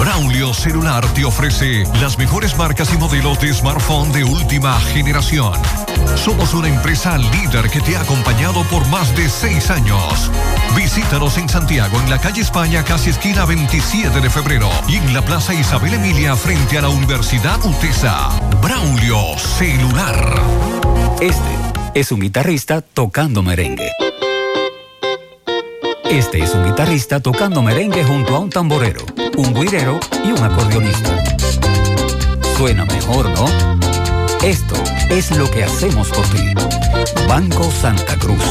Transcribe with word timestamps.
Braulio 0.00 0.54
Celular 0.54 1.06
te 1.12 1.26
ofrece 1.26 1.84
las 2.00 2.16
mejores 2.16 2.56
marcas 2.56 2.90
y 2.94 2.96
modelos 2.96 3.38
de 3.38 3.52
smartphone 3.52 4.10
de 4.12 4.24
última 4.24 4.80
generación. 4.80 5.52
Somos 6.16 6.54
una 6.54 6.68
empresa 6.68 7.18
líder 7.18 7.68
que 7.68 7.82
te 7.82 7.96
ha 7.96 8.00
acompañado 8.00 8.64
por 8.70 8.88
más 8.88 9.14
de 9.14 9.28
seis 9.28 9.68
años. 9.68 10.30
Visítanos 10.74 11.36
en 11.36 11.50
Santiago, 11.50 12.00
en 12.00 12.08
la 12.08 12.18
calle 12.18 12.40
España, 12.40 12.82
casi 12.82 13.10
esquina 13.10 13.44
27 13.44 14.22
de 14.22 14.30
febrero, 14.30 14.70
y 14.88 14.96
en 14.96 15.12
la 15.12 15.22
Plaza 15.22 15.52
Isabel 15.52 15.92
Emilia, 15.92 16.34
frente 16.34 16.78
a 16.78 16.82
la 16.82 16.88
Universidad 16.88 17.62
UTESA. 17.62 18.30
Braulio 18.62 19.38
Celular. 19.38 20.42
Este 21.20 22.00
es 22.00 22.10
un 22.10 22.20
guitarrista 22.20 22.80
tocando 22.80 23.42
merengue. 23.42 23.90
Este 26.10 26.42
es 26.42 26.54
un 26.54 26.64
guitarrista 26.64 27.20
tocando 27.20 27.62
merengue 27.62 28.02
junto 28.02 28.34
a 28.34 28.40
un 28.40 28.50
tamborero, 28.50 29.04
un 29.40 29.54
guirero 29.54 29.98
y 30.24 30.32
un 30.32 30.42
acordeonista. 30.42 31.24
Suena 32.56 32.84
mejor, 32.84 33.28
¿no? 33.30 33.46
Esto 34.42 34.74
es 35.08 35.30
lo 35.36 35.50
que 35.50 35.64
hacemos 35.64 36.08
por 36.08 36.26
ti. 36.26 36.52
Banco 37.26 37.70
Santa 37.70 38.16
Cruz. 38.16 38.44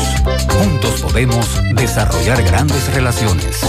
Juntos 0.58 1.02
podemos 1.02 1.62
desarrollar 1.76 2.42
grandes 2.44 2.92
relaciones. 2.94 3.62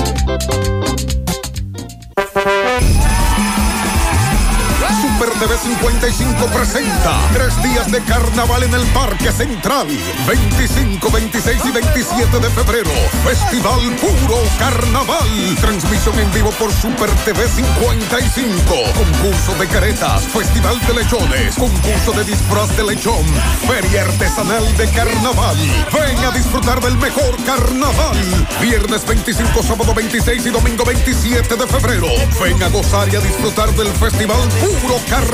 Super 5.41 5.57
TV 5.57 5.75
55 5.75 6.47
presenta 6.49 7.19
tres 7.33 7.63
días 7.63 7.91
de 7.91 8.03
carnaval 8.03 8.63
en 8.63 8.75
el 8.75 8.85
Parque 8.89 9.33
Central. 9.33 9.87
25, 10.27 11.11
26 11.11 11.65
y 11.65 11.71
27 11.71 12.41
de 12.41 12.51
febrero. 12.51 12.91
Festival 13.25 13.81
Puro 13.97 14.43
Carnaval. 14.59 15.57
Transmisión 15.61 16.19
en 16.19 16.31
vivo 16.33 16.51
por 16.59 16.71
Super 16.73 17.09
TV 17.25 17.49
55. 17.49 18.61
Concurso 18.95 19.55
de 19.59 19.67
caretas, 19.69 20.25
Festival 20.25 20.79
de 20.87 20.95
lechones, 20.95 21.55
concurso 21.55 22.13
de 22.13 22.25
disfraz 22.25 22.77
de 22.77 22.85
lechón, 22.85 23.25
feria 23.67 24.03
artesanal 24.03 24.77
de 24.77 24.89
carnaval. 24.91 25.57
Ven 25.93 26.25
a 26.25 26.31
disfrutar 26.33 26.81
del 26.81 26.99
mejor 26.99 27.37
carnaval. 27.45 28.47
Viernes 28.61 29.07
25, 29.07 29.63
sábado 29.63 29.95
26 29.95 30.47
y 30.47 30.51
domingo 30.51 30.85
27 30.85 31.57
de 31.57 31.67
febrero. 31.67 32.09
Ven 32.43 32.63
a 32.63 32.69
gozar 32.69 33.09
y 33.13 33.17
a 33.17 33.21
disfrutar 33.21 33.71
del 33.75 33.89
Festival 33.95 34.41
Puro 34.61 35.01
Carnaval. 35.09 35.30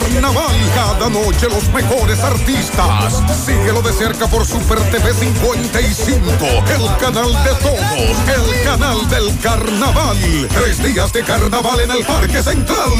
Cada 0.75 1.09
noche 1.09 1.47
los 1.49 1.69
mejores 1.73 2.19
artistas. 2.21 3.23
Síguelo 3.47 3.81
de 3.83 3.93
cerca 3.93 4.27
por 4.27 4.45
Super 4.45 4.79
TV 4.91 5.13
55, 5.13 6.31
el 6.69 6.97
canal 6.99 7.33
de 7.45 7.51
todos, 7.63 8.19
el 8.29 8.65
canal 8.65 9.09
del 9.09 9.39
carnaval. 9.41 10.17
Tres 10.51 10.83
días 10.83 11.13
de 11.13 11.23
carnaval 11.23 11.81
en 11.81 11.91
el 11.91 12.05
Parque 12.05 12.43
Central. 12.43 12.91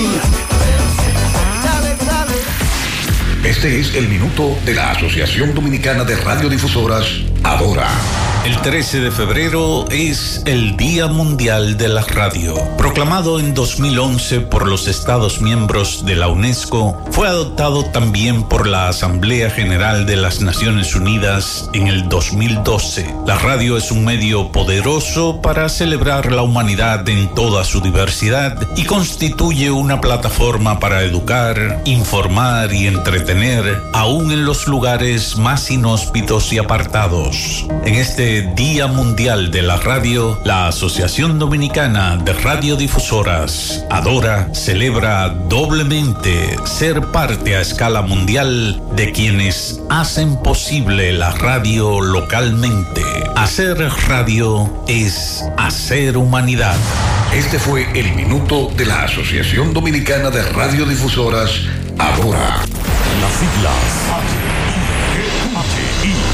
Este 3.45 3.81
es 3.81 3.95
el 3.95 4.09
minuto 4.09 4.57
de 4.65 4.75
la 4.75 4.93
Asociación 4.93 5.55
Dominicana 5.55 6.05
de 6.05 6.17
Radiodifusoras, 6.17 7.07
Adora. 7.43 7.89
El 8.47 8.57
13 8.59 9.01
de 9.01 9.11
febrero 9.11 9.87
es 9.91 10.41
el 10.47 10.77
Día 10.77 11.09
Mundial 11.09 11.77
de 11.77 11.89
la 11.89 12.03
Radio. 12.03 12.55
Proclamado 12.79 13.41
en 13.41 13.55
2011 13.55 14.43
por 14.43 14.69
los 14.69 14.87
Estados 14.87 15.41
miembros 15.41 16.07
de 16.07 16.15
la 16.15 16.29
UNESCO, 16.29 16.97
fue 17.11 17.27
adoptado 17.27 17.87
también 17.87 18.45
por 18.45 18.69
la 18.69 18.87
Asamblea 18.87 19.51
General 19.51 20.07
de 20.07 20.15
las 20.15 20.43
Naciones 20.43 20.95
Unidas 20.95 21.69
en 21.75 21.89
el 21.89 22.09
2012. 22.09 23.13
La 23.27 23.37
radio 23.37 23.77
es 23.77 23.91
un 23.91 24.05
medio 24.05 24.53
poderoso 24.53 25.43
para 25.43 25.69
celebrar 25.69 26.31
la 26.31 26.43
humanidad 26.43 27.09
en 27.09 27.35
toda 27.35 27.65
su 27.65 27.81
diversidad 27.81 28.65
y 28.77 28.85
constituye 28.85 29.73
una 29.73 30.01
plataforma 30.01 30.79
para 30.79 31.03
educar, 31.03 31.83
informar 31.85 32.73
y 32.73 32.87
entretener, 32.87 33.83
aún 33.93 34.31
en 34.31 34.45
los 34.45 34.69
lugares 34.69 35.37
más 35.37 35.69
inhóspitos 35.69 36.53
y 36.53 36.59
apartados. 36.59 37.67
En 37.85 37.97
este 37.97 38.36
Día 38.43 38.87
Mundial 38.87 39.51
de 39.51 39.63
la 39.63 39.77
Radio, 39.77 40.39
la 40.45 40.69
Asociación 40.69 41.39
Dominicana 41.39 42.17
de 42.17 42.33
Radiodifusoras, 42.33 43.85
Adora, 43.91 44.53
celebra 44.53 45.29
doblemente 45.29 46.57
ser 46.65 47.01
parte 47.13 47.57
a 47.57 47.61
escala 47.61 48.03
mundial 48.03 48.83
de 48.95 49.13
quienes 49.13 49.81
hacen 49.89 50.37
posible 50.43 51.13
la 51.13 51.31
radio 51.33 52.01
localmente. 52.01 53.03
Hacer 53.35 53.79
radio 54.09 54.85
es 54.87 55.45
hacer 55.57 56.17
humanidad. 56.17 56.77
Este 57.33 57.59
fue 57.59 57.87
el 57.99 58.15
minuto 58.15 58.71
de 58.77 58.87
la 58.87 59.05
Asociación 59.05 59.73
Dominicana 59.73 60.31
de 60.31 60.43
Radiodifusoras, 60.43 61.51
Adora. 61.99 62.61
Las 63.21 63.33
siglas 63.33 64.46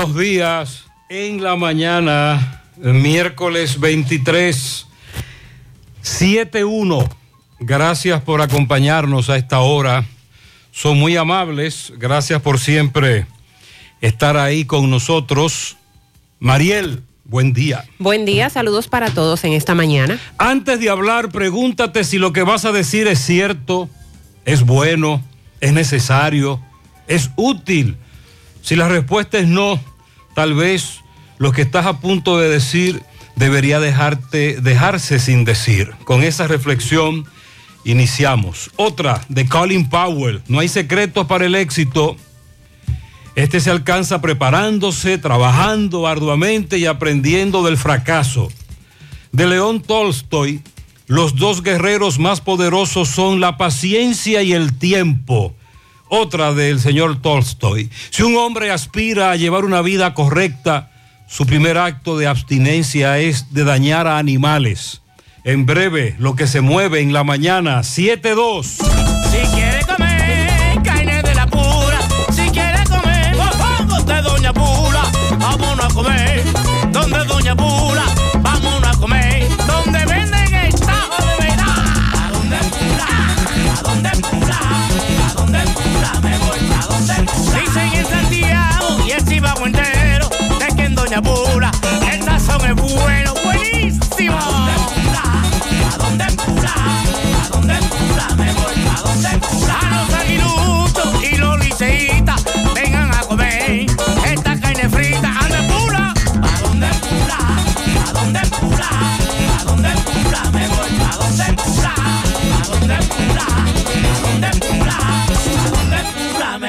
Buenos 0.00 0.18
días. 0.18 0.84
En 1.10 1.42
la 1.42 1.56
mañana, 1.56 2.62
miércoles 2.78 3.78
23, 3.78 4.86
7-1. 6.02 7.06
Gracias 7.58 8.22
por 8.22 8.40
acompañarnos 8.40 9.28
a 9.28 9.36
esta 9.36 9.60
hora. 9.60 10.06
Son 10.72 10.98
muy 10.98 11.18
amables. 11.18 11.92
Gracias 11.98 12.40
por 12.40 12.58
siempre 12.58 13.26
estar 14.00 14.38
ahí 14.38 14.64
con 14.64 14.88
nosotros. 14.88 15.76
Mariel, 16.38 17.02
buen 17.24 17.52
día. 17.52 17.84
Buen 17.98 18.24
día, 18.24 18.48
saludos 18.48 18.88
para 18.88 19.10
todos 19.10 19.44
en 19.44 19.52
esta 19.52 19.74
mañana. 19.74 20.18
Antes 20.38 20.80
de 20.80 20.88
hablar, 20.88 21.28
pregúntate 21.28 22.04
si 22.04 22.16
lo 22.16 22.32
que 22.32 22.42
vas 22.42 22.64
a 22.64 22.72
decir 22.72 23.06
es 23.06 23.18
cierto, 23.18 23.90
es 24.46 24.62
bueno, 24.62 25.22
es 25.60 25.74
necesario, 25.74 26.58
es 27.06 27.28
útil. 27.36 27.98
Si 28.62 28.76
la 28.76 28.88
respuesta 28.88 29.38
es 29.38 29.46
no, 29.46 29.78
tal 30.40 30.54
vez 30.54 31.02
lo 31.36 31.52
que 31.52 31.60
estás 31.60 31.84
a 31.84 32.00
punto 32.00 32.38
de 32.38 32.48
decir 32.48 33.02
debería 33.36 33.78
dejarte, 33.78 34.58
dejarse 34.62 35.18
sin 35.18 35.44
decir. 35.44 35.92
Con 36.04 36.22
esa 36.22 36.46
reflexión 36.46 37.26
iniciamos. 37.84 38.70
Otra 38.76 39.20
de 39.28 39.46
Colin 39.46 39.90
Powell. 39.90 40.40
No 40.48 40.60
hay 40.60 40.68
secretos 40.68 41.26
para 41.26 41.44
el 41.44 41.54
éxito. 41.54 42.16
Este 43.34 43.60
se 43.60 43.70
alcanza 43.70 44.22
preparándose, 44.22 45.18
trabajando 45.18 46.06
arduamente 46.06 46.78
y 46.78 46.86
aprendiendo 46.86 47.62
del 47.62 47.76
fracaso. 47.76 48.48
De 49.32 49.46
León 49.46 49.82
Tolstoy, 49.82 50.62
los 51.06 51.36
dos 51.36 51.62
guerreros 51.62 52.18
más 52.18 52.40
poderosos 52.40 53.10
son 53.10 53.40
la 53.40 53.58
paciencia 53.58 54.42
y 54.42 54.54
el 54.54 54.78
tiempo 54.78 55.54
otra 56.10 56.52
del 56.52 56.80
señor 56.80 57.22
Tolstoy. 57.22 57.88
Si 58.10 58.22
un 58.22 58.36
hombre 58.36 58.70
aspira 58.70 59.30
a 59.30 59.36
llevar 59.36 59.64
una 59.64 59.80
vida 59.80 60.12
correcta, 60.12 60.90
su 61.26 61.46
primer 61.46 61.78
acto 61.78 62.18
de 62.18 62.26
abstinencia 62.26 63.18
es 63.18 63.54
de 63.54 63.64
dañar 63.64 64.06
a 64.06 64.18
animales. 64.18 65.00
En 65.44 65.64
breve, 65.64 66.16
lo 66.18 66.34
que 66.34 66.46
se 66.46 66.60
mueve 66.60 67.00
en 67.00 67.12
la 67.12 67.24
mañana, 67.24 67.80
7-2. 67.80 68.64
Si 68.64 69.54
quiere 69.54 69.80
comer 69.86 70.82
carne 70.82 71.22
de 71.22 71.34
la 71.34 71.46
pura, 71.46 72.00
si 72.34 72.50
quiere 72.50 72.84
comer 72.84 73.36
mofongo 73.36 74.02
de 74.02 74.20
Doña 74.20 74.52
Pula, 74.52 75.02
vámonos 75.38 75.84
a 75.84 75.94
comer. 75.94 76.42
Donde 76.92 77.24
Doña 77.24 77.56
Pula, 77.56 78.04
vámonos 78.42 78.96
a 78.96 79.00
comer. 79.00 79.48
Donde 79.66 80.04
venden 80.06 80.54
el 80.54 80.74
tajo 80.74 81.24
de 81.24 81.46
verdad. 81.46 81.84
¿A 82.18 82.30
dónde 82.32 82.56
Pula? 82.58 83.78
¿A 83.78 83.82
dónde 83.82 84.10
Pula? 84.28 84.59
Chivago 89.40 89.64
entero, 89.64 90.28
de 90.58 90.76
que 90.76 90.84
en 90.84 90.94
Doña 90.94 91.22
Pula 91.22 91.70
el 92.12 92.22
sazón 92.22 92.60
es 92.62 92.74
bueno, 92.74 93.32
buenísimo. 93.42 94.36
¿A 94.36 95.96
dónde 95.96 96.26
Pula? 96.44 96.74
¿A 97.42 97.48
dónde 97.48 97.74
Pula? 97.88 98.26
Me 98.36 98.52
voy 98.52 98.84
a 98.86 99.00
donde 99.00 99.38
Pula. 99.38 99.78
A 99.80 99.82
los 99.96 100.12
aguiluchos 100.12 101.24
y 101.24 101.36
los 101.38 101.58
liceitas, 101.58 102.44
vengan 102.74 103.14
a 103.14 103.20
comer 103.20 103.86
esta 104.26 104.60
carne 104.60 104.90
frita. 104.90 105.30
¿A 105.30 105.48
dónde 105.48 105.62
Pula? 105.72 106.12
¿A 106.42 106.60
dónde 106.60 106.88
Pula? 107.00 107.38
¿A 108.06 108.12
dónde 108.12 108.40
Pula? 108.60 108.88
¿A 109.58 109.64
dónde 109.64 109.88
Pula? 110.04 110.50
Me 110.52 110.68
voy 110.68 111.00
a 111.00 111.16
donde 111.16 111.52
Pula. 111.54 111.94
¿A 111.96 112.68
dónde 112.68 112.96
Pula? 113.08 113.46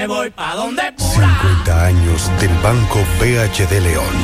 Me 0.01 0.07
voy 0.07 0.31
pa' 0.31 0.55
donde 0.55 0.81
Pula. 0.93 1.39
50 1.43 1.85
años 1.85 2.31
del 2.39 2.49
Banco 2.63 2.97
BHD 3.19 3.79
León. 3.81 4.15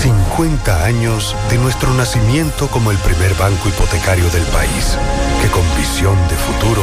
50 0.00 0.84
años 0.84 1.34
de 1.50 1.58
nuestro 1.58 1.92
nacimiento 1.94 2.68
como 2.68 2.92
el 2.92 2.98
primer 2.98 3.34
banco 3.34 3.68
hipotecario 3.68 4.30
del 4.30 4.44
país, 4.44 4.96
que 5.42 5.48
con 5.48 5.64
visión 5.76 6.16
de 6.28 6.36
futuro 6.36 6.82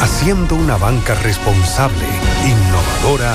haciendo 0.00 0.54
una 0.54 0.76
banca 0.76 1.14
responsable, 1.14 2.06
innovadora 2.44 3.34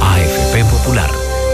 AFP 0.00 0.64
Popular. 0.64 1.08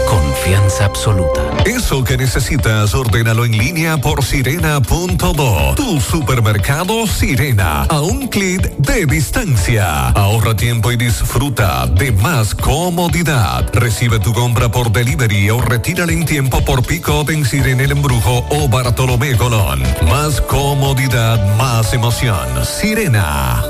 Confianza 0.07 0.85
absoluta. 0.85 1.39
Eso 1.65 2.03
que 2.03 2.17
necesitas, 2.17 2.95
ordénalo 2.95 3.45
en 3.45 3.55
línea 3.55 3.97
por 3.97 4.23
sirena.do. 4.23 5.75
Tu 5.75 6.01
supermercado 6.01 7.05
Sirena. 7.05 7.83
A 7.83 8.01
un 8.01 8.27
clic 8.27 8.75
de 8.77 9.05
distancia. 9.05 10.07
Ahorra 10.09 10.55
tiempo 10.55 10.91
y 10.91 10.97
disfruta 10.97 11.85
de 11.85 12.11
más 12.11 12.55
comodidad. 12.55 13.69
Recibe 13.71 14.19
tu 14.19 14.33
compra 14.33 14.71
por 14.71 14.91
delivery 14.91 15.51
o 15.51 15.61
retírala 15.61 16.11
en 16.11 16.25
tiempo 16.25 16.65
por 16.65 16.81
pick-up 16.81 17.29
en 17.29 17.45
Sirena 17.45 17.83
El 17.83 17.91
Embrujo 17.91 18.43
o 18.49 18.67
Bartolomé 18.67 19.37
Colón. 19.37 19.83
Más 20.09 20.41
comodidad, 20.41 21.55
más 21.55 21.93
emoción. 21.93 22.65
Sirena. 22.65 23.63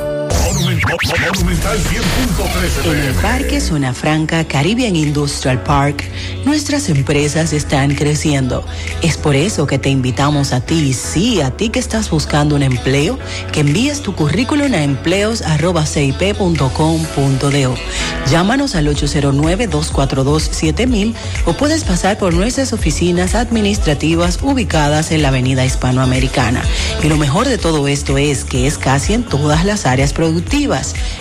En 2.86 3.00
el 3.00 3.14
Parque 3.16 3.60
Zona 3.60 3.94
Franca 3.94 4.46
Caribbean 4.46 4.96
Industrial 4.96 5.62
Park, 5.62 6.06
nuestras 6.46 6.88
empresas 6.90 7.52
están 7.54 7.94
creciendo. 7.96 8.64
Es 9.02 9.18
por 9.18 9.36
eso 9.36 9.68
que 9.68 9.78
te 9.78 9.90
invitamos 9.90 10.54
a 10.54 10.62
ti, 10.62 10.94
sí, 10.94 11.42
a 11.42 11.52
ti 11.52 11.68
que 11.70 11.80
estás 11.80 12.10
buscando 12.10 12.56
un 12.56 12.64
empleo, 12.64 13.20
que 13.52 13.60
envíes 13.60 14.02
tu 14.02 14.16
currículum 14.16 14.74
a 14.74 14.82
empleos.cip.com.do. 14.84 17.76
Llámanos 18.30 18.76
al 18.76 18.88
809-242-7000 18.88 21.14
o 21.46 21.54
puedes 21.54 21.84
pasar 21.84 22.18
por 22.18 22.34
nuestras 22.34 22.72
oficinas 22.74 23.36
administrativas 23.36 24.40
ubicadas 24.42 25.12
en 25.12 25.22
la 25.24 25.28
Avenida 25.30 25.66
Hispanoamericana. 25.66 26.62
Y 27.04 27.10
lo 27.10 27.18
mejor 27.18 27.48
de 27.48 27.58
todo 27.58 27.88
esto 27.88 28.18
es 28.18 28.44
que 28.46 28.68
es 28.68 28.78
casi 28.78 29.14
en 29.14 29.24
todas 29.24 29.66
las 29.66 29.86
áreas 29.86 30.14
productivas 30.14 30.69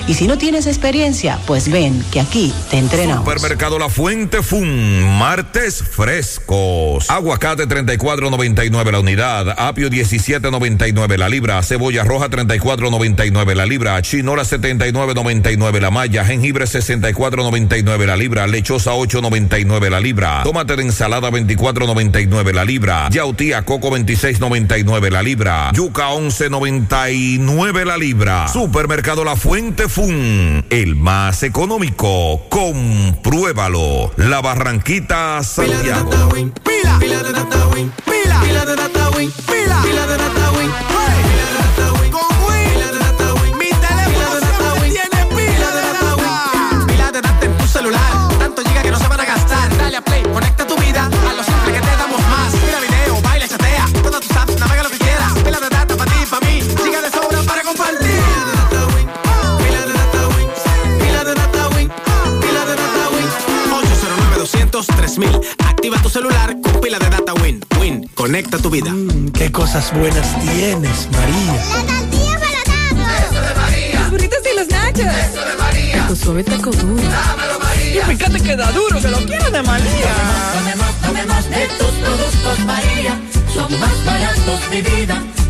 Y 0.06 0.14
si 0.14 0.26
no 0.26 0.36
tienes 0.36 0.66
experiencia, 0.66 1.38
pues 1.46 1.70
ven 1.70 2.04
que 2.10 2.20
aquí 2.20 2.52
te 2.70 2.76
entrenamos. 2.76 3.24
Supermercado 3.24 3.78
La 3.78 3.88
Fuente 3.88 4.42
Fun, 4.42 5.18
martes 5.18 5.82
frescos. 5.82 7.08
Aguacate 7.08 7.66
34.99 7.66 8.92
la 8.92 9.00
unidad, 9.00 9.54
apio 9.56 9.88
17.99 9.88 11.16
la 11.16 11.30
libra, 11.30 11.62
cebolla 11.62 12.04
roja 12.04 12.28
34.99 12.28 13.54
la 13.54 13.64
libra, 13.64 14.02
chinola 14.02 14.42
79.99 14.42 15.80
la 15.80 15.90
malla, 15.90 16.24
jengibre 16.26 16.66
64.99 16.66 18.04
la 18.04 18.16
libra, 18.16 18.46
lechosa 18.46 18.92
8.99 18.92 19.88
la 19.88 20.00
libra, 20.00 20.42
tomate 20.42 20.76
de 20.76 20.82
ensalada 20.82 21.30
24.99 21.30 22.52
la 22.52 22.64
libra, 22.66 23.08
yautía 23.10 23.62
coco 23.62 23.90
26.99 23.90 25.10
la 25.10 25.22
libra, 25.22 25.70
yuca 25.72 26.10
11.99 26.10 27.84
la 27.86 27.96
libra. 27.96 28.46
Supermercado 28.48 29.24
La 29.24 29.37
Fuente 29.38 29.88
Fun, 29.88 30.66
el 30.68 30.96
más 30.96 31.44
económico. 31.44 32.42
Compruébalo. 32.48 34.10
La 34.16 34.40
Barranquita 34.40 35.42
Santiago. 35.44 36.10
Pila, 36.64 36.98
pila 36.98 37.22
de 37.22 37.32
data 37.32 37.68
win, 37.68 37.92
pila, 38.04 38.40
pila 38.40 38.64
de 38.64 38.76
data 38.76 39.10
win, 39.10 39.30
pila, 39.46 39.82
pila 39.82 40.06
de 40.06 40.16
data 40.16 40.37
200 64.78 64.96
3000 64.96 65.40
Activa 65.66 66.00
tu 66.02 66.08
celular 66.08 66.56
con 66.62 66.80
pila 66.80 66.98
de 67.00 67.10
data 67.10 67.34
Win. 67.34 67.64
Win, 67.80 68.08
conecta 68.14 68.58
tu 68.58 68.70
vida. 68.70 68.92
qué 69.34 69.50
cosas 69.50 69.92
buenas 69.92 70.38
tienes, 70.40 71.08
María. 71.10 71.52
La 71.52 71.84
tortilla 71.84 72.38
para 72.38 73.18
Eso 73.18 73.40
de 73.40 73.54
María. 73.60 74.00
Los 74.00 74.10
burritos 74.10 74.38
y 74.52 74.56
los 74.56 74.68
nachos. 74.68 75.06
Eso 75.06 75.44
de 75.44 75.56
María. 75.56 76.06
Tu 76.06 76.16
suave 76.16 76.44
taco 76.44 76.70
duro. 76.70 77.02
Dámelo, 77.02 77.58
María. 77.58 78.02
Y 78.02 78.16
fíjate 78.16 78.40
que 78.40 78.56
da 78.56 78.70
duro, 78.70 79.00
que 79.00 79.08
lo 79.08 79.18
quiero 79.18 79.50
de 79.50 79.62
María. 79.62 80.14
Tomemos, 80.54 80.94
tomemos 81.02 81.50
de 81.50 81.66
tus 81.78 81.94
productos, 82.04 82.58
María. 82.64 83.20
Son 83.52 83.80
más 83.80 84.04
baratos 84.04 84.70
de 84.70 84.82
vida. 84.82 85.22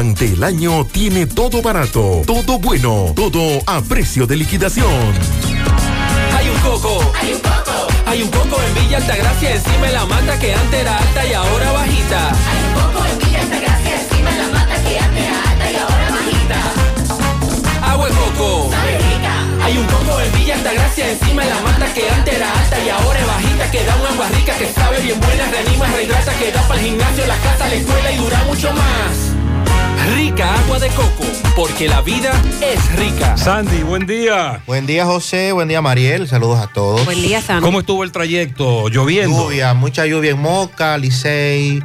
durante 0.00 0.32
el 0.32 0.42
año 0.42 0.86
tiene 0.86 1.26
todo 1.26 1.60
barato, 1.60 2.22
todo 2.26 2.58
bueno, 2.58 3.12
todo 3.14 3.60
a 3.66 3.82
precio 3.82 4.26
de 4.26 4.34
liquidación. 4.34 4.88
Hay 6.38 6.48
un 6.48 6.58
coco. 6.60 7.12
Hay 7.20 7.34
un 7.34 7.40
coco. 7.40 7.86
Hay 8.06 8.22
un 8.22 8.30
coco 8.30 8.56
en 8.62 8.82
Villa 8.82 8.96
Altagracia 8.96 9.56
encima 9.56 9.86
de 9.88 9.92
la 9.92 10.06
mata 10.06 10.38
que 10.38 10.54
antes 10.54 10.80
era 10.80 10.96
alta 10.96 11.26
y 11.26 11.34
ahora 11.34 11.72
bajita. 11.72 12.30
Hay 12.30 12.64
un 12.64 12.72
coco 12.80 13.04
en 13.04 13.18
Villa 13.18 13.40
Altagracia 13.42 14.00
encima 14.00 14.30
de 14.30 14.38
la 14.38 14.48
mata 14.48 14.82
que 14.82 14.98
antes 14.98 15.22
era 15.22 15.50
alta 15.50 15.70
y 15.70 15.76
ahora 15.76 16.10
bajita. 16.16 17.92
Agua 17.92 18.08
de 18.08 18.14
coco. 18.14 18.70
Sabe 18.70 18.98
rica. 18.98 19.34
Hay 19.66 19.76
un 19.76 19.86
coco 19.86 20.20
en 20.20 20.32
Villa 20.32 20.54
Altagracia 20.54 21.10
encima 21.10 21.42
de 21.44 21.50
la 21.50 21.60
mata 21.60 21.92
que 21.92 22.08
antes 22.08 22.34
era 22.36 22.50
alta 22.50 22.80
y 22.80 22.88
ahora 22.88 23.20
es 23.20 23.26
bajita. 23.26 23.70
Que 23.70 23.84
da 23.84 23.96
una 23.96 24.08
agua 24.08 24.28
rica 24.30 24.56
que 24.56 24.72
sabe 24.72 25.00
bien 25.02 25.20
buena, 25.20 25.44
reanima, 25.50 25.86
rehidrata, 25.88 26.32
que 26.38 26.52
da 26.52 26.62
para 26.62 26.80
el 26.80 26.86
gimnasio, 26.86 27.26
la 27.26 27.36
casa, 27.36 27.68
la 27.68 27.74
escuela 27.74 28.12
y 28.12 28.16
dura 28.16 28.44
mucho 28.48 28.72
más. 28.72 29.39
Rica 30.06 30.54
agua 30.54 30.78
de 30.78 30.88
coco, 30.88 31.24
porque 31.54 31.86
la 31.88 32.00
vida 32.00 32.32
es 32.62 32.96
rica. 32.96 33.36
Sandy, 33.36 33.82
buen 33.82 34.06
día. 34.06 34.60
Buen 34.66 34.86
día, 34.86 35.04
José. 35.04 35.52
Buen 35.52 35.68
día, 35.68 35.80
Mariel. 35.82 36.26
Saludos 36.26 36.58
a 36.58 36.66
todos. 36.66 37.04
Buen 37.04 37.20
día, 37.22 37.40
Sandy. 37.40 37.62
¿Cómo 37.64 37.80
estuvo 37.80 38.02
el 38.02 38.10
trayecto? 38.10 38.88
¿Lloviendo? 38.88 39.44
Lluvia, 39.44 39.74
mucha 39.74 40.06
lluvia 40.06 40.30
en 40.32 40.40
Moca, 40.40 40.96
Licey. 40.98 41.82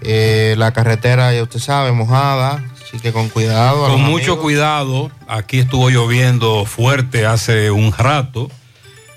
eh, 0.00 0.54
la 0.58 0.72
carretera, 0.72 1.32
ya 1.32 1.42
usted 1.42 1.60
sabe, 1.60 1.92
mojada. 1.92 2.64
Así 2.82 2.98
que 2.98 3.12
con 3.12 3.28
cuidado. 3.28 3.86
Con 3.88 4.02
mucho 4.02 4.32
amigos. 4.32 4.38
cuidado. 4.40 5.10
Aquí 5.28 5.60
estuvo 5.60 5.88
lloviendo 5.90 6.64
fuerte 6.64 7.26
hace 7.26 7.70
un 7.70 7.92
rato. 7.92 8.50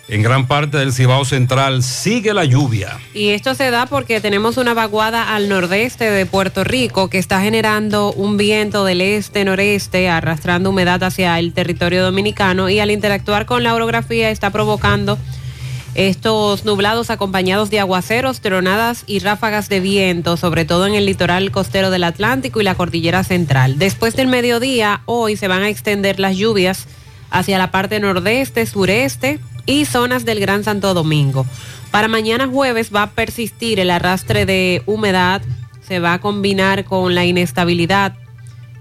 En 0.07 0.21
gran 0.21 0.47
parte 0.47 0.77
del 0.77 0.93
Cibao 0.93 1.25
Central 1.25 1.81
sigue 1.81 2.35
la 2.35 2.45
lluvia. 2.45 2.99
Y 3.15 3.29
esto 3.29 3.55
se 3.55 3.71
da 3.71 3.87
porque 3.87 4.21
tenemos 4.21 4.57
una 4.57 4.75
vaguada 4.75 5.35
al 5.35 5.49
nordeste 5.49 6.11
de 6.11 6.27
Puerto 6.27 6.63
Rico 6.63 7.09
que 7.09 7.17
está 7.17 7.41
generando 7.41 8.13
un 8.13 8.37
viento 8.37 8.85
del 8.85 9.01
este-noreste 9.01 10.07
arrastrando 10.07 10.69
humedad 10.69 11.01
hacia 11.01 11.39
el 11.39 11.53
territorio 11.53 12.03
dominicano 12.03 12.69
y 12.69 12.79
al 12.79 12.91
interactuar 12.91 13.47
con 13.47 13.63
la 13.63 13.73
orografía 13.73 14.29
está 14.29 14.51
provocando 14.51 15.17
estos 15.95 16.65
nublados 16.65 17.09
acompañados 17.09 17.71
de 17.71 17.79
aguaceros, 17.79 18.41
tronadas 18.41 19.05
y 19.07 19.19
ráfagas 19.19 19.69
de 19.69 19.79
viento, 19.79 20.37
sobre 20.37 20.65
todo 20.65 20.85
en 20.85 20.93
el 20.93 21.07
litoral 21.07 21.49
costero 21.49 21.89
del 21.89 22.03
Atlántico 22.03 22.61
y 22.61 22.63
la 22.63 22.75
cordillera 22.75 23.23
central. 23.23 23.79
Después 23.79 24.15
del 24.15 24.27
mediodía, 24.27 25.01
hoy 25.05 25.35
se 25.35 25.47
van 25.47 25.63
a 25.63 25.69
extender 25.69 26.19
las 26.19 26.35
lluvias 26.35 26.85
hacia 27.31 27.57
la 27.57 27.71
parte 27.71 27.99
nordeste, 27.99 28.67
sureste 28.67 29.39
y 29.65 29.85
zonas 29.85 30.25
del 30.25 30.39
Gran 30.39 30.63
Santo 30.63 30.93
Domingo. 30.93 31.45
Para 31.91 32.07
mañana 32.07 32.47
jueves 32.47 32.91
va 32.93 33.03
a 33.03 33.11
persistir 33.11 33.79
el 33.79 33.89
arrastre 33.89 34.45
de 34.45 34.83
humedad, 34.85 35.41
se 35.87 35.99
va 35.99 36.13
a 36.13 36.19
combinar 36.19 36.83
con 36.85 37.15
la 37.15 37.25
inestabilidad 37.25 38.13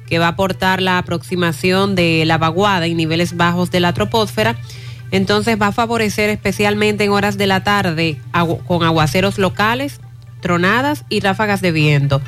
que 0.06 0.18
va 0.18 0.26
a 0.26 0.30
aportar 0.30 0.82
la 0.82 0.98
aproximación 0.98 1.94
de 1.94 2.24
la 2.26 2.38
vaguada 2.38 2.86
en 2.86 2.96
niveles 2.96 3.36
bajos 3.36 3.70
de 3.70 3.80
la 3.80 3.92
troposfera. 3.92 4.56
Entonces 5.10 5.60
va 5.60 5.68
a 5.68 5.72
favorecer 5.72 6.30
especialmente 6.30 7.04
en 7.04 7.12
horas 7.12 7.38
de 7.38 7.46
la 7.46 7.62
tarde 7.62 8.18
con 8.66 8.82
aguaceros 8.82 9.38
locales, 9.38 10.00
tronadas 10.40 11.04
y 11.08 11.20
ráfagas 11.20 11.60
de 11.60 11.72
viento. 11.72 12.20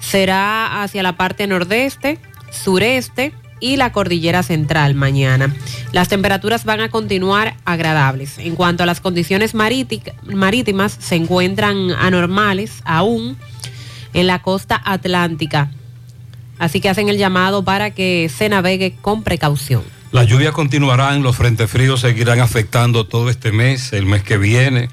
Será 0.00 0.82
hacia 0.82 1.02
la 1.02 1.16
parte 1.16 1.46
nordeste, 1.46 2.18
sureste 2.50 3.32
y 3.60 3.76
la 3.76 3.92
cordillera 3.92 4.42
central 4.42 4.94
mañana. 4.94 5.54
Las 5.92 6.08
temperaturas 6.08 6.64
van 6.64 6.80
a 6.80 6.88
continuar 6.88 7.56
agradables. 7.64 8.38
En 8.38 8.54
cuanto 8.54 8.82
a 8.82 8.86
las 8.86 9.00
condiciones 9.00 9.54
marítimas, 9.54 10.96
se 10.98 11.16
encuentran 11.16 11.90
anormales 11.92 12.82
aún 12.84 13.36
en 14.12 14.26
la 14.26 14.42
costa 14.42 14.80
atlántica. 14.84 15.70
Así 16.58 16.80
que 16.80 16.88
hacen 16.88 17.08
el 17.08 17.18
llamado 17.18 17.64
para 17.64 17.90
que 17.90 18.30
se 18.34 18.48
navegue 18.48 18.94
con 19.00 19.22
precaución. 19.22 19.82
Las 20.12 20.26
lluvias 20.26 20.52
continuarán, 20.52 21.22
los 21.22 21.36
frentes 21.36 21.70
fríos 21.70 22.00
seguirán 22.00 22.40
afectando 22.40 23.06
todo 23.06 23.28
este 23.28 23.52
mes, 23.52 23.92
el 23.92 24.06
mes 24.06 24.22
que 24.22 24.38
viene. 24.38 24.88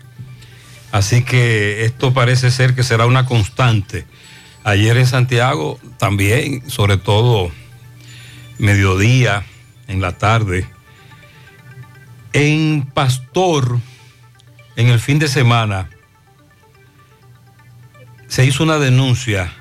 Así 0.91 1.23
que 1.23 1.85
esto 1.85 2.13
parece 2.13 2.51
ser 2.51 2.75
que 2.75 2.83
será 2.83 3.05
una 3.05 3.25
constante. 3.25 4.05
Ayer 4.63 4.97
en 4.97 5.07
Santiago 5.07 5.79
también, 5.97 6.69
sobre 6.69 6.97
todo 6.97 7.51
mediodía, 8.57 9.45
en 9.87 10.01
la 10.01 10.17
tarde. 10.17 10.67
En 12.33 12.89
Pastor, 12.93 13.79
en 14.75 14.87
el 14.87 14.99
fin 14.99 15.19
de 15.19 15.27
semana, 15.27 15.89
se 18.27 18.45
hizo 18.45 18.63
una 18.63 18.79
denuncia 18.79 19.53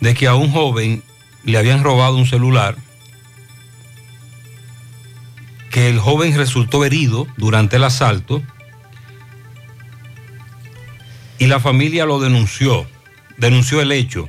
de 0.00 0.14
que 0.14 0.26
a 0.26 0.34
un 0.34 0.50
joven 0.50 1.02
le 1.44 1.58
habían 1.58 1.84
robado 1.84 2.16
un 2.16 2.26
celular, 2.26 2.76
que 5.70 5.88
el 5.88 6.00
joven 6.00 6.36
resultó 6.36 6.84
herido 6.84 7.26
durante 7.36 7.76
el 7.76 7.84
asalto 7.84 8.42
y 11.38 11.46
la 11.46 11.60
familia 11.60 12.04
lo 12.04 12.18
denunció, 12.18 12.88
denunció 13.36 13.80
el 13.80 13.92
hecho. 13.92 14.28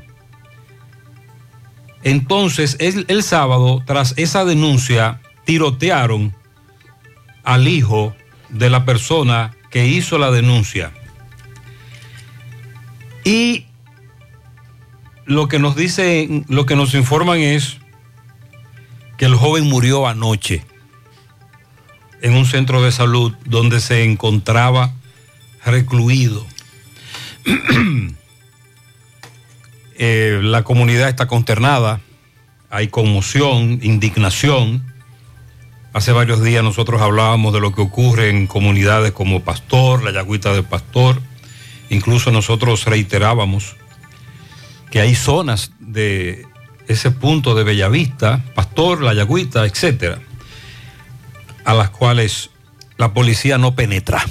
Entonces, 2.03 2.77
el, 2.79 3.23
sábado, 3.23 3.83
tras 3.85 4.13
esa 4.17 4.45
denuncia, 4.45 5.21
tirotearon 5.45 6.33
al 7.43 7.67
hijo 7.67 8.15
de 8.49 8.69
la 8.69 8.85
persona 8.85 9.55
que 9.69 9.87
hizo 9.87 10.17
la 10.17 10.31
denuncia. 10.31 10.91
Y 13.23 13.65
lo 15.25 15.47
que 15.47 15.59
nos 15.59 15.75
dicen, 15.75 16.45
lo 16.47 16.65
que 16.65 16.75
nos 16.75 16.93
informan 16.93 17.39
es 17.39 17.77
que 19.17 19.25
el 19.25 19.35
joven 19.35 19.65
murió 19.65 20.07
anoche. 20.07 20.63
en 22.21 22.33
un 22.33 22.45
centro 22.45 22.81
de 22.81 22.91
salud 22.91 23.33
donde 23.45 23.79
se 23.79 24.03
encontraba 24.03 24.91
recluido. 25.63 26.45
Eh, 30.01 30.39
la 30.41 30.63
comunidad 30.63 31.09
está 31.09 31.27
consternada, 31.27 31.99
hay 32.69 32.87
conmoción, 32.87 33.79
indignación. 33.83 34.81
Hace 35.91 36.13
varios 36.13 36.41
días 36.41 36.63
nosotros 36.63 37.01
hablábamos 37.01 37.53
de 37.53 37.59
lo 37.59 37.73
que 37.73 37.81
ocurre 37.81 38.29
en 38.29 38.47
comunidades 38.47 39.11
como 39.11 39.43
Pastor, 39.43 40.01
la 40.01 40.11
Yagüita 40.11 40.53
de 40.53 40.63
Pastor. 40.63 41.21
Incluso 41.89 42.31
nosotros 42.31 42.85
reiterábamos 42.85 43.75
que 44.89 45.01
hay 45.01 45.15
zonas 45.15 45.73
de 45.81 46.45
ese 46.87 47.11
punto 47.11 47.53
de 47.53 47.65
Bellavista, 47.65 48.41
Pastor, 48.55 49.01
La 49.03 49.13
Yagüita, 49.13 49.65
etcétera, 49.65 50.19
a 51.65 51.73
las 51.73 51.89
cuales 51.89 52.51
la 52.97 53.13
policía 53.13 53.57
no 53.57 53.75
penetra. 53.75 54.25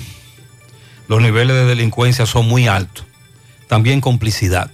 Los 1.09 1.21
niveles 1.21 1.57
de 1.57 1.67
delincuencia 1.67 2.25
son 2.25 2.49
muy 2.49 2.69
altos. 2.69 3.05
También 3.69 4.01
complicidad. 4.01 4.71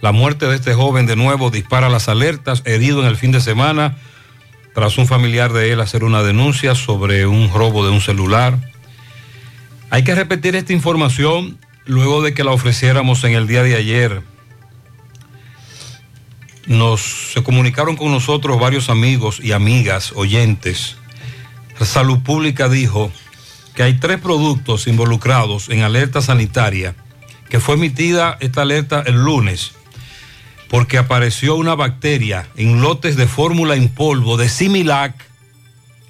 La 0.00 0.12
muerte 0.12 0.46
de 0.46 0.56
este 0.56 0.72
joven 0.72 1.04
de 1.04 1.14
nuevo 1.14 1.50
dispara 1.50 1.90
las 1.90 2.08
alertas, 2.08 2.62
herido 2.64 3.02
en 3.02 3.06
el 3.06 3.16
fin 3.16 3.32
de 3.32 3.40
semana, 3.40 3.98
tras 4.74 4.96
un 4.96 5.06
familiar 5.06 5.52
de 5.52 5.72
él 5.72 5.80
hacer 5.80 6.04
una 6.04 6.22
denuncia 6.22 6.74
sobre 6.74 7.26
un 7.26 7.52
robo 7.52 7.84
de 7.84 7.92
un 7.92 8.00
celular. 8.00 8.58
Hay 9.90 10.02
que 10.02 10.14
repetir 10.14 10.56
esta 10.56 10.72
información 10.72 11.58
luego 11.84 12.22
de 12.22 12.32
que 12.32 12.44
la 12.44 12.52
ofreciéramos 12.52 13.24
en 13.24 13.34
el 13.34 13.46
día 13.46 13.62
de 13.62 13.76
ayer. 13.76 14.22
Nos 16.66 17.32
se 17.34 17.42
comunicaron 17.42 17.96
con 17.96 18.10
nosotros 18.10 18.58
varios 18.58 18.88
amigos 18.88 19.38
y 19.42 19.52
amigas 19.52 20.12
oyentes. 20.16 20.96
Salud 21.82 22.20
Pública 22.20 22.70
dijo 22.70 23.12
que 23.74 23.82
hay 23.82 23.94
tres 23.94 24.18
productos 24.18 24.86
involucrados 24.86 25.68
en 25.68 25.82
alerta 25.82 26.22
sanitaria, 26.22 26.94
que 27.50 27.60
fue 27.60 27.74
emitida 27.74 28.38
esta 28.40 28.62
alerta 28.62 29.02
el 29.06 29.16
lunes 29.16 29.74
porque 30.70 30.98
apareció 30.98 31.56
una 31.56 31.74
bacteria 31.74 32.48
en 32.56 32.80
lotes 32.80 33.16
de 33.16 33.26
fórmula 33.26 33.74
en 33.74 33.88
polvo 33.88 34.36
de 34.36 34.48
Similac, 34.48 35.14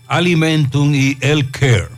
Alimentum 0.07 0.95
y 0.95 1.17
El 1.23 1.50
Care, 1.50 1.88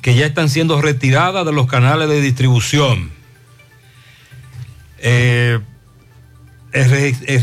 que 0.00 0.14
ya 0.14 0.24
están 0.24 0.48
siendo 0.48 0.80
retiradas 0.80 1.44
de 1.44 1.52
los 1.52 1.66
canales 1.66 2.08
de 2.08 2.22
distribución. 2.22 3.10
Eh, 4.98 5.60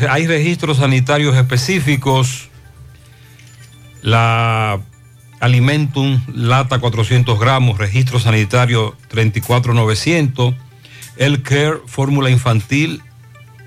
hay 0.10 0.25
registros 0.25 0.77
sanitarios 0.77 1.38
específicos. 1.38 2.50
La 4.01 4.81
Alimentum, 5.39 6.22
lata 6.34 6.79
400 6.79 7.39
gramos, 7.39 7.77
registro 7.77 8.20
sanitario 8.20 8.98
34900. 9.10 10.55
El 11.17 11.43
Care, 11.43 11.81
fórmula 11.86 12.31
infantil 12.31 13.03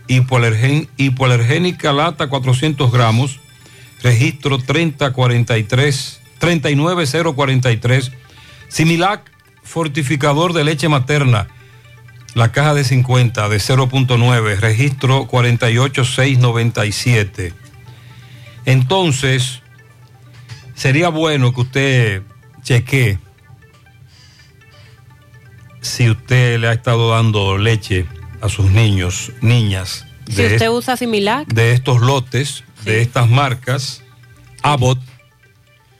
hipoalergén, 0.06 0.88
hipoalergénica 0.96 1.92
lata 1.92 2.28
400 2.28 2.92
gramos, 2.92 3.40
registro 4.02 4.58
3043, 4.58 6.20
39043, 6.38 8.12
Similac 8.68 9.32
fortificador 9.62 10.52
de 10.52 10.64
leche 10.64 10.88
materna, 10.88 11.48
la 12.34 12.52
caja 12.52 12.74
de 12.74 12.84
50 12.84 13.48
de 13.48 13.56
0.9, 13.56 14.58
registro 14.58 15.26
48697. 15.26 17.54
Entonces, 18.66 19.62
sería 20.74 21.08
bueno 21.08 21.54
que 21.54 21.60
usted 21.60 22.22
chequee 22.62 23.18
si 25.84 26.08
usted 26.08 26.58
le 26.58 26.68
ha 26.68 26.72
estado 26.72 27.10
dando 27.10 27.58
leche 27.58 28.06
a 28.44 28.50
sus 28.50 28.70
niños, 28.70 29.32
niñas. 29.40 30.04
Si 30.28 30.34
de 30.34 30.52
usted 30.52 30.68
usa 30.68 30.98
Similac, 30.98 31.48
de 31.48 31.72
estos 31.72 32.02
lotes, 32.02 32.62
de 32.84 33.00
estas 33.00 33.30
marcas, 33.30 34.02
Abbott, 34.62 34.98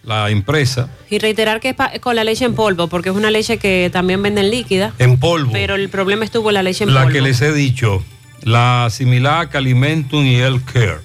la 0.03 0.29
empresa, 0.29 0.91
y 1.09 1.19
reiterar 1.19 1.61
que 1.61 1.71
es 1.71 2.01
con 2.01 2.15
la 2.17 2.23
leche 2.23 2.45
en 2.45 2.55
polvo, 2.55 2.89
porque 2.89 3.09
es 3.09 3.17
una 3.17 3.31
leche 3.31 3.57
que 3.57 3.89
también 3.91 4.23
venden 4.23 4.51
líquida. 4.51 4.93
en 4.99 5.19
polvo, 5.19 5.53
Pero 5.53 5.75
el 5.75 5.89
problema 5.89 6.27
estuvo 6.27 6.51
en 6.51 6.55
la 6.55 6.63
leche 6.63 6.85
en 6.85 6.93
la 6.93 7.05
polvo. 7.05 7.15
que 7.15 7.23
les 7.23 7.41
he 7.41 7.51
dicho, 7.51 8.05
la 8.43 8.89
Similac, 8.91 9.55
Alimentum 9.55 10.27
y 10.27 10.37
El 10.37 10.63
Care. 10.63 11.01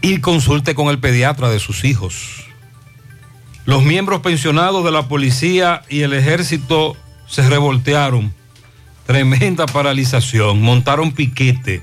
Y 0.00 0.20
consulte 0.20 0.74
con 0.74 0.88
el 0.88 0.98
pediatra 0.98 1.50
de 1.50 1.58
sus 1.58 1.84
hijos. 1.84 2.46
Los 3.66 3.82
miembros 3.84 4.22
pensionados 4.22 4.82
de 4.82 4.92
la 4.92 5.08
policía 5.08 5.82
y 5.90 6.00
el 6.00 6.14
ejército 6.14 6.96
se 7.28 7.46
revoltearon. 7.46 8.39
Tremenda 9.10 9.66
paralización, 9.66 10.62
montaron 10.62 11.10
piquete. 11.10 11.82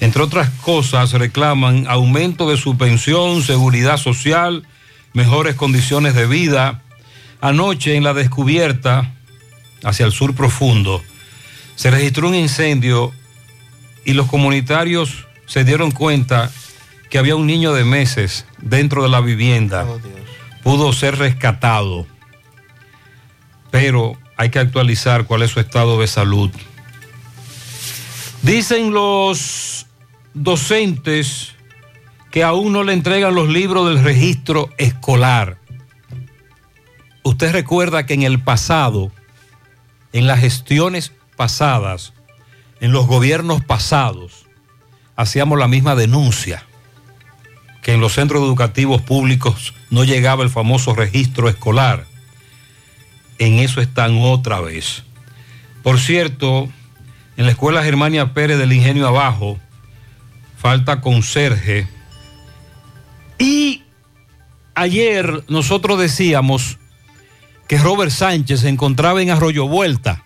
Entre 0.00 0.22
otras 0.22 0.50
cosas, 0.50 1.12
reclaman 1.12 1.86
aumento 1.88 2.50
de 2.50 2.58
su 2.58 2.76
pensión, 2.76 3.42
seguridad 3.42 3.96
social, 3.96 4.66
mejores 5.14 5.54
condiciones 5.54 6.14
de 6.14 6.26
vida. 6.26 6.82
Anoche 7.40 7.96
en 7.96 8.04
la 8.04 8.12
descubierta, 8.12 9.14
hacia 9.84 10.04
el 10.04 10.12
sur 10.12 10.34
profundo, 10.34 11.02
se 11.76 11.90
registró 11.90 12.28
un 12.28 12.34
incendio 12.34 13.14
y 14.04 14.12
los 14.12 14.26
comunitarios 14.26 15.26
se 15.46 15.64
dieron 15.64 15.92
cuenta 15.92 16.50
que 17.08 17.16
había 17.16 17.36
un 17.36 17.46
niño 17.46 17.72
de 17.72 17.84
meses 17.84 18.44
dentro 18.60 19.02
de 19.02 19.08
la 19.08 19.22
vivienda. 19.22 19.86
Pudo 20.62 20.92
ser 20.92 21.16
rescatado, 21.16 22.06
pero 23.70 24.18
hay 24.36 24.50
que 24.50 24.58
actualizar 24.58 25.26
cuál 25.26 25.42
es 25.42 25.50
su 25.50 25.60
estado 25.60 26.00
de 26.00 26.06
salud. 26.06 26.50
Dicen 28.42 28.92
los 28.92 29.86
docentes 30.34 31.54
que 32.30 32.42
aún 32.42 32.72
no 32.72 32.82
le 32.82 32.92
entregan 32.92 33.34
los 33.34 33.48
libros 33.48 33.88
del 33.88 34.02
registro 34.02 34.68
escolar. 34.76 35.58
Usted 37.22 37.52
recuerda 37.52 38.06
que 38.06 38.14
en 38.14 38.22
el 38.22 38.42
pasado, 38.42 39.12
en 40.12 40.26
las 40.26 40.40
gestiones 40.40 41.12
pasadas, 41.36 42.12
en 42.80 42.92
los 42.92 43.06
gobiernos 43.06 43.64
pasados, 43.64 44.46
hacíamos 45.16 45.58
la 45.58 45.68
misma 45.68 45.94
denuncia, 45.94 46.64
que 47.82 47.92
en 47.92 48.00
los 48.00 48.14
centros 48.14 48.42
educativos 48.42 49.00
públicos 49.00 49.72
no 49.90 50.04
llegaba 50.04 50.42
el 50.42 50.50
famoso 50.50 50.94
registro 50.94 51.48
escolar. 51.48 52.04
En 53.38 53.58
eso 53.58 53.80
están 53.80 54.18
otra 54.18 54.60
vez. 54.60 55.02
Por 55.82 55.98
cierto, 56.00 56.68
en 57.36 57.44
la 57.44 57.50
escuela 57.50 57.82
Germania 57.82 58.32
Pérez 58.32 58.58
del 58.58 58.72
Ingenio 58.72 59.06
Abajo, 59.06 59.58
falta 60.56 61.00
conserje. 61.00 61.88
Y 63.38 63.82
ayer 64.74 65.44
nosotros 65.48 65.98
decíamos 65.98 66.78
que 67.68 67.78
Robert 67.78 68.10
Sánchez 68.10 68.60
se 68.60 68.68
encontraba 68.68 69.20
en 69.20 69.30
Arroyo 69.30 69.66
Vuelta, 69.66 70.24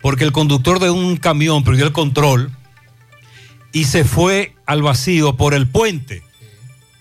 porque 0.00 0.24
el 0.24 0.32
conductor 0.32 0.78
de 0.78 0.90
un 0.90 1.16
camión 1.16 1.64
perdió 1.64 1.84
el 1.84 1.92
control 1.92 2.50
y 3.72 3.84
se 3.84 4.04
fue 4.04 4.54
al 4.64 4.82
vacío 4.82 5.36
por 5.36 5.54
el 5.54 5.68
puente. 5.68 6.22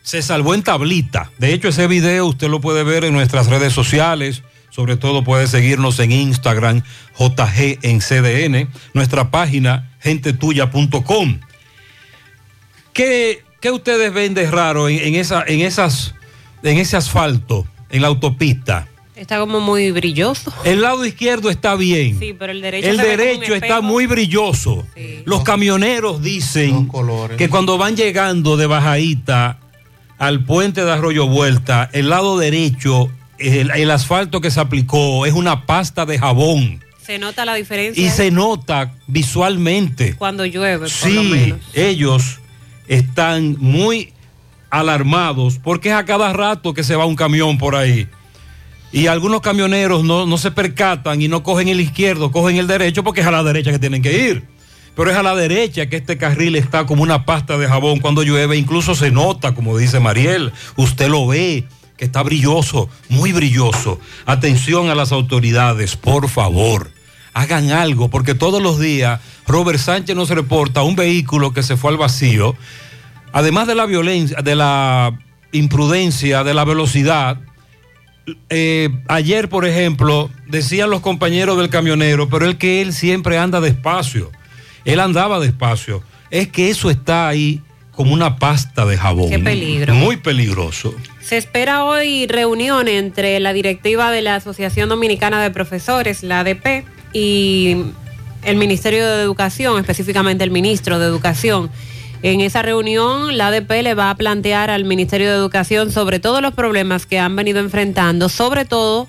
Se 0.06 0.22
salvó 0.22 0.54
en 0.54 0.62
tablita. 0.62 1.32
De 1.39 1.52
hecho, 1.52 1.70
ese 1.70 1.88
video 1.88 2.28
usted 2.28 2.48
lo 2.48 2.62
puede 2.62 2.84
ver 2.84 3.06
en 3.06 3.13
nuestras 3.13 3.48
redes 3.48 3.74
sociales. 3.74 4.44
Sobre 4.70 4.98
todo 4.98 5.24
puede 5.24 5.48
seguirnos 5.48 5.98
en 5.98 6.12
Instagram, 6.12 6.84
JG 7.18 7.80
en 7.82 8.00
CDN, 8.00 8.70
nuestra 8.94 9.32
página 9.32 9.89
gentetuya.com. 10.02 11.39
¿Qué, 12.94 13.44
qué 13.60 13.72
ustedes 13.72 14.13
ven 14.13 14.36
de 14.36 14.52
raro 14.52 14.89
en, 14.89 15.00
en 15.00 15.15
esa, 15.15 15.44
en, 15.48 15.62
esas, 15.62 16.13
en 16.62 16.78
ese 16.78 16.98
asfalto, 16.98 17.65
en 17.89 18.04
la 18.04 18.10
autopista? 18.10 18.88
Está 19.15 19.39
como 19.39 19.60
muy 19.60 19.89
brilloso. 19.89 20.54
El 20.65 20.82
lado 20.82 21.04
izquierdo 21.04 21.50
está 21.50 21.76
bien. 21.76 22.20
Sí, 22.20 22.36
pero 22.38 22.52
el 22.52 22.62
derecho 22.62 22.89
El 22.89 22.98
derecho 22.98 23.56
está 23.56 23.82
muy 23.82 24.06
brilloso. 24.06 24.86
Los 25.24 25.41
camioneros 25.44 26.22
dicen 26.22 26.91
que 27.38 27.50
cuando 27.50 27.80
van 27.80 27.96
llegando 27.96 28.56
de 28.56 28.68
bajadita 28.68 29.62
al 30.17 30.43
puente 30.45 30.84
de 30.86 30.91
Arroyo 30.91 31.28
Vuelta, 31.28 31.89
el 31.93 32.10
lado 32.10 32.38
derecho, 32.38 33.10
el, 33.38 33.71
el 33.71 33.91
asfalto 33.91 34.41
que 34.41 34.51
se 34.51 34.60
aplicó 34.60 35.25
es 35.25 35.34
una 35.34 35.65
pasta 35.65 36.06
de 36.06 36.17
jabón 36.17 36.82
Se 37.01 37.19
nota 37.19 37.43
la 37.45 37.56
diferencia 37.56 38.01
y 38.06 38.10
se 38.10 38.32
nota 38.32 38.93
visualmente. 39.08 40.15
cuando 40.15 40.45
llueve, 40.45 40.88
por 40.88 41.10
lo 41.12 41.21
Sí, 41.23 41.30
menos. 41.30 41.60
ellos 41.73 42.39
están 42.88 43.58
muy 43.60 44.13
alarmados 44.69 45.60
porque 45.63 45.89
es 45.89 45.95
a 45.95 46.06
cada 46.06 46.32
rato 46.34 46.73
que 46.73 46.84
se 46.84 46.95
va 46.95 47.06
un 47.06 47.15
camión 47.15 47.58
por 47.58 47.75
ahí. 47.75 48.08
Y 48.91 49.08
algunos 49.08 49.41
camioneros 49.41 50.04
no, 50.06 50.25
no 50.25 50.38
se 50.38 50.51
percatan 50.51 51.21
y 51.21 51.28
no 51.28 51.43
cogen 51.43 51.67
el 51.67 51.82
izquierdo, 51.82 52.32
cogen 52.32 52.56
el 52.58 52.67
derecho 52.67 53.04
porque 53.04 53.21
es 53.21 53.28
a 53.28 53.32
la 53.32 53.43
derecha 53.43 53.71
que 53.71 53.80
tienen 53.80 54.01
que 54.01 54.30
ir. 54.30 54.43
Pero 54.95 55.12
es 55.12 55.17
a 55.17 55.23
la 55.23 55.36
derecha 55.36 55.88
que 55.88 55.97
este 55.97 56.17
carril 56.17 56.55
está 56.55 56.86
como 56.86 57.03
una 57.03 57.25
pasta 57.25 57.58
de 57.58 57.67
jabón 57.67 57.99
cuando 57.99 58.23
llueve. 58.23 58.58
Incluso 58.58 58.95
se 58.95 59.12
nota, 59.12 59.53
como 59.53 59.77
dice 59.77 59.99
Mariel, 59.99 60.53
usted 60.77 61.10
lo 61.10 61.27
ve, 61.27 61.65
que 61.97 62.05
está 62.05 62.23
brilloso, 62.23 62.89
muy 63.10 63.34
brilloso. 63.34 63.99
Atención 64.25 64.89
a 64.89 64.95
las 64.95 65.12
autoridades, 65.12 65.95
por 65.95 66.29
favor. 66.29 66.91
Hagan 67.34 67.71
algo, 67.71 68.10
porque 68.10 68.34
todos 68.34 68.62
los 68.62 68.79
días 68.79 69.19
Robert 69.45 69.79
Sánchez 69.79 70.15
nos 70.15 70.29
reporta 70.29 70.84
un 70.84 70.95
vehículo 70.95 71.53
que 71.53 71.63
se 71.63 71.75
fue 71.75 71.91
al 71.91 71.97
vacío. 71.97 72.55
Además 73.34 73.67
de 73.67 73.75
la 73.75 73.86
violencia, 73.86 74.41
de 74.41 74.55
la 74.55 75.19
imprudencia, 75.51 76.45
de 76.45 76.53
la 76.53 76.63
velocidad, 76.63 77.38
eh, 78.49 78.89
ayer, 79.08 79.49
por 79.49 79.65
ejemplo, 79.65 80.29
decían 80.47 80.89
los 80.89 81.01
compañeros 81.01 81.58
del 81.58 81.69
camionero, 81.69 82.29
pero 82.29 82.45
el 82.45 82.58
que 82.58 82.81
él 82.81 82.93
siempre 82.93 83.38
anda 83.38 83.62
despacio. 83.62 84.31
Él 84.86 85.00
andaba 85.00 85.39
despacio. 85.39 86.04
Es 86.32 86.48
que 86.48 86.69
eso 86.69 86.89
está 86.89 87.28
ahí 87.28 87.62
como 87.91 88.13
una 88.13 88.38
pasta 88.38 88.86
de 88.86 88.98
jabón. 88.98 89.30
Qué 89.30 89.39
peligro. 89.39 89.93
Muy 89.95 90.17
peligroso. 90.17 90.93
Se 91.21 91.38
espera 91.38 91.86
hoy 91.86 92.28
reunión 92.28 92.88
entre 92.88 93.39
la 93.39 93.54
directiva 93.54 94.12
de 94.12 94.21
la 94.21 94.36
Asociación 94.36 94.89
Dominicana 94.89 95.41
de 95.41 95.50
Profesores, 95.50 96.21
la 96.21 96.41
ADP, 96.41 96.86
y 97.13 97.78
el 98.43 98.58
Ministerio 98.58 99.08
de 99.08 99.24
Educación, 99.24 99.80
específicamente 99.80 100.43
el 100.43 100.52
ministro 100.52 101.00
de 101.00 101.08
Educación. 101.08 101.71
En 102.21 102.41
esa 102.41 102.62
reunión, 102.62 103.38
la 103.38 103.48
ADP 103.48 103.82
le 103.82 103.93
va 103.93 104.10
a 104.10 104.15
plantear 104.15 104.69
al 104.69 104.84
Ministerio 104.84 105.30
de 105.30 105.36
Educación 105.36 105.91
sobre 105.91 106.19
todos 106.19 106.41
los 106.41 106.54
problemas 106.54 107.06
que 107.06 107.17
han 107.17 107.36
venido 107.36 107.60
enfrentando, 107.60 108.28
sobre 108.30 108.65
todo 108.65 109.08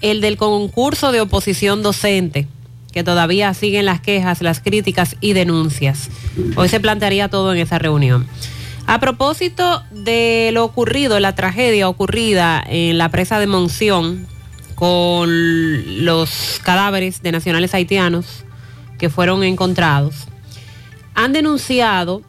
el 0.00 0.20
del 0.20 0.36
concurso 0.36 1.12
de 1.12 1.20
oposición 1.20 1.82
docente, 1.82 2.48
que 2.92 3.04
todavía 3.04 3.52
siguen 3.54 3.86
las 3.86 4.00
quejas, 4.00 4.42
las 4.42 4.60
críticas 4.60 5.16
y 5.20 5.32
denuncias. 5.32 6.10
Hoy 6.56 6.68
se 6.68 6.80
plantearía 6.80 7.28
todo 7.28 7.52
en 7.52 7.58
esa 7.58 7.78
reunión. 7.78 8.26
A 8.86 8.98
propósito 8.98 9.82
de 9.90 10.50
lo 10.52 10.64
ocurrido, 10.64 11.20
la 11.20 11.34
tragedia 11.34 11.88
ocurrida 11.88 12.62
en 12.66 12.98
la 12.98 13.08
presa 13.10 13.38
de 13.38 13.46
Monción 13.46 14.26
con 14.74 16.04
los 16.06 16.60
cadáveres 16.62 17.22
de 17.22 17.32
nacionales 17.32 17.74
haitianos 17.74 18.44
que 18.98 19.10
fueron 19.10 19.44
encontrados, 19.44 20.26
han 21.14 21.32
denunciado 21.32 22.22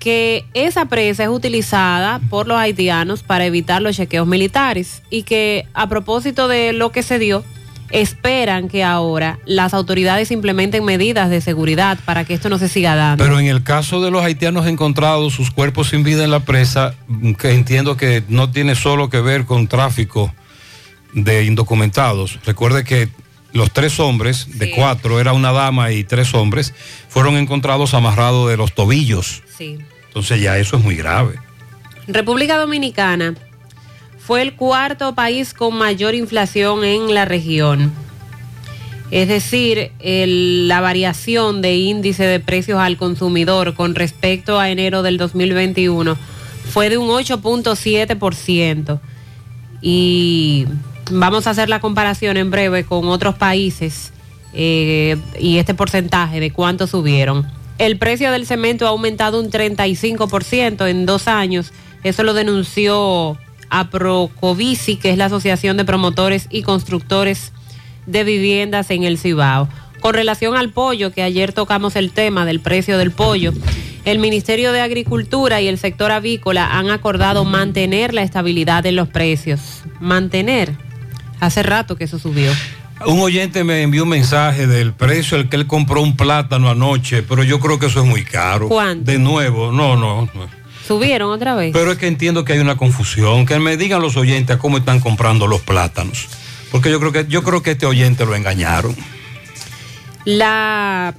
que 0.00 0.44
esa 0.54 0.86
presa 0.86 1.24
es 1.24 1.28
utilizada 1.28 2.20
por 2.30 2.46
los 2.46 2.58
haitianos 2.58 3.22
para 3.22 3.44
evitar 3.44 3.82
los 3.82 3.96
chequeos 3.96 4.26
militares 4.26 5.02
y 5.10 5.24
que 5.24 5.66
a 5.74 5.88
propósito 5.88 6.48
de 6.48 6.72
lo 6.72 6.92
que 6.92 7.02
se 7.02 7.18
dio, 7.18 7.44
esperan 7.90 8.68
que 8.68 8.84
ahora 8.84 9.38
las 9.44 9.74
autoridades 9.74 10.30
implementen 10.30 10.84
medidas 10.84 11.30
de 11.30 11.40
seguridad 11.40 11.98
para 12.04 12.24
que 12.24 12.34
esto 12.34 12.48
no 12.48 12.58
se 12.58 12.68
siga 12.68 12.94
dando. 12.94 13.22
Pero 13.22 13.38
en 13.38 13.46
el 13.46 13.62
caso 13.62 14.02
de 14.02 14.10
los 14.10 14.22
haitianos 14.22 14.66
encontrados, 14.66 15.34
sus 15.34 15.50
cuerpos 15.50 15.88
sin 15.88 16.02
vida 16.02 16.24
en 16.24 16.30
la 16.30 16.40
presa, 16.40 16.94
que 17.38 17.52
entiendo 17.52 17.96
que 17.96 18.22
no 18.28 18.50
tiene 18.50 18.74
solo 18.74 19.08
que 19.10 19.20
ver 19.20 19.44
con 19.44 19.68
tráfico 19.68 20.32
de 21.12 21.44
indocumentados. 21.44 22.38
Recuerde 22.44 22.84
que 22.84 23.08
los 23.52 23.72
tres 23.72 23.98
hombres, 24.00 24.58
de 24.58 24.70
cuatro, 24.70 25.18
era 25.18 25.32
una 25.32 25.52
dama 25.52 25.90
y 25.92 26.04
tres 26.04 26.34
hombres, 26.34 26.74
fueron 27.08 27.36
encontrados 27.36 27.94
amarrados 27.94 28.50
de 28.50 28.56
los 28.56 28.74
tobillos. 28.74 29.42
Sí. 29.56 29.78
Entonces 30.08 30.40
ya 30.40 30.58
eso 30.58 30.76
es 30.76 30.84
muy 30.84 30.96
grave. 30.96 31.38
República 32.06 32.56
Dominicana 32.56 33.34
fue 34.26 34.42
el 34.42 34.54
cuarto 34.54 35.14
país 35.14 35.54
con 35.54 35.78
mayor 35.78 36.16
inflación 36.16 36.82
en 36.82 37.14
la 37.14 37.24
región. 37.24 37.92
Es 39.12 39.28
decir, 39.28 39.92
la 40.02 40.80
variación 40.80 41.62
de 41.62 41.76
índice 41.76 42.24
de 42.24 42.40
precios 42.40 42.80
al 42.80 42.96
consumidor 42.96 43.74
con 43.74 43.94
respecto 43.94 44.58
a 44.58 44.68
enero 44.68 45.04
del 45.04 45.16
2021 45.16 46.16
fue 46.72 46.90
de 46.90 46.98
un 46.98 47.08
8.7%. 47.08 48.98
Y 49.80 50.66
vamos 51.12 51.46
a 51.46 51.50
hacer 51.50 51.68
la 51.68 51.78
comparación 51.78 52.36
en 52.36 52.50
breve 52.50 52.82
con 52.82 53.06
otros 53.06 53.36
países 53.36 54.12
eh, 54.52 55.16
y 55.38 55.58
este 55.58 55.74
porcentaje 55.74 56.40
de 56.40 56.50
cuánto 56.50 56.88
subieron. 56.88 57.46
El 57.78 57.96
precio 57.96 58.32
del 58.32 58.44
cemento 58.44 58.86
ha 58.86 58.90
aumentado 58.90 59.38
un 59.40 59.52
35% 59.52 60.88
en 60.88 61.06
dos 61.06 61.28
años. 61.28 61.72
Eso 62.02 62.24
lo 62.24 62.34
denunció 62.34 63.38
APROCOVICI, 63.70 64.96
que 64.96 65.10
es 65.10 65.18
la 65.18 65.26
Asociación 65.26 65.76
de 65.76 65.84
Promotores 65.84 66.46
y 66.50 66.62
Constructores 66.62 67.52
de 68.06 68.24
Viviendas 68.24 68.90
en 68.90 69.04
el 69.04 69.18
Cibao. 69.18 69.68
Con 70.00 70.14
relación 70.14 70.56
al 70.56 70.70
pollo, 70.70 71.10
que 71.12 71.22
ayer 71.22 71.52
tocamos 71.52 71.96
el 71.96 72.12
tema 72.12 72.44
del 72.44 72.60
precio 72.60 72.98
del 72.98 73.10
pollo, 73.10 73.52
el 74.04 74.18
Ministerio 74.20 74.72
de 74.72 74.80
Agricultura 74.80 75.60
y 75.60 75.66
el 75.66 75.78
sector 75.78 76.12
avícola 76.12 76.78
han 76.78 76.90
acordado 76.90 77.44
mantener 77.44 78.14
la 78.14 78.22
estabilidad 78.22 78.86
en 78.86 78.94
los 78.94 79.08
precios. 79.08 79.82
Mantener. 79.98 80.76
Hace 81.40 81.62
rato 81.64 81.96
que 81.96 82.04
eso 82.04 82.18
subió. 82.18 82.52
Un 83.04 83.20
oyente 83.20 83.62
me 83.64 83.82
envió 83.82 84.04
un 84.04 84.08
mensaje 84.08 84.66
del 84.66 84.94
precio 84.94 85.36
al 85.36 85.48
que 85.48 85.56
él 85.56 85.66
compró 85.66 86.00
un 86.00 86.16
plátano 86.16 86.70
anoche, 86.70 87.22
pero 87.22 87.42
yo 87.42 87.60
creo 87.60 87.78
que 87.78 87.86
eso 87.86 88.00
es 88.00 88.06
muy 88.06 88.24
caro. 88.24 88.68
¿Cuánto? 88.68 89.10
De 89.10 89.18
nuevo, 89.18 89.70
no, 89.70 89.96
no. 89.96 90.22
no. 90.32 90.55
¿Subieron 90.86 91.30
otra 91.30 91.54
vez? 91.54 91.72
Pero 91.72 91.90
es 91.92 91.98
que 91.98 92.06
entiendo 92.06 92.44
que 92.44 92.52
hay 92.52 92.60
una 92.60 92.76
confusión. 92.76 93.44
Que 93.44 93.58
me 93.58 93.76
digan 93.76 94.00
los 94.00 94.16
oyentes 94.16 94.56
cómo 94.58 94.78
están 94.78 95.00
comprando 95.00 95.46
los 95.46 95.60
plátanos. 95.62 96.28
Porque 96.70 96.90
yo 96.90 97.00
creo 97.00 97.12
que, 97.12 97.26
yo 97.28 97.42
creo 97.42 97.62
que 97.62 97.72
este 97.72 97.86
oyente 97.86 98.24
lo 98.24 98.36
engañaron. 98.36 98.94
La 100.24 101.14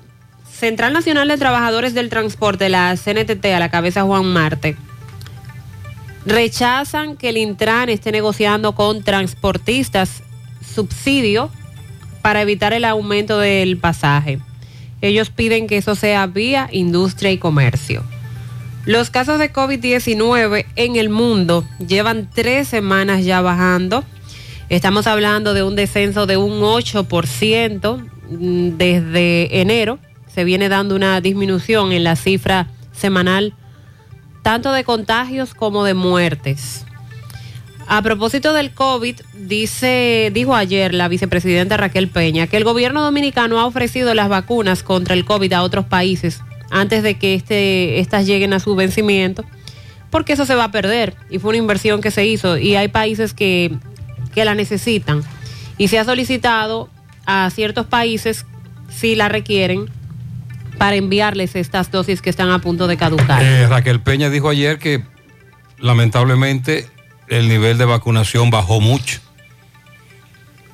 Central 0.49 0.93
Nacional 0.93 1.27
de 1.27 1.37
Trabajadores 1.37 1.93
del 1.93 2.09
Transporte, 2.09 2.69
la 2.69 2.95
CNTT, 2.95 3.45
a 3.47 3.59
la 3.59 3.69
cabeza 3.69 4.03
Juan 4.03 4.25
Marte, 4.25 4.75
rechazan 6.25 7.15
que 7.15 7.29
el 7.29 7.37
Intran 7.37 7.89
esté 7.89 8.11
negociando 8.11 8.73
con 8.73 9.03
transportistas 9.03 10.23
subsidio 10.75 11.49
para 12.21 12.41
evitar 12.41 12.73
el 12.73 12.85
aumento 12.85 13.39
del 13.39 13.77
pasaje. 13.77 14.39
Ellos 15.01 15.29
piden 15.29 15.67
que 15.67 15.77
eso 15.77 15.95
sea 15.95 16.25
vía 16.25 16.69
industria 16.71 17.31
y 17.31 17.37
comercio. 17.37 18.03
Los 18.87 19.09
casos 19.09 19.37
de 19.37 19.51
COVID-19 19.51 20.65
en 20.77 20.95
el 20.95 21.09
mundo 21.09 21.65
llevan 21.85 22.29
tres 22.33 22.69
semanas 22.69 23.25
ya 23.25 23.41
bajando. 23.41 24.05
Estamos 24.69 25.07
hablando 25.07 25.53
de 25.53 25.61
un 25.61 25.75
descenso 25.75 26.25
de 26.25 26.37
un 26.37 26.61
8% 26.61 27.97
mm, 28.29 28.77
desde 28.77 29.59
enero. 29.59 29.99
Se 30.33 30.45
viene 30.45 30.69
dando 30.69 30.95
una 30.95 31.19
disminución 31.19 31.91
en 31.91 32.05
la 32.05 32.15
cifra 32.15 32.69
semanal, 32.93 33.53
tanto 34.41 34.71
de 34.71 34.85
contagios 34.85 35.53
como 35.53 35.83
de 35.83 35.93
muertes. 35.93 36.85
A 37.89 38.01
propósito 38.01 38.53
del 38.53 38.71
COVID, 38.71 39.19
dice, 39.33 40.31
dijo 40.33 40.55
ayer 40.55 40.93
la 40.93 41.09
vicepresidenta 41.09 41.75
Raquel 41.75 42.07
Peña 42.07 42.47
que 42.47 42.55
el 42.55 42.63
gobierno 42.63 43.03
dominicano 43.03 43.59
ha 43.59 43.65
ofrecido 43.65 44.13
las 44.13 44.29
vacunas 44.29 44.81
contra 44.81 45.13
el 45.13 45.25
COVID 45.25 45.51
a 45.51 45.63
otros 45.63 45.83
países 45.83 46.41
antes 46.69 47.03
de 47.03 47.17
que 47.17 47.33
este, 47.33 47.99
estas 47.99 48.25
lleguen 48.25 48.53
a 48.53 48.59
su 48.59 48.75
vencimiento, 48.75 49.43
porque 50.09 50.33
eso 50.33 50.45
se 50.45 50.55
va 50.55 50.65
a 50.65 50.71
perder 50.71 51.15
y 51.29 51.39
fue 51.39 51.49
una 51.49 51.57
inversión 51.57 52.01
que 52.01 52.11
se 52.11 52.25
hizo 52.25 52.57
y 52.57 52.75
hay 52.75 52.87
países 52.87 53.33
que, 53.33 53.75
que 54.33 54.45
la 54.45 54.55
necesitan 54.55 55.23
y 55.77 55.89
se 55.89 55.99
ha 55.99 56.05
solicitado 56.05 56.89
a 57.25 57.49
ciertos 57.49 57.85
países 57.85 58.45
si 58.89 59.15
la 59.15 59.29
requieren 59.29 59.89
para 60.77 60.95
enviarles 60.95 61.55
estas 61.55 61.91
dosis 61.91 62.21
que 62.21 62.29
están 62.29 62.51
a 62.51 62.59
punto 62.59 62.87
de 62.87 62.97
caducar. 62.97 63.43
Eh, 63.43 63.67
Raquel 63.67 63.99
Peña 63.99 64.29
dijo 64.29 64.49
ayer 64.49 64.79
que 64.79 65.03
lamentablemente 65.79 66.87
el 67.27 67.49
nivel 67.49 67.77
de 67.77 67.85
vacunación 67.85 68.49
bajó 68.49 68.79
mucho. 68.79 69.19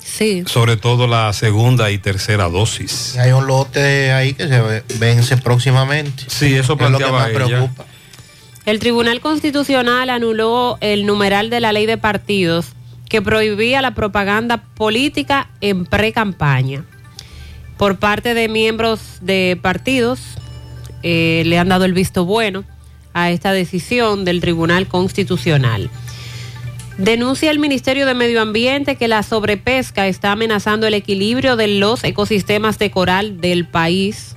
Sí. 0.04 0.44
Sobre 0.46 0.76
todo 0.76 1.06
la 1.06 1.32
segunda 1.32 1.90
y 1.90 1.98
tercera 1.98 2.48
dosis. 2.48 3.16
Hay 3.16 3.32
un 3.32 3.46
lote 3.46 4.12
ahí 4.12 4.34
que 4.34 4.46
se 4.46 4.60
ve- 4.60 4.84
vence 4.98 5.36
próximamente. 5.38 6.24
Sí, 6.28 6.54
eso 6.54 6.76
es 6.78 6.90
lo 6.90 6.98
que 6.98 7.06
más 7.10 7.28
ella. 7.30 7.34
preocupa. 7.46 7.84
El 8.66 8.78
Tribunal 8.78 9.20
Constitucional 9.20 10.10
anuló 10.10 10.78
el 10.80 11.04
numeral 11.06 11.50
de 11.50 11.60
la 11.60 11.72
ley 11.72 11.86
de 11.86 11.96
partidos 11.98 12.66
que 13.08 13.20
prohibía 13.22 13.82
la 13.82 13.92
propaganda 13.94 14.58
política 14.74 15.48
en 15.60 15.84
pre-campaña. 15.86 16.84
Por 17.76 17.98
parte 17.98 18.34
de 18.34 18.48
miembros 18.48 19.00
de 19.20 19.58
partidos, 19.60 20.20
eh, 21.02 21.42
le 21.46 21.58
han 21.58 21.68
dado 21.68 21.84
el 21.84 21.92
visto 21.92 22.24
bueno 22.24 22.64
a 23.12 23.30
esta 23.30 23.52
decisión 23.52 24.24
del 24.24 24.40
Tribunal 24.40 24.86
Constitucional. 24.86 25.90
Denuncia 26.98 27.50
el 27.50 27.58
Ministerio 27.58 28.06
de 28.06 28.14
Medio 28.14 28.40
Ambiente 28.40 28.94
que 28.94 29.08
la 29.08 29.24
sobrepesca 29.24 30.06
está 30.06 30.30
amenazando 30.30 30.86
el 30.86 30.94
equilibrio 30.94 31.56
de 31.56 31.66
los 31.66 32.04
ecosistemas 32.04 32.78
de 32.78 32.92
coral 32.92 33.40
del 33.40 33.66
país. 33.66 34.36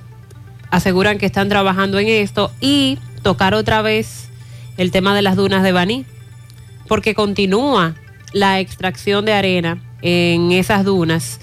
Aseguran 0.70 1.18
que 1.18 1.26
están 1.26 1.48
trabajando 1.48 2.00
en 2.00 2.08
esto 2.08 2.50
y 2.60 2.98
tocar 3.22 3.54
otra 3.54 3.80
vez 3.80 4.28
el 4.76 4.90
tema 4.90 5.14
de 5.14 5.22
las 5.22 5.36
dunas 5.36 5.62
de 5.62 5.70
Baní, 5.70 6.04
porque 6.88 7.14
continúa 7.14 7.94
la 8.32 8.58
extracción 8.58 9.24
de 9.24 9.34
arena 9.34 9.80
en 10.02 10.50
esas 10.50 10.84
dunas 10.84 11.38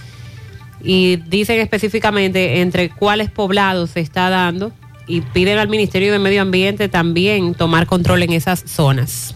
y 0.83 1.15
dicen 1.15 1.61
específicamente 1.61 2.59
entre 2.59 2.89
cuáles 2.89 3.31
poblados 3.31 3.91
se 3.91 4.01
está 4.01 4.29
dando 4.29 4.73
y 5.07 5.21
piden 5.21 5.59
al 5.59 5.69
Ministerio 5.69 6.11
de 6.11 6.19
Medio 6.19 6.41
Ambiente 6.41 6.89
también 6.89 7.53
tomar 7.53 7.87
control 7.87 8.23
en 8.23 8.33
esas 8.33 8.63
zonas. 8.65 9.33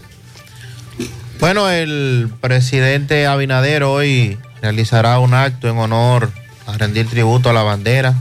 Bueno, 1.40 1.70
el 1.70 2.30
presidente 2.42 3.26
Abinader 3.26 3.82
hoy 3.82 4.38
realizará 4.60 5.18
un 5.20 5.32
acto 5.32 5.70
en 5.70 5.78
honor 5.78 6.30
a 6.66 6.76
rendir 6.76 7.08
tributo 7.08 7.48
a 7.48 7.54
la 7.54 7.62
bandera. 7.62 8.14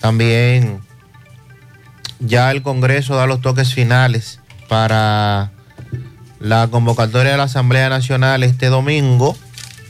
También 0.00 0.80
ya 2.18 2.50
el 2.50 2.62
Congreso 2.62 3.14
da 3.14 3.26
los 3.26 3.42
toques 3.42 3.74
finales 3.74 4.40
para 4.70 5.50
la 6.40 6.68
convocatoria 6.68 7.32
de 7.32 7.36
la 7.36 7.44
Asamblea 7.44 7.90
Nacional 7.90 8.42
este 8.42 8.68
domingo 8.68 9.36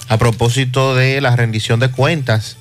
a 0.09 0.16
propósito 0.16 0.96
de 0.96 1.20
la 1.20 1.37
rendición 1.37 1.78
de 1.78 1.88
cuentas 1.88 2.57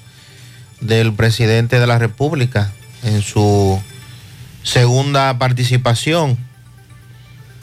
del 0.81 1.13
presidente 1.13 1.79
de 1.79 1.87
la 1.87 1.97
República 1.97 2.71
en 3.01 3.23
su 3.23 3.81
segunda 4.61 5.35
participación 5.39 6.37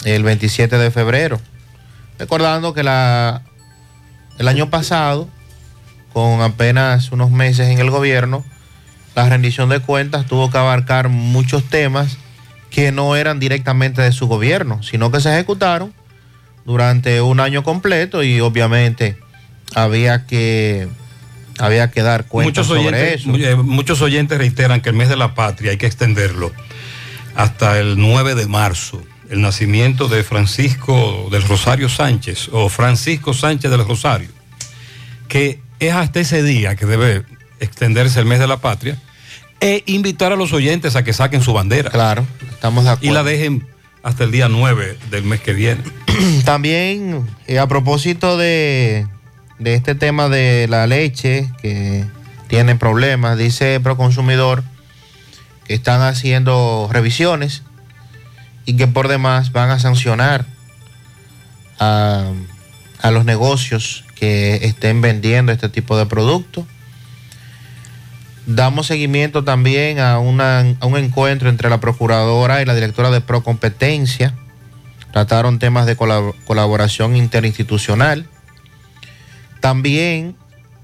el 0.05 0.25
27 0.25 0.77
de 0.77 0.91
febrero. 0.91 1.41
Recordando 2.19 2.75
que 2.75 2.83
la, 2.83 3.43
el 4.39 4.49
año 4.49 4.71
pasado, 4.71 5.29
con 6.13 6.41
apenas 6.43 7.11
unos 7.13 7.31
meses 7.31 7.69
en 7.69 7.79
el 7.79 7.91
gobierno, 7.91 8.45
la 9.15 9.29
rendición 9.29 9.69
de 9.69 9.81
cuentas 9.81 10.27
tuvo 10.27 10.51
que 10.51 10.59
abarcar 10.59 11.09
muchos 11.09 11.65
temas 11.65 12.19
que 12.71 12.91
no 12.93 13.15
eran 13.17 13.39
directamente 13.39 14.03
de 14.03 14.13
su 14.13 14.27
gobierno, 14.27 14.83
sino 14.83 15.11
que 15.13 15.21
se 15.21 15.33
ejecutaron 15.33 15.93
durante 16.65 17.21
un 17.21 17.41
año 17.41 17.63
completo 17.63 18.23
y 18.23 18.41
obviamente 18.41 19.17
había 19.75 20.27
que 20.27 20.89
había 21.59 21.91
que 21.93 22.03
dar 22.03 22.27
cuenta 22.27 22.49
Muchos 22.63 22.67
sobre 22.67 22.81
oyentes, 22.81 23.21
eso. 23.21 23.37
eh, 23.37 23.55
muchos 23.55 24.03
oyentes 24.03 24.37
reiteran 24.39 24.81
que 24.81 24.89
el 24.89 24.97
mes 24.97 25.09
de 25.09 25.17
la 25.17 25.35
patria 25.35 25.71
hay 25.71 25.77
que 25.77 25.87
extenderlo 25.87 26.53
hasta 27.37 27.79
el 27.79 27.97
9 27.97 28.35
de 28.35 28.47
marzo, 28.47 29.03
el 29.31 29.41
nacimiento 29.41 30.09
de 30.09 30.23
Francisco 30.23 31.29
del 31.31 31.43
Rosario 31.43 31.89
Sánchez 31.89 32.49
o 32.53 32.69
Francisco 32.69 33.35
Sánchez 33.35 33.71
del 33.71 33.87
Rosario, 33.87 34.29
que 35.29 35.61
es 35.81 35.93
hasta 35.93 36.21
ese 36.21 36.43
día 36.43 36.77
que 36.77 36.87
debe 36.87 37.25
extenderse 37.61 38.21
el 38.21 38.27
mes 38.27 38.39
de 38.39 38.47
la 38.47 38.59
patria, 38.59 39.01
e 39.61 39.83
invitar 39.87 40.33
a 40.33 40.37
los 40.37 40.53
oyentes 40.53 40.97
a 40.97 41.05
que 41.05 41.13
saquen 41.13 41.41
su 41.41 41.53
bandera. 41.53 41.91
Claro, 41.91 42.27
estamos 42.51 42.85
de 42.85 42.91
acuerdo. 42.91 43.11
Y 43.11 43.15
la 43.15 43.23
dejen 43.23 43.67
hasta 44.03 44.25
el 44.25 44.31
día 44.31 44.49
9 44.49 44.99
del 45.11 45.25
mes 45.25 45.41
que 45.41 45.55
viene. 45.55 45.83
También 46.45 47.27
eh, 47.47 47.59
a 47.59 47.67
propósito 47.67 48.37
de, 48.37 49.07
de 49.59 49.75
este 49.75 49.95
tema 49.95 50.29
de 50.29 50.67
la 50.69 50.87
leche 50.87 51.51
que 51.63 52.05
tiene 52.49 52.77
problemas, 52.77 53.39
dice 53.39 53.81
Proconsumidor 53.81 54.63
que 55.67 55.75
están 55.75 56.03
haciendo 56.03 56.89
revisiones 56.93 57.63
y 58.67 58.77
que 58.77 58.87
por 58.87 59.09
demás 59.09 59.53
van 59.53 59.71
a 59.71 59.79
sancionar 59.79 60.47
a, 61.79 62.31
los 63.11 63.25
negocios 63.25 64.05
que 64.15 64.57
estén 64.63 65.01
vendiendo 65.01 65.53
este 65.53 65.69
tipo 65.69 65.97
de 65.99 66.07
productos. 66.07 66.65
Damos 68.47 68.87
seguimiento 68.87 69.45
también 69.45 69.99
a, 70.01 70.19
una- 70.19 70.77
a 70.81 70.87
un 70.87 70.97
encuentro 70.97 71.49
entre 71.49 71.69
la 71.71 71.81
procuradora 71.81 72.63
y 72.63 72.65
la 72.65 72.75
directora 72.75 73.11
de 73.11 73.21
Procompetencia. 73.21 74.35
Trataron 75.13 75.59
temas 75.59 75.87
de 75.87 75.97
colab- 75.97 76.35
colaboración 76.47 77.17
interinstitucional. 77.17 78.27
También 79.61 80.37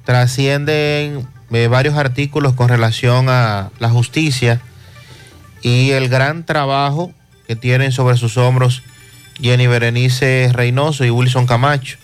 trascienden 0.05 1.27
eh, 1.51 1.67
varios 1.69 1.97
artículos 1.97 2.55
con 2.55 2.69
relación 2.69 3.29
a 3.29 3.71
la 3.79 3.91
justicia 3.91 4.61
y 5.63 5.91
el 5.91 6.09
gran 6.09 6.45
trabajo 6.47 7.13
que 7.51 7.57
tienen 7.57 7.91
sobre 7.91 8.17
sus 8.17 8.37
hombros 8.37 8.85
Jenny 9.43 9.67
Berenice 9.67 10.53
Reynoso 10.53 11.05
y 11.05 11.11
Wilson 11.11 11.47
Camacho. 11.49 11.97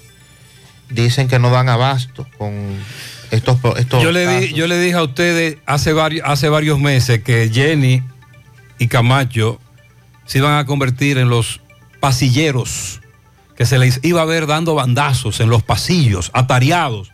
Dicen 0.91 1.29
que 1.29 1.39
no 1.39 1.51
dan 1.51 1.69
abasto 1.69 2.27
con 2.37 2.53
estos, 3.31 3.57
estos 3.77 4.03
Yo 4.03 4.11
le, 4.11 4.27
di- 4.41 4.55
yo 4.55 4.67
le 4.67 4.77
dije 4.81 4.97
a 4.97 5.05
ustedes 5.05 5.59
hace 5.65 5.93
varios, 5.93 6.27
hace 6.29 6.49
varios 6.49 6.81
meses 6.81 7.23
que 7.23 7.49
Jenny 7.55 8.03
y 8.81 8.89
Camacho 8.89 9.61
se 10.25 10.39
iban 10.39 10.59
a 10.59 10.67
convertir 10.67 11.17
en 11.17 11.29
los 11.29 11.61
pasilleros, 12.01 13.01
que 13.57 13.67
se 13.67 13.79
les 13.79 14.01
iba 14.03 14.23
a 14.23 14.25
ver 14.25 14.49
dando 14.49 14.75
bandazos 14.75 15.39
en 15.39 15.49
los 15.49 15.63
pasillos, 15.63 16.33
atareados. 16.35 17.13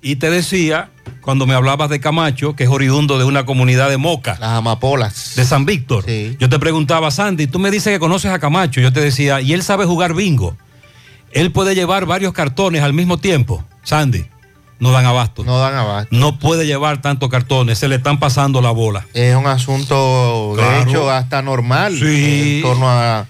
Y 0.00 0.16
te 0.16 0.30
decía, 0.30 0.88
cuando 1.20 1.46
me 1.46 1.54
hablabas 1.54 1.90
de 1.90 2.00
Camacho, 2.00 2.54
que 2.56 2.64
es 2.64 2.70
oriundo 2.70 3.18
de 3.18 3.24
una 3.24 3.44
comunidad 3.46 3.88
de 3.90 3.96
Moca. 3.96 4.36
Las 4.40 4.50
amapolas. 4.50 5.34
De 5.36 5.44
San 5.44 5.64
Víctor. 5.66 6.04
Yo 6.38 6.48
te 6.48 6.58
preguntaba, 6.58 7.10
Sandy, 7.10 7.46
tú 7.46 7.58
me 7.58 7.70
dices 7.70 7.92
que 7.92 7.98
conoces 7.98 8.30
a 8.30 8.38
Camacho. 8.38 8.80
Yo 8.80 8.92
te 8.92 9.00
decía, 9.00 9.40
y 9.40 9.52
él 9.52 9.62
sabe 9.62 9.84
jugar 9.84 10.14
bingo. 10.14 10.56
Él 11.32 11.52
puede 11.52 11.74
llevar 11.74 12.06
varios 12.06 12.32
cartones 12.32 12.82
al 12.82 12.92
mismo 12.94 13.18
tiempo. 13.18 13.62
Sandy, 13.82 14.24
no 14.80 14.92
dan 14.92 15.04
abasto. 15.06 15.44
No 15.44 15.58
dan 15.58 15.74
abasto. 15.74 16.08
No 16.16 16.38
puede 16.38 16.66
llevar 16.66 17.02
tantos 17.02 17.28
cartones, 17.28 17.78
se 17.78 17.88
le 17.88 17.96
están 17.96 18.18
pasando 18.18 18.60
la 18.62 18.70
bola. 18.70 19.06
Es 19.14 19.34
un 19.36 19.46
asunto, 19.46 20.52
Claro. 20.56 20.70
de 20.70 20.82
hecho, 20.90 21.10
hasta 21.10 21.42
normal 21.42 21.96
Sí. 21.98 22.56
en 22.56 22.62
torno 22.62 22.88
a- 22.88 23.26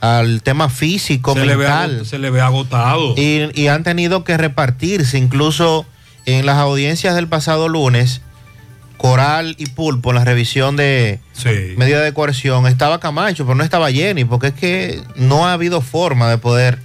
al 0.00 0.42
tema 0.42 0.68
físico, 0.68 1.34
Se 1.34 1.40
le, 1.46 1.54
ve, 1.54 1.64
mental. 1.64 2.06
se 2.06 2.18
le 2.18 2.30
ve 2.30 2.40
agotado. 2.40 3.14
Y, 3.16 3.48
y 3.54 3.68
han 3.68 3.84
tenido 3.84 4.24
que 4.24 4.36
repartirse, 4.36 5.16
incluso 5.18 5.86
en 6.26 6.46
las 6.46 6.58
audiencias 6.58 7.14
del 7.14 7.28
pasado 7.28 7.68
lunes, 7.68 8.20
Coral 8.96 9.56
y 9.58 9.66
Pulpo, 9.66 10.10
en 10.10 10.16
la 10.16 10.24
revisión 10.24 10.76
de 10.76 11.18
medida 11.76 12.00
de 12.02 12.12
coerción, 12.14 12.66
estaba 12.68 13.00
Camacho, 13.00 13.44
pero 13.44 13.56
no 13.56 13.64
estaba 13.64 13.90
Jenny, 13.90 14.24
porque 14.24 14.48
es 14.48 14.54
que 14.54 15.02
no 15.16 15.46
ha 15.46 15.54
habido 15.54 15.80
forma 15.80 16.30
de 16.30 16.38
poder 16.38 16.78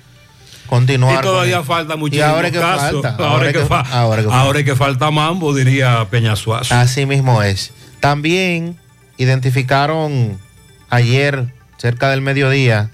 continuar. 0.67 1.19
Y 1.19 1.21
todavía 1.21 1.63
falta 1.63 1.93
Y 1.93 1.97
muchísimo 1.97 2.27
ahora 2.27 2.47
es 2.47 2.53
que 2.53 2.59
falta. 2.59 3.15
Ahora, 3.19 3.47
es 3.47 3.53
que, 3.53 3.65
fa- 3.65 3.81
ahora 3.91 4.23
que 4.23 4.29
ahora 4.31 4.59
es 4.59 4.65
que 4.65 4.75
falta 4.75 5.11
mambo, 5.11 5.53
diría 5.53 6.07
Peñasuazo. 6.09 6.73
Así 6.73 7.05
mismo 7.05 7.43
es. 7.43 7.71
También 7.99 8.75
identificaron 9.17 10.39
ayer, 10.89 11.53
cerca 11.77 12.09
del 12.09 12.21
mediodía, 12.21 12.89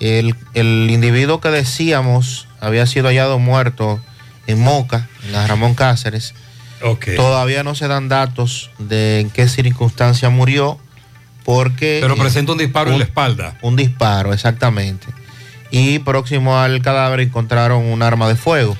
el, 0.00 0.34
el 0.54 0.88
individuo 0.90 1.40
que 1.40 1.50
decíamos 1.50 2.48
había 2.60 2.86
sido 2.86 3.06
hallado 3.08 3.38
muerto 3.38 4.00
en 4.46 4.60
Moca, 4.60 5.08
en 5.24 5.32
la 5.32 5.46
Ramón 5.46 5.74
Cáceres. 5.74 6.34
Todavía 7.16 7.62
no 7.62 7.74
se 7.74 7.88
dan 7.88 8.08
datos 8.08 8.70
de 8.78 9.20
en 9.20 9.30
qué 9.30 9.48
circunstancia 9.48 10.30
murió, 10.30 10.78
porque... 11.44 11.98
Pero 12.00 12.16
presenta 12.16 12.52
un 12.52 12.58
disparo 12.58 12.90
en 12.90 12.98
la 12.98 13.04
espalda. 13.04 13.58
Un 13.62 13.76
disparo, 13.76 14.32
exactamente. 14.32 15.06
Y 15.70 15.98
próximo 16.00 16.58
al 16.58 16.80
cadáver 16.82 17.20
encontraron 17.20 17.84
un 17.84 18.02
arma 18.02 18.28
de 18.28 18.36
fuego. 18.36 18.76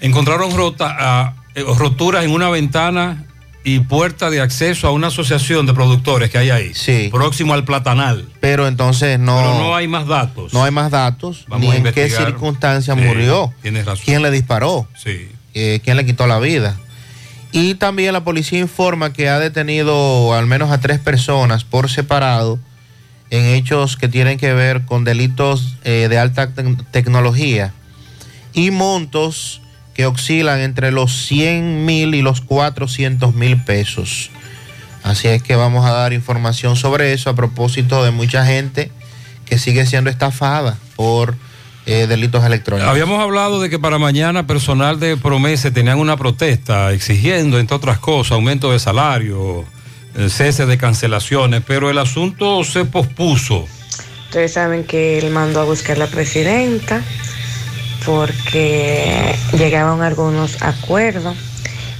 Encontraron 0.00 0.54
rota- 0.56 0.96
ah, 0.98 1.34
eh, 1.54 1.64
roturas 1.76 2.24
en 2.24 2.30
una 2.32 2.50
ventana 2.50 3.24
y 3.64 3.80
puerta 3.80 4.30
de 4.30 4.40
acceso 4.40 4.86
a 4.88 4.92
una 4.92 5.08
asociación 5.08 5.66
de 5.66 5.74
productores 5.74 6.30
que 6.30 6.38
hay 6.38 6.50
ahí. 6.50 6.72
Sí. 6.74 7.08
Próximo 7.12 7.54
al 7.54 7.64
Platanal. 7.64 8.26
Pero 8.40 8.66
entonces 8.66 9.18
no... 9.18 9.36
Pero 9.36 9.54
no 9.58 9.74
hay 9.76 9.86
más 9.88 10.06
datos. 10.06 10.54
No 10.54 10.64
hay 10.64 10.70
más 10.70 10.90
datos, 10.90 11.44
Vamos 11.48 11.68
ni 11.68 11.76
en 11.88 11.92
qué 11.92 12.08
circunstancia 12.08 12.94
Sí, 12.94 13.00
murió, 13.00 13.52
Tienes 13.62 13.84
razón. 13.84 14.04
quién 14.06 14.22
le 14.22 14.30
disparó, 14.30 14.88
Sí. 14.96 15.28
eh, 15.54 15.80
quién 15.84 15.96
le 15.96 16.06
quitó 16.06 16.26
la 16.26 16.38
vida. 16.38 16.78
Y 17.52 17.74
también 17.74 18.12
la 18.12 18.24
policía 18.24 18.58
informa 18.58 19.12
que 19.12 19.28
ha 19.28 19.38
detenido 19.38 20.34
al 20.34 20.46
menos 20.46 20.70
a 20.70 20.80
tres 20.80 20.98
personas 20.98 21.64
por 21.64 21.90
separado 21.90 22.58
en 23.30 23.44
hechos 23.54 23.96
que 23.96 24.08
tienen 24.08 24.38
que 24.38 24.52
ver 24.54 24.84
con 24.86 25.04
delitos 25.04 25.76
eh, 25.84 26.06
de 26.08 26.18
alta 26.18 26.54
tec- 26.54 26.84
tecnología 26.90 27.74
y 28.54 28.70
montos 28.70 29.60
que 29.98 30.06
oscilan 30.06 30.60
entre 30.60 30.92
los 30.92 31.26
100 31.26 31.84
mil 31.84 32.14
y 32.14 32.22
los 32.22 32.40
400 32.40 33.34
mil 33.34 33.60
pesos. 33.64 34.30
Así 35.02 35.26
es 35.26 35.42
que 35.42 35.56
vamos 35.56 35.84
a 35.84 35.90
dar 35.90 36.12
información 36.12 36.76
sobre 36.76 37.12
eso 37.12 37.30
a 37.30 37.34
propósito 37.34 38.04
de 38.04 38.12
mucha 38.12 38.46
gente 38.46 38.92
que 39.44 39.58
sigue 39.58 39.86
siendo 39.86 40.08
estafada 40.08 40.78
por 40.94 41.34
eh, 41.84 42.06
delitos 42.06 42.44
electrónicos. 42.44 42.88
Habíamos 42.88 43.20
hablado 43.20 43.60
de 43.60 43.70
que 43.70 43.80
para 43.80 43.98
mañana 43.98 44.46
personal 44.46 45.00
de 45.00 45.16
Promese 45.16 45.72
tenían 45.72 45.98
una 45.98 46.16
protesta 46.16 46.92
exigiendo, 46.92 47.58
entre 47.58 47.74
otras 47.74 47.98
cosas, 47.98 48.30
aumento 48.32 48.70
de 48.70 48.78
salario, 48.78 49.64
el 50.14 50.30
cese 50.30 50.64
de 50.66 50.78
cancelaciones, 50.78 51.64
pero 51.66 51.90
el 51.90 51.98
asunto 51.98 52.62
se 52.62 52.84
pospuso. 52.84 53.66
Ustedes 54.26 54.52
saben 54.52 54.84
que 54.84 55.18
él 55.18 55.30
mandó 55.30 55.60
a 55.60 55.64
buscar 55.64 55.98
la 55.98 56.06
presidenta 56.06 57.02
porque 58.08 59.36
llegaban 59.52 60.00
algunos 60.00 60.62
acuerdos. 60.62 61.36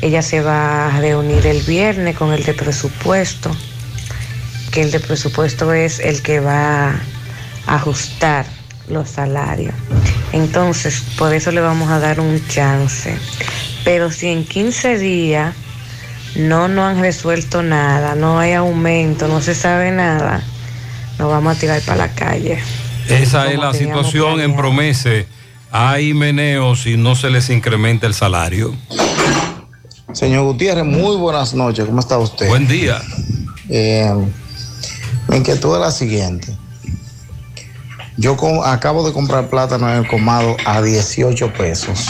Ella 0.01 0.23
se 0.23 0.40
va 0.40 0.87
a 0.87 1.01
reunir 1.01 1.47
el 1.47 1.61
viernes 1.61 2.16
con 2.16 2.33
el 2.33 2.44
de 2.44 2.55
presupuesto, 2.55 3.55
que 4.73 4.81
el 4.81 4.90
de 4.90 5.01
presupuesto 5.01 5.75
es 5.75 5.99
el 5.99 6.23
que 6.23 6.40
va 6.40 6.92
a 6.92 7.75
ajustar 7.75 8.47
los 8.88 9.11
salarios. 9.11 9.75
Entonces, 10.33 11.03
por 11.18 11.35
eso 11.35 11.51
le 11.51 11.61
vamos 11.61 11.90
a 11.90 11.99
dar 11.99 12.21
un 12.21 12.42
chance. 12.49 13.14
Pero 13.85 14.11
si 14.11 14.29
en 14.29 14.47
15 14.47 14.97
días 14.97 15.55
no 16.37 16.68
no 16.68 16.87
han 16.87 17.01
resuelto 17.01 17.62
nada, 17.62 18.14
no 18.14 18.38
hay 18.38 18.55
aumento, 18.55 19.29
no 19.29 19.42
se 19.42 19.55
sabe 19.55 19.90
nada, 19.90 20.42
nos 21.18 21.31
vamos 21.31 21.55
a 21.55 21.61
tirar 21.61 21.83
para 21.83 22.07
la 22.07 22.14
calle. 22.14 22.61
Esa 23.11 23.53
es 23.53 23.59
la 23.59 23.75
situación 23.75 24.40
en. 24.40 24.57
Promese. 24.57 25.38
Hay 25.70 26.14
meneo 26.14 26.74
si 26.76 26.96
no 26.96 27.14
se 27.14 27.31
les 27.31 27.50
incrementa 27.50 28.07
el 28.07 28.14
salario. 28.14 28.74
Señor 30.12 30.44
Gutiérrez, 30.44 30.85
muy 30.85 31.16
buenas 31.16 31.54
noches. 31.54 31.85
¿Cómo 31.87 32.00
está 32.00 32.18
usted? 32.18 32.48
Buen 32.48 32.66
día. 32.66 33.00
Eh, 33.68 34.11
mi 35.28 35.37
inquietud 35.37 35.74
es 35.74 35.81
la 35.81 35.90
siguiente. 35.90 36.57
Yo 38.16 38.37
acabo 38.64 39.07
de 39.07 39.12
comprar 39.12 39.48
plátano 39.48 39.88
en 39.90 39.98
el 39.98 40.09
comado 40.09 40.57
a 40.64 40.83
18 40.83 41.52
pesos. 41.52 42.07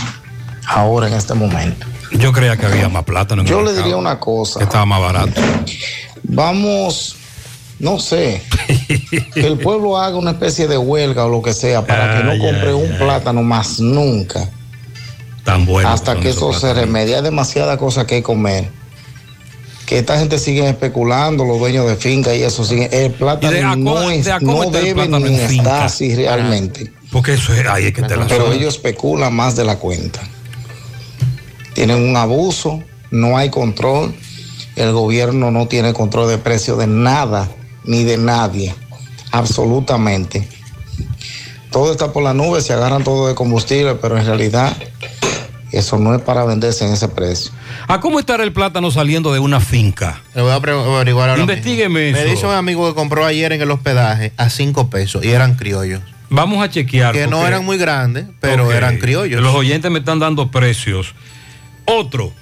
Ahora 0.67 1.09
en 1.09 1.15
este 1.15 1.35
momento. 1.35 1.87
Yo 2.13 2.33
creía 2.33 2.57
que 2.57 2.65
había 2.67 2.89
más 2.89 3.05
plátano. 3.05 3.43
en 3.43 3.49
el 3.49 3.51
Yo 3.51 3.59
le 3.59 3.65
mercado, 3.67 3.83
diría 3.85 3.97
una 3.99 4.19
cosa. 4.21 4.59
que 4.61 4.65
estaba 4.65 4.87
más 4.87 5.01
barato. 5.01 5.41
Vamos, 6.23 7.17
no 7.79 7.99
sé, 7.99 8.43
que 9.11 9.47
el 9.47 9.59
pueblo 9.59 9.99
haga 9.99 10.17
una 10.17 10.33
especie 10.33 10.69
de 10.69 10.77
huelga 10.77 11.27
o 11.27 11.29
lo 11.29 11.43
que 11.43 11.55
sea 11.55 11.87
para 11.87 12.19
que 12.19 12.25
no 12.25 12.39
compre 12.39 12.75
un 12.75 12.99
plátano 12.99 13.43
más 13.43 13.81
nunca. 13.81 14.49
Tan 15.45 15.65
bueno. 15.65 15.89
hasta 15.89 16.17
que 16.17 16.31
eso 16.31 16.53
se 16.53 16.75
remedie. 16.75 17.17
Hay 17.17 17.23
demasiada 17.23 17.79
cosa 17.79 18.07
que 18.07 18.23
comer. 18.23 18.69
Que 19.87 19.99
esta 19.99 20.19
gente 20.19 20.39
sigue 20.39 20.69
especulando, 20.69 21.47
los 21.47 21.59
dueños 21.59 21.87
de 21.87 21.97
finca 21.97 22.35
y 22.35 22.43
eso 22.43 22.65
sigue. 22.65 22.91
El 22.93 23.07
¿Y 23.07 23.09
de 23.09 23.11
plátano 23.11 23.77
no, 23.77 24.11
es, 24.11 24.27
de 24.27 24.81
debe 24.83 25.09
ni 25.09 25.35
estar 25.37 25.85
así 25.85 26.15
realmente. 26.15 26.93
Porque 27.11 27.35
eso 27.35 27.55
es, 27.55 27.67
ahí 27.67 27.87
es 27.87 27.95
que 27.95 28.03
te 28.03 28.15
la 28.15 28.27
Pero 28.27 28.53
ellos 28.53 28.75
especulan 28.75 29.35
más 29.35 29.57
de 29.57 29.65
la 29.65 29.77
cuenta. 29.77 30.21
Tienen 31.73 31.97
un 31.97 32.17
abuso, 32.17 32.83
no 33.11 33.39
hay 33.39 33.49
control. 33.49 34.15
El 34.77 34.93
gobierno 34.93 35.51
no 35.51 35.67
tiene 35.67 35.95
control 35.95 36.29
de 36.29 36.37
precio 36.37 36.77
de 36.77 36.87
nada 36.87 37.49
ni 37.85 38.05
de 38.05 38.19
nadie. 38.19 38.75
Absolutamente. 39.33 40.49
Todo 41.71 41.93
está 41.93 42.13
por 42.13 42.23
la 42.23 42.33
nube, 42.35 42.61
se 42.63 42.73
agarran 42.73 43.05
todo 43.05 43.29
de 43.29 43.35
combustible, 43.35 43.95
pero 43.97 44.17
en 44.19 44.25
realidad 44.27 44.75
eso 45.71 45.99
no 45.99 46.15
es 46.15 46.23
para 46.23 46.45
venderse 46.45 46.87
en 46.87 46.93
ese 46.95 47.09
precio. 47.09 47.53
¿A 47.89 48.01
cómo 48.01 48.19
estará 48.19 48.43
el 48.43 48.53
plátano 48.53 48.91
saliendo 48.91 49.33
de 49.33 49.39
una 49.39 49.61
finca? 49.61 50.23
Le 50.35 50.41
voy 50.43 50.51
a 50.51 50.55
averiguar 50.55 51.29
ahora 51.29 51.41
Investígueme 51.43 52.07
mismo. 52.07 52.19
Me 52.19 52.25
eso. 52.25 52.31
dice 52.35 52.47
un 52.47 52.53
amigo 52.55 52.89
que 52.89 52.95
compró 52.95 53.25
ayer 53.27 53.53
en 53.53 53.61
el 53.61 53.71
hospedaje 53.71 54.33
a 54.39 54.49
5 54.49 54.89
pesos 54.89 55.25
y 55.25 55.29
eran 55.31 55.57
criollos. 55.57 56.01
Vamos 56.31 56.63
a 56.63 56.71
chequear. 56.71 57.13
Que 57.15 57.27
no 57.27 57.37
porque- 57.39 57.49
eran 57.49 57.65
muy 57.65 57.77
grandes, 57.79 58.27
pero 58.41 58.73
eran 58.73 58.99
criollos. 58.99 59.43
Los 59.43 59.55
oyentes 59.55 59.91
me 59.91 59.99
están 60.01 60.19
dando 60.19 60.51
precios. 60.51 61.15
Otro. 61.85 62.33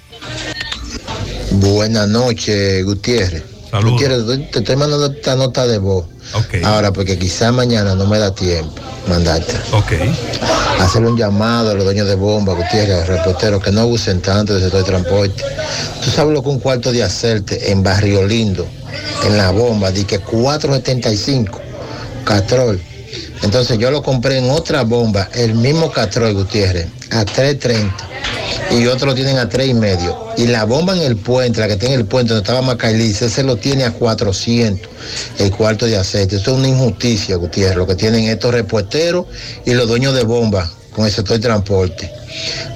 Buenas 1.53 2.09
noches, 2.09 2.85
Gutiérrez. 2.85 3.45
Saludos. 3.71 3.93
Gutiérrez, 3.93 4.51
te 4.51 4.59
estoy 4.61 4.77
mandando 4.77 5.07
esta 5.07 5.37
nota 5.37 5.67
de 5.67 5.79
voz. 5.79 6.07
Ahora, 6.65 6.93
porque 6.93 7.19
quizá 7.19 7.53
mañana 7.53 7.95
no 7.95 8.07
me 8.07 8.19
da 8.19 8.35
tiempo 8.35 8.83
mandarte. 9.09 9.55
Ok. 9.73 9.93
Hacerle 10.81 11.09
un 11.09 11.17
llamado 11.17 11.71
a 11.71 11.75
los 11.75 11.85
dueños 11.85 12.07
de 12.09 12.15
bomba, 12.15 12.55
Gutiérrez, 12.55 13.07
reporteros, 13.07 13.63
que 13.63 13.71
no 13.71 13.83
abusen 13.83 14.21
tanto 14.21 14.55
del 14.55 14.63
sector 14.63 14.81
de 14.81 14.87
transporte. 14.87 15.45
Tú 16.03 16.11
sabes 16.11 16.35
lo 16.35 16.43
que 16.43 16.49
un 16.49 16.59
cuarto 16.59 16.93
de 16.93 17.03
hacerte 17.03 17.71
en 17.71 17.83
Barrio 17.83 18.27
Lindo, 18.27 18.67
en 19.25 19.37
la 19.37 19.51
bomba, 19.51 19.91
di 19.91 20.05
que 20.05 20.19
475, 20.19 21.61
Catrol. 22.25 22.81
Entonces 23.43 23.79
yo 23.79 23.91
lo 23.91 24.03
compré 24.03 24.39
en 24.39 24.51
otra 24.51 24.83
bomba, 24.83 25.29
el 25.35 25.55
mismo 25.55 25.91
Catrol, 25.91 26.35
Gutiérrez, 26.35 26.87
a 27.11 27.25
330 27.25 28.17
y 28.71 28.87
otros 28.87 29.09
lo 29.09 29.15
tienen 29.15 29.39
a 29.39 29.49
tres 29.49 29.69
y 29.69 29.75
medio. 29.75 30.17
Y 30.37 30.47
la 30.47 30.65
bomba 30.65 30.95
en 30.97 31.03
el 31.03 31.17
puente, 31.17 31.61
la 31.61 31.69
que 31.69 31.77
tiene 31.77 31.95
el 31.95 32.05
puente 32.05 32.35
donde 32.35 32.43
estaba 32.43 32.63
Macailiz, 32.63 33.23
ese 33.23 33.43
lo 33.43 33.57
tiene 33.57 33.85
a 33.85 33.93
400, 33.93 34.89
el 35.39 35.51
cuarto 35.51 35.87
de 35.87 35.97
aceite. 35.97 36.37
Eso 36.37 36.53
es 36.53 36.59
una 36.59 36.69
injusticia, 36.69 37.37
Gutiérrez, 37.37 37.77
lo 37.77 37.87
que 37.87 37.95
tienen 37.95 38.25
estos 38.25 38.53
repuesteros 38.53 39.27
y 39.65 39.73
los 39.73 39.87
dueños 39.89 40.15
de 40.15 40.25
bomba 40.25 40.71
con 40.93 41.05
el 41.05 41.13
sector 41.13 41.37
de 41.37 41.43
transporte. 41.43 42.11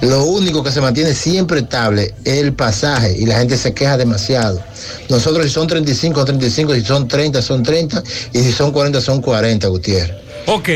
Lo 0.01 0.23
único 0.25 0.63
que 0.63 0.71
se 0.71 0.81
mantiene 0.81 1.13
siempre 1.13 1.59
estable 1.59 2.13
es 2.23 2.37
el 2.37 2.53
pasaje 2.53 3.15
y 3.17 3.25
la 3.25 3.39
gente 3.39 3.57
se 3.57 3.73
queja 3.73 3.97
demasiado. 3.97 4.61
Nosotros 5.09 5.45
si 5.45 5.51
son 5.51 5.67
35, 5.67 6.19
son 6.19 6.25
35, 6.25 6.73
si 6.75 6.81
son 6.81 7.07
30, 7.07 7.41
son 7.41 7.63
30 7.63 8.03
y 8.33 8.39
si 8.39 8.51
son 8.51 8.71
40, 8.71 9.01
son 9.01 9.21
40, 9.21 9.67
Gutiérrez. 9.67 10.30
Ok, 10.45 10.69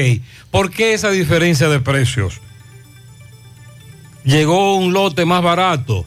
¿por 0.52 0.72
qué 0.72 0.94
esa 0.94 1.10
diferencia 1.12 1.68
de 1.70 1.80
precios? 1.80 2.42
Llegó 4.24 4.76
un 4.76 4.94
lote 4.94 5.26
más 5.26 5.44
barato, 5.44 6.06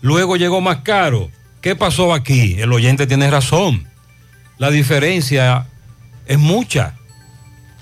luego 0.00 0.36
llegó 0.36 0.60
más 0.60 0.78
caro. 0.78 1.30
¿Qué 1.60 1.76
pasó 1.76 2.14
aquí? 2.14 2.56
El 2.58 2.72
oyente 2.72 3.06
tiene 3.06 3.30
razón. 3.30 3.86
La 4.58 4.70
diferencia 4.70 5.66
es 6.26 6.38
mucha. 6.38 6.94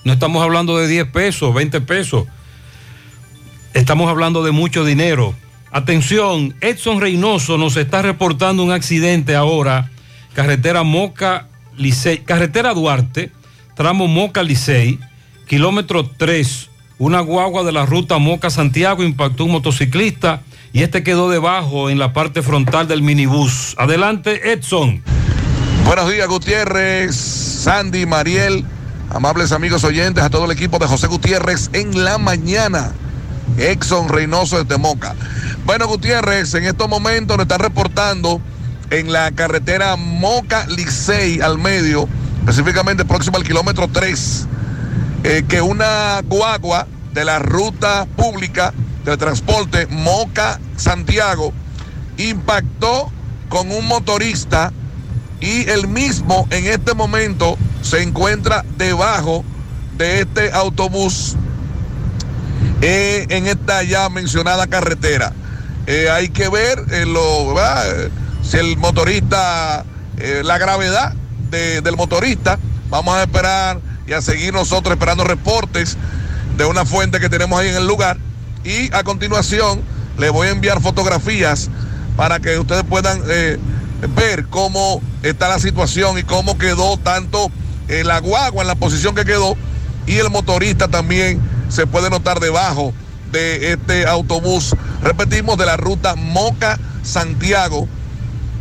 No 0.05 0.13
estamos 0.13 0.43
hablando 0.43 0.79
de 0.79 0.89
10 0.89 1.09
pesos, 1.09 1.55
20 1.55 1.81
pesos. 1.83 2.27
Estamos 3.75 4.11
hablando 4.11 4.43
de 4.43 4.53
mucho 4.53 4.85
dinero. 4.85 5.35
Atención, 5.71 6.55
Edson 6.61 7.01
Reynoso 7.01 7.59
nos 7.59 7.77
está 7.77 8.03
reportando 8.03 8.63
un 8.63 8.73
accidente 8.73 9.37
ahora. 9.37 9.91
Carretera 10.35 10.83
Moca 10.83 11.49
Licey, 11.77 12.19
carretera 12.19 12.75
Duarte, 12.75 13.31
tramo 13.75 14.07
Moca 14.07 14.43
Licey, 14.43 14.99
kilómetro 15.49 16.09
3. 16.09 16.69
Una 16.99 17.21
guagua 17.21 17.65
de 17.65 17.73
la 17.73 17.87
ruta 17.87 18.19
Moca 18.19 18.51
Santiago 18.51 19.03
impactó 19.03 19.47
un 19.47 19.53
motociclista 19.53 20.43
y 20.73 20.83
este 20.83 21.03
quedó 21.03 21.31
debajo 21.31 21.91
en 21.91 21.99
la 21.99 22.13
parte 22.13 22.43
frontal 22.43 22.87
del 22.87 23.03
minibús. 23.03 23.75
Adelante, 23.79 24.53
Edson. 24.53 25.03
Buenos 25.85 26.11
días, 26.11 26.29
Gutiérrez, 26.29 27.17
Sandy, 27.17 28.05
Mariel, 28.05 28.65
amables 29.11 29.53
amigos 29.53 29.83
oyentes, 29.85 30.23
a 30.23 30.31
todo 30.31 30.45
el 30.45 30.51
equipo 30.51 30.79
de 30.79 30.87
José 30.87 31.07
Gutiérrez 31.07 31.71
en 31.73 32.05
la 32.05 32.19
mañana. 32.19 32.93
Exxon 33.57 34.09
Reynoso 34.09 34.63
de 34.63 34.77
Moca. 34.77 35.17
Bueno, 35.65 35.89
Gutiérrez, 35.89 36.53
en 36.55 36.67
estos 36.67 36.89
momentos 36.89 37.37
nos 37.39 37.45
están 37.45 37.61
reportando 37.61 38.41
en 38.91 39.13
la 39.13 39.31
carretera 39.33 39.97
Moca 39.97 40.67
Licey 40.67 41.41
al 41.41 41.59
medio, 41.59 42.07
específicamente 42.41 43.07
próximo 43.07 43.39
al 43.39 43.45
kilómetro 43.45 43.89
3, 43.91 44.47
eh, 45.25 45.45
que 45.49 45.61
una 45.61 46.21
guagua 46.25 46.87
de 47.13 47.25
la 47.25 47.39
ruta 47.39 48.07
pública 48.17 48.73
del 49.05 49.19
transporte 49.19 49.87
Moca 49.89 50.61
Santiago 50.77 51.53
impactó 52.17 53.11
con 53.49 53.71
un 53.71 53.87
motorista 53.87 54.73
y 55.41 55.69
el 55.71 55.89
mismo 55.89 56.47
en 56.51 56.67
este 56.67 56.95
momento 56.95 57.57
se 57.83 58.03
encuentra 58.03 58.65
debajo 58.77 59.45
de 59.97 60.21
este 60.21 60.53
autobús 60.53 61.37
eh, 62.83 63.27
en 63.31 63.47
esta 63.47 63.83
ya 63.83 64.09
mencionada 64.09 64.67
carretera. 64.67 65.33
Eh, 65.87 66.09
hay 66.11 66.29
que 66.29 66.49
ver 66.49 66.85
lo, 67.07 67.55
si 68.43 68.59
el 68.59 68.77
motorista, 68.77 69.85
la 70.45 70.59
gravedad 70.59 71.15
de- 71.51 71.81
del 71.81 71.97
motorista. 71.97 72.59
Vamos 72.91 73.15
a 73.15 73.23
esperar 73.23 73.81
y 74.09 74.15
a 74.15 74.23
seguir 74.23 74.55
nosotros 74.55 74.95
esperando 74.95 75.23
reportes 75.23 75.97
de 76.57 76.65
una 76.65 76.85
fuente 76.87 77.21
que 77.21 77.29
tenemos 77.29 77.61
ahí 77.61 77.69
en 77.69 77.77
el 77.77 77.87
lugar. 77.87 78.17
Y 78.65 78.93
a 78.95 79.05
continuación 79.05 79.83
le 80.17 80.31
voy 80.31 80.49
a 80.49 80.51
enviar 80.51 80.81
fotografías 80.81 81.69
para 82.17 82.41
que 82.41 82.59
ustedes 82.59 82.85
puedan 82.85 83.23
eh, 83.29 83.59
ver 84.17 84.47
cómo 84.47 85.03
está 85.23 85.49
la 85.49 85.59
situación 85.59 86.19
y 86.19 86.23
cómo 86.23 86.57
quedó 86.57 86.97
tanto 86.97 87.51
eh, 87.89 88.03
la 88.03 88.19
guagua 88.21 88.63
en 88.63 88.69
la 88.69 88.75
posición 88.75 89.15
que 89.15 89.25
quedó 89.25 89.57
y 90.07 90.17
el 90.17 90.31
motorista 90.31 90.89
también 90.89 91.41
se 91.69 91.87
puede 91.87 92.09
notar 92.09 92.41
debajo 92.41 92.95
de 93.31 93.73
este 93.73 94.07
autobús. 94.07 94.75
Repetimos, 95.03 95.59
de 95.59 95.67
la 95.67 95.77
ruta 95.77 96.17
Moca 96.17 96.79
Santiago, 97.03 97.87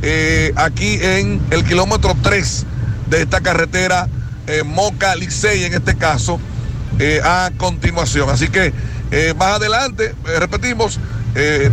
eh, 0.01 0.51
aquí 0.57 0.99
en 1.01 1.41
el 1.51 1.63
kilómetro 1.63 2.15
3 2.21 2.65
de 3.09 3.21
esta 3.21 3.39
carretera 3.39 4.09
eh, 4.47 4.63
Moca 4.63 5.15
Licey, 5.15 5.65
en 5.65 5.73
este 5.73 5.95
caso, 5.95 6.39
eh, 6.99 7.21
a 7.23 7.51
continuación. 7.57 8.29
Así 8.29 8.47
que 8.47 8.73
eh, 9.11 9.33
más 9.37 9.55
adelante, 9.55 10.15
repetimos, 10.39 10.99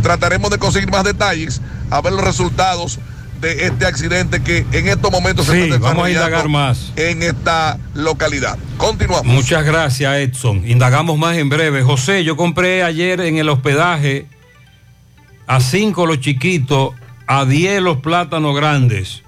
trataremos 0.03 0.51
de 0.51 0.59
conseguir 0.59 0.91
más 0.91 1.03
detalles, 1.03 1.59
a 1.89 1.99
ver 1.99 2.13
los 2.13 2.23
resultados 2.23 2.99
de 3.41 3.65
este 3.65 3.87
accidente 3.87 4.43
que 4.43 4.65
en 4.71 4.87
estos 4.87 5.11
momentos 5.11 5.47
se 5.47 5.63
está 5.63 5.79
vamos 5.79 6.05
a 6.05 6.09
indagar 6.11 6.47
más. 6.49 6.93
en 6.95 7.23
esta 7.23 7.79
localidad. 7.95 8.59
Continuamos. 8.77 9.25
Muchas 9.25 9.65
gracias, 9.65 10.15
Edson. 10.17 10.67
Indagamos 10.67 11.17
más 11.17 11.35
en 11.37 11.49
breve. 11.49 11.81
José, 11.81 12.23
yo 12.23 12.37
compré 12.37 12.83
ayer 12.83 13.21
en 13.21 13.37
el 13.37 13.49
hospedaje 13.49 14.27
a 15.47 15.59
5 15.59 16.05
los 16.05 16.19
chiquitos, 16.19 16.93
a 17.27 17.45
10 17.45 17.81
los 17.81 17.97
plátanos 17.97 18.55
grandes. 18.55 19.24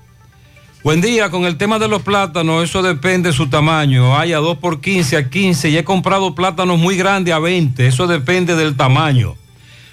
Buen 0.87 1.01
día, 1.01 1.29
con 1.29 1.43
el 1.43 1.57
tema 1.57 1.79
de 1.79 1.89
los 1.89 2.01
plátanos, 2.01 2.63
eso 2.63 2.81
depende 2.81 3.27
de 3.27 3.35
su 3.35 3.49
tamaño. 3.49 4.17
Hay 4.17 4.31
a 4.31 4.37
2 4.37 4.59
por 4.59 4.79
15, 4.79 5.17
a 5.17 5.29
15 5.29 5.69
y 5.69 5.77
he 5.77 5.83
comprado 5.83 6.33
plátanos 6.33 6.79
muy 6.79 6.95
grandes 6.95 7.33
a 7.33 7.39
20. 7.39 7.85
Eso 7.87 8.07
depende 8.07 8.55
del 8.55 8.77
tamaño. 8.77 9.35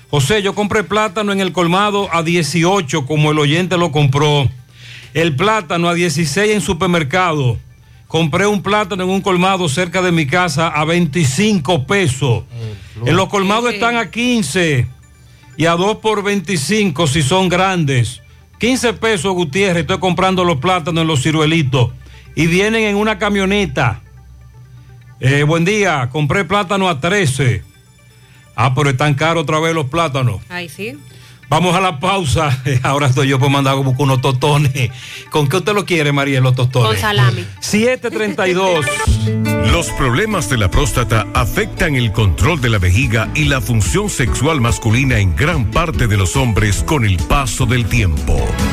José, 0.09 0.41
yo 0.41 0.55
compré 0.55 0.85
plátano 0.85 1.33
en 1.33 1.41
el 1.41 1.51
colmado 1.51 2.09
a 2.13 2.23
18 2.23 3.07
como 3.07 3.33
el 3.33 3.41
oyente 3.41 3.77
lo 3.77 3.91
compró. 3.91 4.49
El 5.15 5.35
plátano 5.35 5.89
a 5.89 5.95
16 5.95 6.53
en 6.53 6.61
supermercado. 6.61 7.59
compré 8.07 8.47
un 8.47 8.63
plátano 8.63 9.03
en 9.03 9.11
un 9.11 9.21
colmado 9.21 9.69
cerca 9.69 10.01
de 10.01 10.13
mi 10.13 10.29
casa 10.29 10.69
a 10.69 10.85
25 10.85 11.89
pesos. 11.89 12.45
En 13.05 13.17
los 13.17 13.29
colmados 13.31 13.75
están 13.75 13.97
a 13.97 14.13
15 14.13 14.87
y 15.57 15.67
a 15.67 15.73
2 15.73 15.97
por 15.97 16.23
25 16.23 17.09
si 17.09 17.21
son 17.21 17.49
grandes. 17.49 18.21
15 18.65 18.95
pesos, 18.95 19.35
Gutiérrez, 19.35 19.83
estoy 19.83 19.99
comprando 19.99 20.43
los 20.43 20.57
plátanos 20.57 21.03
en 21.03 21.07
los 21.07 21.23
ciruelitos. 21.23 21.91
Y 22.35 22.47
vienen 22.47 22.85
en 22.85 22.97
una 22.97 23.19
camioneta. 23.19 24.01
Eh, 25.21 25.43
buen 25.43 25.67
día, 25.67 26.09
compré 26.11 26.47
plátano 26.47 26.89
a 26.89 26.99
13. 26.99 27.63
Ah, 28.57 28.75
pero 28.75 28.89
están 28.89 29.13
caros 29.13 29.43
otra 29.43 29.61
vez 29.61 29.75
los 29.75 29.91
plátanos. 29.91 30.41
Ay, 30.49 30.71
sí. 30.71 30.97
Vamos 31.55 31.77
a 31.77 31.81
la 31.81 32.01
pausa. 32.01 32.61
Ahora 32.83 33.07
estoy 33.07 33.29
yo 33.29 33.39
por 33.39 33.49
mandar 33.49 33.77
como 33.77 33.95
con 33.95 34.11
unos 34.11 34.21
tostones. 34.21 34.91
¿Con 35.31 35.49
qué 35.49 35.59
usted 35.59 35.73
lo 35.73 35.87
quiere, 35.87 36.11
María, 36.11 36.41
los 36.41 36.57
tostones? 36.57 36.89
Con 36.89 36.97
salami. 36.97 37.45
732. 37.61 38.85
Los 39.71 39.91
problemas 39.93 40.49
de 40.49 40.57
la 40.57 40.69
próstata 40.69 41.27
afectan 41.33 41.95
el 41.95 42.13
control 42.13 42.61
de 42.61 42.71
la 42.71 42.79
vejiga 42.79 43.29
y 43.35 43.45
la 43.45 43.61
función 43.61 44.11
sexual 44.11 44.61
masculina 44.61 45.19
en 45.19 45.35
gran 45.35 45.71
parte 45.71 46.07
de 46.07 46.17
los 46.17 46.37
hombres 46.37 46.85
con 46.85 47.05
el 47.05 47.17
paso 47.17 47.67
del 47.67 47.87
tiempo. 47.87 48.37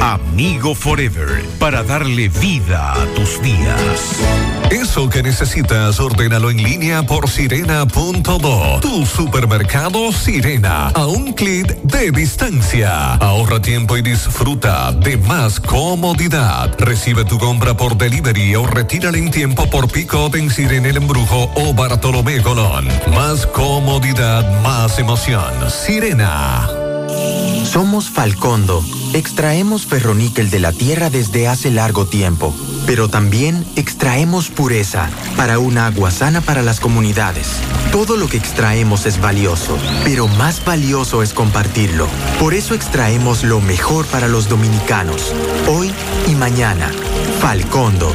Amigo 0.00 0.74
Forever, 0.74 1.44
para 1.58 1.82
darle 1.82 2.28
vida 2.28 2.94
a 2.94 3.04
tus 3.14 3.40
días. 3.42 4.16
Eso 4.70 5.08
que 5.08 5.22
necesitas, 5.22 6.00
ordénalo 6.00 6.50
en 6.50 6.62
línea 6.62 7.04
por 7.04 7.28
sirena.do. 7.28 8.80
Tu 8.80 9.06
supermercado 9.06 10.10
Sirena, 10.12 10.88
a 10.88 11.06
un 11.06 11.32
clic 11.34 11.76
de 11.82 12.10
distancia. 12.10 13.14
Ahorra 13.14 13.60
tiempo 13.60 13.96
y 13.96 14.02
disfruta 14.02 14.90
de 14.90 15.16
más 15.16 15.60
comodidad. 15.60 16.74
Recibe 16.78 17.24
tu 17.24 17.38
compra 17.38 17.76
por 17.76 17.96
delivery 17.96 18.56
o 18.56 18.66
retírala 18.66 19.18
en 19.18 19.30
tiempo 19.30 19.68
por 19.70 19.90
pick-up 19.90 20.34
en 20.34 20.50
Sirena 20.50 20.88
El 20.88 20.96
Embrujo 20.96 21.52
o 21.54 21.74
Bartolomé 21.74 22.42
Colón. 22.42 22.88
Más 23.14 23.46
comodidad, 23.46 24.62
más 24.62 24.98
emoción. 24.98 25.52
Sirena. 25.70 26.85
Somos 27.76 28.08
Falcondo. 28.08 28.82
Extraemos 29.12 29.86
ferroníquel 29.86 30.48
de 30.50 30.60
la 30.60 30.72
tierra 30.72 31.10
desde 31.10 31.46
hace 31.46 31.70
largo 31.70 32.06
tiempo, 32.06 32.54
pero 32.86 33.08
también 33.08 33.66
extraemos 33.76 34.48
pureza 34.48 35.10
para 35.36 35.58
un 35.58 35.76
agua 35.76 36.10
sana 36.10 36.40
para 36.40 36.62
las 36.62 36.80
comunidades. 36.80 37.48
Todo 37.92 38.16
lo 38.16 38.28
que 38.28 38.38
extraemos 38.38 39.04
es 39.04 39.20
valioso, 39.20 39.76
pero 40.04 40.26
más 40.26 40.64
valioso 40.64 41.22
es 41.22 41.34
compartirlo. 41.34 42.08
Por 42.40 42.54
eso 42.54 42.74
extraemos 42.74 43.44
lo 43.44 43.60
mejor 43.60 44.06
para 44.06 44.28
los 44.28 44.48
dominicanos, 44.48 45.34
hoy 45.68 45.92
y 46.28 46.34
mañana. 46.34 46.90
Falcondo. 47.40 48.14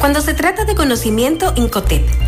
Cuando 0.00 0.22
se 0.22 0.32
trata 0.32 0.64
de 0.64 0.74
conocimiento, 0.74 1.52
Incotep 1.56 2.27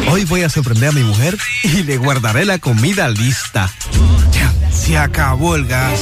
Hoy 0.09 0.25
voy 0.25 0.43
a 0.43 0.49
sorprender 0.49 0.89
a 0.89 0.91
mi 0.91 1.03
mujer 1.03 1.37
y 1.63 1.83
le 1.83 1.97
guardaré 1.97 2.45
la 2.45 2.59
comida 2.59 3.09
lista. 3.09 3.71
Ya, 4.31 4.53
se 4.71 4.97
acabó 4.97 5.55
el 5.55 5.65
gas. 5.67 6.01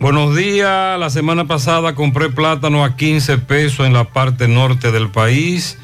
buenos 0.00 0.34
días, 0.34 0.98
la 0.98 1.10
semana 1.10 1.46
pasada 1.46 1.94
compré 1.94 2.30
plátano 2.30 2.82
a 2.84 2.96
15 2.96 3.38
pesos 3.38 3.86
en 3.86 3.92
la 3.92 4.04
parte 4.04 4.48
norte 4.48 4.90
del 4.90 5.10
país. 5.10 5.78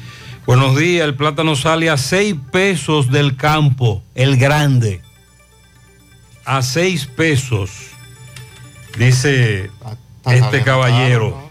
Buenos 0.45 0.75
días, 0.77 1.05
el 1.05 1.15
plátano 1.15 1.55
sale 1.55 1.89
a 1.89 1.97
6 1.97 2.35
pesos 2.51 3.09
del 3.09 3.35
campo, 3.35 4.03
el 4.13 4.37
grande. 4.37 5.01
A 6.45 6.61
6 6.61 7.07
pesos, 7.07 7.71
dice 8.97 9.71
este 10.27 10.61
caballero. 10.61 11.49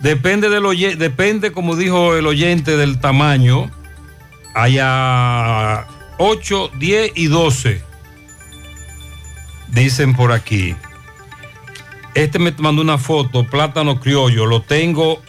Depende 0.00 0.48
del 0.48 0.66
oye- 0.66 0.96
depende, 0.96 1.52
como 1.52 1.76
dijo 1.76 2.16
el 2.16 2.26
oyente, 2.26 2.76
del 2.76 2.98
tamaño. 3.00 3.70
Hay 4.54 4.78
a 4.80 5.86
8, 6.18 6.70
10 6.78 7.12
y 7.14 7.26
12. 7.26 7.82
Dicen 9.68 10.16
por 10.16 10.32
aquí. 10.32 10.74
Este 12.14 12.40
me 12.40 12.50
mandó 12.58 12.82
una 12.82 12.98
foto, 12.98 13.46
plátano 13.46 14.00
criollo. 14.00 14.46
Lo 14.46 14.62
tengo 14.62 15.22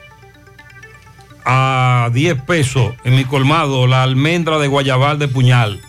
a 1.46 2.10
10 2.14 2.42
pesos 2.44 2.94
en 3.04 3.16
mi 3.16 3.26
colmado, 3.26 3.88
la 3.88 4.04
almendra 4.04 4.58
de 4.60 4.68
Guayabal 4.68 5.20
de 5.20 5.28
Puñal. 5.28 5.82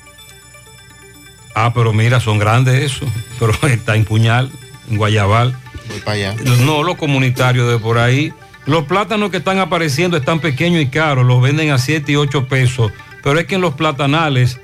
Ah, 1.54 1.72
pero 1.74 1.92
mira, 1.92 2.20
son 2.20 2.38
grandes 2.38 2.82
eso. 2.82 3.06
Pero 3.38 3.52
está 3.68 3.96
en 3.96 4.04
Puñal, 4.04 4.50
en 4.88 4.96
Guayabal. 4.96 5.56
Voy 5.88 6.00
para 6.00 6.12
allá. 6.12 6.36
No, 6.64 6.82
los 6.82 6.96
comunitarios 6.96 7.70
de 7.70 7.78
por 7.78 7.98
ahí. 7.98 8.32
Los 8.66 8.84
plátanos 8.84 9.30
que 9.30 9.38
están 9.38 9.58
apareciendo 9.58 10.16
están 10.16 10.38
pequeños 10.38 10.80
y 10.80 10.86
caros, 10.86 11.26
los 11.26 11.42
venden 11.42 11.70
a 11.70 11.78
7 11.78 12.12
y 12.12 12.16
8 12.16 12.46
pesos. 12.46 12.92
Pero 13.22 13.38
es 13.38 13.46
que 13.46 13.56
en 13.56 13.60
los 13.60 13.74
platanales 13.74 14.60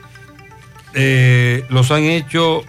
eh, 0.94 1.64
los 1.68 1.90
han 1.90 2.04
hecho. 2.04 2.64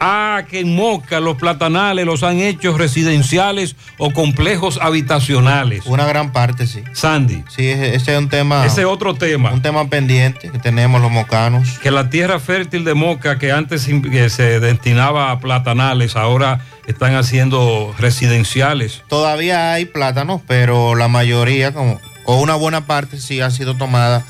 Ah, 0.00 0.42
que 0.48 0.60
en 0.60 0.74
Moca 0.74 1.20
los 1.20 1.36
platanales 1.36 2.04
los 2.04 2.22
han 2.22 2.38
hecho 2.38 2.76
residenciales 2.76 3.76
o 3.98 4.12
complejos 4.12 4.78
habitacionales. 4.80 5.86
Una 5.86 6.06
gran 6.06 6.32
parte, 6.32 6.66
sí. 6.66 6.82
Sandy. 6.92 7.44
Sí, 7.48 7.68
ese 7.68 7.94
ese 7.94 8.12
es 8.12 8.18
un 8.18 8.28
tema. 8.28 8.66
Ese 8.66 8.82
es 8.82 8.86
otro 8.86 9.14
tema. 9.14 9.52
Un 9.52 9.62
tema 9.62 9.88
pendiente 9.88 10.50
que 10.50 10.58
tenemos 10.58 11.00
los 11.00 11.10
mocanos. 11.10 11.78
Que 11.82 11.90
la 11.90 12.10
tierra 12.10 12.38
fértil 12.38 12.84
de 12.84 12.94
Moca, 12.94 13.38
que 13.38 13.52
antes 13.52 13.86
que 13.86 14.30
se 14.30 14.60
destinaba 14.60 15.30
a 15.30 15.38
platanales, 15.40 16.16
ahora 16.16 16.60
están 16.86 17.14
haciendo 17.14 17.94
residenciales. 17.98 19.02
Todavía 19.08 19.72
hay 19.72 19.86
plátanos, 19.86 20.40
pero 20.46 20.94
la 20.94 21.08
mayoría, 21.08 21.72
como, 21.72 22.00
o 22.24 22.40
una 22.40 22.54
buena 22.54 22.86
parte, 22.86 23.18
sí 23.18 23.40
ha 23.40 23.50
sido 23.50 23.76
tomada 23.76 24.24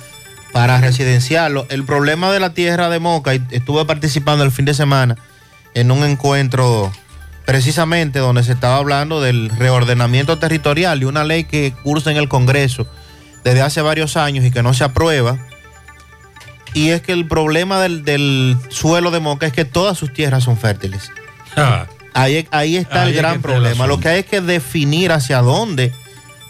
para 0.52 0.80
residenciarlo. 0.80 1.66
El 1.68 1.84
problema 1.84 2.32
de 2.32 2.40
la 2.40 2.54
tierra 2.54 2.88
de 2.88 2.98
Moca, 2.98 3.34
y 3.34 3.42
estuve 3.50 3.84
participando 3.84 4.44
el 4.44 4.50
fin 4.50 4.64
de 4.64 4.74
semana 4.74 5.16
en 5.76 5.90
un 5.90 6.04
encuentro 6.04 6.90
precisamente 7.44 8.18
donde 8.18 8.42
se 8.42 8.52
estaba 8.52 8.78
hablando 8.78 9.20
del 9.20 9.50
reordenamiento 9.50 10.38
territorial 10.38 11.02
y 11.02 11.04
una 11.04 11.22
ley 11.22 11.44
que 11.44 11.74
cursa 11.82 12.10
en 12.10 12.16
el 12.16 12.30
Congreso 12.30 12.86
desde 13.44 13.60
hace 13.60 13.82
varios 13.82 14.16
años 14.16 14.44
y 14.46 14.50
que 14.50 14.62
no 14.62 14.72
se 14.72 14.84
aprueba. 14.84 15.38
Y 16.72 16.88
es 16.88 17.02
que 17.02 17.12
el 17.12 17.28
problema 17.28 17.78
del, 17.78 18.04
del 18.04 18.56
suelo 18.70 19.10
de 19.10 19.20
Moca 19.20 19.46
es 19.46 19.52
que 19.52 19.66
todas 19.66 19.98
sus 19.98 20.14
tierras 20.14 20.44
son 20.44 20.56
fértiles. 20.56 21.10
Ahí, 22.14 22.48
ahí 22.50 22.76
está 22.76 23.02
Ahí 23.02 23.10
el 23.10 23.16
gran 23.16 23.34
el 23.34 23.40
problema. 23.40 23.86
Lo 23.86 24.00
que 24.00 24.08
hay 24.08 24.20
es 24.20 24.26
que 24.26 24.40
definir 24.40 25.12
hacia 25.12 25.42
dónde 25.42 25.92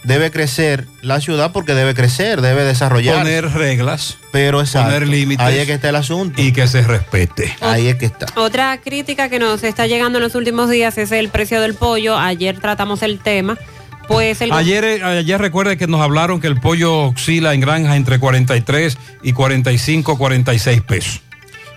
debe 0.07 0.31
crecer 0.31 0.87
la 1.03 1.21
ciudad 1.21 1.53
porque 1.53 1.75
debe 1.75 1.95
crecer, 1.95 2.41
debe 2.41 2.65
desarrollar. 2.65 3.19
Poner 3.19 3.51
reglas. 3.53 4.19
Pero 4.33 4.61
exacto, 4.61 4.89
poner 4.89 5.09
límites. 5.09 5.45
Ahí 5.45 5.59
es 5.59 5.67
que 5.67 5.75
está 5.75 5.89
el 5.89 5.97
asunto. 5.97 6.41
Y 6.41 6.53
que 6.53 6.67
se 6.69 6.83
respete. 6.83 7.55
Ahí 7.61 7.89
es 7.89 7.97
que 7.97 8.07
está. 8.07 8.27
Otra 8.37 8.79
crítica 8.81 9.29
que 9.29 9.39
nos 9.39 9.65
está 9.65 9.87
llegando 9.87 10.19
en 10.19 10.25
los 10.25 10.35
últimos 10.35 10.71
días 10.71 10.97
es 10.97 11.13
el 11.13 11.29
precio 11.29 11.61
del 11.61 11.75
pollo. 11.75 12.17
Ayer 12.17 12.59
tratamos 12.61 13.03
el 13.03 13.19
tema. 13.19 13.59
Pues 14.07 14.41
el 14.41 14.53
Ayer, 14.53 14.85
eh, 14.85 15.03
ayer 15.03 15.41
recuerde 15.41 15.77
que 15.77 15.89
nos 15.89 16.01
hablaron 16.01 16.41
que 16.41 16.47
el 16.47 16.61
pollo 16.61 17.09
oscila 17.09 17.55
en 17.55 17.61
granja 17.61 17.97
entre 17.97 18.21
43 18.21 18.97
y 19.25 19.33
45, 19.33 20.17
46 20.17 20.83
pesos. 20.83 21.23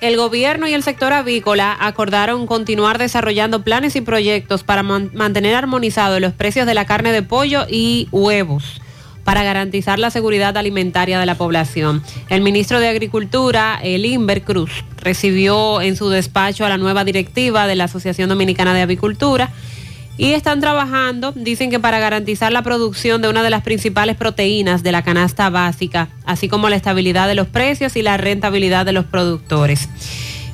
El 0.02 0.16
gobierno 0.16 0.66
y 0.68 0.74
el 0.74 0.82
sector 0.82 1.12
avícola 1.12 1.76
acordaron 1.78 2.47
continuar 2.47 2.97
desarrollando 2.97 3.64
planes 3.64 3.97
y 3.97 4.02
proyectos 4.02 4.64
para 4.64 4.82
man- 4.82 5.12
mantener 5.14 5.56
armonizados 5.56 6.22
los 6.22 6.32
precios 6.34 6.66
de 6.66 6.74
la 6.74 6.86
carne 6.86 7.12
de 7.12 7.22
pollo 7.22 7.66
y 7.70 8.08
huevos 8.12 8.82
para 9.26 9.43
garantizar 9.43 10.00
la 10.00 10.10
seguridad 10.10 10.56
alimentaria 10.58 11.20
de 11.20 11.26
la 11.26 11.36
población. 11.36 12.02
El 12.30 12.41
ministro 12.41 12.80
de 12.80 12.88
Agricultura, 12.88 13.78
el 13.84 14.06
Cruz, 14.45 14.72
recibió 15.02 15.82
en 15.82 15.97
su 15.97 16.10
despacho 16.10 16.66
a 16.66 16.70
la 16.70 16.78
nueva 16.78 17.04
directiva 17.04 17.68
de 17.68 17.76
la 17.76 17.84
Asociación 17.84 18.30
Dominicana 18.30 18.74
de 18.74 18.82
Avicultura 18.82 19.52
y 20.20 20.34
están 20.34 20.59
trabajando, 20.59 21.32
dicen 21.32 21.72
que 21.72 21.80
para 21.80 21.97
garantizar 21.97 22.51
la 22.51 22.61
producción 22.61 23.22
de 23.22 23.30
una 23.30 23.41
de 23.41 23.49
las 23.49 23.63
principales 23.63 24.17
proteínas 24.17 24.84
de 24.84 24.91
la 24.91 25.01
canasta 25.01 25.49
básica, 25.49 26.09
así 26.26 26.49
como 26.49 26.67
la 26.67 26.76
estabilidad 26.76 27.30
de 27.30 27.36
los 27.36 27.47
precios 27.47 27.95
y 27.95 28.01
la 28.01 28.17
rentabilidad 28.17 28.86
de 28.86 28.91
los 28.91 29.05
productores. 29.05 29.88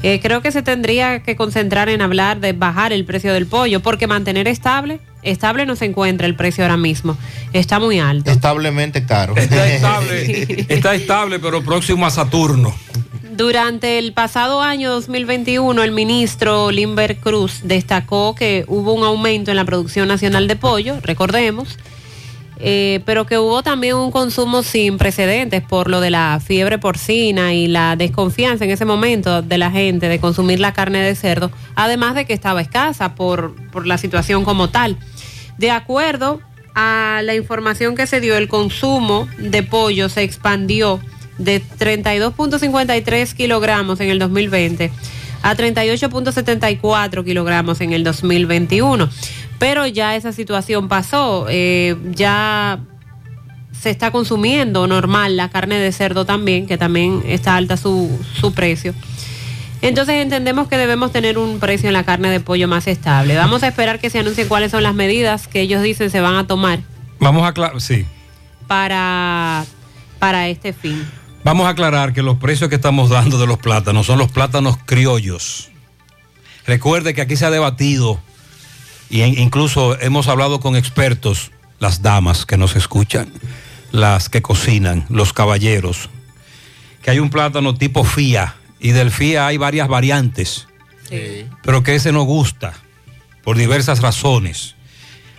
Eh, 0.03 0.19
creo 0.21 0.43
que 0.43 0.51
se 0.51 0.61
tendría 0.61 1.23
que 1.23 1.35
concentrar 1.35 1.89
en 1.89 2.03
hablar 2.03 2.39
de 2.41 2.53
bajar 2.53 2.93
el 2.93 3.05
precio 3.05 3.33
del 3.33 3.47
pollo, 3.47 3.79
porque 3.79 4.05
mantener 4.05 4.47
estable, 4.47 4.99
estable 5.23 5.65
no 5.65 5.75
se 5.75 5.85
encuentra 5.85 6.27
el 6.27 6.35
precio 6.35 6.63
ahora 6.63 6.77
mismo, 6.77 7.17
está 7.51 7.79
muy 7.79 7.97
alto. 7.97 8.29
Establemente 8.29 9.03
caro. 9.07 9.35
Está 9.35 9.67
estable, 9.73 10.65
está 10.69 10.93
estable, 10.93 11.39
pero 11.39 11.63
próximo 11.63 12.05
a 12.05 12.11
Saturno. 12.11 12.75
Durante 13.35 13.99
el 13.99 14.13
pasado 14.13 14.61
año 14.61 14.91
2021, 14.91 15.83
el 15.83 15.91
ministro 15.91 16.71
Limber 16.71 17.17
Cruz 17.17 17.59
destacó 17.63 18.33
que 18.33 18.63
hubo 18.69 18.93
un 18.93 19.03
aumento 19.03 19.51
en 19.51 19.57
la 19.57 19.65
producción 19.65 20.07
nacional 20.07 20.47
de 20.47 20.55
pollo, 20.55 21.01
recordemos, 21.01 21.77
eh, 22.61 23.01
pero 23.05 23.25
que 23.25 23.37
hubo 23.37 23.61
también 23.61 23.97
un 23.97 24.09
consumo 24.09 24.63
sin 24.63 24.97
precedentes 24.97 25.61
por 25.61 25.89
lo 25.89 25.99
de 25.99 26.11
la 26.11 26.39
fiebre 26.41 26.77
porcina 26.77 27.53
y 27.53 27.67
la 27.67 27.97
desconfianza 27.97 28.63
en 28.63 28.71
ese 28.71 28.85
momento 28.85 29.41
de 29.41 29.57
la 29.57 29.69
gente 29.69 30.07
de 30.07 30.19
consumir 30.21 30.61
la 30.61 30.71
carne 30.71 31.01
de 31.01 31.13
cerdo, 31.13 31.51
además 31.75 32.15
de 32.15 32.23
que 32.23 32.31
estaba 32.31 32.61
escasa 32.61 33.15
por, 33.15 33.53
por 33.71 33.85
la 33.85 33.97
situación 33.97 34.45
como 34.45 34.69
tal. 34.69 34.97
De 35.57 35.71
acuerdo 35.71 36.39
a 36.73 37.19
la 37.21 37.35
información 37.35 37.95
que 37.95 38.07
se 38.07 38.21
dio, 38.21 38.37
el 38.37 38.47
consumo 38.47 39.27
de 39.39 39.61
pollo 39.61 40.07
se 40.07 40.23
expandió 40.23 41.01
de 41.37 41.61
32.53 41.61 43.33
kilogramos 43.33 43.99
en 43.99 44.09
el 44.09 44.19
2020 44.19 44.91
a 45.41 45.55
38.74 45.55 47.23
kilogramos 47.23 47.81
en 47.81 47.93
el 47.93 48.03
2021. 48.03 49.09
Pero 49.59 49.85
ya 49.85 50.15
esa 50.15 50.31
situación 50.31 50.87
pasó, 50.87 51.45
eh, 51.49 51.95
ya 52.11 52.79
se 53.79 53.91
está 53.91 54.11
consumiendo 54.11 54.87
normal 54.87 55.37
la 55.37 55.49
carne 55.49 55.77
de 55.77 55.91
cerdo 55.91 56.25
también, 56.25 56.65
que 56.65 56.77
también 56.77 57.21
está 57.27 57.55
alta 57.55 57.77
su, 57.77 58.09
su 58.39 58.53
precio. 58.53 58.95
Entonces 59.81 60.15
entendemos 60.15 60.67
que 60.67 60.77
debemos 60.77 61.11
tener 61.11 61.37
un 61.37 61.59
precio 61.59 61.89
en 61.89 61.93
la 61.93 62.03
carne 62.03 62.29
de 62.31 62.39
pollo 62.39 62.67
más 62.67 62.87
estable. 62.87 63.35
Vamos 63.35 63.61
a 63.61 63.67
esperar 63.67 63.99
que 63.99 64.09
se 64.09 64.19
anuncien 64.19 64.47
cuáles 64.47 64.71
son 64.71 64.81
las 64.81 64.95
medidas 64.95 65.47
que 65.47 65.61
ellos 65.61 65.83
dicen 65.83 66.09
se 66.09 66.21
van 66.21 66.35
a 66.35 66.47
tomar 66.47 66.79
Vamos 67.19 67.47
a 67.47 67.79
sí. 67.79 68.05
para, 68.67 69.63
para 70.19 70.47
este 70.47 70.73
fin. 70.73 71.05
Vamos 71.45 71.67
a 71.67 71.69
aclarar 71.69 72.11
que 72.11 72.23
los 72.23 72.37
precios 72.37 72.69
que 72.71 72.75
estamos 72.75 73.11
dando 73.11 73.37
de 73.37 73.45
los 73.45 73.59
plátanos 73.59 74.07
son 74.07 74.17
los 74.17 74.31
plátanos 74.31 74.77
criollos. 74.85 75.69
Recuerde 76.65 77.13
que 77.13 77.21
aquí 77.21 77.35
se 77.35 77.45
ha 77.45 77.51
debatido 77.51 78.19
y 79.11 79.21
en- 79.21 79.37
incluso 79.39 79.95
hemos 80.01 80.27
hablado 80.27 80.59
con 80.59 80.75
expertos, 80.75 81.51
las 81.79 82.01
damas 82.01 82.47
que 82.47 82.57
nos 82.57 82.75
escuchan, 82.75 83.31
las 83.91 84.27
que 84.27 84.41
cocinan, 84.41 85.05
los 85.09 85.33
caballeros, 85.33 86.09
que 87.03 87.11
hay 87.11 87.19
un 87.19 87.29
plátano 87.29 87.75
tipo 87.75 88.03
FIA 88.03 88.55
y 88.79 88.89
del 88.89 89.11
FIA 89.11 89.45
hay 89.45 89.57
varias 89.57 89.87
variantes, 89.87 90.67
pero 91.61 91.83
que 91.83 91.93
ese 91.93 92.11
no 92.11 92.23
gusta 92.23 92.73
por 93.43 93.55
diversas 93.55 94.01
razones. 94.01 94.73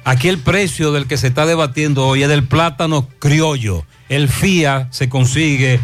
Aquí 0.04 0.28
el 0.28 0.38
precio 0.38 0.92
del 0.92 1.08
que 1.08 1.16
se 1.16 1.26
está 1.26 1.46
debatiendo 1.46 2.06
hoy 2.06 2.22
es 2.22 2.28
del 2.28 2.44
plátano 2.44 3.08
criollo. 3.18 3.84
El 4.08 4.28
FIA 4.28 4.86
se 4.92 5.08
consigue 5.08 5.80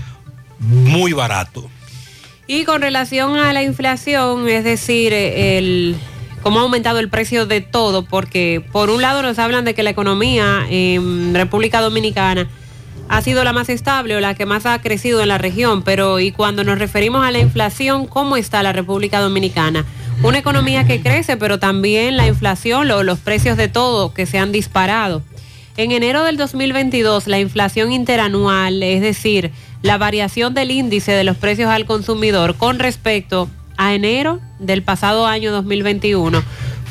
muy 0.63 1.13
barato. 1.13 1.69
Y 2.47 2.65
con 2.65 2.83
relación 2.83 3.37
a 3.39 3.53
la 3.53 3.63
inflación, 3.63 4.49
es 4.49 4.65
decir, 4.65 5.13
el 5.13 5.97
cómo 6.43 6.59
ha 6.59 6.63
aumentado 6.63 6.99
el 6.99 7.09
precio 7.09 7.47
de 7.47 7.61
todo, 7.61 8.05
porque 8.05 8.65
por 8.73 8.91
un 8.91 9.01
lado 9.01 9.23
nos 9.23 9.39
hablan 9.39 9.65
de 9.65 9.75
que 9.75 9.83
la 9.85 9.91
economía 9.91 10.67
en 10.69 11.35
República 11.35 11.81
Dominicana 11.81 12.49
ha 13.09 13.21
sido 13.23 13.45
la 13.45 13.53
más 13.53 13.69
estable 13.69 14.17
o 14.17 14.21
la 14.21 14.35
que 14.35 14.45
más 14.47 14.67
ha 14.67 14.81
crecido 14.81 15.23
en 15.23 15.29
la 15.29 15.39
región, 15.39 15.83
pero 15.83 16.19
y 16.19 16.33
cuando 16.33 16.65
nos 16.65 16.79
referimos 16.79 17.25
a 17.25 17.31
la 17.31 17.39
inflación, 17.39 18.07
¿cómo 18.07 18.37
está 18.37 18.63
la 18.63 18.73
República 18.73 19.21
Dominicana? 19.21 19.85
Una 20.23 20.39
economía 20.39 20.85
que 20.87 21.01
crece, 21.01 21.37
pero 21.37 21.59
también 21.59 22.17
la 22.17 22.27
inflación, 22.27 22.89
lo- 22.89 23.03
los 23.03 23.19
precios 23.21 23.57
de 23.57 23.69
todo 23.69 24.13
que 24.13 24.27
se 24.27 24.39
han 24.39 24.51
disparado. 24.53 25.23
En 25.77 25.91
enero 25.93 26.23
del 26.25 26.37
2022, 26.37 27.27
la 27.29 27.39
inflación 27.39 27.93
interanual, 27.93 28.83
es 28.83 29.01
decir, 29.01 29.53
la 29.83 29.99
variación 29.99 30.55
del 30.55 30.71
índice 30.71 31.13
de 31.13 31.25
los 31.25 31.37
precios 31.37 31.71
al 31.71 31.87
consumidor 31.87 32.57
con 32.57 32.79
respecto 32.79 33.49
a 33.77 33.95
enero 33.95 34.41
del 34.59 34.83
pasado 34.83 35.27
año 35.27 35.53
2021, 35.53 36.43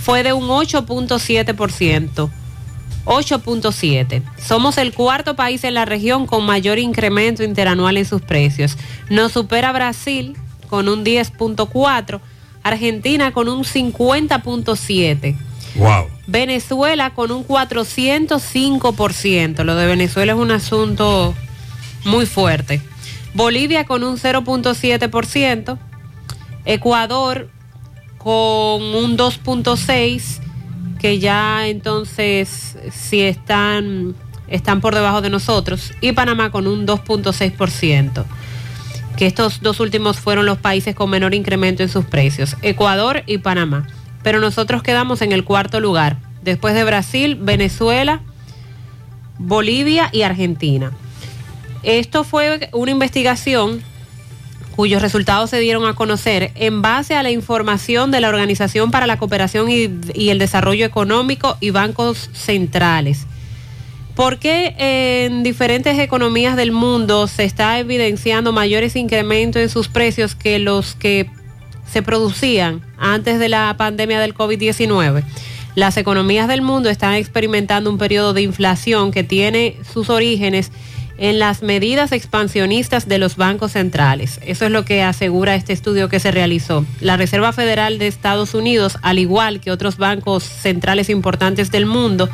fue 0.02 0.24
de 0.24 0.34
un 0.34 0.48
8.7%. 0.48 2.30
8.7. 3.06 4.22
Somos 4.38 4.78
el 4.78 4.94
cuarto 4.94 5.36
país 5.36 5.64
en 5.64 5.74
la 5.74 5.86
región 5.86 6.28
con 6.28 6.46
mayor 6.46 6.78
incremento 6.78 7.44
interanual 7.44 7.98
en 7.98 8.06
sus 8.06 8.22
precios. 8.22 8.78
Nos 9.10 9.32
supera 9.32 9.72
Brasil 9.72 10.38
con 10.70 10.88
un 10.88 11.04
10.4, 11.04 12.20
Argentina 12.64 13.32
con 13.32 13.50
un 13.50 13.64
50.7. 13.64 15.36
Wow. 15.76 16.08
Venezuela 16.28 17.10
con 17.12 17.32
un 17.32 17.48
405%. 17.48 19.64
Lo 19.64 19.76
de 19.76 19.88
Venezuela 19.88 20.34
es 20.34 20.40
un 20.40 20.52
asunto 20.52 21.34
muy 22.06 22.26
fuerte. 22.26 22.82
Bolivia 23.34 23.86
con 23.86 24.04
un 24.04 24.18
0.7%. 24.18 25.78
Ecuador 26.66 27.50
con 28.18 28.84
un 28.84 29.18
2.6%, 29.18 30.40
que 31.00 31.18
ya 31.18 31.68
entonces 31.68 32.78
si 32.92 33.22
están, 33.22 34.16
están 34.48 34.80
por 34.80 34.94
debajo 34.94 35.22
de 35.22 35.30
nosotros. 35.30 35.94
Y 36.02 36.12
Panamá 36.12 36.52
con 36.52 36.68
un 36.68 36.86
2.6%. 36.86 38.26
Que 39.18 39.26
estos 39.26 39.62
dos 39.62 39.80
últimos 39.80 40.20
fueron 40.20 40.46
los 40.46 40.60
países 40.60 40.96
con 40.96 41.10
menor 41.10 41.34
incremento 41.34 41.84
en 41.84 41.90
sus 41.90 42.06
precios. 42.06 42.56
Ecuador 42.62 43.24
y 43.26 43.40
Panamá 43.40 43.88
pero 44.24 44.40
nosotros 44.40 44.84
quedamos 44.84 45.22
en 45.22 45.32
el 45.32 45.44
cuarto 45.44 45.80
lugar, 45.80 46.18
después 46.44 46.74
de 46.74 46.84
Brasil, 46.84 47.38
Venezuela, 47.40 48.22
Bolivia 49.38 50.10
y 50.12 50.22
Argentina. 50.22 50.92
Esto 51.84 52.24
fue 52.24 52.70
una 52.74 52.92
investigación 52.92 53.82
cuyos 54.76 55.02
resultados 55.02 55.50
se 55.50 55.60
dieron 55.60 55.86
a 55.86 55.94
conocer 55.94 56.52
en 56.56 56.82
base 56.82 57.16
a 57.16 57.24
la 57.24 57.32
información 57.32 58.12
de 58.12 58.22
la 58.22 58.30
Organización 58.30 58.90
para 58.90 59.06
la 59.08 59.18
Cooperación 59.18 59.70
y, 59.70 60.30
el 60.30 60.40
Desarrollo 60.40 60.86
Económico 60.86 61.58
y 61.60 61.72
bancos 61.72 62.30
centrales. 62.34 63.28
¿Por 64.16 64.40
qué 64.40 64.76
en 64.78 65.44
diferentes 65.44 65.98
economías 66.00 66.56
del 66.56 66.72
mundo 66.72 67.28
se 67.28 67.44
está 67.44 67.80
evidenciando 67.80 68.52
mayores 68.52 68.96
incrementos 68.96 69.62
en 69.62 69.70
sus 69.70 69.88
precios 69.88 70.36
que 70.36 70.60
los 70.60 70.96
que 70.96 71.30
se 71.92 72.02
producían 72.02 72.82
antes 72.98 73.40
de 73.40 73.50
la 73.50 73.76
pandemia 73.78 74.20
del 74.20 74.34
COVID-19. 74.34 75.24
Las 75.76 75.98
economías 75.98 76.48
del 76.48 76.62
mundo 76.62 76.90
están 76.90 77.16
experimentando 77.16 77.90
un 77.90 77.98
periodo 77.98 78.34
de 78.34 78.42
inflación 78.42 79.12
que 79.12 79.24
tiene 79.24 79.78
sus 79.92 80.10
orígenes 80.10 80.70
en 80.70 80.74
las 81.22 81.62
medidas 81.62 82.12
expansionistas 82.12 83.08
de 83.08 83.18
los 83.18 83.36
bancos 83.36 83.74
centrales. 83.74 84.40
Eso 84.44 84.66
es 84.66 84.72
lo 84.72 84.86
que 84.86 85.04
asegura 85.04 85.56
este 85.56 85.74
estudio 85.74 86.10
que 86.10 86.20
se 86.20 86.32
realizó. 86.32 86.86
La 87.00 87.18
Reserva 87.18 87.54
Federal 87.54 88.00
de 88.00 88.08
Estados 88.08 88.54
Unidos, 88.54 88.98
al 89.02 89.20
igual 89.20 89.62
que 89.62 89.72
otros 89.72 89.98
bancos 89.98 90.44
centrales 90.44 91.10
importantes 91.10 91.72
del 91.72 91.86
mundo, 91.86 92.30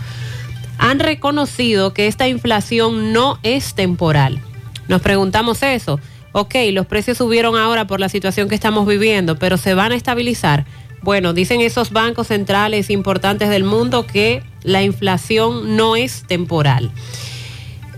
han 0.77 0.99
reconocido 0.99 1.93
que 1.93 2.07
esta 2.07 2.27
inflación 2.27 3.13
no 3.13 3.39
es 3.43 3.73
temporal. 3.75 4.39
Nos 4.87 5.01
preguntamos 5.01 5.63
eso 5.63 5.99
ok, 6.39 6.55
los 6.71 6.85
precios 6.85 7.17
subieron 7.17 7.55
ahora 7.55 7.87
por 7.87 7.99
la 7.99 8.09
situación 8.09 8.47
que 8.47 8.53
estamos 8.53 8.85
viviendo, 8.85 9.39
pero 9.39 9.57
se 9.57 9.73
van 9.73 9.91
a 9.91 9.95
estabilizar. 9.95 10.65
Bueno, 11.01 11.33
dicen 11.33 11.61
esos 11.61 11.91
bancos 11.91 12.27
centrales 12.27 12.91
importantes 12.91 13.49
del 13.49 13.63
mundo 13.63 14.05
que 14.05 14.43
la 14.61 14.83
inflación 14.83 15.75
no 15.75 15.95
es 15.95 16.23
temporal. 16.27 16.91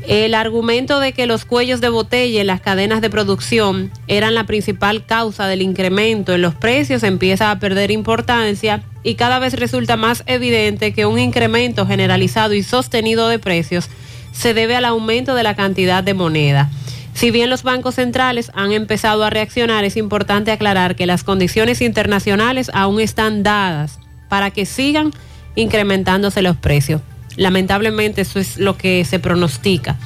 El 0.10 0.34
argumento 0.34 1.00
de 1.00 1.14
que 1.14 1.28
los 1.28 1.46
cuellos 1.46 1.82
de 1.82 1.90
botella 1.90 2.42
en 2.42 2.48
las 2.48 2.62
cadenas 2.62 3.00
de 3.00 3.12
producción 3.12 3.92
eran 4.08 4.34
la 4.34 4.46
principal 4.46 5.06
causa 5.06 5.46
del 5.46 5.62
incremento 5.62 6.34
en 6.34 6.42
los 6.42 6.56
precios 6.56 7.04
empieza 7.04 7.52
a 7.52 7.60
perder 7.60 7.92
importancia 7.92 8.82
y 9.04 9.14
cada 9.14 9.38
vez 9.38 9.54
resulta 9.54 9.98
más 9.98 10.24
evidente 10.26 10.94
que 10.94 11.06
un 11.06 11.20
incremento 11.20 11.86
generalizado 11.86 12.56
y 12.56 12.64
sostenido 12.64 13.28
de 13.30 13.38
precios 13.38 13.88
se 14.32 14.56
debe 14.56 14.76
al 14.76 14.86
aumento 14.86 15.36
de 15.36 15.44
la 15.44 15.56
cantidad 15.56 16.04
de 16.04 16.16
moneda. 16.16 16.72
Si 17.14 17.30
bien 17.30 17.52
los 17.52 17.62
bancos 17.62 17.94
centrales 17.94 18.52
han 18.56 18.72
empezado 18.72 19.24
a 19.24 19.30
reaccionar, 19.30 19.86
es 19.86 19.96
importante 19.96 20.52
aclarar 20.52 20.96
que 20.96 21.06
las 21.06 21.24
condiciones 21.24 21.82
internacionales 21.82 22.72
aún 22.74 23.00
están 23.00 23.44
dadas 23.44 24.00
para 24.28 24.50
que 24.50 24.66
sigan 24.66 25.12
incrementándose 25.54 26.42
los 26.42 26.58
precios. 26.58 27.02
Lamentablemente 27.40 28.22
eso 28.22 28.38
es 28.38 28.58
lo 28.58 28.76
que 28.78 29.06
se 29.06 29.18
pronostica, 29.18 29.98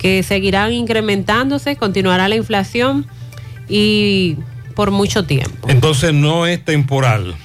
que 0.00 0.22
seguirán 0.24 0.72
incrementándose, 0.72 1.76
continuará 1.76 2.28
la 2.28 2.34
inflación 2.34 3.06
y 3.68 4.36
por 4.74 4.90
mucho 4.90 5.24
tiempo. 5.24 5.68
Entonces 5.70 6.12
no 6.12 6.46
es 6.46 6.64
temporal, 6.64 7.36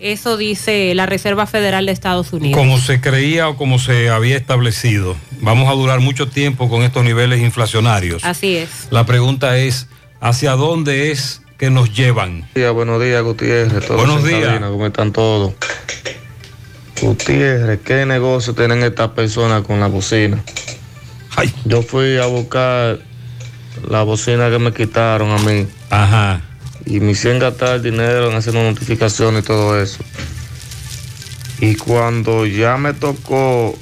Eso 0.00 0.36
dice 0.38 0.94
la 0.94 1.04
Reserva 1.06 1.46
Federal 1.46 1.84
de 1.84 1.92
Estados 1.92 2.32
Unidos. 2.32 2.56
como 2.58 2.78
se 2.78 3.00
creía 3.02 3.48
o 3.48 3.56
como 3.56 3.78
se 3.78 4.08
había 4.10 4.36
establecido. 4.38 5.16
Vamos 5.42 5.68
a 5.68 5.72
durar 5.72 6.00
mucho 6.00 6.28
tiempo 6.28 6.68
con 6.70 6.82
estos 6.82 7.04
niveles 7.04 7.40
inflacionarios. 7.42 8.24
Así 8.24 8.56
es. 8.56 8.70
La 8.90 9.04
pregunta 9.04 9.58
es, 9.58 9.86
¿hacia 10.20 10.52
dónde 10.52 11.10
es 11.10 11.42
que 11.58 11.68
nos 11.70 11.92
llevan? 11.94 12.30
Buenos 12.40 12.54
días, 12.54 12.72
buenos 12.72 13.02
días, 13.02 13.22
Gutiérrez. 13.22 13.86
todos 13.86 14.00
Buenos 14.00 14.22
en 14.22 14.28
días. 14.28 14.44
cabina, 14.46 14.68
¿Cómo 14.70 14.86
están 14.86 15.12
todos? 15.12 15.52
Gutiérrez, 17.00 17.80
¿qué 17.84 18.04
negocio 18.06 18.54
tienen 18.54 18.82
estas 18.82 19.10
personas 19.10 19.62
con 19.62 19.78
la 19.78 19.86
bocina? 19.86 20.42
Yo 21.64 21.82
fui 21.82 22.18
a 22.18 22.26
buscar 22.26 22.98
la 23.88 24.02
bocina 24.02 24.50
que 24.50 24.58
me 24.58 24.72
quitaron 24.72 25.30
a 25.30 25.38
mí. 25.38 25.66
Ajá. 25.90 26.42
Y 26.84 27.00
me 27.00 27.12
hicieron 27.12 27.38
gastar 27.38 27.80
dinero 27.80 28.30
en 28.30 28.36
haciendo 28.36 28.62
notificaciones 28.62 29.44
y 29.44 29.46
todo 29.46 29.80
eso. 29.80 29.98
Y 31.60 31.76
cuando 31.76 32.46
ya 32.46 32.76
me 32.76 32.94
tocó 32.94 33.78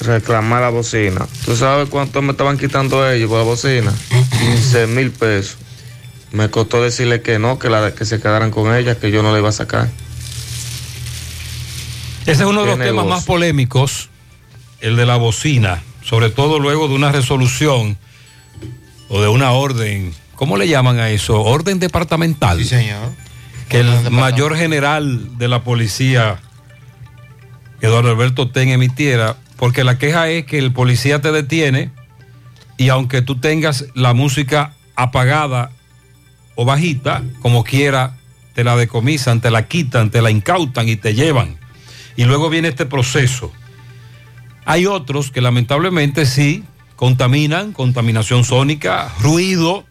reclamar 0.00 0.62
la 0.62 0.70
bocina, 0.70 1.26
¿tú 1.44 1.56
sabes 1.56 1.88
cuánto 1.88 2.20
me 2.22 2.32
estaban 2.32 2.58
quitando 2.58 3.08
ellos 3.08 3.28
por 3.28 3.38
la 3.38 3.44
bocina? 3.44 3.92
15 4.38 4.86
mil 4.88 5.10
pesos. 5.10 5.56
Me 6.32 6.50
costó 6.50 6.82
decirle 6.82 7.22
que 7.22 7.38
no, 7.38 7.58
que, 7.58 7.70
la, 7.70 7.94
que 7.94 8.04
se 8.04 8.20
quedaran 8.20 8.50
con 8.50 8.74
ella, 8.74 8.98
que 8.98 9.10
yo 9.10 9.22
no 9.22 9.32
la 9.32 9.38
iba 9.38 9.48
a 9.48 9.52
sacar. 9.52 9.88
Ese 12.30 12.44
es 12.44 12.48
uno 12.48 12.60
de 12.60 12.66
los 12.68 12.78
temas 12.78 13.06
más 13.06 13.24
polémicos, 13.24 14.08
el 14.80 14.94
de 14.94 15.04
la 15.04 15.16
bocina, 15.16 15.82
sobre 16.04 16.30
todo 16.30 16.60
luego 16.60 16.86
de 16.86 16.94
una 16.94 17.10
resolución 17.10 17.98
o 19.08 19.20
de 19.20 19.26
una 19.26 19.50
orden, 19.50 20.14
¿cómo 20.36 20.56
le 20.56 20.68
llaman 20.68 21.00
a 21.00 21.10
eso? 21.10 21.42
Orden 21.42 21.80
departamental. 21.80 22.58
Sí, 22.58 22.66
señor. 22.66 23.08
Que 23.68 23.80
el 23.80 24.12
mayor 24.12 24.56
general 24.56 25.38
de 25.38 25.48
la 25.48 25.64
policía, 25.64 26.38
Eduardo 27.80 28.10
Alberto 28.10 28.48
Ten, 28.48 28.68
emitiera, 28.68 29.36
porque 29.56 29.82
la 29.82 29.98
queja 29.98 30.28
es 30.28 30.46
que 30.46 30.58
el 30.58 30.72
policía 30.72 31.20
te 31.20 31.32
detiene 31.32 31.90
y 32.76 32.90
aunque 32.90 33.22
tú 33.22 33.40
tengas 33.40 33.86
la 33.94 34.14
música 34.14 34.74
apagada 34.94 35.72
o 36.54 36.64
bajita, 36.64 37.24
como 37.40 37.64
quiera, 37.64 38.16
te 38.54 38.62
la 38.62 38.76
decomisan, 38.76 39.40
te 39.40 39.50
la 39.50 39.66
quitan, 39.66 40.10
te 40.10 40.22
la 40.22 40.30
incautan 40.30 40.88
y 40.88 40.94
te 40.94 41.14
llevan. 41.14 41.59
Y 42.16 42.24
luego 42.24 42.50
viene 42.50 42.68
este 42.68 42.86
proceso. 42.86 43.52
Hay 44.64 44.86
otros 44.86 45.30
que 45.30 45.40
lamentablemente 45.40 46.26
sí 46.26 46.64
contaminan, 46.96 47.72
contaminación 47.72 48.44
sónica, 48.44 49.10
ruido, 49.20 49.84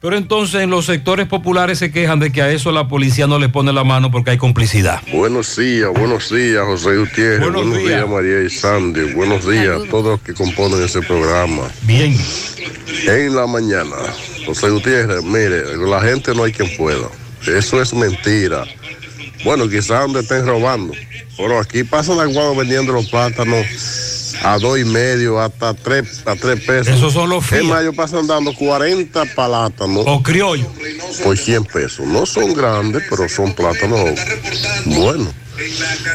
pero 0.00 0.16
entonces 0.16 0.62
en 0.62 0.70
los 0.70 0.86
sectores 0.86 1.28
populares 1.28 1.78
se 1.78 1.92
quejan 1.92 2.18
de 2.20 2.32
que 2.32 2.40
a 2.40 2.50
eso 2.50 2.72
la 2.72 2.88
policía 2.88 3.26
no 3.26 3.38
le 3.38 3.50
pone 3.50 3.72
la 3.72 3.84
mano 3.84 4.10
porque 4.10 4.30
hay 4.30 4.38
complicidad. 4.38 5.02
Buenos 5.12 5.56
días, 5.56 5.90
buenos 5.92 6.30
días, 6.30 6.64
José 6.64 6.96
Gutiérrez. 6.96 7.40
Buenos 7.40 7.66
Buenos, 7.66 7.78
días. 7.78 7.98
días. 7.98 8.08
María 8.08 8.42
y 8.42 8.48
Sandy. 8.50 9.12
Buenos 9.12 9.46
días 9.46 9.82
a 9.82 9.90
todos 9.90 10.06
los 10.06 10.20
que 10.22 10.32
componen 10.32 10.82
ese 10.82 11.02
programa. 11.02 11.68
Bien. 11.82 12.16
En 13.06 13.36
la 13.36 13.46
mañana, 13.46 13.96
José 14.46 14.70
Gutiérrez, 14.70 15.22
mire, 15.22 15.76
la 15.76 16.00
gente 16.00 16.34
no 16.34 16.44
hay 16.44 16.52
quien 16.52 16.74
pueda. 16.78 17.08
Eso 17.46 17.80
es 17.80 17.92
mentira. 17.92 18.64
Bueno, 19.44 19.68
quizás 19.68 20.00
donde 20.00 20.20
estén 20.20 20.46
robando. 20.46 20.94
Pero 21.40 21.58
aquí 21.60 21.84
pasan 21.84 22.16
la 22.18 22.26
guagua 22.26 22.58
vendiendo 22.58 22.92
los 22.92 23.08
plátanos 23.08 23.66
a 24.42 24.58
dos 24.58 24.78
y 24.78 24.84
medio, 24.84 25.40
hasta 25.40 25.74
tres, 25.74 26.22
a 26.26 26.34
tres 26.36 26.60
pesos. 26.64 26.88
Esos 26.96 27.12
son 27.12 27.28
los 27.30 27.50
Es 27.52 27.64
más, 27.64 27.82
ellos 27.82 27.94
pasan 27.94 28.26
dando 28.26 28.54
40 28.54 29.24
plátanos. 29.34 30.04
O 30.06 30.22
criollo. 30.22 30.66
Por 31.24 31.36
100 31.36 31.64
pesos. 31.64 32.06
No 32.06 32.24
son 32.26 32.54
grandes, 32.54 33.02
pero 33.10 33.28
son 33.28 33.52
plátanos 33.54 34.00
buenos. 34.86 35.28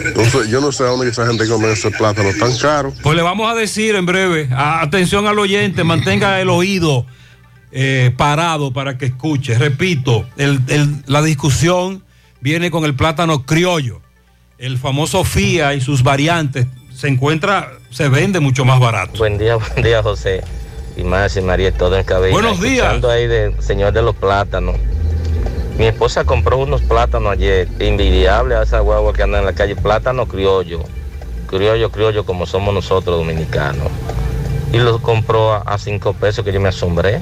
Entonces, 0.04 0.48
yo 0.50 0.60
no 0.60 0.72
sé 0.72 0.84
a 0.84 0.88
dónde 0.88 1.10
esa 1.10 1.28
gente 1.28 1.48
come 1.48 1.72
ese 1.72 1.92
plátano 1.92 2.30
tan 2.40 2.56
caro. 2.58 2.94
Pues 3.04 3.16
le 3.16 3.22
vamos 3.22 3.52
a 3.52 3.54
decir 3.56 3.94
en 3.96 4.06
breve, 4.06 4.50
atención 4.56 5.28
al 5.28 5.38
oyente, 5.38 5.84
mantenga 5.84 6.40
el 6.42 6.50
oído 6.50 7.06
eh, 7.72 8.12
parado 8.18 8.72
para 8.74 8.98
que 8.98 9.06
escuche. 9.06 9.56
Repito, 9.58 10.26
el- 10.38 10.62
el- 10.68 11.04
la 11.08 11.22
discusión 11.22 12.04
viene 12.42 12.72
con 12.72 12.86
el 12.86 12.96
plátano 12.96 13.46
criollo. 13.46 14.02
El 14.58 14.78
famoso 14.78 15.26
FIA 15.26 15.74
y 15.74 15.82
sus 15.82 16.02
variantes 16.02 16.66
se 16.94 17.10
encuentra, 17.10 17.74
se 17.90 18.08
vende 18.08 18.40
mucho 18.40 18.64
más 18.64 18.80
barato. 18.80 19.18
Buen 19.18 19.38
día, 19.38 19.56
buen 19.74 19.84
día, 19.84 20.02
José. 20.02 20.44
Y 20.96 21.04
más 21.04 21.36
y 21.36 21.42
María, 21.42 21.74
todo 21.74 21.98
en 21.98 22.06
cabello. 22.06 22.32
Buenos 22.32 22.62
días. 22.62 23.04
Ahí 23.04 23.28
del 23.28 23.62
señor 23.62 23.92
de 23.92 24.02
los 24.02 24.16
plátanos. 24.16 24.78
Mi 25.78 25.88
esposa 25.88 26.24
compró 26.24 26.58
unos 26.58 26.82
plátanos 26.84 27.34
ayer, 27.34 27.68
envidiable 27.80 28.56
a 28.56 28.64
esa 28.64 28.80
guagua 28.80 29.12
que 29.12 29.24
anda 29.24 29.40
en 29.40 29.46
la 29.46 29.52
calle, 29.52 29.76
plátano 29.76 30.26
criollo. 30.26 30.84
Criollo, 31.48 31.92
criollo, 31.92 32.26
como 32.26 32.46
somos 32.46 32.74
nosotros 32.74 33.18
dominicanos. 33.18 33.90
Y 34.72 34.78
los 34.78 35.02
compró 35.02 35.52
a, 35.52 35.58
a 35.64 35.78
cinco 35.78 36.14
pesos, 36.14 36.46
que 36.46 36.54
yo 36.54 36.62
me 36.62 36.70
asombré. 36.70 37.20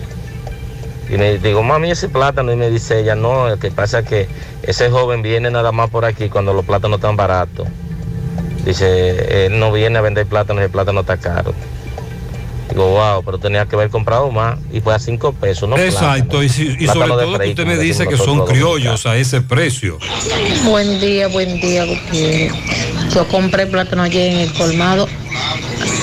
Y 1.14 1.18
me 1.18 1.38
digo, 1.38 1.62
mami, 1.62 1.92
ese 1.92 2.10
plátano. 2.10 2.52
Y 2.52 2.56
me 2.56 2.72
dice 2.72 3.00
ella, 3.00 3.14
no, 3.14 3.48
lo 3.48 3.60
que 3.60 3.70
pasa 3.70 4.00
es 4.00 4.08
que 4.08 4.28
ese 4.64 4.90
joven 4.90 5.22
viene 5.22 5.52
nada 5.52 5.72
más 5.72 5.92
por 5.92 6.06
aquí 6.06 6.28
cuando 6.28 6.54
los 6.54 6.66
plátanos 6.66 6.98
están 6.98 7.16
baratos. 7.16 7.68
Dice, 8.66 9.46
él 9.46 9.60
no 9.60 9.72
viene 9.72 10.00
a 10.00 10.02
vender 10.02 10.26
plátanos 10.26 10.64
el 10.64 10.72
plátano 10.72 11.02
está 11.02 11.18
caro. 11.18 11.54
Digo, 12.70 12.88
wow, 12.90 13.24
pero 13.24 13.38
tenía 13.38 13.66
que 13.66 13.76
haber 13.76 13.90
comprado 13.90 14.32
más 14.32 14.58
y 14.72 14.80
fue 14.80 14.96
a 14.96 15.00
cinco 15.00 15.32
pesos, 15.34 15.70
¿no? 15.70 15.78
Exacto, 15.78 16.42
y, 16.42 16.50
si- 16.50 16.76
y 16.80 16.88
sobre 16.88 17.08
todo 17.10 17.38
que 17.38 17.50
usted 17.50 17.66
me 17.68 17.78
dice 17.78 18.08
que 18.08 18.18
son 18.18 18.46
criollos 18.46 19.06
a 19.06 19.16
ese 19.18 19.42
precio. 19.42 20.00
Buen 20.64 21.00
día, 21.00 21.28
buen 21.28 21.60
día, 21.60 21.86
Gutiérrez. 21.86 22.54
Yo 23.14 23.28
compré 23.28 23.68
plátano 23.68 24.02
ayer 24.04 24.34
en 24.34 24.40
el 24.40 24.54
colmado. 24.54 25.08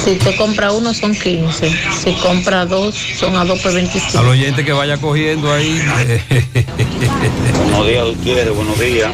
Si 0.05 0.13
usted 0.13 0.37
compra 0.37 0.71
uno 0.73 0.95
son 0.95 1.15
15. 1.15 1.71
Si 2.05 2.13
compra 2.15 2.65
dos 2.67 2.95
son 3.19 3.37
a 3.37 3.45
2,25. 3.45 4.17
Al 4.19 4.29
oyente 4.29 4.65
que 4.65 4.73
vaya 4.73 4.97
cogiendo 4.99 5.53
ahí. 5.53 5.81
Buenos 7.65 7.87
días, 7.87 8.05
Gutiérrez, 8.07 8.55
buenos 8.55 8.79
días. 8.79 9.11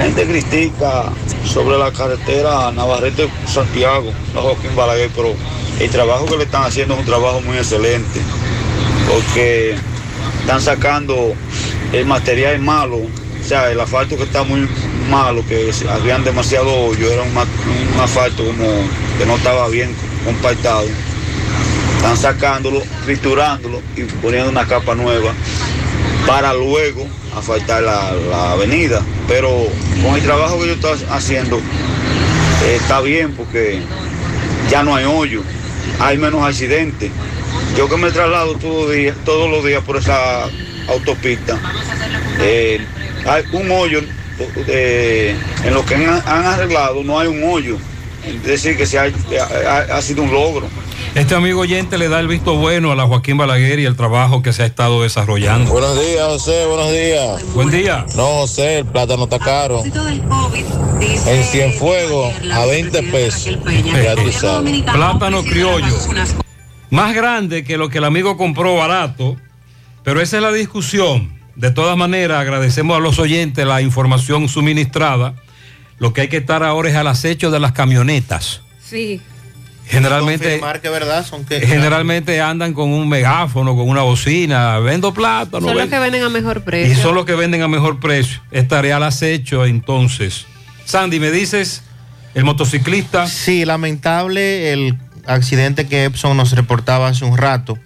La 0.00 0.06
gente 0.06 0.26
critica 0.26 1.12
sobre 1.44 1.76
la 1.76 1.92
carretera 1.92 2.72
Navarrete-Santiago, 2.72 4.10
la 4.34 4.40
Joaquín 4.40 4.74
Balaguer, 4.74 5.10
pero 5.14 5.34
el 5.78 5.90
trabajo 5.90 6.24
que 6.24 6.38
le 6.38 6.44
están 6.44 6.62
haciendo 6.62 6.94
es 6.94 7.00
un 7.00 7.06
trabajo 7.06 7.42
muy 7.42 7.58
excelente, 7.58 8.18
porque 9.06 9.76
están 10.40 10.62
sacando 10.62 11.34
el 11.92 12.06
material 12.06 12.60
malo, 12.60 12.96
o 12.96 13.44
sea, 13.46 13.70
el 13.70 13.78
asfalto 13.78 14.16
que 14.16 14.22
está 14.22 14.42
muy 14.42 14.66
malo, 15.10 15.44
que 15.46 15.70
habían 15.90 16.24
demasiado 16.24 16.74
hoyo, 16.74 17.12
era 17.12 17.20
un, 17.20 17.36
un 17.36 18.00
asfalto 18.00 18.42
como 18.42 18.64
que 19.18 19.26
no 19.26 19.36
estaba 19.36 19.68
bien 19.68 19.94
compactado. 20.24 20.86
Están 21.96 22.16
sacándolo, 22.16 22.82
triturándolo 23.04 23.82
y 23.94 24.04
poniendo 24.04 24.48
una 24.48 24.66
capa 24.66 24.94
nueva 24.94 25.34
para 26.30 26.54
luego 26.54 27.06
asfaltar 27.36 27.82
la, 27.82 28.12
la 28.12 28.52
avenida. 28.52 29.02
Pero 29.26 29.66
con 30.02 30.14
el 30.14 30.22
trabajo 30.22 30.60
que 30.60 30.68
yo 30.68 30.72
estoy 30.74 30.98
haciendo 31.10 31.58
eh, 31.58 32.76
está 32.80 33.00
bien 33.00 33.32
porque 33.32 33.80
ya 34.70 34.84
no 34.84 34.94
hay 34.94 35.04
hoyo, 35.06 35.42
hay 35.98 36.18
menos 36.18 36.42
accidentes. 36.46 37.10
Yo 37.76 37.88
que 37.88 37.96
me 37.96 38.10
traslado 38.12 38.54
todos 38.54 38.86
los 38.86 38.94
días, 38.94 39.16
todos 39.24 39.50
los 39.50 39.64
días 39.64 39.82
por 39.82 39.96
esa 39.96 40.44
autopista, 40.88 41.58
eh, 42.40 42.80
hay 43.26 43.42
un 43.52 43.70
hoyo 43.72 44.00
eh, 44.68 45.34
en 45.64 45.74
lo 45.74 45.84
que 45.84 45.96
han, 45.96 46.22
han 46.26 46.44
arreglado, 46.46 47.02
no 47.02 47.18
hay 47.18 47.26
un 47.26 47.42
hoyo. 47.42 47.76
Es 48.24 48.42
decir, 48.44 48.76
que 48.76 48.86
se 48.86 48.98
ha- 48.98 49.10
ha- 49.68 49.96
ha 49.96 50.02
sido 50.02 50.22
un 50.22 50.32
logro. 50.32 50.68
Este 51.14 51.34
amigo 51.34 51.62
oyente 51.62 51.98
le 51.98 52.08
da 52.08 52.20
el 52.20 52.28
visto 52.28 52.54
bueno 52.54 52.92
a 52.92 52.94
la 52.94 53.04
Joaquín 53.04 53.36
Balaguer 53.36 53.80
y 53.80 53.84
el 53.84 53.96
trabajo 53.96 54.42
que 54.42 54.52
se 54.52 54.62
ha 54.62 54.66
estado 54.66 55.02
desarrollando. 55.02 55.68
Buenos 55.72 56.00
días, 56.00 56.24
José, 56.24 56.66
buenos 56.66 56.92
días. 56.92 57.52
Buen 57.52 57.70
día. 57.70 58.06
No, 58.14 58.26
José, 58.26 58.78
el 58.78 58.86
plátano 58.86 59.24
está 59.24 59.40
caro. 59.40 59.82
En 59.84 61.44
Cienfuegos, 61.44 62.32
a 62.52 62.64
20 62.64 63.02
pesos. 63.04 63.58
Ya 63.84 64.14
tú 64.14 64.30
sabes. 64.30 64.82
Plátano 64.82 65.42
criollo. 65.42 65.96
Más 66.90 67.12
grande 67.12 67.64
que 67.64 67.76
lo 67.76 67.88
que 67.88 67.98
el 67.98 68.04
amigo 68.04 68.36
compró 68.36 68.76
barato, 68.76 69.36
pero 70.04 70.20
esa 70.20 70.36
es 70.36 70.42
la 70.44 70.52
discusión. 70.52 71.40
De 71.56 71.72
todas 71.72 71.96
maneras, 71.96 72.40
agradecemos 72.40 72.96
a 72.96 73.00
los 73.00 73.18
oyentes 73.18 73.66
la 73.66 73.82
información 73.82 74.48
suministrada. 74.48 75.34
Lo 75.98 76.12
que 76.12 76.22
hay 76.22 76.28
que 76.28 76.38
estar 76.38 76.62
ahora 76.62 76.88
es 76.88 76.94
al 76.94 77.08
acecho 77.08 77.50
de 77.50 77.58
las 77.58 77.72
camionetas. 77.72 78.62
Sí. 78.80 79.20
Generalmente, 79.90 80.44
Confirmar 80.44 80.80
que 80.80 80.88
verdad 80.88 81.26
son 81.26 81.44
que 81.44 81.60
generalmente 81.66 82.40
andan 82.40 82.72
con 82.74 82.90
un 82.90 83.08
megáfono, 83.08 83.74
con 83.76 83.88
una 83.88 84.02
bocina, 84.02 84.78
vendo 84.78 85.12
plátano. 85.12 85.66
Son 85.66 85.74
los 85.74 85.82
vendo- 85.84 85.90
que 85.96 85.98
venden 86.00 86.22
a 86.22 86.28
mejor 86.28 86.58
Y 86.58 86.60
precio. 86.60 87.02
son 87.02 87.14
los 87.14 87.24
que 87.26 87.34
venden 87.34 87.62
a 87.62 87.68
mejor 87.68 87.98
precio. 88.00 88.40
Estaré 88.50 88.92
al 88.92 89.02
acecho 89.02 89.64
entonces. 89.66 90.46
Sandy, 90.84 91.18
¿me 91.20 91.30
dices? 91.30 91.82
El 92.34 92.44
motociclista. 92.44 93.26
Sí, 93.26 93.64
lamentable 93.64 94.72
el 94.72 94.96
accidente 95.26 95.86
que 95.88 96.04
Epson 96.04 96.36
nos 96.36 96.52
reportaba 96.52 97.08
hace 97.08 97.24
un 97.24 97.36
rato, 97.36 97.76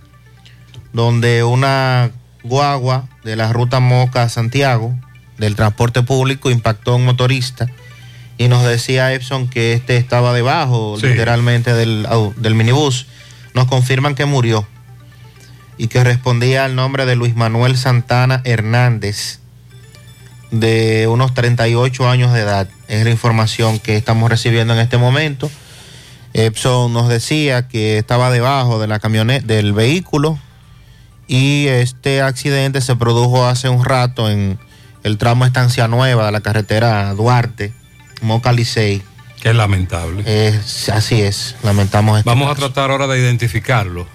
donde 0.92 1.42
una 1.44 2.11
guagua 2.42 3.09
de 3.24 3.36
la 3.36 3.52
ruta 3.52 3.80
Moca 3.80 4.22
a 4.22 4.28
Santiago, 4.28 4.94
del 5.38 5.57
transporte 5.57 6.02
público, 6.02 6.50
impactó 6.50 6.92
a 6.92 6.96
un 6.96 7.05
motorista 7.07 7.66
y 8.39 8.49
nos 8.49 8.64
decía 8.64 9.12
Epson 9.12 9.49
que 9.49 9.72
este 9.74 9.97
estaba 9.97 10.32
debajo, 10.32 10.97
Sí. 11.01 11.07
literalmente, 11.07 11.72
del, 11.74 12.07
del 12.37 12.55
minibús. 12.55 13.07
Nos 13.55 13.66
confirman 13.66 14.14
que 14.14 14.24
murió 14.24 14.66
y 15.78 15.87
que 15.89 16.03
respondía 16.03 16.64
al 16.64 16.74
nombre 16.74 17.07
de 17.07 17.16
Luis 17.16 17.37
Manuel 17.37 17.76
Santana 17.76 18.41
Hernández, 18.45 19.39
de 20.51 21.07
unos 21.09 21.35
38 21.35 22.09
años 22.09 22.32
de 22.32 22.41
edad. 22.41 22.68
Es 22.89 23.05
la 23.05 23.11
información 23.11 23.78
que 23.78 23.97
estamos 23.97 24.30
recibiendo 24.30 24.72
en 24.74 24.80
este 24.80 24.99
momento. 24.99 25.51
Epson 26.32 26.93
nos 26.93 27.09
decía 27.09 27.68
que 27.68 27.99
estaba 27.99 28.30
debajo 28.30 28.80
de 28.80 28.89
la 28.89 28.99
camioneta 28.99 29.47
del 29.47 29.72
vehículo 29.72 30.39
y 31.28 31.66
este 31.68 32.22
accidente 32.22 32.80
se 32.80 32.97
produjo 32.97 33.47
hace 33.47 33.68
un 33.68 33.85
rato 33.85 34.28
en 34.28 34.59
el 35.05 35.16
tramo 35.18 35.45
Estancia 35.45 35.87
Nueva 35.87 36.26
de 36.26 36.32
la 36.32 36.41
carretera 36.41 37.14
Duarte, 37.14 37.72
Moca 38.22 38.52
Licey. 38.52 39.02
Qué 39.40 39.52
lamentable. 39.52 40.22
Es, 40.24 40.88
así 40.88 41.20
es, 41.20 41.56
lamentamos 41.62 42.18
esto. 42.18 42.30
Vamos 42.30 42.50
a 42.50 42.54
tratar 42.54 42.90
ahora 42.90 43.06
de 43.06 43.18
identificarlo. 43.18 44.06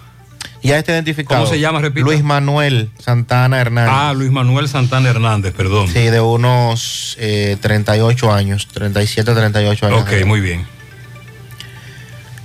Ya 0.61 0.77
está 0.77 0.91
identificado. 0.91 1.41
¿Cómo 1.41 1.53
se 1.53 1.59
llama? 1.59 1.79
Repita. 1.79 2.03
Luis 2.03 2.23
Manuel 2.23 2.89
Santana 2.99 3.59
Hernández. 3.61 3.93
Ah, 3.95 4.13
Luis 4.13 4.31
Manuel 4.31 4.67
Santana 4.67 5.09
Hernández, 5.09 5.53
perdón. 5.53 5.87
Sí, 5.87 5.99
de 5.99 6.19
unos 6.19 7.15
eh, 7.19 7.57
38 7.61 8.33
años, 8.33 8.67
37, 8.67 9.33
38 9.33 9.87
años. 9.87 10.01
Ok, 10.01 10.25
muy 10.25 10.41
bien. 10.41 10.65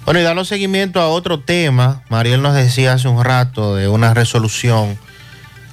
Bueno, 0.05 0.21
y 0.21 0.23
dando 0.23 0.45
seguimiento 0.45 1.01
a 1.01 1.09
otro 1.09 1.41
tema, 1.41 2.03
Mariel 2.11 2.43
nos 2.43 2.55
decía 2.55 2.93
hace 2.93 3.09
un 3.09 3.25
rato 3.25 3.75
de 3.75 3.89
una 3.89 4.13
resolución 4.13 4.99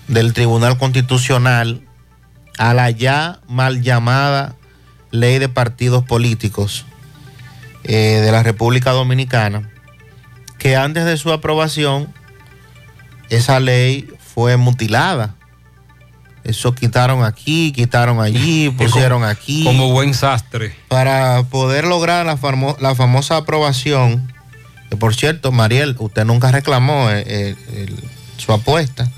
del 0.08 0.34
Tribunal 0.34 0.78
Constitucional 0.78 1.82
a 2.58 2.74
la 2.74 2.90
ya 2.92 3.40
mal 3.48 3.82
llamada 3.82 4.56
Ley 5.12 5.40
de 5.40 5.50
Partidos 5.50 6.04
Políticos 6.04 6.86
eh, 7.84 8.22
de 8.24 8.32
la 8.32 8.44
República 8.44 8.92
Dominicana, 8.92 9.70
que 10.58 10.76
antes 10.76 11.06
de 11.06 11.18
su 11.18 11.32
aprobación, 11.32 12.14
esa 13.30 13.60
ley 13.60 14.08
fue 14.34 14.58
mutilada. 14.58 15.36
Eso 16.44 16.74
quitaron 16.74 17.24
aquí, 17.24 17.72
quitaron 17.72 18.20
allí, 18.20 18.70
pusieron 18.78 19.24
aquí. 19.24 19.64
Como 19.64 19.92
buen 19.92 20.14
sastre. 20.14 20.76
Para 20.88 21.44
poder 21.44 21.86
lograr 21.86 22.26
la, 22.26 22.38
famo- 22.38 22.78
la 22.80 22.96
famosa 22.96 23.38
aprobación, 23.38 24.32
que 24.90 24.98
por 24.98 25.14
cierto, 25.16 25.52
Mariel, 25.52 25.96
usted 26.00 26.26
nunca 26.26 26.52
reclamó 26.52 27.10
eh, 27.12 27.24
eh, 27.28 27.56
el- 27.76 28.04
su 28.38 28.52
apuesta, 28.54 29.12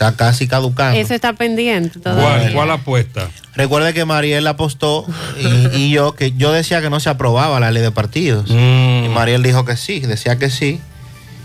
está 0.00 0.16
casi 0.16 0.48
caducando. 0.48 0.98
Eso 0.98 1.12
está 1.14 1.34
pendiente 1.34 2.00
todavía. 2.00 2.52
¿Cuál, 2.54 2.70
apuesta? 2.70 3.28
Recuerde 3.54 3.92
que 3.92 4.06
Mariel 4.06 4.46
apostó 4.46 5.04
y, 5.38 5.76
y 5.76 5.90
yo 5.90 6.14
que 6.14 6.32
yo 6.32 6.52
decía 6.52 6.80
que 6.80 6.88
no 6.88 7.00
se 7.00 7.10
aprobaba 7.10 7.60
la 7.60 7.70
ley 7.70 7.82
de 7.82 7.90
partidos. 7.90 8.48
Mm. 8.48 9.04
Y 9.04 9.08
Mariel 9.12 9.42
dijo 9.42 9.66
que 9.66 9.76
sí, 9.76 10.00
decía 10.00 10.38
que 10.38 10.48
sí. 10.48 10.80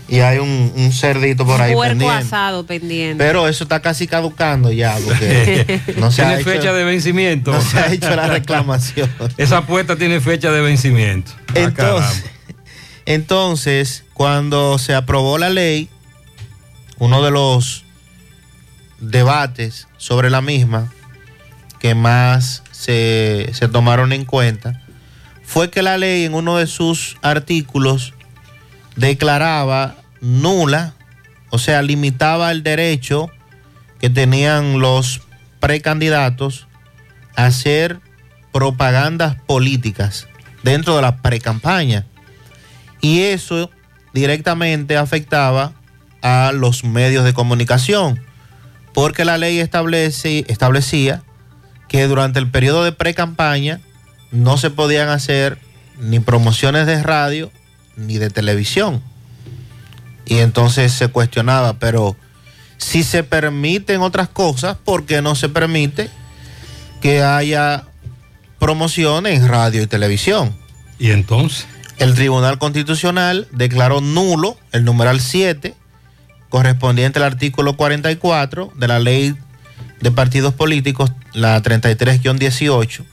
Y 0.08 0.20
hay 0.20 0.38
un, 0.38 0.72
un 0.76 0.92
cerdito 0.92 1.44
por 1.44 1.60
ahí 1.60 1.74
Puerco 1.74 1.90
pendiente. 1.98 2.16
asado 2.26 2.64
pendiente. 2.64 3.22
Pero 3.22 3.48
eso 3.48 3.64
está 3.64 3.82
casi 3.82 4.06
caducando 4.06 4.70
ya, 4.72 4.96
porque 5.04 5.82
no 5.98 6.10
se 6.12 6.22
ha 6.22 6.26
tiene 6.28 6.40
hecho, 6.42 6.50
fecha 6.50 6.72
de 6.72 6.84
vencimiento. 6.84 7.52
no 7.52 7.60
se 7.60 7.78
ha 7.78 7.92
hecho 7.92 8.14
la 8.16 8.26
reclamación. 8.28 9.10
Esa 9.36 9.58
apuesta 9.58 9.96
tiene 9.96 10.20
fecha 10.20 10.50
de 10.52 10.60
vencimiento. 10.62 11.32
Ah, 11.48 11.52
Entonces, 11.56 12.24
entonces, 13.04 14.04
cuando 14.14 14.78
se 14.78 14.94
aprobó 14.94 15.38
la 15.38 15.50
ley, 15.50 15.88
uno 16.98 17.22
de 17.22 17.30
los 17.32 17.84
debates 19.00 19.88
sobre 19.96 20.30
la 20.30 20.40
misma 20.40 20.92
que 21.80 21.94
más 21.94 22.62
se, 22.70 23.50
se 23.52 23.68
tomaron 23.68 24.12
en 24.12 24.24
cuenta 24.24 24.82
fue 25.46 25.70
que 25.70 25.82
la 25.82 25.96
ley 25.96 26.24
en 26.24 26.34
uno 26.34 26.56
de 26.56 26.66
sus 26.66 27.16
artículos 27.22 28.14
declaraba 28.96 29.94
nula, 30.20 30.94
o 31.50 31.58
sea, 31.58 31.82
limitaba 31.82 32.50
el 32.50 32.62
derecho 32.62 33.30
que 34.00 34.10
tenían 34.10 34.80
los 34.80 35.22
precandidatos 35.60 36.66
a 37.36 37.46
hacer 37.46 38.00
propagandas 38.52 39.36
políticas 39.46 40.26
dentro 40.62 40.96
de 40.96 41.02
la 41.02 41.18
precampaña. 41.18 42.06
Y 43.00 43.20
eso 43.20 43.70
directamente 44.12 44.96
afectaba 44.96 45.74
a 46.22 46.50
los 46.52 46.82
medios 46.82 47.24
de 47.24 47.34
comunicación, 47.34 48.20
porque 48.96 49.26
la 49.26 49.36
ley 49.36 49.60
establece, 49.60 50.46
establecía 50.48 51.22
que 51.86 52.06
durante 52.06 52.38
el 52.38 52.50
periodo 52.50 52.82
de 52.82 52.92
precampaña 52.92 53.78
no 54.30 54.56
se 54.56 54.70
podían 54.70 55.10
hacer 55.10 55.58
ni 55.98 56.18
promociones 56.18 56.86
de 56.86 57.02
radio 57.02 57.52
ni 57.98 58.16
de 58.16 58.30
televisión. 58.30 59.02
Y 60.24 60.38
entonces 60.38 60.92
se 60.92 61.08
cuestionaba, 61.08 61.74
pero 61.74 62.16
si 62.78 63.02
se 63.02 63.22
permiten 63.22 64.00
otras 64.00 64.30
cosas, 64.30 64.78
¿por 64.82 65.04
qué 65.04 65.20
no 65.20 65.34
se 65.34 65.50
permite 65.50 66.08
que 67.02 67.22
haya 67.22 67.84
promociones 68.58 69.40
en 69.40 69.48
radio 69.48 69.82
y 69.82 69.86
televisión? 69.86 70.56
¿Y 70.98 71.10
entonces? 71.10 71.66
El 71.98 72.14
Tribunal 72.14 72.58
Constitucional 72.58 73.46
declaró 73.52 74.00
nulo 74.00 74.56
el 74.72 74.86
numeral 74.86 75.20
7, 75.20 75.74
correspondiente 76.48 77.18
al 77.18 77.24
artículo 77.24 77.76
44 77.76 78.72
de 78.74 78.88
la 78.88 78.98
ley 78.98 79.34
de 80.00 80.10
partidos 80.10 80.54
políticos, 80.54 81.12
la 81.32 81.62
33-18, 81.62 83.04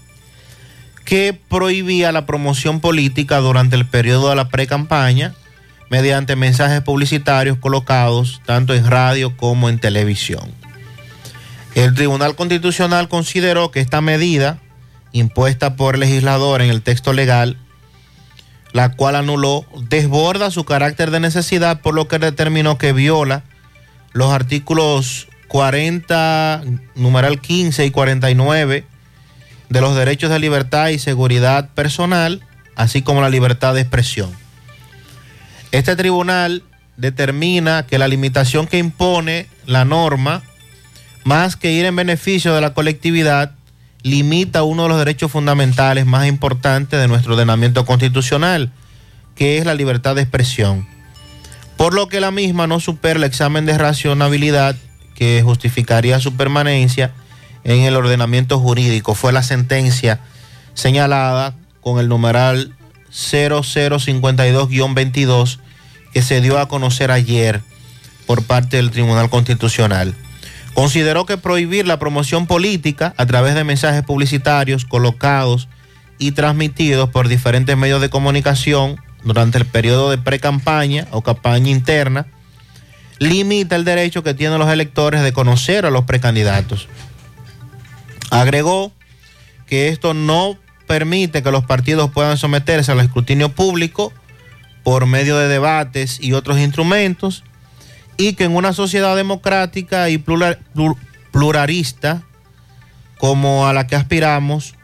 que 1.05 1.37
prohibía 1.49 2.11
la 2.11 2.25
promoción 2.25 2.79
política 2.79 3.37
durante 3.37 3.75
el 3.75 3.85
periodo 3.85 4.29
de 4.29 4.35
la 4.35 4.49
pre-campaña 4.49 5.33
mediante 5.89 6.35
mensajes 6.35 6.81
publicitarios 6.81 7.57
colocados 7.57 8.41
tanto 8.45 8.73
en 8.73 8.89
radio 8.89 9.35
como 9.37 9.69
en 9.69 9.79
televisión. 9.79 10.51
El 11.75 11.93
Tribunal 11.93 12.35
Constitucional 12.35 13.09
consideró 13.09 13.71
que 13.71 13.79
esta 13.79 14.01
medida, 14.01 14.59
impuesta 15.11 15.75
por 15.75 15.95
el 15.95 16.01
legislador 16.01 16.61
en 16.61 16.69
el 16.69 16.81
texto 16.81 17.13
legal, 17.13 17.57
la 18.73 18.91
cual 18.91 19.15
anuló, 19.15 19.65
desborda 19.87 20.51
su 20.51 20.65
carácter 20.65 21.11
de 21.11 21.19
necesidad, 21.19 21.79
por 21.81 21.93
lo 21.93 22.07
que 22.07 22.19
determinó 22.19 22.77
que 22.77 22.91
viola 22.91 23.43
los 24.11 24.31
artículos 24.31 25.27
40, 25.47 26.63
numeral 26.95 27.39
15 27.39 27.85
y 27.85 27.91
49 27.91 28.85
de 29.69 29.81
los 29.81 29.95
derechos 29.95 30.31
de 30.31 30.39
libertad 30.39 30.89
y 30.89 30.99
seguridad 30.99 31.69
personal, 31.69 32.41
así 32.75 33.03
como 33.03 33.21
la 33.21 33.29
libertad 33.29 33.75
de 33.75 33.81
expresión. 33.81 34.31
Este 35.71 35.95
tribunal 35.95 36.63
determina 36.97 37.85
que 37.85 37.99
la 37.99 38.07
limitación 38.07 38.67
que 38.67 38.79
impone 38.79 39.47
la 39.65 39.85
norma, 39.85 40.41
más 41.23 41.55
que 41.55 41.71
ir 41.71 41.85
en 41.85 41.95
beneficio 41.95 42.53
de 42.53 42.61
la 42.61 42.73
colectividad, 42.73 43.51
limita 44.03 44.63
uno 44.63 44.83
de 44.83 44.89
los 44.89 44.99
derechos 44.99 45.31
fundamentales 45.31 46.05
más 46.05 46.27
importantes 46.27 46.99
de 46.99 47.07
nuestro 47.07 47.33
ordenamiento 47.33 47.85
constitucional, 47.85 48.71
que 49.35 49.57
es 49.57 49.65
la 49.65 49.73
libertad 49.73 50.15
de 50.15 50.21
expresión. 50.21 50.87
Por 51.77 51.93
lo 51.93 52.07
que 52.07 52.19
la 52.19 52.31
misma 52.31 52.67
no 52.67 52.79
supera 52.79 53.17
el 53.17 53.23
examen 53.23 53.65
de 53.65 53.77
racionabilidad 53.77 54.75
que 55.15 55.41
justificaría 55.43 56.19
su 56.19 56.35
permanencia 56.35 57.13
en 57.63 57.81
el 57.81 57.95
ordenamiento 57.95 58.59
jurídico. 58.59 59.15
Fue 59.15 59.31
la 59.31 59.41
sentencia 59.41 60.19
señalada 60.73 61.55
con 61.81 61.99
el 61.99 62.09
numeral 62.09 62.75
0052-22 63.11 65.59
que 66.13 66.21
se 66.21 66.41
dio 66.41 66.59
a 66.59 66.67
conocer 66.67 67.09
ayer 67.11 67.61
por 68.25 68.43
parte 68.43 68.77
del 68.77 68.91
Tribunal 68.91 69.29
Constitucional. 69.29 70.15
Consideró 70.73 71.25
que 71.25 71.37
prohibir 71.37 71.87
la 71.87 71.99
promoción 71.99 72.47
política 72.47 73.13
a 73.17 73.25
través 73.25 73.55
de 73.55 73.63
mensajes 73.63 74.03
publicitarios 74.03 74.85
colocados 74.85 75.67
y 76.17 76.31
transmitidos 76.31 77.09
por 77.09 77.27
diferentes 77.27 77.77
medios 77.77 78.01
de 78.01 78.09
comunicación 78.09 78.97
durante 79.23 79.57
el 79.57 79.65
periodo 79.65 80.09
de 80.09 80.17
pre-campaña 80.17 81.07
o 81.11 81.21
campaña 81.21 81.69
interna 81.69 82.27
limita 83.19 83.75
el 83.75 83.85
derecho 83.85 84.23
que 84.23 84.33
tienen 84.33 84.59
los 84.59 84.69
electores 84.69 85.21
de 85.21 85.33
conocer 85.33 85.85
a 85.85 85.91
los 85.91 86.03
precandidatos. 86.03 86.87
Agregó 88.31 88.91
que 89.67 89.89
esto 89.89 90.13
no 90.13 90.57
permite 90.87 91.43
que 91.43 91.51
los 91.51 91.63
partidos 91.63 92.11
puedan 92.11 92.37
someterse 92.37 92.91
al 92.91 92.99
escrutinio 92.99 93.49
público 93.49 94.11
por 94.83 95.05
medio 95.05 95.37
de 95.37 95.47
debates 95.47 96.19
y 96.21 96.33
otros 96.33 96.59
instrumentos 96.59 97.43
y 98.17 98.33
que 98.33 98.43
en 98.45 98.55
una 98.55 98.73
sociedad 98.73 99.15
democrática 99.15 100.09
y 100.09 100.17
plural- 100.17 100.59
plur- 100.75 100.97
pluralista 101.31 102.23
como 103.17 103.67
a 103.67 103.73
la 103.73 103.87
que 103.87 103.95
aspiramos, 103.95 104.75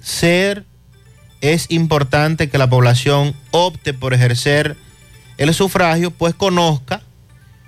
ser 0.00 0.64
es 1.40 1.66
importante 1.70 2.48
que 2.48 2.58
la 2.58 2.68
población 2.70 3.34
opte 3.50 3.92
por 3.92 4.14
ejercer 4.14 4.76
el 5.36 5.52
sufragio, 5.52 6.10
pues 6.10 6.34
conozca 6.34 7.02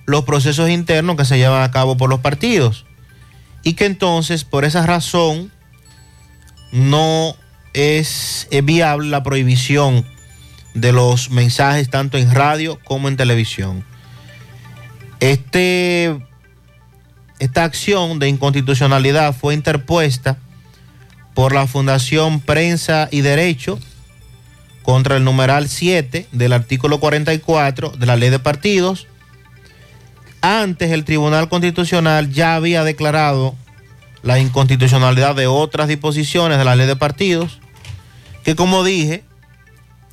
los 0.07 0.24
procesos 0.24 0.70
internos 0.70 1.16
que 1.16 1.24
se 1.24 1.36
llevan 1.36 1.62
a 1.62 1.70
cabo 1.70 1.96
por 1.96 2.09
los 2.09 2.20
partidos. 2.20 2.86
Y 3.62 3.74
que 3.74 3.84
entonces, 3.86 4.44
por 4.44 4.64
esa 4.64 4.86
razón, 4.86 5.50
no 6.72 7.34
es, 7.74 8.46
eh, 8.50 8.62
viable 8.62 9.09
la 9.11 9.22
prohibición 9.22 10.07
de 10.74 10.92
los 10.92 11.30
mensajes 11.30 11.90
tanto 11.90 12.16
en 12.18 12.32
radio 12.34 12.78
como 12.84 13.09
en 13.09 13.16
televisión. 13.16 13.84
Este, 15.27 16.16
esta 17.41 17.64
acción 17.64 18.20
de 18.20 18.29
inconstitucionalidad 18.29 19.35
fue 19.35 19.55
interpuesta 19.55 20.39
por 21.35 21.53
la 21.53 21.66
Fundación 21.66 22.39
Prensa 22.39 23.09
y 23.11 23.22
Derecho 23.22 23.81
contra 24.85 25.16
el 25.16 25.24
numeral 25.24 25.68
7 25.68 26.29
del 26.31 26.53
artículo 26.53 27.01
44 27.01 27.91
de 27.91 28.07
la 28.07 28.14
ley 28.14 28.31
de 28.31 28.39
partidos. 28.39 29.09
Antes 30.43 30.93
el 30.93 31.05
Tribunal 31.05 31.49
Constitucional 31.49 32.31
ya 32.31 32.55
había 32.55 32.85
declarado 32.85 33.57
la 34.22 34.39
inconstitucionalidad 34.39 35.35
de 35.35 35.49
otras 35.49 35.89
disposiciones 35.89 36.57
de 36.57 36.64
la 36.64 36.77
ley 36.77 36.87
de 36.87 36.95
partidos, 36.95 37.59
que 38.45 38.55
como 38.55 38.85
dije, 38.85 39.24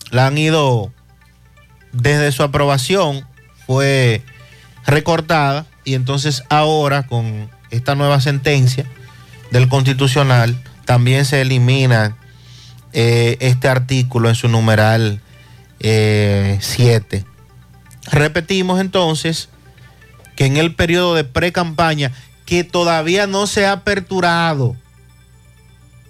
la 0.09 0.25
han 0.25 0.39
ido 0.39 0.91
desde 1.91 2.31
su 2.31 2.41
aprobación, 2.41 3.27
fue 3.67 4.23
recortada 4.85 5.65
y 5.83 5.93
entonces 5.95 6.43
ahora 6.49 7.03
con 7.03 7.49
esta 7.71 7.95
nueva 7.95 8.21
sentencia 8.21 8.85
del 9.51 9.67
constitucional 9.69 10.61
también 10.85 11.25
se 11.25 11.41
elimina 11.41 12.17
eh, 12.91 13.37
este 13.39 13.67
artículo 13.67 14.29
en 14.29 14.35
su 14.35 14.47
numeral 14.47 15.21
7. 15.79 17.25
Repetimos 18.11 18.79
entonces 18.79 19.49
que 20.35 20.45
en 20.45 20.57
el 20.57 20.75
periodo 20.75 21.15
de 21.15 21.23
pre-campaña, 21.23 22.11
que 22.45 22.63
todavía 22.63 23.27
no 23.27 23.47
se 23.47 23.65
ha 23.65 23.73
aperturado, 23.73 24.75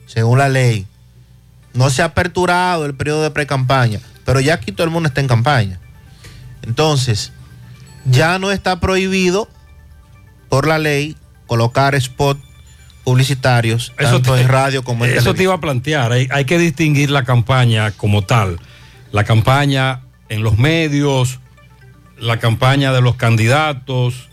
según 0.06 0.38
la 0.38 0.50
ley, 0.50 0.86
no 1.74 1.90
se 1.90 2.02
ha 2.02 2.06
aperturado 2.06 2.86
el 2.86 2.94
periodo 2.94 3.24
de 3.24 3.32
pre-campaña, 3.32 4.00
pero 4.26 4.40
ya 4.40 4.56
aquí 4.56 4.72
todo 4.72 4.86
el 4.86 4.92
mundo 4.92 5.08
está 5.08 5.22
en 5.22 5.28
campaña. 5.28 5.80
Entonces, 6.62 7.32
ya 8.06 8.40
no 8.40 8.52
está 8.52 8.80
prohibido 8.80 9.48
por 10.50 10.68
la 10.68 10.80
ley 10.80 11.18
colocar 11.48 11.96
spot 11.96 12.38
publicitarios 13.04 13.92
tanto 13.98 14.38
en 14.38 14.48
radio 14.48 14.84
como 14.84 15.06
en 15.06 15.18
Eso 15.18 15.34
te 15.34 15.44
iba 15.44 15.54
a 15.54 15.60
plantear. 15.60 16.12
Hay, 16.12 16.28
hay 16.32 16.46
que 16.46 16.58
distinguir 16.58 17.10
la 17.10 17.24
campaña 17.24 17.92
como 17.92 18.22
tal. 18.24 18.60
La 19.12 19.24
campaña 19.24 20.02
en 20.30 20.42
los 20.42 20.58
medios, 20.58 21.40
la 22.18 22.40
campaña 22.40 22.94
de 22.94 23.02
los 23.02 23.16
candidatos, 23.16 24.30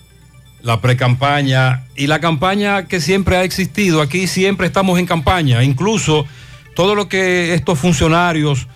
la 0.63 0.81
pre-campaña 0.81 1.85
y 1.97 2.07
la 2.07 2.21
campaña 2.21 2.87
que 2.87 3.01
siempre 3.01 3.37
ha 3.37 3.45
existido. 3.45 4.01
Aquí 4.03 4.27
siempre 4.27 4.67
estamos 4.67 4.99
en 4.99 5.07
campaña. 5.07 5.63
Incluso 5.65 6.27
todo 6.75 6.95
lo 6.95 7.09
que 7.09 7.55
estos 7.55 7.79
funcionarios, 7.79 8.69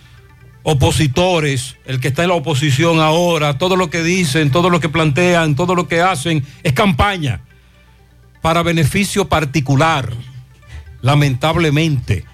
opositores, 0.65 1.77
el 1.85 2.01
que 2.01 2.09
está 2.09 2.23
en 2.23 2.31
la 2.31 2.35
oposición 2.35 2.99
ahora, 2.99 3.59
todo 3.59 3.77
lo 3.77 3.91
que 3.91 4.03
dicen, 4.03 4.51
todo 4.51 4.71
lo 4.71 4.81
que 4.81 4.89
plantean, 4.89 5.55
todo 5.55 5.75
lo 5.75 5.87
que 5.87 6.01
hacen, 6.01 6.45
es 6.63 6.73
campaña 6.73 7.43
para 8.41 8.63
beneficio 8.63 9.29
particular, 9.29 10.11
lamentablemente, 11.03 12.25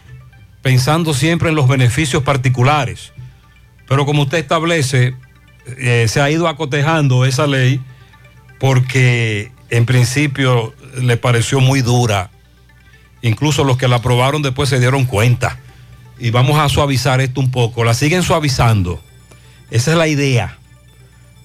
pensando 0.63 1.13
siempre 1.13 1.49
en 1.49 1.57
los 1.57 1.67
beneficios 1.67 2.23
particulares. 2.23 3.13
Pero 3.89 4.07
como 4.07 4.23
usted 4.23 4.39
establece, 4.39 5.15
eh, 5.79 6.07
se 6.09 6.21
ha 6.21 6.31
ido 6.31 6.47
acotejando 6.47 7.25
esa 7.25 7.49
ley 7.49 7.81
porque 8.61 9.51
en 9.71 9.87
principio 9.87 10.73
le 11.01 11.17
pareció 11.17 11.59
muy 11.59 11.83
dura. 11.83 12.31
Incluso 13.23 13.65
los 13.65 13.77
que 13.77 13.89
la 13.89 13.97
aprobaron 13.97 14.43
después 14.43 14.69
se 14.69 14.79
dieron 14.79 15.05
cuenta. 15.05 15.59
Y 16.21 16.31
vamos 16.31 16.59
a 16.59 16.69
suavizar 16.69 17.21
esto 17.21 17.41
un 17.41 17.51
poco. 17.51 17.83
La 17.85 17.95
siguen 17.95 18.23
suavizando. 18.23 19.01
Esa 19.71 19.93
es 19.93 19.97
la 19.97 20.07
idea. 20.07 20.59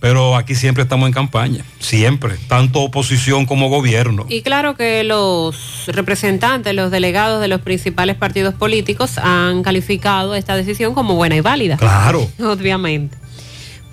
Pero 0.02 0.36
aquí 0.36 0.54
siempre 0.54 0.84
estamos 0.84 1.08
en 1.08 1.14
campaña. 1.14 1.64
Siempre. 1.80 2.36
Tanto 2.48 2.82
oposición 2.82 3.46
como 3.46 3.70
gobierno. 3.70 4.26
Y 4.30 4.42
claro 4.42 4.76
que 4.76 5.04
los 5.04 5.86
representantes, 5.88 6.76
los 6.76 6.92
delegados 6.92 7.42
de 7.42 7.48
los 7.48 7.62
principales 7.62 8.16
partidos 8.16 8.54
políticos 8.54 9.18
han 9.18 9.64
calificado 9.64 10.36
esta 10.36 10.56
decisión 10.56 10.94
como 10.94 11.16
buena 11.16 11.36
y 11.36 11.42
válida. 11.42 11.78
Claro. 11.78 12.30
Obviamente. 12.40 13.18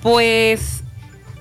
Pues 0.02 0.82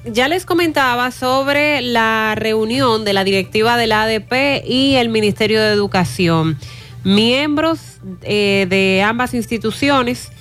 ya 0.05 0.27
les 0.27 0.45
comentaba 0.45 1.11
sobre 1.11 1.81
la 1.81 2.35
reunión 2.35 3.03
de 3.03 3.13
la 3.13 3.23
directiva 3.23 3.77
del 3.77 3.91
ADP 3.91 4.63
y 4.65 4.95
el 4.95 5.09
Ministerio 5.09 5.59
de 5.59 5.73
Educación. 5.73 6.57
Miembros 7.03 7.79
eh, 8.21 8.67
de 8.69 9.01
ambas 9.03 9.33
instituciones 9.33 10.31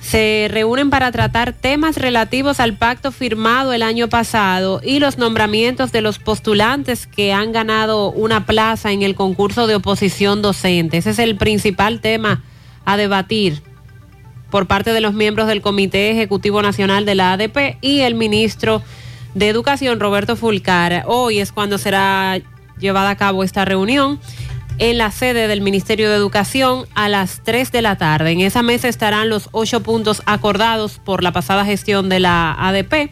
se 0.00 0.48
reúnen 0.50 0.90
para 0.90 1.10
tratar 1.12 1.54
temas 1.54 1.96
relativos 1.96 2.60
al 2.60 2.76
pacto 2.76 3.10
firmado 3.10 3.72
el 3.72 3.82
año 3.82 4.08
pasado 4.08 4.80
y 4.84 4.98
los 4.98 5.16
nombramientos 5.16 5.92
de 5.92 6.02
los 6.02 6.18
postulantes 6.18 7.06
que 7.06 7.32
han 7.32 7.52
ganado 7.52 8.10
una 8.10 8.44
plaza 8.44 8.92
en 8.92 9.02
el 9.02 9.14
concurso 9.14 9.66
de 9.66 9.76
oposición 9.76 10.42
docente. 10.42 10.98
Ese 10.98 11.10
es 11.10 11.18
el 11.18 11.36
principal 11.36 12.00
tema 12.00 12.42
a 12.84 12.98
debatir 12.98 13.62
por 14.50 14.66
parte 14.66 14.92
de 14.92 15.00
los 15.00 15.14
miembros 15.14 15.48
del 15.48 15.62
Comité 15.62 16.10
Ejecutivo 16.10 16.60
Nacional 16.60 17.06
de 17.06 17.14
la 17.14 17.32
ADP 17.32 17.78
y 17.80 18.00
el 18.00 18.14
ministro 18.14 18.82
de 19.34 19.48
Educación, 19.48 20.00
Roberto 20.00 20.36
Fulcar. 20.36 21.04
Hoy 21.06 21.40
es 21.40 21.50
cuando 21.50 21.78
será 21.78 22.40
llevada 22.78 23.10
a 23.10 23.16
cabo 23.16 23.42
esta 23.42 23.64
reunión 23.64 24.20
en 24.78 24.98
la 24.98 25.10
sede 25.10 25.46
del 25.46 25.60
Ministerio 25.60 26.10
de 26.10 26.16
Educación 26.16 26.86
a 26.94 27.08
las 27.08 27.42
3 27.44 27.70
de 27.70 27.82
la 27.82 27.96
tarde. 27.96 28.32
En 28.32 28.40
esa 28.40 28.62
mesa 28.62 28.88
estarán 28.88 29.28
los 29.28 29.48
ocho 29.52 29.82
puntos 29.82 30.22
acordados 30.26 31.00
por 31.04 31.22
la 31.22 31.32
pasada 31.32 31.64
gestión 31.64 32.08
de 32.08 32.20
la 32.20 32.52
ADP. 32.58 33.10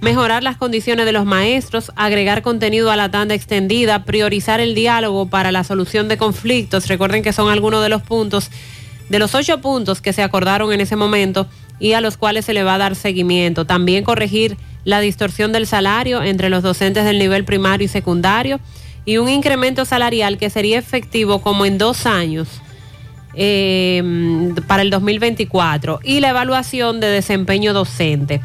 Mejorar 0.00 0.42
las 0.42 0.56
condiciones 0.56 1.06
de 1.06 1.12
los 1.12 1.24
maestros, 1.24 1.92
agregar 1.96 2.42
contenido 2.42 2.90
a 2.90 2.96
la 2.96 3.10
tanda 3.10 3.34
extendida, 3.34 4.04
priorizar 4.04 4.60
el 4.60 4.74
diálogo 4.74 5.26
para 5.26 5.52
la 5.52 5.64
solución 5.64 6.08
de 6.08 6.18
conflictos. 6.18 6.88
Recuerden 6.88 7.22
que 7.22 7.32
son 7.32 7.50
algunos 7.50 7.82
de 7.82 7.88
los 7.88 8.02
puntos, 8.02 8.50
de 9.08 9.18
los 9.18 9.34
ocho 9.34 9.60
puntos 9.60 10.00
que 10.00 10.12
se 10.12 10.22
acordaron 10.22 10.72
en 10.72 10.80
ese 10.80 10.96
momento 10.96 11.46
y 11.78 11.92
a 11.92 12.00
los 12.00 12.16
cuales 12.16 12.44
se 12.44 12.54
le 12.54 12.62
va 12.62 12.74
a 12.74 12.78
dar 12.78 12.94
seguimiento. 12.94 13.66
También 13.66 14.04
corregir 14.04 14.56
la 14.84 15.00
distorsión 15.00 15.52
del 15.52 15.66
salario 15.66 16.22
entre 16.22 16.48
los 16.48 16.62
docentes 16.62 17.04
del 17.04 17.18
nivel 17.18 17.44
primario 17.44 17.84
y 17.84 17.88
secundario 17.88 18.60
y 19.06 19.16
un 19.16 19.30
incremento 19.30 19.86
salarial 19.86 20.36
que 20.36 20.50
sería 20.50 20.78
efectivo 20.78 21.40
como 21.40 21.64
en 21.64 21.78
dos 21.78 22.04
años 22.04 22.48
eh, 23.34 24.02
para 24.66 24.82
el 24.82 24.90
2024 24.90 26.00
y 26.02 26.20
la 26.20 26.30
evaluación 26.30 27.00
de 27.00 27.06
desempeño 27.06 27.72
docente. 27.72 28.42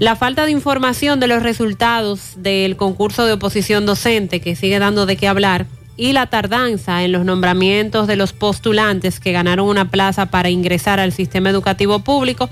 La 0.00 0.16
falta 0.16 0.46
de 0.46 0.52
información 0.52 1.20
de 1.20 1.26
los 1.26 1.42
resultados 1.42 2.34
del 2.36 2.76
concurso 2.76 3.26
de 3.26 3.32
oposición 3.34 3.84
docente 3.84 4.40
que 4.40 4.56
sigue 4.56 4.78
dando 4.78 5.06
de 5.06 5.16
qué 5.16 5.28
hablar 5.28 5.66
y 5.96 6.12
la 6.12 6.26
tardanza 6.26 7.02
en 7.02 7.10
los 7.12 7.24
nombramientos 7.24 8.06
de 8.06 8.14
los 8.14 8.32
postulantes 8.32 9.18
que 9.18 9.32
ganaron 9.32 9.66
una 9.66 9.90
plaza 9.90 10.26
para 10.26 10.48
ingresar 10.48 11.00
al 11.00 11.12
sistema 11.12 11.50
educativo 11.50 11.98
público 11.98 12.48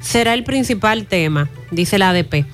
será 0.00 0.32
el 0.34 0.44
principal 0.44 1.06
tema, 1.06 1.50
dice 1.72 1.98
la 1.98 2.10
ADP. 2.10 2.46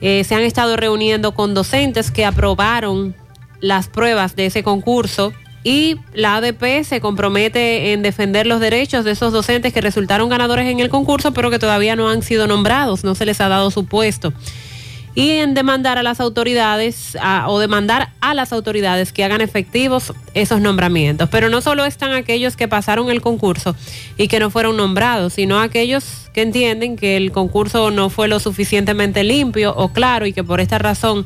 Eh, 0.00 0.22
se 0.22 0.34
han 0.34 0.42
estado 0.42 0.76
reuniendo 0.76 1.34
con 1.34 1.54
docentes 1.54 2.12
que 2.12 2.24
aprobaron 2.24 3.16
las 3.64 3.88
pruebas 3.88 4.36
de 4.36 4.46
ese 4.46 4.62
concurso 4.62 5.32
y 5.62 5.96
la 6.12 6.36
ADP 6.36 6.84
se 6.84 7.00
compromete 7.00 7.94
en 7.94 8.02
defender 8.02 8.46
los 8.46 8.60
derechos 8.60 9.06
de 9.06 9.12
esos 9.12 9.32
docentes 9.32 9.72
que 9.72 9.80
resultaron 9.80 10.28
ganadores 10.28 10.66
en 10.66 10.80
el 10.80 10.90
concurso 10.90 11.32
pero 11.32 11.50
que 11.50 11.58
todavía 11.58 11.96
no 11.96 12.10
han 12.10 12.22
sido 12.22 12.46
nombrados, 12.46 13.04
no 13.04 13.14
se 13.14 13.24
les 13.24 13.40
ha 13.40 13.48
dado 13.48 13.70
su 13.70 13.86
puesto. 13.86 14.34
Y 15.16 15.30
en 15.30 15.54
demandar 15.54 15.96
a 15.96 16.02
las 16.02 16.20
autoridades 16.20 17.16
o 17.46 17.58
demandar 17.60 18.10
a 18.20 18.34
las 18.34 18.52
autoridades 18.52 19.12
que 19.12 19.24
hagan 19.24 19.40
efectivos 19.40 20.12
esos 20.34 20.60
nombramientos. 20.60 21.28
Pero 21.30 21.48
no 21.48 21.60
solo 21.60 21.84
están 21.84 22.12
aquellos 22.12 22.56
que 22.56 22.66
pasaron 22.66 23.08
el 23.10 23.22
concurso 23.22 23.76
y 24.18 24.26
que 24.26 24.40
no 24.40 24.50
fueron 24.50 24.76
nombrados, 24.76 25.34
sino 25.34 25.60
aquellos 25.60 26.28
que 26.34 26.42
entienden 26.42 26.96
que 26.96 27.16
el 27.16 27.30
concurso 27.30 27.92
no 27.92 28.10
fue 28.10 28.26
lo 28.26 28.40
suficientemente 28.40 29.22
limpio 29.22 29.72
o 29.76 29.92
claro 29.92 30.26
y 30.26 30.32
que 30.32 30.42
por 30.42 30.60
esta 30.60 30.78
razón 30.78 31.24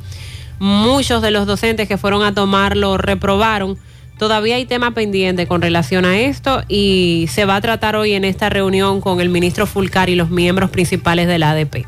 muchos 0.59 1.23
de 1.23 1.31
los 1.31 1.47
docentes 1.47 1.89
que 1.89 1.99
fueron 1.99 2.23
a 2.23 2.35
tomarlo 2.35 2.99
reprobaron. 2.99 3.79
Todavía 4.19 4.57
hay 4.57 4.67
tema 4.67 4.93
pendiente 4.93 5.47
con 5.47 5.63
relación 5.63 6.05
a 6.05 6.19
esto 6.19 6.63
y 6.69 7.27
se 7.31 7.45
va 7.45 7.57
a 7.57 7.61
tratar 7.61 7.95
hoy 7.95 8.15
en 8.15 8.25
esta 8.25 8.49
reunión 8.49 9.01
con 9.01 9.21
el 9.21 9.29
ministro 9.29 9.67
Fulcar 9.67 10.11
y 10.11 10.17
los 10.17 10.31
miembros 10.31 10.71
principales 10.71 11.29
de 11.29 11.39
la 11.39 11.53
ADP. 11.53 11.87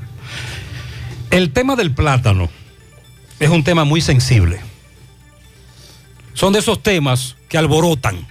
El 1.31 1.53
tema 1.53 1.77
del 1.77 1.93
plátano 1.93 2.49
es 3.41 3.49
un 3.49 3.65
tema 3.65 3.85
muy 3.85 4.01
sensible. 4.01 4.61
Son 6.35 6.53
de 6.53 6.61
esos 6.61 6.83
temas 6.83 7.37
que 7.49 7.59
alborotan. 7.59 8.27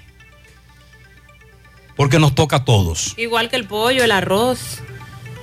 Porque 1.96 2.20
nos 2.20 2.34
toca 2.34 2.58
a 2.58 2.66
todos. 2.66 3.14
Igual 3.18 3.50
que 3.50 3.58
el 3.58 3.66
pollo, 3.66 4.04
el 4.04 4.12
arroz, 4.12 4.80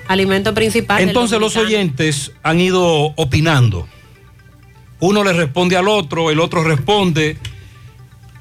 alimento 0.09 0.55
principal. 0.55 1.03
Entonces 1.03 1.39
los 1.39 1.57
oyentes 1.57 2.33
han 2.43 2.61
ido 2.61 3.13
opinando. 3.17 3.87
Uno 5.01 5.25
le 5.25 5.33
responde 5.33 5.77
al 5.77 5.89
otro, 5.89 6.31
el 6.31 6.41
otro 6.41 6.65
responde. 6.65 7.37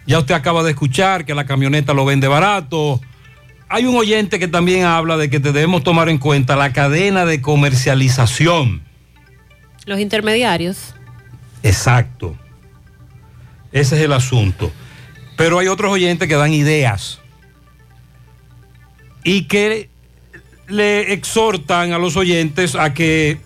Ya 0.08 0.20
usted 0.20 0.36
acaba 0.36 0.64
de 0.64 0.72
escuchar 0.72 1.26
que 1.26 1.34
la 1.34 1.45
camioneta 1.45 1.93
lo 1.93 2.06
vende 2.06 2.28
barato. 2.28 3.01
Hay 3.68 3.86
un 3.86 3.95
oyente 3.95 4.39
que 4.39 4.47
también 4.47 4.86
habla 4.86 5.18
de 5.18 5.30
que 5.30 5.39
debemos 5.39 5.84
tomar 5.84 6.10
en 6.10 6.18
cuenta 6.18 6.56
la 6.56 6.72
cadena 6.72 7.26
de 7.26 7.41
comercialización. 7.41 8.84
Los 9.86 9.99
intermediarios. 9.99 10.93
Exacto. 11.64 12.36
Ese 13.72 13.97
es 13.97 14.01
el 14.03 14.14
asunto. 14.14 14.72
Pero 15.36 15.60
hay 15.60 15.68
otros 15.68 15.91
oyentes 15.91 16.28
que 16.28 16.36
dan 16.36 16.53
ideas 16.53 17.20
y 19.24 19.43
que 19.45 19.89
le 20.68 21.12
exhortan 21.14 21.91
a 21.91 21.97
los 21.97 22.16
oyentes 22.16 22.76
a 22.76 22.93
que 22.93 23.32
eh, 23.32 23.39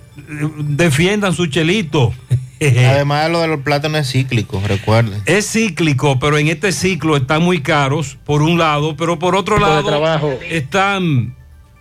defiendan 0.59 1.33
su 1.33 1.47
chelito. 1.47 2.13
Además, 2.61 3.29
lo 3.29 3.41
de 3.41 3.47
los 3.47 3.61
plátanos 3.61 4.01
es 4.01 4.11
cíclico, 4.11 4.61
recuerden. 4.65 5.21
Es 5.25 5.51
cíclico, 5.51 6.19
pero 6.19 6.37
en 6.37 6.47
este 6.47 6.71
ciclo 6.71 7.15
están 7.15 7.41
muy 7.41 7.61
caros, 7.61 8.17
por 8.25 8.41
un 8.41 8.57
lado, 8.57 8.95
pero 8.97 9.17
por 9.17 9.35
otro 9.35 9.59
lado 9.59 9.83
trabajo. 9.83 10.37
están, 10.49 11.35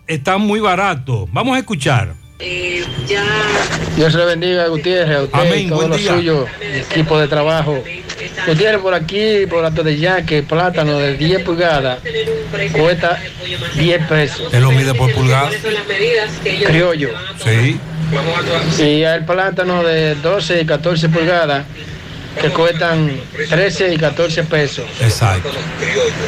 están 0.07 0.41
muy 0.41 0.61
baratos. 0.61 1.29
Vamos 1.33 1.57
a 1.57 1.59
escuchar. 1.59 2.15
Dios 3.97 4.15
le 4.15 4.25
bendiga, 4.25 4.69
Gutiérrez, 4.69 5.17
a 5.17 5.23
usted 5.23 5.39
Amén, 5.41 5.67
y 5.67 5.69
todo 5.69 5.89
lo 5.89 5.97
día. 5.97 6.15
suyo, 6.15 6.47
equipo 6.61 7.19
de 7.19 7.27
trabajo. 7.27 7.83
Gutiérrez, 8.47 8.81
por 8.81 8.95
aquí, 8.95 9.47
por 9.51 9.65
Alto 9.65 9.83
de 9.83 9.99
Yaque, 9.99 10.45
plátano 10.45 10.99
de 10.99 11.17
10 11.17 11.43
pulgadas, 11.43 11.99
cuesta 12.73 13.21
10 13.75 14.07
pesos. 14.07 14.55
Él 14.55 14.63
lo 14.63 14.71
mide 14.71 14.95
por 14.95 15.13
pulgada. 15.13 15.51
Criollo. 16.65 17.11
Sí. 17.43 17.81
Y 18.83 19.03
el 19.03 19.25
plátano 19.25 19.83
de 19.83 20.15
12 20.15 20.61
y 20.61 20.65
14 20.65 21.09
pulgadas, 21.09 21.65
que 22.41 22.51
cuestan 22.51 23.21
13 23.51 23.95
y 23.95 23.99
14 23.99 24.45
pesos. 24.45 24.85
Exacto. 25.01 25.51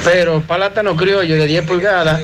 Pero 0.04 0.40
plátano 0.40 0.96
criollo 0.96 1.36
de 1.36 1.46
10 1.46 1.64
pulgadas 1.66 2.20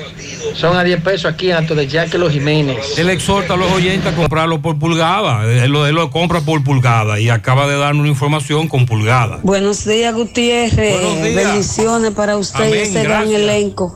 son 0.54 0.76
a 0.76 0.84
10 0.84 1.02
pesos 1.02 1.32
aquí 1.32 1.50
en 1.50 1.56
Alto 1.56 1.74
de 1.74 1.86
Yaque 1.86 2.18
Los 2.18 2.32
Jiménez. 2.32 2.98
Él 2.98 3.10
exhorta 3.10 3.54
a 3.54 3.56
los 3.56 3.70
oyentes 3.72 4.12
a 4.12 4.16
comprarlo 4.16 4.60
por 4.60 4.78
pulgada. 4.78 5.44
Él 5.44 5.70
lo, 5.70 5.86
él 5.86 5.94
lo 5.94 6.10
compra 6.10 6.40
por 6.40 6.62
pulgada 6.64 7.18
y 7.20 7.28
acaba 7.28 7.66
de 7.66 7.76
darnos 7.76 8.02
una 8.02 8.10
información 8.10 8.68
con 8.68 8.86
pulgada. 8.86 9.38
Buenos 9.42 9.84
días, 9.84 10.14
Gutiérrez. 10.14 11.00
Buenos 11.00 11.22
días. 11.22 11.46
Bendiciones 11.46 12.12
para 12.12 12.36
usted 12.36 12.64
y 12.64 12.68
Amén, 12.68 12.80
ese 12.82 13.02
gran 13.02 13.30
elenco. 13.30 13.94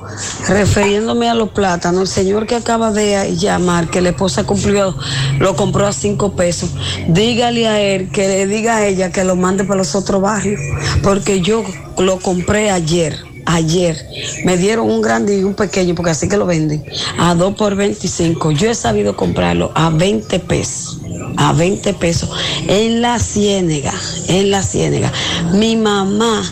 Refiriéndome 0.48 1.28
a 1.28 1.34
los 1.34 1.50
plátanos, 1.50 2.02
el 2.02 2.08
señor 2.08 2.46
que 2.46 2.56
acaba 2.56 2.92
de 2.92 3.36
llamar, 3.36 3.88
que 3.88 4.00
la 4.00 4.10
esposa 4.10 4.44
cumplió, 4.44 4.96
lo 5.38 5.56
compró 5.56 5.86
a 5.86 5.92
cinco 5.92 6.34
pesos. 6.34 6.70
Dígale 7.08 7.68
a 7.68 7.80
él 7.80 8.10
que 8.10 8.28
le 8.28 8.46
diga 8.46 8.76
a 8.76 8.86
ella 8.86 9.12
que 9.12 9.24
lo 9.24 9.36
mande 9.36 9.64
para 9.64 9.78
los 9.78 9.94
otros 9.94 10.20
barrios, 10.20 10.60
porque 11.02 11.40
yo 11.40 11.64
lo 11.98 12.18
compré 12.18 12.70
ayer. 12.70 13.29
Ayer 13.52 13.96
me 14.44 14.56
dieron 14.56 14.88
un 14.88 15.00
grande 15.00 15.38
y 15.38 15.42
un 15.42 15.54
pequeño, 15.54 15.94
porque 15.94 16.12
así 16.12 16.28
que 16.28 16.36
lo 16.36 16.46
venden, 16.46 16.84
a 17.18 17.34
2 17.34 17.54
por 17.54 17.74
25. 17.74 18.52
Yo 18.52 18.70
he 18.70 18.74
sabido 18.74 19.16
comprarlo 19.16 19.72
a 19.74 19.90
20 19.90 20.38
pesos 20.40 21.00
a 21.36 21.52
20 21.52 21.94
pesos 21.94 22.30
en 22.68 23.00
la 23.00 23.18
ciénega, 23.18 23.94
en 24.28 24.50
la 24.50 24.62
ciénega. 24.62 25.12
Mi 25.52 25.76
mamá 25.76 26.42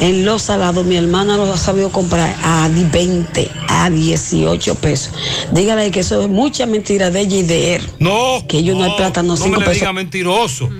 en 0.00 0.24
los 0.24 0.42
salados, 0.42 0.84
mi 0.86 0.96
hermana 0.96 1.36
lo 1.36 1.52
ha 1.52 1.58
sabido 1.58 1.90
comprar 1.90 2.34
a 2.42 2.68
20, 2.72 3.50
a 3.68 3.90
18 3.90 4.74
pesos. 4.76 5.12
Dígale 5.52 5.90
que 5.90 6.00
eso 6.00 6.22
es 6.22 6.28
mucha 6.28 6.66
mentira 6.66 7.10
de 7.10 7.20
ella 7.20 7.36
y 7.36 7.42
de 7.42 7.74
él. 7.76 7.82
No. 7.98 8.44
Que 8.48 8.58
ellos 8.58 8.78
no, 8.78 8.84
hay 8.84 8.92
plátano 8.96 9.30
No 9.30 9.36
5 9.36 9.48
me 9.50 9.58
le 9.58 9.64
pesos. 9.64 9.74
diga 9.80 9.92
mentiroso. 9.92 10.70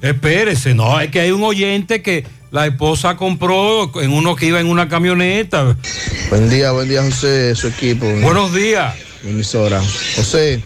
Espérese, 0.00 0.74
no, 0.74 0.98
es 1.00 1.10
que 1.10 1.20
hay 1.20 1.30
un 1.30 1.42
oyente 1.42 2.02
que 2.02 2.24
la 2.52 2.66
esposa 2.66 3.16
compró 3.16 3.90
en 4.02 4.12
uno 4.12 4.36
que 4.36 4.46
iba 4.46 4.60
en 4.60 4.66
una 4.66 4.86
camioneta. 4.86 5.74
Buen 6.28 6.50
día, 6.50 6.70
buen 6.70 6.86
día, 6.86 7.02
José, 7.02 7.56
su 7.56 7.68
equipo. 7.68 8.06
Buenos 8.20 8.54
días. 8.54 8.94
Emisora. 9.24 9.80
José, 10.16 10.62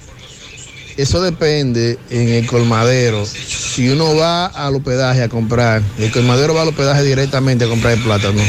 eso 0.97 1.22
depende 1.22 1.97
en 2.11 2.28
el 2.28 2.47
colmadero. 2.49 3.24
Si 3.24 3.89
uno 3.89 4.16
va 4.16 4.47
al 4.47 4.74
hospedaje 4.74 5.22
a 5.22 5.28
comprar, 5.28 5.80
el 5.99 6.11
colmadero 6.11 6.55
va 6.55 6.62
al 6.62 6.68
hospedaje 6.68 7.05
directamente 7.05 7.66
a 7.66 7.68
comprar 7.68 7.93
el 7.93 8.03
plátano, 8.03 8.43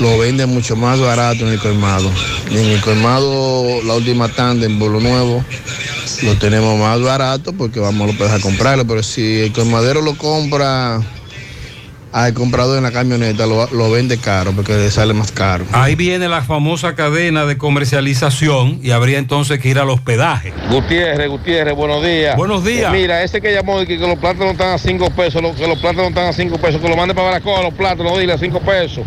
lo 0.00 0.16
vende 0.18 0.46
mucho 0.46 0.74
más 0.74 0.98
barato 0.98 1.46
en 1.46 1.52
el 1.52 1.58
colmado. 1.58 2.10
Y 2.50 2.56
en 2.56 2.70
el 2.70 2.80
colmado, 2.80 3.82
la 3.82 3.94
última 3.94 4.30
tanda 4.30 4.64
en 4.64 4.78
Bolo 4.78 4.98
Nuevo, 4.98 5.44
lo 6.22 6.38
tenemos 6.38 6.78
más 6.78 7.02
barato 7.02 7.52
porque 7.52 7.80
vamos 7.80 8.04
al 8.04 8.10
hospedaje 8.10 8.36
a 8.36 8.40
comprarlo. 8.40 8.86
Pero 8.86 9.02
si 9.02 9.40
el 9.40 9.52
colmadero 9.52 10.00
lo 10.00 10.16
compra 10.16 11.02
al 12.12 12.34
comprador 12.34 12.76
en 12.76 12.82
la 12.84 12.92
camioneta, 12.92 13.46
lo, 13.46 13.66
lo 13.70 13.90
vende 13.90 14.18
caro 14.18 14.52
porque 14.52 14.74
le 14.74 14.90
sale 14.90 15.14
más 15.14 15.32
caro. 15.32 15.64
Ahí 15.72 15.94
viene 15.94 16.28
la 16.28 16.42
famosa 16.42 16.94
cadena 16.94 17.46
de 17.46 17.56
comercialización 17.56 18.80
y 18.82 18.90
habría 18.90 19.18
entonces 19.18 19.58
que 19.60 19.68
ir 19.68 19.78
al 19.78 19.88
hospedaje. 19.90 20.52
Gutiérrez, 20.70 21.28
Gutiérrez, 21.28 21.74
buenos 21.74 22.04
días. 22.04 22.36
Buenos 22.36 22.64
días. 22.64 22.92
Eh, 22.92 22.96
mira, 22.98 23.22
ese 23.22 23.40
que 23.40 23.52
llamó 23.52 23.80
y 23.80 23.86
que, 23.86 23.98
que 23.98 24.06
los 24.06 24.18
plátanos 24.18 24.52
están 24.52 24.74
a 24.74 24.78
5 24.78 25.10
pesos, 25.10 25.40
lo- 25.42 25.54
que 25.54 25.66
los 25.66 25.78
plátanos 25.78 26.08
están 26.08 26.26
a 26.26 26.32
5 26.32 26.58
pesos, 26.58 26.80
que 26.80 26.88
lo 26.88 26.96
mande 26.96 27.14
para 27.14 27.28
Baracoa 27.28 27.62
los 27.62 27.74
plátanos, 27.74 28.18
dile 28.18 28.34
a 28.34 28.38
5 28.38 28.60
pesos. 28.60 29.04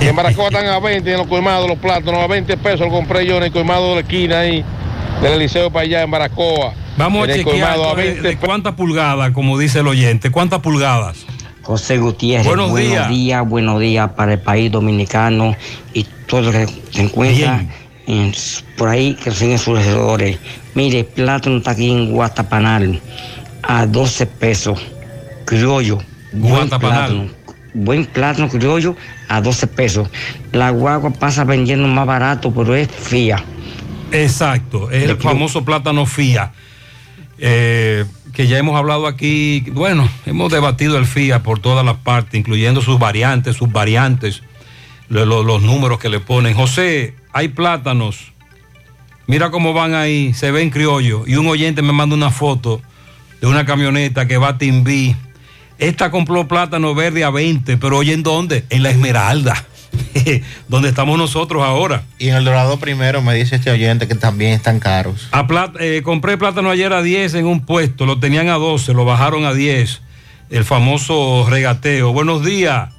Y 0.00 0.06
en 0.06 0.16
Baracoa 0.16 0.46
están 0.46 0.66
a 0.66 0.80
20 0.80 1.08
y 1.08 1.12
en 1.12 1.18
los 1.18 1.28
colmados 1.28 1.68
los 1.68 1.78
plátanos 1.78 2.20
a 2.20 2.26
20 2.26 2.56
pesos, 2.56 2.80
lo 2.80 2.90
compré 2.90 3.26
yo 3.26 3.36
en 3.36 3.44
el 3.44 3.52
colmado 3.52 3.90
de 3.90 3.94
la 3.96 4.00
esquina 4.00 4.40
ahí, 4.40 4.64
del 5.22 5.38
liceo 5.38 5.70
para 5.70 5.84
allá 5.84 6.02
en 6.02 6.10
Baracoa. 6.10 6.72
Vamos 6.96 7.24
En 7.26 7.30
a 7.30 7.34
chequear 7.36 7.74
colmado 7.74 7.90
a 7.92 7.94
de, 7.96 8.02
20 8.04 8.28
de 8.28 8.36
cuántas 8.38 8.74
pulgadas, 8.74 9.30
como 9.32 9.58
dice 9.58 9.80
el 9.80 9.86
oyente, 9.88 10.30
cuántas 10.30 10.60
pulgadas. 10.60 11.26
José 11.64 11.98
Gutiérrez, 11.98 12.46
Buenos 12.46 12.70
buenos, 12.70 12.90
días. 12.90 13.08
días. 13.08 13.48
buenos 13.48 13.80
días 13.80 14.10
para 14.12 14.34
el 14.34 14.38
país 14.40 14.70
dominicano 14.70 15.56
y 15.92 16.04
todo 16.26 16.42
lo 16.42 16.52
que 16.52 16.66
se 16.90 17.02
encuentra 17.02 17.64
en- 18.06 18.32
por 18.76 18.88
ahí 18.90 19.14
que 19.14 19.30
siguen 19.30 19.58
sus 19.58 19.78
alrededores. 19.78 20.38
Mire, 20.74 21.00
el 21.00 21.04
plátano 21.06 21.56
está 21.58 21.70
aquí 21.70 21.90
en 21.90 22.12
Guatapanal 22.12 23.00
a 23.62 23.86
12 23.86 24.26
pesos, 24.26 24.78
criollo. 25.46 25.98
buen 26.32 26.52
Guatapanal. 26.68 27.06
plátano, 27.10 27.44
Buen 27.76 28.06
plátano 28.06 28.48
criollo 28.48 28.94
a 29.28 29.40
12 29.40 29.66
pesos. 29.66 30.08
La 30.52 30.70
guagua 30.70 31.10
pasa 31.10 31.42
vendiendo 31.44 31.88
más 31.88 32.06
barato, 32.06 32.52
pero 32.52 32.74
es 32.76 32.88
fía. 32.88 33.42
Exacto, 34.12 34.90
es 34.92 35.02
el 35.10 35.16
famoso 35.16 35.64
plátano 35.64 36.06
FIA, 36.06 36.52
eh, 37.38 38.04
que 38.34 38.46
ya 38.48 38.58
hemos 38.58 38.76
hablado 38.76 39.06
aquí, 39.06 39.60
bueno, 39.72 40.08
hemos 40.26 40.50
debatido 40.50 40.98
el 40.98 41.06
FIA 41.06 41.42
por 41.42 41.60
todas 41.60 41.84
las 41.86 41.96
partes, 41.98 42.38
incluyendo 42.38 42.82
sus 42.82 42.98
variantes, 42.98 43.56
sus 43.56 43.70
variantes, 43.70 44.42
lo- 45.08 45.24
lo- 45.24 45.42
los 45.44 45.62
números 45.62 45.98
que 45.98 46.08
le 46.08 46.20
ponen. 46.20 46.54
José, 46.54 47.14
hay 47.32 47.48
plátanos, 47.48 48.32
mira 49.26 49.50
cómo 49.50 49.72
van 49.72 49.94
ahí, 49.94 50.34
se 50.34 50.50
ven 50.50 50.70
criollo, 50.70 51.24
y 51.26 51.36
un 51.36 51.46
oyente 51.46 51.80
me 51.82 51.92
manda 51.92 52.16
una 52.16 52.30
foto 52.30 52.82
de 53.40 53.46
una 53.46 53.64
camioneta 53.64 54.26
que 54.26 54.36
va 54.36 54.48
a 54.48 54.58
Timbí. 54.58 55.14
Esta 55.78 56.10
compró 56.10 56.46
plátano 56.48 56.94
verde 56.94 57.24
a 57.24 57.30
20, 57.30 57.76
pero 57.76 57.98
oye 57.98 58.12
en 58.14 58.22
dónde? 58.22 58.64
En 58.70 58.82
la 58.82 58.90
Esmeralda, 58.90 59.64
donde 60.68 60.88
estamos 60.88 61.18
nosotros 61.18 61.62
ahora. 61.62 62.04
Y 62.18 62.28
en 62.28 62.36
el 62.36 62.44
Dorado 62.44 62.78
primero 62.78 63.22
me 63.22 63.34
dice 63.34 63.56
este 63.56 63.70
oyente 63.70 64.08
que 64.08 64.14
también 64.14 64.52
están 64.52 64.80
caros. 64.80 65.28
A 65.32 65.46
eh, 65.80 66.02
compré 66.04 66.36
plátano 66.38 66.70
ayer 66.70 66.92
a 66.92 67.02
10 67.02 67.34
en 67.34 67.46
un 67.46 67.60
puesto, 67.60 68.06
lo 68.06 68.18
tenían 68.18 68.48
a 68.48 68.54
12, 68.54 68.94
lo 68.94 69.04
bajaron 69.04 69.44
a 69.44 69.52
10. 69.52 70.00
El 70.50 70.64
famoso 70.64 71.46
regateo. 71.48 72.12
Buenos 72.12 72.44
días. 72.44 72.90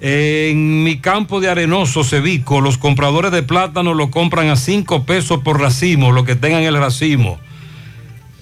En 0.00 0.82
mi 0.82 0.98
campo 0.98 1.40
de 1.40 1.48
Arenoso, 1.48 2.02
Cevico, 2.02 2.60
los 2.60 2.76
compradores 2.76 3.30
de 3.30 3.44
plátano 3.44 3.94
lo 3.94 4.10
compran 4.10 4.48
a 4.48 4.56
5 4.56 5.04
pesos 5.04 5.42
por 5.44 5.60
racimo, 5.60 6.10
lo 6.10 6.24
que 6.24 6.34
tengan 6.34 6.64
el 6.64 6.76
racimo. 6.76 7.38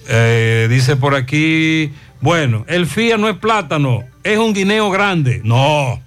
Eh, 0.09 0.67
dice 0.71 0.95
por 0.95 1.13
aquí, 1.13 1.91
bueno, 2.19 2.65
el 2.67 2.87
FIA 2.87 3.17
no 3.17 3.29
es 3.29 3.37
plátano, 3.37 4.03
es 4.23 4.39
un 4.39 4.53
guineo 4.53 4.89
grande. 4.89 5.41
No, 5.43 6.01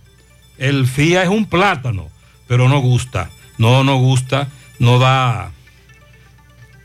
el 0.59 0.87
FIA 0.87 1.23
es 1.25 1.29
un 1.29 1.47
plátano, 1.47 2.09
pero 2.47 2.69
no 2.69 2.79
gusta. 2.81 3.31
No, 3.59 3.85
no 3.85 3.97
gusta, 3.99 4.49
no 4.79 4.99
da, 4.99 5.51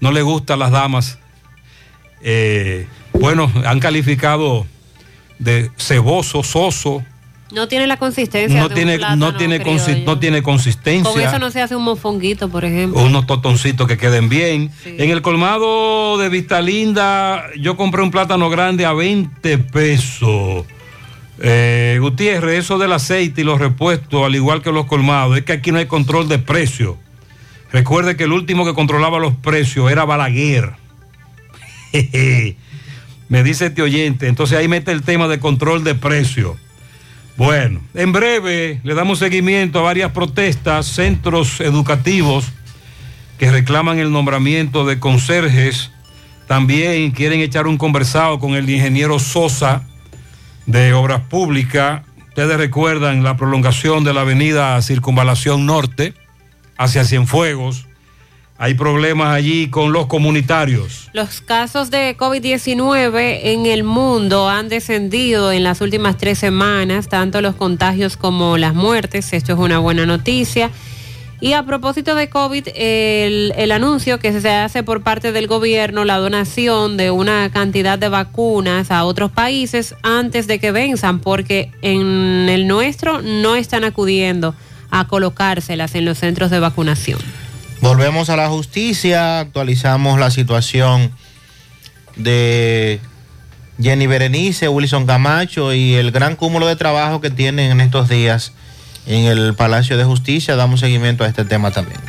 no 0.02 0.12
le 0.12 0.22
gusta 0.22 0.54
a 0.54 0.58
las 0.58 0.72
damas. 0.72 1.18
Eh, 2.22 2.88
bueno, 3.14 3.52
han 3.66 3.80
calificado 3.80 4.66
de 5.40 5.72
ceboso, 5.78 6.44
soso, 6.44 7.04
No 7.52 7.68
tiene 7.68 7.88
la 7.88 7.98
consistencia. 7.98 8.60
no 8.62 8.68
de 8.68 8.74
un 8.74 8.76
tiene, 8.76 8.98
plátano 9.00 9.32
no, 9.32 9.38
tiene 9.38 9.60
criollo. 9.60 9.80
consi- 9.84 10.04
no 10.06 10.20
tiene 10.20 10.44
consistencia. 10.44 11.12
Con 11.12 11.20
eso 11.22 11.40
no 11.40 11.50
se 11.50 11.62
hace 11.62 11.76
un 11.76 11.84
mofonguito, 11.84 12.48
por 12.50 12.64
ejemplo. 12.66 13.02
unos 13.02 13.26
totoncitos 13.26 13.88
que 13.88 13.98
queden 13.98 14.30
bien. 14.30 14.70
En 14.86 15.10
el 15.10 15.22
colmado 15.24 16.18
de 16.20 16.30
Vista 16.30 16.62
Linda, 16.62 17.46
yo 17.60 17.76
compré 17.76 18.04
un 18.04 18.12
plátano 18.12 18.50
grande 18.52 18.86
a 18.86 18.94
20 18.94 19.58
pesos. 19.58 20.66
Eh, 21.42 21.98
Gutiérrez, 22.02 22.60
eso 22.60 22.78
del 22.78 22.92
aceite 22.92 23.42
y 23.42 23.44
los 23.44 23.60
repuestos, 23.60 24.26
al 24.26 24.36
igual 24.36 24.62
que 24.62 24.72
los 24.72 24.86
colmados, 24.86 25.38
es 25.38 25.44
que 25.44 25.54
aquí 25.54 25.72
no 25.72 25.78
hay 25.78 25.86
control 25.86 26.28
de 26.28 26.40
precio. 26.40 26.98
Recuerde 27.72 28.18
que 28.18 28.26
el 28.26 28.34
último 28.34 28.66
que 28.66 28.74
controlaba 28.74 29.20
los 29.20 29.36
precios 29.36 29.92
era 29.92 30.06
Balaguer. 30.06 30.74
Me 33.30 33.44
dice 33.44 33.68
este 33.68 33.82
oyente. 33.82 34.28
Entonces 34.28 34.58
ahí 34.58 34.68
mete 34.68 34.92
el 34.92 35.04
tema 35.04 35.28
de 35.28 35.40
control 35.40 35.84
de 35.84 35.96
precio. 35.96 36.58
Bueno, 37.38 37.80
en 37.94 38.12
breve 38.12 38.82
le 38.84 38.94
damos 38.96 39.20
seguimiento 39.20 39.80
a 39.80 39.84
varias 39.84 40.12
protestas, 40.12 40.88
centros 40.88 41.62
educativos 41.62 42.46
que 43.38 43.52
reclaman 43.52 44.00
el 44.00 44.12
nombramiento 44.12 44.86
de 44.86 45.00
conserjes. 45.00 45.92
También 46.48 47.12
quieren 47.12 47.40
echar 47.40 47.68
un 47.68 47.78
conversado 47.78 48.40
con 48.40 48.56
el 48.56 48.70
ingeniero 48.70 49.20
Sosa 49.20 49.84
de 50.70 50.94
Obras 50.94 51.22
Públicas. 51.22 52.04
Ustedes 52.28 52.58
recuerdan 52.58 53.24
la 53.24 53.36
prolongación 53.36 54.04
de 54.04 54.14
la 54.14 54.22
avenida 54.22 54.80
Circunvalación 54.84 55.66
Norte 55.66 56.14
hacia 56.78 57.04
Cienfuegos. 57.04 57.88
Hay 58.60 58.76
problemas 58.76 59.34
allí 59.34 59.70
con 59.70 59.94
los 59.94 60.06
comunitarios. 60.06 61.10
Los 61.14 61.42
casos 61.42 61.90
de 61.90 62.16
COVID-19 62.16 63.40
en 63.44 63.66
el 63.66 63.84
mundo 63.84 64.48
han 64.48 64.70
descendido 64.70 65.52
en 65.52 65.64
las 65.64 65.82
últimas 65.82 66.18
tres 66.18 66.38
semanas, 66.38 67.10
tanto 67.10 67.42
los 67.42 67.56
contagios 67.56 68.16
como 68.16 68.58
las 68.58 68.76
muertes. 68.76 69.34
Esto 69.34 69.54
es 69.54 69.60
una 69.60 69.80
buena 69.80 70.06
noticia. 70.06 70.70
Y 71.42 71.54
a 71.54 71.64
propósito 71.64 72.16
de 72.16 72.30
COVID, 72.30 72.68
el, 72.76 73.54
el 73.56 73.72
anuncio 73.72 74.20
que 74.20 74.42
se 74.42 74.50
hace 74.50 74.84
por 74.84 75.04
parte 75.04 75.32
del 75.32 75.48
gobierno, 75.48 76.04
la 76.04 76.18
donación 76.18 76.98
de 76.98 77.12
una 77.12 77.50
cantidad 77.50 77.98
de 77.98 78.10
vacunas 78.10 78.92
a 78.92 79.06
otros 79.06 79.32
países 79.32 79.96
antes 80.04 80.48
de 80.48 80.60
que 80.60 80.72
venzan, 80.72 81.20
porque 81.20 81.72
en 81.82 82.50
el 82.50 82.68
nuestro 82.68 83.22
no 83.22 83.56
están 83.56 83.86
acudiendo 83.86 84.54
a 84.92 85.08
colocárselas 85.08 85.96
en 85.96 86.04
los 86.04 86.18
centros 86.18 86.52
de 86.52 86.60
vacunación. 86.60 87.20
Volvemos 87.82 88.30
a 88.30 88.36
la 88.36 88.50
justicia, 88.50 89.40
actualizamos 89.40 90.20
la 90.20 90.32
situación 90.32 91.14
de 92.18 93.00
Jenny 93.82 94.08
Berenice, 94.08 94.68
Wilson 94.68 95.06
Camacho 95.06 95.74
y 95.74 95.94
el 95.94 96.12
gran 96.12 96.36
cúmulo 96.36 96.68
de 96.68 96.76
trabajo 96.76 97.22
que 97.22 97.30
tienen 97.30 97.72
en 97.72 97.80
estos 97.80 98.10
días 98.10 98.52
en 99.10 99.26
el 99.26 99.56
Palacio 99.56 99.98
de 99.98 100.06
Justicia. 100.06 100.56
Damos 100.56 100.80
seguimiento 100.80 101.26
a 101.26 101.28
este 101.28 101.44
tema 101.44 101.72
también. 101.72 102.00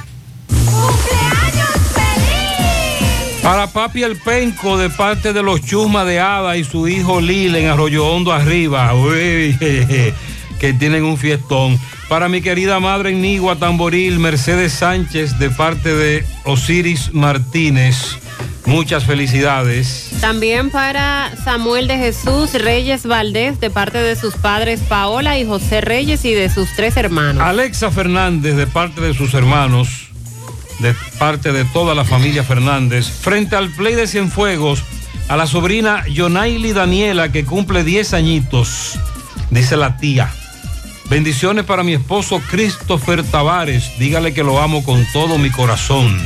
Para 3.43 3.67
papi 3.67 4.03
el 4.03 4.17
penco 4.17 4.77
de 4.77 4.91
parte 4.91 5.33
de 5.33 5.43
los 5.43 5.63
Chusma 5.63 6.05
de 6.05 6.21
Ada 6.21 6.59
y 6.59 6.65
su 6.65 6.87
hijo 6.87 7.21
Lil 7.23 7.57
en 7.57 7.69
Arroyo 7.69 8.07
Hondo 8.07 8.33
arriba, 8.33 8.95
uy, 8.95 9.57
que 10.61 10.73
tienen 10.75 11.05
un 11.05 11.17
fiestón. 11.17 11.81
Para 12.11 12.29
mi 12.29 12.43
querida 12.43 12.81
madre 12.81 13.11
en 13.11 13.23
Nigua 13.23 13.57
Tamboril, 13.57 14.19
Mercedes 14.19 14.75
Sánchez 14.75 15.39
de 15.39 15.49
parte 15.49 15.95
de 15.95 16.25
Osiris 16.45 17.15
Martínez. 17.15 18.19
Muchas 18.67 19.05
felicidades. 19.05 20.11
También 20.21 20.71
para 20.71 21.33
Samuel 21.45 21.89
de 21.89 21.97
Jesús 21.97 22.53
Reyes 22.55 23.07
Valdés 23.07 23.59
de 23.59 23.71
parte 23.71 23.99
de 23.99 24.17
sus 24.17 24.35
padres 24.35 24.81
Paola 24.81 25.39
y 25.39 25.47
José 25.47 25.81
Reyes 25.81 26.25
y 26.25 26.33
de 26.33 26.51
sus 26.51 26.69
tres 26.77 26.97
hermanos. 26.97 27.43
Alexa 27.43 27.91
Fernández 27.91 28.57
de 28.57 28.67
parte 28.67 29.01
de 29.01 29.15
sus 29.15 29.35
hermanos, 29.35 30.11
de 30.79 30.95
parte 31.19 31.53
de 31.53 31.65
toda 31.65 31.95
la 31.95 32.05
familia 32.05 32.45
Fernández, 32.45 33.07
frente 33.09 33.57
al 33.57 33.71
Play 33.71 33.95
de 33.95 34.07
Cienfuegos, 34.07 34.85
a 35.29 35.37
la 35.37 35.47
sobrina 35.47 36.07
Yonaili 36.09 36.73
Daniela 36.73 37.33
que 37.33 37.45
cumple 37.45 37.83
10 37.83 38.15
añitos, 38.15 38.99
dice 39.51 39.77
la 39.77 39.97
tía. 39.97 40.31
Bendiciones 41.09 41.65
para 41.65 41.83
mi 41.83 41.95
esposo 41.95 42.41
Christopher 42.51 43.25
Tavares, 43.25 43.99
dígale 43.99 44.33
que 44.33 44.45
lo 44.45 44.61
amo 44.61 44.85
con 44.85 45.05
todo 45.13 45.39
mi 45.39 45.51
corazón. 45.51 46.17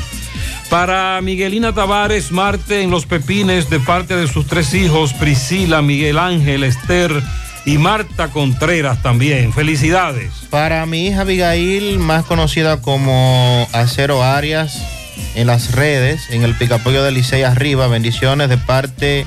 Para 0.70 1.20
Miguelina 1.22 1.72
Tavares 1.72 2.32
Marte 2.32 2.82
en 2.82 2.90
Los 2.90 3.06
Pepines 3.06 3.70
de 3.70 3.80
parte 3.80 4.16
de 4.16 4.26
sus 4.26 4.46
tres 4.46 4.74
hijos, 4.74 5.12
Priscila, 5.12 5.82
Miguel 5.82 6.18
Ángel, 6.18 6.64
Esther 6.64 7.22
y 7.64 7.78
Marta 7.78 8.28
Contreras 8.28 9.02
también. 9.02 9.52
Felicidades. 9.52 10.32
Para 10.50 10.84
mi 10.86 11.06
hija 11.06 11.22
Abigail, 11.22 11.98
más 11.98 12.24
conocida 12.24 12.80
como 12.80 13.68
Acero 13.72 14.22
Arias, 14.22 14.82
en 15.34 15.46
las 15.46 15.72
redes, 15.72 16.30
en 16.30 16.42
el 16.42 16.54
Picapollo 16.54 17.02
de 17.02 17.12
Licey 17.12 17.42
arriba, 17.42 17.86
bendiciones 17.88 18.48
de 18.48 18.58
parte 18.58 19.26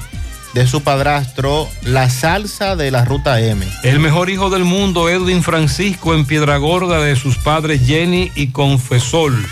de 0.54 0.68
su 0.68 0.82
padrastro, 0.82 1.68
la 1.84 2.10
salsa 2.10 2.76
de 2.76 2.92
la 2.92 3.06
Ruta 3.06 3.40
M. 3.40 3.66
El 3.84 4.00
mejor 4.00 4.30
hijo 4.30 4.50
del 4.50 4.64
mundo, 4.64 5.10
Edwin 5.10 5.44
Francisco, 5.44 6.16
en 6.16 6.26
Piedra 6.26 6.58
Gorda 6.58 7.00
de 7.00 7.16
sus 7.16 7.38
padres 7.38 7.86
Jenny 7.86 8.32
y 8.36 8.48
Confesol. 8.48 9.46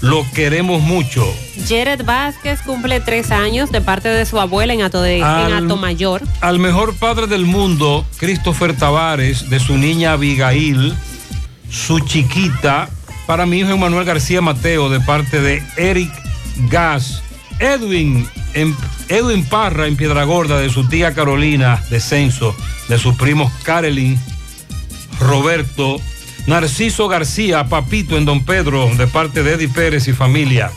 Lo 0.00 0.24
queremos 0.32 0.80
mucho. 0.82 1.24
Jared 1.68 2.02
Vázquez 2.04 2.60
cumple 2.62 3.00
tres 3.00 3.30
años 3.30 3.70
de 3.70 3.80
parte 3.82 4.08
de 4.08 4.24
su 4.24 4.40
abuela 4.40 4.72
en 4.72 4.80
Ato, 4.82 5.02
de, 5.02 5.22
Al- 5.22 5.52
en 5.52 5.64
Ato 5.64 5.76
Mayor. 5.76 6.22
Al 6.40 6.58
mejor 6.58 6.94
padre 6.96 7.26
del 7.26 7.44
mundo, 7.44 8.06
Christopher 8.16 8.74
Tavares, 8.74 9.50
de 9.50 9.60
su 9.60 9.76
niña 9.76 10.12
Abigail, 10.12 10.94
su 11.70 12.00
chiquita, 12.00 12.88
para 13.26 13.44
mi 13.44 13.58
hijo 13.58 13.70
Emanuel 13.70 14.04
García 14.06 14.40
Mateo, 14.40 14.88
de 14.88 15.00
parte 15.00 15.40
de 15.42 15.62
Eric 15.76 16.10
Gas, 16.70 17.22
Edwin, 17.58 18.26
en, 18.54 18.74
Edwin 19.08 19.44
Parra 19.44 19.86
en 19.86 19.96
Piedra 19.96 20.24
Gorda, 20.24 20.58
de 20.58 20.70
su 20.70 20.88
tía 20.88 21.12
Carolina, 21.12 21.82
de 21.90 22.00
Censo, 22.00 22.56
de 22.88 22.98
sus 22.98 23.14
primos 23.16 23.52
Carolyn, 23.64 24.18
Roberto, 25.20 26.00
Narciso 26.46 27.08
García, 27.08 27.64
Papito 27.64 28.16
en 28.16 28.24
Don 28.24 28.44
Pedro, 28.44 28.90
de 28.96 29.06
parte 29.06 29.42
de 29.42 29.54
Eddie 29.54 29.68
Pérez 29.68 30.08
y 30.08 30.12
familia. 30.12 30.70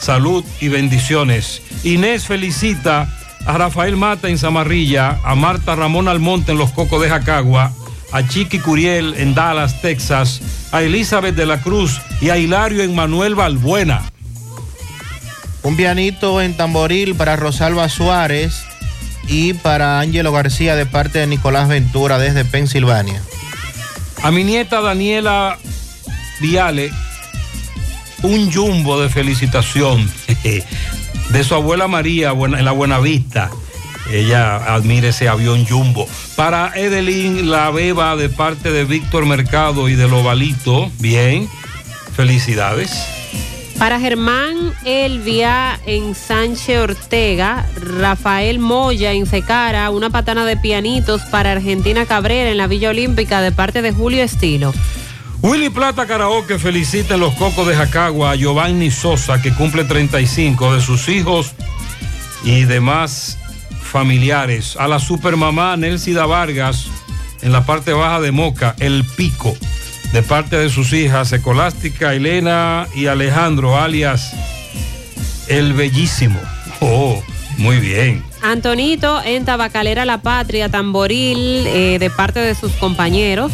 Salud 0.00 0.44
y 0.60 0.68
bendiciones. 0.68 1.62
Inés 1.84 2.26
felicita 2.26 3.14
a 3.46 3.58
Rafael 3.58 3.96
Mata 3.96 4.28
en 4.28 4.38
Zamarrilla, 4.38 5.18
a 5.24 5.34
Marta 5.34 5.76
Ramón 5.76 6.08
Almonte 6.08 6.52
en 6.52 6.58
Los 6.58 6.70
Cocos 6.70 7.02
de 7.02 7.08
Jacagua, 7.08 7.72
a 8.12 8.26
Chiqui 8.26 8.58
Curiel 8.58 9.14
en 9.16 9.34
Dallas, 9.34 9.80
Texas, 9.82 10.40
a 10.72 10.82
Elizabeth 10.82 11.34
de 11.34 11.46
la 11.46 11.60
Cruz 11.60 12.00
y 12.20 12.30
a 12.30 12.38
Hilario 12.38 12.82
en 12.82 12.94
Manuel 12.94 13.34
Balbuena. 13.34 14.02
Un 15.62 15.76
pianito 15.76 16.40
en 16.40 16.56
tamboril 16.56 17.14
para 17.14 17.36
Rosalba 17.36 17.88
Suárez 17.88 18.64
y 19.28 19.52
para 19.54 20.00
Ángelo 20.00 20.32
García 20.32 20.74
de 20.76 20.86
parte 20.86 21.18
de 21.18 21.26
Nicolás 21.26 21.68
Ventura 21.68 22.18
desde 22.18 22.44
Pensilvania. 22.44 23.20
A 24.22 24.30
mi 24.30 24.44
nieta 24.44 24.82
Daniela 24.82 25.58
Viale, 26.40 26.90
un 28.22 28.52
jumbo 28.52 29.00
de 29.00 29.08
felicitación 29.08 30.10
de 31.30 31.44
su 31.44 31.54
abuela 31.54 31.88
María 31.88 32.30
en 32.30 32.64
la 32.64 32.72
Buenavista. 32.72 33.50
Ella 34.10 34.74
admira 34.74 35.08
ese 35.08 35.28
avión 35.28 35.64
jumbo. 35.64 36.06
Para 36.36 36.72
Edelín 36.74 37.50
La 37.50 37.70
Beba 37.70 38.16
de 38.16 38.28
parte 38.28 38.72
de 38.72 38.84
Víctor 38.84 39.24
Mercado 39.24 39.88
y 39.88 39.94
del 39.94 40.12
Ovalito. 40.12 40.90
Bien, 40.98 41.48
felicidades. 42.14 43.19
Para 43.80 43.98
Germán 43.98 44.74
Elvia 44.84 45.80
en 45.86 46.14
Sánchez 46.14 46.80
Ortega, 46.80 47.66
Rafael 47.76 48.58
Moya 48.58 49.12
en 49.12 49.24
Secara, 49.24 49.88
una 49.88 50.10
patana 50.10 50.44
de 50.44 50.58
pianitos 50.58 51.22
para 51.22 51.52
Argentina 51.52 52.04
Cabrera 52.04 52.50
en 52.50 52.58
la 52.58 52.66
Villa 52.66 52.90
Olímpica 52.90 53.40
de 53.40 53.52
parte 53.52 53.80
de 53.80 53.90
Julio 53.90 54.22
Estilo. 54.22 54.74
Willy 55.40 55.70
Plata 55.70 56.06
Karaoke 56.06 56.58
felicita 56.58 57.14
en 57.14 57.20
los 57.20 57.32
Cocos 57.36 57.66
de 57.66 57.74
Jacagua 57.74 58.32
a 58.32 58.34
Giovanni 58.34 58.90
Sosa, 58.90 59.40
que 59.40 59.54
cumple 59.54 59.84
35 59.84 60.74
de 60.74 60.82
sus 60.82 61.08
hijos 61.08 61.54
y 62.44 62.64
demás 62.64 63.38
familiares. 63.82 64.76
A 64.76 64.88
la 64.88 64.98
supermamá 64.98 65.78
Nelsida 65.78 66.26
Vargas 66.26 66.86
en 67.40 67.50
la 67.50 67.64
parte 67.64 67.94
baja 67.94 68.20
de 68.20 68.30
Moca, 68.30 68.76
El 68.78 69.06
Pico, 69.16 69.56
de 70.12 70.22
parte 70.22 70.56
de 70.56 70.68
sus 70.68 70.92
hijas 70.92 71.32
Ecolástica, 71.32 72.14
Elena 72.14 72.86
y 72.94 73.06
Alejandro, 73.06 73.76
alias 73.76 74.32
El 75.48 75.72
Bellísimo. 75.72 76.40
Oh, 76.80 77.22
muy 77.58 77.76
bien. 77.78 78.24
Antonito 78.42 79.22
en 79.22 79.44
Tabacalera 79.44 80.04
La 80.04 80.22
Patria, 80.22 80.68
Tamboril, 80.68 81.66
eh, 81.66 81.98
de 81.98 82.10
parte 82.10 82.40
de 82.40 82.54
sus 82.54 82.72
compañeros. 82.72 83.52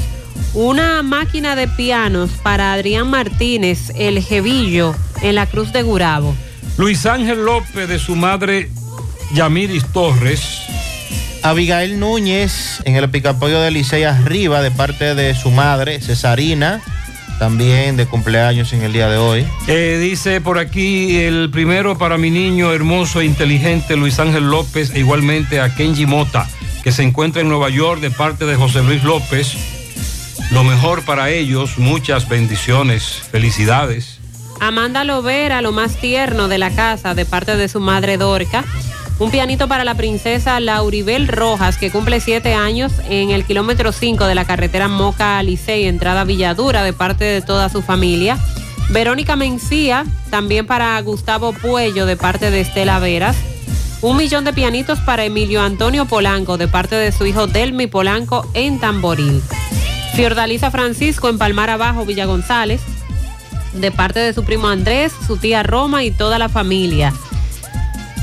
Una 0.54 1.02
máquina 1.02 1.56
de 1.56 1.68
pianos 1.68 2.30
para 2.42 2.72
Adrián 2.72 3.10
Martínez, 3.10 3.92
el 3.96 4.22
Jevillo, 4.22 4.94
en 5.22 5.34
la 5.34 5.46
Cruz 5.46 5.72
de 5.72 5.82
Gurabo. 5.82 6.34
Luis 6.78 7.04
Ángel 7.06 7.44
López 7.44 7.88
de 7.88 7.98
su 7.98 8.16
madre 8.16 8.70
Yamiris 9.34 9.84
Torres. 9.92 10.60
Abigail 11.46 12.00
Núñez 12.00 12.82
en 12.84 12.96
el 12.96 13.08
Picapollo 13.08 13.60
de 13.60 13.70
Licey 13.70 14.02
arriba 14.02 14.62
de 14.62 14.72
parte 14.72 15.14
de 15.14 15.32
su 15.36 15.52
madre, 15.52 16.00
Cesarina, 16.00 16.80
también 17.38 17.96
de 17.96 18.06
cumpleaños 18.06 18.72
en 18.72 18.82
el 18.82 18.92
día 18.92 19.08
de 19.08 19.16
hoy. 19.16 19.46
Eh, 19.68 19.98
dice 20.00 20.40
por 20.40 20.58
aquí 20.58 21.18
el 21.18 21.48
primero 21.50 21.96
para 21.96 22.18
mi 22.18 22.30
niño 22.30 22.72
hermoso 22.72 23.20
e 23.20 23.26
inteligente 23.26 23.96
Luis 23.96 24.18
Ángel 24.18 24.50
López, 24.50 24.90
e 24.92 24.98
igualmente 24.98 25.60
a 25.60 25.72
Kenji 25.72 26.04
Mota, 26.04 26.48
que 26.82 26.90
se 26.90 27.04
encuentra 27.04 27.42
en 27.42 27.48
Nueva 27.48 27.70
York 27.70 28.00
de 28.00 28.10
parte 28.10 28.44
de 28.44 28.56
José 28.56 28.82
Luis 28.82 29.04
López. 29.04 29.54
Lo 30.50 30.64
mejor 30.64 31.04
para 31.04 31.30
ellos, 31.30 31.78
muchas 31.78 32.28
bendiciones, 32.28 33.04
felicidades. 33.30 34.18
Amanda 34.60 35.04
Lovera, 35.04 35.62
lo 35.62 35.70
más 35.70 35.96
tierno 35.96 36.48
de 36.48 36.58
la 36.58 36.70
casa, 36.70 37.14
de 37.14 37.24
parte 37.24 37.56
de 37.56 37.68
su 37.68 37.78
madre 37.78 38.16
Dorca. 38.16 38.64
Un 39.18 39.30
pianito 39.30 39.66
para 39.66 39.84
la 39.84 39.94
princesa 39.94 40.60
Lauribel 40.60 41.26
Rojas, 41.26 41.78
que 41.78 41.90
cumple 41.90 42.20
siete 42.20 42.52
años 42.52 42.92
en 43.08 43.30
el 43.30 43.46
kilómetro 43.46 43.92
5 43.92 44.26
de 44.26 44.34
la 44.34 44.44
carretera 44.44 44.88
Moca 44.88 45.42
Licey, 45.42 45.86
entrada 45.86 46.24
Villadura, 46.24 46.82
de 46.82 46.92
parte 46.92 47.24
de 47.24 47.40
toda 47.40 47.70
su 47.70 47.80
familia. 47.80 48.38
Verónica 48.90 49.34
Mencía, 49.34 50.04
también 50.28 50.66
para 50.66 51.00
Gustavo 51.00 51.54
Puello, 51.54 52.04
de 52.04 52.16
parte 52.16 52.50
de 52.50 52.60
Estela 52.60 52.98
Veras. 52.98 53.36
Un 54.02 54.18
millón 54.18 54.44
de 54.44 54.52
pianitos 54.52 55.00
para 55.00 55.24
Emilio 55.24 55.62
Antonio 55.62 56.04
Polanco, 56.04 56.58
de 56.58 56.68
parte 56.68 56.94
de 56.96 57.10
su 57.10 57.24
hijo 57.24 57.46
Delmi 57.46 57.86
Polanco, 57.86 58.46
en 58.52 58.78
Tamboril. 58.78 59.42
Fiordaliza 60.14 60.70
Francisco, 60.70 61.30
en 61.30 61.38
Palmar 61.38 61.70
Abajo, 61.70 62.04
Villa 62.04 62.26
González 62.26 62.82
de 63.80 63.90
parte 63.90 64.20
de 64.20 64.32
su 64.32 64.44
primo 64.44 64.68
Andrés, 64.68 65.12
su 65.26 65.36
tía 65.36 65.62
Roma 65.62 66.04
y 66.04 66.10
toda 66.10 66.38
la 66.38 66.48
familia. 66.48 67.12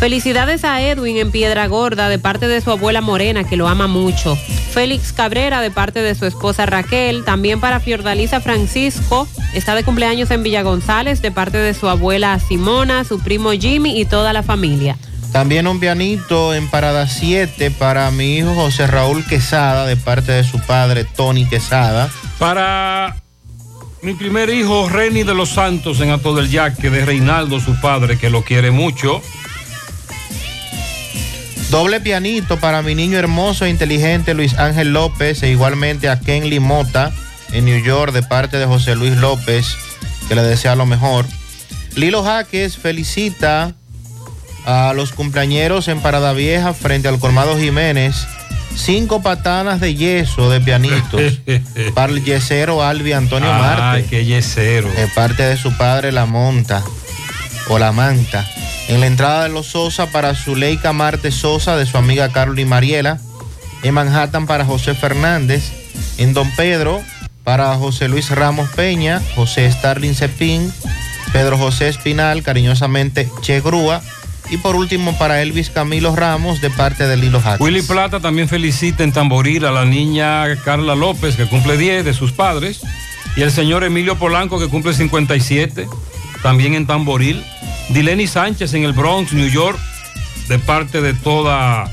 Felicidades 0.04 0.66
a 0.66 0.82
Edwin 0.82 1.16
en 1.16 1.32
Piedra 1.32 1.66
Gorda 1.68 2.10
de 2.10 2.20
parte 2.20 2.50
de 2.50 2.60
su 2.60 2.70
abuela 2.72 3.00
Morena, 3.00 3.46
que 3.46 3.56
lo 3.56 3.70
ama 3.70 3.88
mucho. 3.88 4.36
Félix 4.36 5.14
Cabrera 5.14 5.62
de 5.62 5.72
parte 5.72 6.02
de 6.02 6.14
su 6.14 6.26
esposa 6.26 6.66
Raquel. 6.66 7.24
También 7.24 7.62
para 7.62 7.80
Fiordalisa 7.80 8.42
Francisco, 8.42 9.30
está 9.54 9.76
de 9.76 9.86
cumpleaños 9.86 10.30
en 10.32 10.44
Villa 10.44 10.62
González 10.62 11.22
de 11.22 11.32
parte 11.32 11.58
de 11.58 11.74
su 11.74 11.88
abuela 11.88 12.38
Simona, 12.40 13.06
su 13.06 13.22
primo 13.22 13.54
Jimmy 13.54 13.98
y 13.98 14.04
toda 14.04 14.34
la 14.34 14.44
familia. 14.44 14.98
También 15.32 15.68
un 15.68 15.80
pianito 15.80 16.54
en 16.54 16.70
Parada 16.70 17.08
7 17.08 17.72
para 17.72 18.12
mi 18.12 18.40
hijo 18.40 18.54
José 18.56 18.88
Raúl 18.88 19.24
Quesada 19.24 19.86
de 19.86 19.96
parte 19.96 20.34
de 20.34 20.44
su 20.44 20.60
padre 20.60 21.06
Tony 21.06 21.46
Quesada. 21.46 22.10
Para 22.40 23.16
mi 24.02 24.16
primer 24.16 24.50
hijo, 24.50 24.90
Reni 24.90 25.24
de 25.24 25.34
los 25.34 25.52
Santos, 25.52 26.02
en 26.02 26.12
Ato 26.12 26.36
del 26.36 26.50
Yaque, 26.50 26.90
de 26.90 27.06
Reinaldo, 27.06 27.62
su 27.62 27.80
padre, 27.80 28.18
que 28.18 28.30
lo 28.30 28.44
quiere 28.44 28.70
mucho. 28.70 29.22
Doble 31.74 32.00
pianito 32.02 32.58
para 32.58 32.84
mi 32.84 32.94
niño 32.94 33.18
hermoso 33.18 33.66
e 33.66 33.70
inteligente 33.72 34.36
Luis 34.36 34.60
Ángel 34.60 34.94
López 34.94 35.41
e 35.41 35.50
igualmente 35.50 36.08
a 36.08 36.20
Ken 36.20 36.48
Limota 36.48 37.12
en 37.52 37.66
New 37.66 37.84
York 37.84 38.14
de 38.14 38.22
parte 38.22 38.58
de 38.58 38.68
José 38.68 38.95
Luis 38.95 39.18
López, 39.18 39.76
que 40.28 40.36
le 40.36 40.44
desea 40.44 40.76
lo 40.76 40.86
mejor. 40.86 41.26
Lilo 41.95 42.24
Jaques 42.24 42.78
felicita 42.78 43.74
a 44.68 44.94
los 44.95 45.14
cumpleañeros 45.14 45.88
en 45.88 46.00
Parada 46.00 46.34
Vieja 46.34 46.76
frente 46.76 47.08
al 47.08 47.18
Colmado 47.18 47.58
Jiménez. 47.58 48.28
Cinco 48.76 49.24
patanas 49.24 49.80
de 49.80 49.95
yeso 49.95 50.52
de 50.52 50.62
pianitos 50.62 51.40
para 51.95 52.14
el 52.14 52.24
yesero 52.24 52.84
Albi 52.84 53.14
Antonio 53.14 53.52
Ay, 53.52 53.60
Marte. 53.60 54.06
qué 54.12 54.26
yesero. 54.26 54.91
De 54.91 55.08
parte 55.08 55.41
de 55.41 55.58
su 55.58 55.76
padre 55.76 56.12
La 56.12 56.28
Monta 56.28 56.84
o 57.68 57.80
La 57.80 57.91
Manta. 57.91 58.48
En 58.88 58.99
la 58.99 59.07
entrada 59.07 59.43
de 59.43 59.49
los 59.49 59.68
Sosa 59.68 60.11
para 60.11 60.35
Zuleika 60.35 60.93
Marte 60.93 61.31
Sosa 61.31 61.77
de 61.77 61.85
su 61.85 61.97
amiga 61.97 62.30
Carly 62.30 62.65
Mariela. 62.65 63.19
En 63.84 63.93
Manhattan 63.93 64.45
para 64.45 64.65
José 64.65 64.93
Fernández. 64.93 65.72
En 66.18 66.34
Don 66.34 66.49
Pedro 66.55 67.01
para 67.43 67.76
José 67.76 68.07
Luis 68.07 68.30
Ramos 68.30 68.69
Peña, 68.69 69.22
José 69.35 69.69
Starling 69.72 70.15
Cepín, 70.15 70.72
Pedro 71.31 71.57
José 71.57 71.89
Espinal, 71.89 72.43
cariñosamente 72.43 73.30
Che 73.41 73.61
Grúa. 73.61 74.01
Y 74.49 74.57
por 74.57 74.76
último 74.76 75.18
para 75.18 75.41
Elvis 75.41 75.69
Camilo 75.69 76.15
Ramos 76.15 76.61
de 76.61 76.69
parte 76.69 77.07
de 77.07 77.15
Lilo 77.18 77.41
Jaques. 77.41 77.61
Willy 77.61 77.81
Plata 77.81 78.19
también 78.19 78.49
felicita 78.49 79.03
en 79.03 79.14
Tamboril 79.14 79.65
a 79.65 79.72
la 79.72 79.85
niña 79.85 80.55
Carla 80.64 80.95
López, 80.95 81.38
que 81.38 81.47
cumple 81.47 81.77
10 81.77 82.03
de 82.03 82.14
sus 82.14 82.34
padres, 82.34 82.81
y 83.38 83.41
el 83.41 83.51
señor 83.51 83.84
Emilio 83.84 84.19
Polanco, 84.19 84.60
que 84.60 84.68
cumple 84.68 84.93
57, 84.93 85.88
también 86.43 86.76
en 86.76 86.85
Tamboril. 86.85 87.43
Dileni 87.89 88.27
Sánchez 88.27 88.73
en 88.73 88.84
el 88.84 88.93
Bronx, 88.93 89.34
New 89.34 89.49
York, 89.49 89.80
de 90.47 90.60
parte 90.60 91.01
de 91.01 91.14
toda 91.14 91.89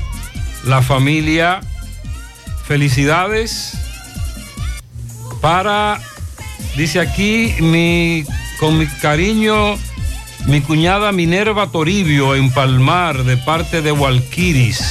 la 0.65 0.81
familia. 0.81 1.61
Felicidades 2.65 3.77
para, 5.41 5.99
dice 6.77 6.99
aquí, 6.99 7.55
mi, 7.59 8.23
con 8.59 8.77
mi 8.77 8.87
cariño, 8.87 9.75
mi 10.45 10.61
cuñada 10.61 11.11
Minerva 11.11 11.67
Toribio 11.67 12.35
en 12.35 12.51
Palmar, 12.51 13.23
de 13.23 13.37
parte 13.37 13.81
de 13.81 13.91
Walquiris. 13.91 14.81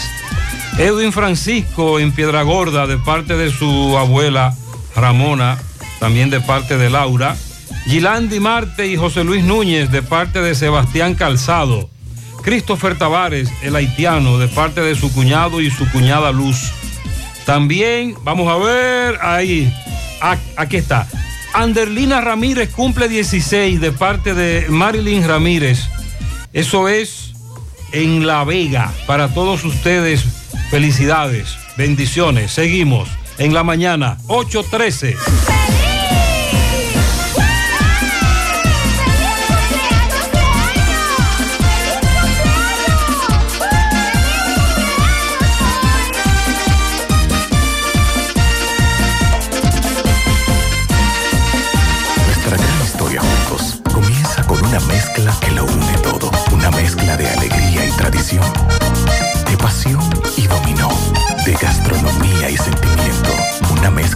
Edwin 0.79 1.13
Francisco 1.13 2.01
en 2.01 2.13
Piedra 2.13 2.43
Gorda, 2.43 2.87
de 2.87 2.99
parte 2.99 3.37
de 3.37 3.51
su 3.51 3.97
abuela 3.99 4.55
Ramona, 4.95 5.59
también 5.99 6.31
de 6.31 6.41
parte 6.41 6.77
de 6.79 6.91
Laura. 6.91 7.37
Gilandi 7.91 8.39
Marte 8.39 8.87
y 8.87 8.97
José 8.97 9.25
Luis 9.25 9.43
Núñez, 9.43 9.91
de 9.91 10.01
parte 10.01 10.41
de 10.41 10.55
Sebastián 10.55 11.17
Calzado. 11.17 11.91
Christopher 12.41 12.97
Tavares, 12.97 13.51
el 13.63 13.75
haitiano, 13.75 14.39
de 14.39 14.47
parte 14.47 14.81
de 14.81 14.95
su 14.95 15.13
cuñado 15.13 15.61
y 15.61 15.73
su 15.73 15.91
cuñada 15.91 16.31
Luz. 16.31 16.71
También, 17.45 18.15
vamos 18.23 18.47
a 18.47 18.65
ver, 18.65 19.19
ahí, 19.21 19.75
aquí 20.57 20.77
está. 20.77 21.09
Anderlina 21.53 22.21
Ramírez 22.21 22.71
cumple 22.71 23.09
16 23.09 23.81
de 23.81 23.91
parte 23.91 24.35
de 24.35 24.67
Marilyn 24.69 25.27
Ramírez. 25.27 25.81
Eso 26.53 26.89
es 26.89 27.33
en 27.91 28.25
La 28.25 28.45
Vega. 28.45 28.93
Para 29.09 29.35
todos 29.35 29.65
ustedes, 29.65 30.25
felicidades, 30.71 31.57
bendiciones. 31.77 32.53
Seguimos 32.53 33.09
en 33.39 33.53
la 33.53 33.65
mañana, 33.65 34.17
8.13. 34.29 35.17
alegría 58.31 58.70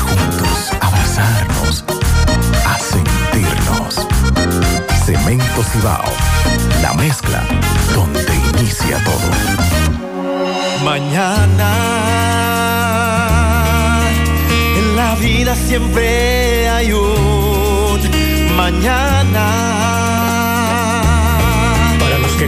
juntos, 0.00 0.70
abrazarnos, 0.80 1.84
a 2.66 2.78
sentirnos. 2.78 4.06
Cemento 5.04 5.62
Cibao, 5.70 6.12
la 6.82 6.92
mezcla 6.94 7.44
donde 7.94 8.34
inicia 8.58 9.02
todo. 9.04 9.30
Mañana 10.84 11.70
en 14.78 14.96
la 14.96 15.14
vida 15.16 15.54
siempre 15.54 16.68
hay 16.68 16.92
un 16.92 17.30
mañana. 18.56 19.99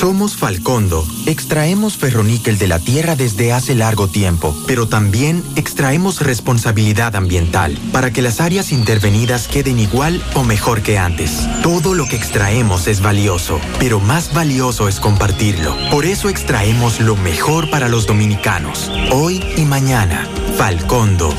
Somos 0.00 0.34
Falcondo. 0.34 1.06
Extraemos 1.26 1.98
ferroníquel 1.98 2.56
de 2.56 2.66
la 2.66 2.78
tierra 2.78 3.16
desde 3.16 3.52
hace 3.52 3.74
largo 3.74 4.08
tiempo, 4.08 4.56
pero 4.66 4.88
también 4.88 5.44
extraemos 5.56 6.22
responsabilidad 6.22 7.16
ambiental 7.16 7.76
para 7.92 8.10
que 8.10 8.22
las 8.22 8.40
áreas 8.40 8.72
intervenidas 8.72 9.46
queden 9.46 9.78
igual 9.78 10.22
o 10.32 10.42
mejor 10.42 10.80
que 10.80 10.96
antes. 10.96 11.46
Todo 11.62 11.94
lo 11.94 12.06
que 12.06 12.16
extraemos 12.16 12.86
es 12.86 13.02
valioso, 13.02 13.60
pero 13.78 14.00
más 14.00 14.32
valioso 14.32 14.88
es 14.88 15.00
compartirlo. 15.00 15.76
Por 15.90 16.06
eso 16.06 16.30
extraemos 16.30 16.98
lo 17.00 17.14
mejor 17.16 17.68
para 17.68 17.90
los 17.90 18.06
dominicanos, 18.06 18.90
hoy 19.12 19.44
y 19.58 19.66
mañana. 19.66 20.26
Falcondo. 20.56 21.34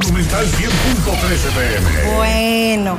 Monumental 0.00 0.46
100.13 0.46 1.50
pm. 1.52 2.14
Bueno, 2.16 2.98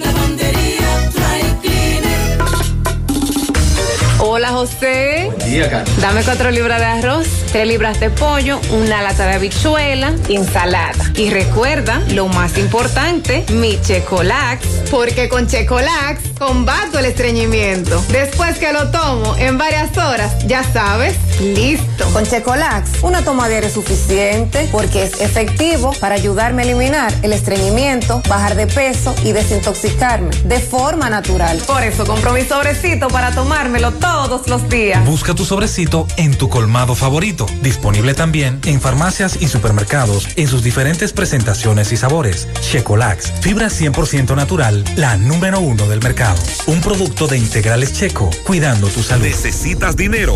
Hola 4.41 4.53
José. 4.53 5.29
Dame 6.01 6.23
cuatro 6.23 6.49
libras 6.49 6.79
de 6.79 6.85
arroz, 6.85 7.27
tres 7.51 7.67
libras 7.67 7.99
de 7.99 8.09
pollo, 8.09 8.59
una 8.71 9.03
lata 9.03 9.27
de 9.27 9.35
habichuela, 9.35 10.15
ensalada. 10.29 11.11
Y 11.15 11.29
recuerda, 11.29 12.01
lo 12.13 12.27
más 12.27 12.57
importante, 12.57 13.45
mi 13.51 13.79
Checolax, 13.79 14.65
porque 14.89 15.29
con 15.29 15.45
Checolax 15.45 16.21
combato 16.39 16.97
el 16.97 17.05
estreñimiento. 17.05 18.03
Después 18.09 18.57
que 18.57 18.73
lo 18.73 18.89
tomo 18.89 19.35
en 19.37 19.59
varias 19.59 19.95
horas, 19.95 20.35
ya 20.47 20.63
sabes, 20.63 21.13
listo. 21.39 22.05
Con 22.13 22.25
Checolax, 22.25 23.03
una 23.03 23.23
toma 23.23 23.47
diaria 23.47 23.67
es 23.67 23.73
suficiente 23.73 24.67
porque 24.71 25.03
es 25.03 25.21
efectivo 25.21 25.93
para 25.99 26.15
ayudarme 26.15 26.63
a 26.63 26.65
eliminar 26.65 27.13
el 27.21 27.33
estreñimiento, 27.33 28.21
bajar 28.27 28.55
de 28.55 28.67
peso 28.67 29.15
y 29.23 29.31
desintoxicarme 29.31 30.29
de 30.45 30.59
forma 30.59 31.09
natural. 31.09 31.57
Por 31.65 31.83
eso 31.83 32.05
compro 32.05 32.33
mi 32.33 32.43
sobrecito 32.43 33.07
para 33.07 33.31
tomármelo 33.31 33.91
todos 33.93 34.47
los 34.47 34.67
días. 34.69 35.05
Busca 35.05 35.33
tu 35.33 35.45
sobrecito 35.45 36.07
en 36.17 36.35
tu 36.35 36.49
colmado 36.49 36.95
favorito. 36.95 37.45
Disponible 37.61 38.13
también 38.13 38.59
en 38.65 38.81
farmacias 38.81 39.37
y 39.41 39.47
supermercados 39.47 40.27
en 40.35 40.47
sus 40.47 40.63
diferentes 40.63 41.13
presentaciones 41.13 41.91
y 41.91 41.97
sabores. 41.97 42.47
Checolax, 42.61 43.31
fibra 43.41 43.67
100% 43.67 44.35
natural, 44.35 44.83
la 44.95 45.17
número 45.17 45.59
uno 45.59 45.87
del 45.87 46.01
mercado. 46.01 46.41
Un 46.67 46.81
producto 46.81 47.27
de 47.27 47.37
integrales 47.37 47.93
checo, 47.93 48.29
cuidando 48.43 48.87
tu 48.87 49.03
salud. 49.03 49.25
¿Necesitas 49.25 49.95
dinero? 49.95 50.35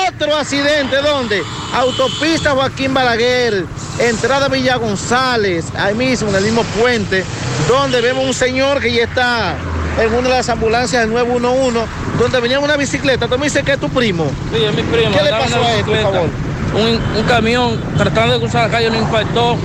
Otro 0.09 0.35
accidente, 0.35 0.97
¿dónde? 0.97 1.41
Autopista 1.73 2.51
Joaquín 2.51 2.93
Balaguer, 2.93 3.65
entrada 3.97 4.49
Villa 4.49 4.75
González, 4.75 5.65
ahí 5.77 5.95
mismo, 5.95 6.29
en 6.29 6.35
el 6.35 6.43
mismo 6.43 6.63
puente, 6.79 7.23
donde 7.67 8.01
vemos 8.01 8.25
un 8.25 8.33
señor 8.33 8.81
que 8.81 8.93
ya 8.93 9.05
está 9.05 9.55
en 9.99 10.13
una 10.13 10.29
de 10.29 10.35
las 10.35 10.49
ambulancias 10.49 11.03
del 11.03 11.11
911, 11.13 11.79
donde 12.19 12.39
venía 12.39 12.57
en 12.57 12.63
una 12.63 12.77
bicicleta. 12.77 13.27
Tú 13.27 13.37
me 13.37 13.45
dices 13.45 13.63
que 13.63 13.73
es 13.73 13.79
tu 13.79 13.89
primo. 13.89 14.25
Sí, 14.53 14.63
es 14.63 14.75
mi 14.75 14.83
primo. 14.83 15.11
¿Qué 15.17 15.23
le 15.23 15.29
pasó 15.31 15.63
a 15.63 15.73
él, 15.73 15.83
por 15.83 15.93
bicicleta. 15.93 16.11
favor? 16.11 16.29
Un, 16.73 17.17
un 17.19 17.23
camión 17.27 17.81
tratando 17.97 18.33
de 18.35 18.39
cruzar 18.39 18.63
la 18.63 18.69
calle 18.69 18.89
lo 18.89 18.97
impactó 18.97 19.57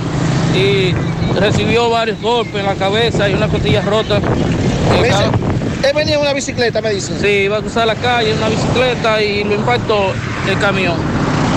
y 0.53 0.93
recibió 1.39 1.89
varios 1.89 2.19
golpes 2.21 2.55
en 2.55 2.65
la 2.65 2.75
cabeza 2.75 3.29
y 3.29 3.33
una 3.33 3.47
costilla 3.47 3.81
rota. 3.81 4.19
Él 5.83 5.93
venía 5.95 6.15
en 6.15 6.21
una 6.21 6.33
bicicleta, 6.33 6.81
me 6.81 6.91
dicen. 6.91 7.17
Sí, 7.21 7.27
iba 7.27 7.57
a 7.57 7.61
cruzar 7.61 7.87
la 7.87 7.95
calle 7.95 8.31
en 8.31 8.37
una 8.37 8.49
bicicleta 8.49 9.21
y 9.21 9.43
lo 9.43 9.53
impactó 9.53 10.11
el 10.49 10.57
camión. 10.59 10.95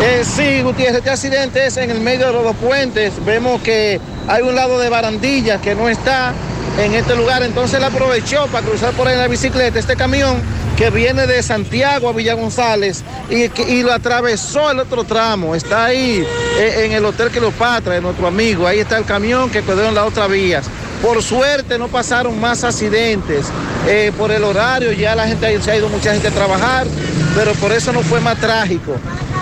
Eh, 0.02 0.22
sí, 0.24 0.62
Gutiérrez, 0.62 0.98
este 0.98 1.10
accidente 1.10 1.66
es 1.66 1.76
en 1.76 1.90
el 1.90 2.00
medio 2.00 2.26
de 2.28 2.32
los 2.32 2.44
dos 2.44 2.56
puentes. 2.56 3.12
Vemos 3.24 3.60
que 3.62 4.00
hay 4.28 4.42
un 4.42 4.54
lado 4.54 4.78
de 4.78 4.88
barandilla 4.88 5.60
que 5.60 5.74
no 5.74 5.88
está 5.88 6.32
en 6.78 6.94
este 6.94 7.14
lugar, 7.14 7.42
entonces 7.42 7.78
él 7.78 7.84
aprovechó 7.84 8.46
para 8.46 8.66
cruzar 8.66 8.92
por 8.94 9.06
ahí 9.06 9.14
en 9.14 9.20
la 9.20 9.28
bicicleta 9.28 9.78
este 9.78 9.96
camión 9.96 10.40
que 10.76 10.88
viene 10.88 11.26
de 11.26 11.42
Santiago 11.42 12.08
a 12.08 12.12
Villa 12.12 12.34
González 12.34 13.02
y, 13.28 13.50
y 13.70 13.82
lo 13.82 13.92
atravesó 13.92 14.70
el 14.70 14.78
otro 14.78 15.04
tramo. 15.04 15.54
Está 15.54 15.86
ahí 15.86 16.24
eh, 16.58 16.86
en 16.86 16.92
el 16.92 17.04
Hotel 17.04 17.30
Cleopatra, 17.30 17.94
de 17.94 18.00
nuestro 18.00 18.26
amigo. 18.26 18.66
Ahí 18.66 18.78
está 18.78 18.96
el 18.96 19.04
camión 19.04 19.50
que 19.50 19.62
quedó 19.62 19.86
en 19.86 19.94
la 19.94 20.06
otra 20.06 20.26
vía. 20.26 20.62
Por 21.02 21.22
suerte 21.22 21.78
no 21.78 21.88
pasaron 21.88 22.40
más 22.40 22.64
accidentes. 22.64 23.46
Eh, 23.86 24.12
por 24.16 24.30
el 24.30 24.42
horario 24.42 24.92
ya 24.92 25.14
la 25.14 25.26
gente 25.26 25.60
se 25.60 25.70
ha 25.70 25.76
ido 25.76 25.88
mucha 25.88 26.12
gente 26.12 26.28
a 26.28 26.30
trabajar, 26.30 26.86
pero 27.34 27.52
por 27.54 27.72
eso 27.72 27.92
no 27.92 28.00
fue 28.00 28.20
más 28.20 28.38
trágico. 28.38 28.96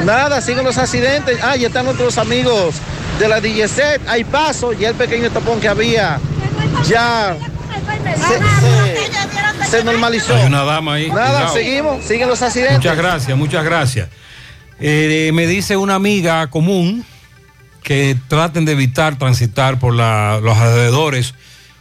Nada, 0.04 0.40
siguen 0.40 0.64
los 0.64 0.78
accidentes. 0.78 1.38
Ah, 1.42 1.56
ya 1.56 1.68
están 1.68 1.84
nuestros 1.84 2.18
amigos 2.18 2.74
de 3.18 3.28
la 3.28 3.40
DGC. 3.40 4.08
Hay 4.08 4.24
paso, 4.24 4.72
ya 4.72 4.88
el 4.88 4.94
pequeño 4.94 5.30
tapón 5.30 5.60
que 5.60 5.68
había 5.68 6.18
ya 6.86 7.36
se, 8.16 9.64
se- 9.64 9.66
se 9.70 9.84
normalizó. 9.84 10.34
Hay 10.34 10.46
una 10.46 10.64
dama 10.64 10.94
ahí. 10.94 11.08
Nada, 11.10 11.28
cuidado. 11.30 11.54
seguimos, 11.54 12.04
siguen 12.04 12.28
los 12.28 12.40
accidentes. 12.42 12.78
Muchas 12.78 12.96
gracias, 12.96 13.38
muchas 13.38 13.64
gracias. 13.64 14.08
Eh, 14.80 15.30
me 15.34 15.46
dice 15.46 15.76
una 15.76 15.94
amiga 15.96 16.46
común 16.48 17.04
que 17.82 18.16
traten 18.28 18.64
de 18.64 18.72
evitar 18.72 19.16
transitar 19.18 19.78
por 19.78 19.94
la- 19.94 20.40
los 20.42 20.56
alrededores 20.56 21.34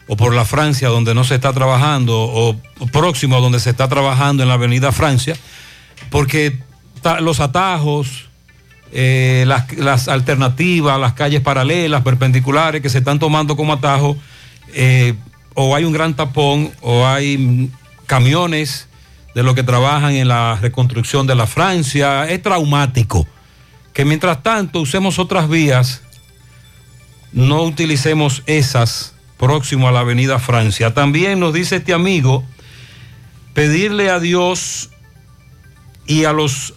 o 0.07 0.15
por 0.15 0.33
la 0.33 0.45
Francia 0.45 0.87
donde 0.89 1.13
no 1.13 1.23
se 1.23 1.35
está 1.35 1.51
trabajando 1.53 2.17
o 2.17 2.55
próximo 2.91 3.35
a 3.37 3.39
donde 3.39 3.59
se 3.59 3.69
está 3.69 3.87
trabajando 3.89 4.41
en 4.43 4.49
la 4.49 4.55
avenida 4.55 4.91
Francia, 4.93 5.35
porque 6.09 6.57
ta- 7.01 7.19
los 7.19 7.39
atajos, 7.41 8.29
eh, 8.93 9.43
las, 9.47 9.71
las 9.73 10.07
alternativas, 10.07 10.97
las 10.99 11.11
calles 11.13 11.41
paralelas, 11.41 12.03
perpendiculares 12.03 12.81
que 12.81 12.89
se 12.89 12.99
están 12.99 13.19
tomando 13.19 13.57
como 13.57 13.73
atajo, 13.73 14.15
eh, 14.73 15.15
o 15.53 15.75
hay 15.75 15.83
un 15.83 15.93
gran 15.93 16.15
tapón 16.15 16.71
o 16.81 17.05
hay 17.05 17.71
camiones 18.05 18.87
de 19.33 19.43
los 19.43 19.55
que 19.55 19.63
trabajan 19.63 20.13
en 20.13 20.27
la 20.27 20.57
reconstrucción 20.61 21.27
de 21.27 21.35
la 21.35 21.45
Francia, 21.45 22.27
es 22.29 22.41
traumático. 22.41 23.27
Que 23.93 24.05
mientras 24.05 24.41
tanto 24.43 24.81
usemos 24.81 25.19
otras 25.19 25.49
vías, 25.49 26.01
no 27.31 27.63
utilicemos 27.63 28.43
esas 28.45 29.13
próximo 29.37 29.87
a 29.87 29.91
la 29.91 29.99
avenida 30.01 30.39
Francia. 30.39 30.93
También 30.93 31.39
nos 31.39 31.53
dice 31.53 31.77
este 31.77 31.93
amigo, 31.93 32.43
pedirle 33.53 34.09
a 34.09 34.19
Dios 34.19 34.89
y 36.07 36.25
a 36.25 36.33
los 36.33 36.73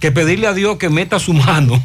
que 0.00 0.12
pedirle 0.12 0.46
a 0.46 0.52
Dios 0.52 0.76
que 0.76 0.90
meta 0.90 1.18
su 1.18 1.32
mano 1.32 1.82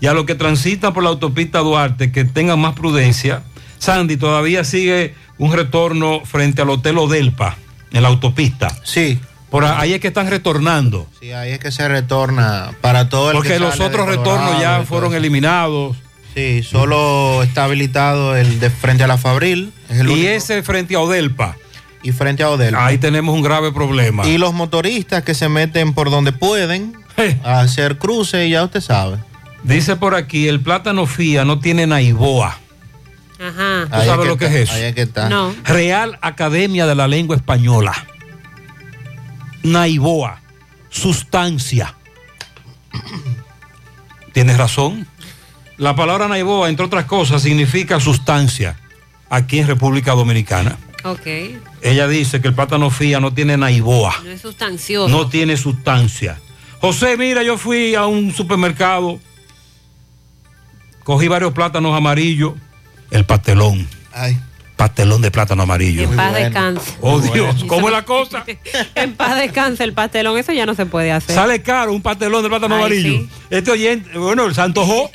y 0.00 0.06
a 0.06 0.14
los 0.14 0.26
que 0.26 0.34
transitan 0.34 0.92
por 0.92 1.02
la 1.02 1.10
autopista 1.10 1.60
Duarte 1.60 2.12
que 2.12 2.24
tengan 2.24 2.60
más 2.60 2.74
prudencia. 2.74 3.42
Sandy, 3.78 4.16
todavía 4.16 4.64
sigue 4.64 5.14
un 5.38 5.52
retorno 5.52 6.20
frente 6.24 6.62
al 6.62 6.70
Hotel 6.70 6.98
Odelpa 6.98 7.56
en 7.92 8.02
la 8.02 8.08
autopista. 8.08 8.68
Sí. 8.84 9.18
Por 9.50 9.64
ahí 9.64 9.94
es 9.94 10.00
que 10.00 10.08
están 10.08 10.28
retornando. 10.28 11.06
Sí, 11.20 11.32
ahí 11.32 11.52
es 11.52 11.58
que 11.58 11.70
se 11.72 11.88
retorna 11.88 12.72
para 12.82 13.08
todo 13.08 13.30
el 13.30 13.36
Porque 13.36 13.54
que 13.54 13.58
los 13.58 13.80
otros 13.80 14.06
retornos 14.06 14.60
ya 14.60 14.84
fueron 14.86 15.14
eliminados. 15.14 15.96
Sí, 16.34 16.62
solo 16.62 17.42
está 17.42 17.64
habilitado 17.64 18.36
el 18.36 18.60
de 18.60 18.68
frente 18.68 19.04
a 19.04 19.06
la 19.06 19.16
Fabril. 19.16 19.72
Es 19.88 20.00
el 20.00 20.08
y 20.08 20.12
único. 20.12 20.28
ese 20.28 20.62
frente 20.62 20.94
a 20.96 21.00
Odelpa. 21.00 21.56
Y 22.02 22.12
frente 22.12 22.42
a 22.42 22.50
Odelpa. 22.50 22.86
Ahí 22.86 22.98
tenemos 22.98 23.34
un 23.34 23.42
grave 23.42 23.72
problema. 23.72 24.26
Y 24.26 24.36
los 24.36 24.52
motoristas 24.52 25.22
que 25.24 25.34
se 25.34 25.48
meten 25.48 25.94
por 25.94 26.10
donde 26.10 26.32
pueden 26.32 26.92
a 27.42 27.60
hacer 27.60 27.96
cruces, 27.96 28.50
ya 28.50 28.64
usted 28.64 28.82
sabe. 28.82 29.16
Dice 29.62 29.96
por 29.96 30.14
aquí, 30.14 30.46
el 30.46 30.60
plátano 30.60 31.06
fía 31.06 31.44
no 31.44 31.58
tiene 31.58 31.86
naiboa. 31.86 32.58
Ajá. 33.38 33.86
¿Tú 33.90 34.04
sabes 34.04 34.26
lo 34.26 34.36
que 34.36 34.46
está, 34.46 34.58
es 34.58 34.68
eso? 34.68 34.72
ahí 34.74 34.82
es 34.84 34.94
que 34.94 35.02
está. 35.02 35.28
No. 35.28 35.54
Real 35.64 36.18
Academia 36.22 36.86
de 36.86 36.94
la 36.94 37.06
Lengua 37.06 37.36
Española. 37.36 37.94
Naiboa. 39.62 40.40
Sustancia. 40.90 41.94
Tienes 44.32 44.56
razón. 44.56 45.06
La 45.76 45.94
palabra 45.94 46.26
naiboa, 46.26 46.68
entre 46.68 46.84
otras 46.84 47.04
cosas, 47.04 47.42
significa 47.42 48.00
sustancia 48.00 48.76
aquí 49.30 49.60
en 49.60 49.66
República 49.66 50.12
Dominicana. 50.12 50.76
Ok. 51.04 51.26
Ella 51.82 52.08
dice 52.08 52.40
que 52.40 52.48
el 52.48 52.54
plátano 52.54 52.90
fía 52.90 53.20
no 53.20 53.32
tiene 53.32 53.56
naiboa. 53.56 54.14
No 54.24 54.30
es 54.30 54.40
sustancioso. 54.40 55.08
No 55.08 55.28
tiene 55.28 55.56
sustancia. 55.56 56.38
José, 56.80 57.16
mira, 57.16 57.42
yo 57.42 57.58
fui 57.58 57.94
a 57.94 58.06
un 58.06 58.32
supermercado, 58.32 59.20
cogí 61.04 61.28
varios 61.28 61.52
plátanos 61.52 61.96
amarillos, 61.96 62.54
el 63.10 63.24
pastelón. 63.24 63.86
Ay. 64.12 64.38
Pastelón 64.76 65.20
de 65.22 65.30
plátano 65.32 65.64
amarillo. 65.64 66.04
En 66.04 66.14
paz 66.14 66.34
descanse. 66.34 66.92
Oh 67.00 67.18
Dios, 67.20 67.64
¿cómo 67.64 67.88
es 67.88 67.92
la 67.92 68.04
cosa? 68.04 68.44
En 68.94 69.14
paz 69.14 69.36
descanse 69.36 69.82
el 69.82 69.92
pastelón, 69.92 70.38
eso 70.38 70.52
ya 70.52 70.66
no 70.66 70.74
se 70.76 70.86
puede 70.86 71.10
hacer. 71.10 71.34
Sale 71.34 71.62
caro 71.62 71.92
un 71.92 72.00
pastelón 72.00 72.44
de 72.44 72.48
plátano 72.48 72.76
Ay, 72.76 72.80
amarillo. 72.82 73.12
sí. 73.22 73.28
Este 73.50 73.70
oyente, 73.72 74.16
bueno, 74.16 74.44
él 74.46 74.54
se 74.54 74.60
antojó, 74.60 75.10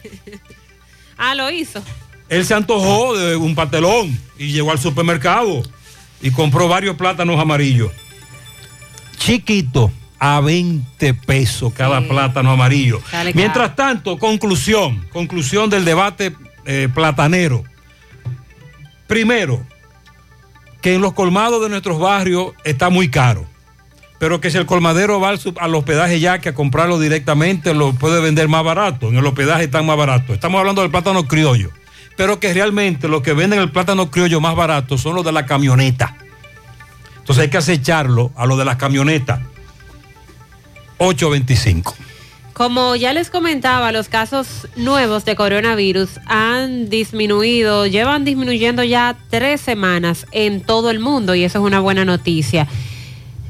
Ah, 1.17 1.33
lo 1.35 1.49
hizo. 1.49 1.81
él 2.27 2.45
se 2.45 2.53
antojó 2.53 3.15
de 3.17 3.37
un 3.37 3.55
pastelón 3.55 4.17
y 4.37 4.51
llegó 4.51 4.71
al 4.71 4.79
supermercado 4.79 5.63
y 6.21 6.31
compró 6.31 6.67
varios 6.67 6.97
plátanos 6.97 7.39
amarillos. 7.39 7.91
Chiquito, 9.17 9.91
a 10.19 10.41
20 10.41 11.13
pesos 11.13 11.73
cada 11.73 12.01
plátano 12.01 12.51
amarillo. 12.51 12.99
Sale 13.09 13.31
caro. 13.31 13.35
Mientras 13.41 13.75
tanto, 13.75 14.17
conclusión, 14.17 15.05
conclusión 15.13 15.69
del 15.69 15.85
debate 15.85 16.33
eh, 16.65 16.89
platanero. 16.93 17.63
Primero, 19.13 19.61
que 20.81 20.95
en 20.95 21.01
los 21.01 21.13
colmados 21.13 21.61
de 21.61 21.69
nuestros 21.69 21.99
barrios 21.99 22.53
está 22.63 22.89
muy 22.89 23.11
caro. 23.11 23.45
Pero 24.17 24.41
que 24.41 24.49
si 24.49 24.57
el 24.57 24.65
colmadero 24.65 25.19
va 25.19 25.29
al, 25.29 25.75
hospedaje 25.75 26.19
ya 26.19 26.39
que 26.39 26.49
a 26.49 26.55
comprarlo 26.55 26.97
directamente 26.97 27.75
lo 27.75 27.93
puede 27.93 28.19
vender 28.21 28.47
más 28.47 28.63
barato. 28.63 29.09
En 29.09 29.17
el 29.17 29.25
hospedaje 29.27 29.65
están 29.65 29.85
más 29.85 29.97
barato. 29.97 30.33
Estamos 30.33 30.57
hablando 30.57 30.81
del 30.81 30.89
plátano 30.89 31.27
criollo. 31.27 31.69
Pero 32.17 32.39
que 32.39 32.55
realmente 32.55 33.07
los 33.07 33.21
que 33.21 33.33
venden 33.33 33.59
el 33.59 33.69
plátano 33.69 34.09
criollo 34.09 34.41
más 34.41 34.55
barato 34.55 34.97
son 34.97 35.13
los 35.13 35.23
de 35.23 35.31
la 35.31 35.45
camioneta. 35.45 36.17
Entonces 37.19 37.43
hay 37.43 37.49
que 37.51 37.57
acecharlo 37.57 38.31
a 38.35 38.47
los 38.47 38.57
de 38.57 38.65
las 38.65 38.77
camionetas. 38.77 39.41
825. 40.97 41.95
Como 42.53 42.95
ya 42.95 43.13
les 43.13 43.31
comentaba, 43.31 43.91
los 43.91 44.09
casos 44.09 44.67
nuevos 44.75 45.25
de 45.25 45.35
coronavirus 45.35 46.19
han 46.27 46.87
disminuido, 46.87 47.87
llevan 47.87 48.25
disminuyendo 48.25 48.83
ya 48.83 49.17
tres 49.31 49.59
semanas 49.59 50.27
en 50.31 50.61
todo 50.61 50.91
el 50.91 50.99
mundo 50.99 51.33
y 51.33 51.43
eso 51.43 51.57
es 51.59 51.65
una 51.65 51.79
buena 51.79 52.05
noticia. 52.05 52.67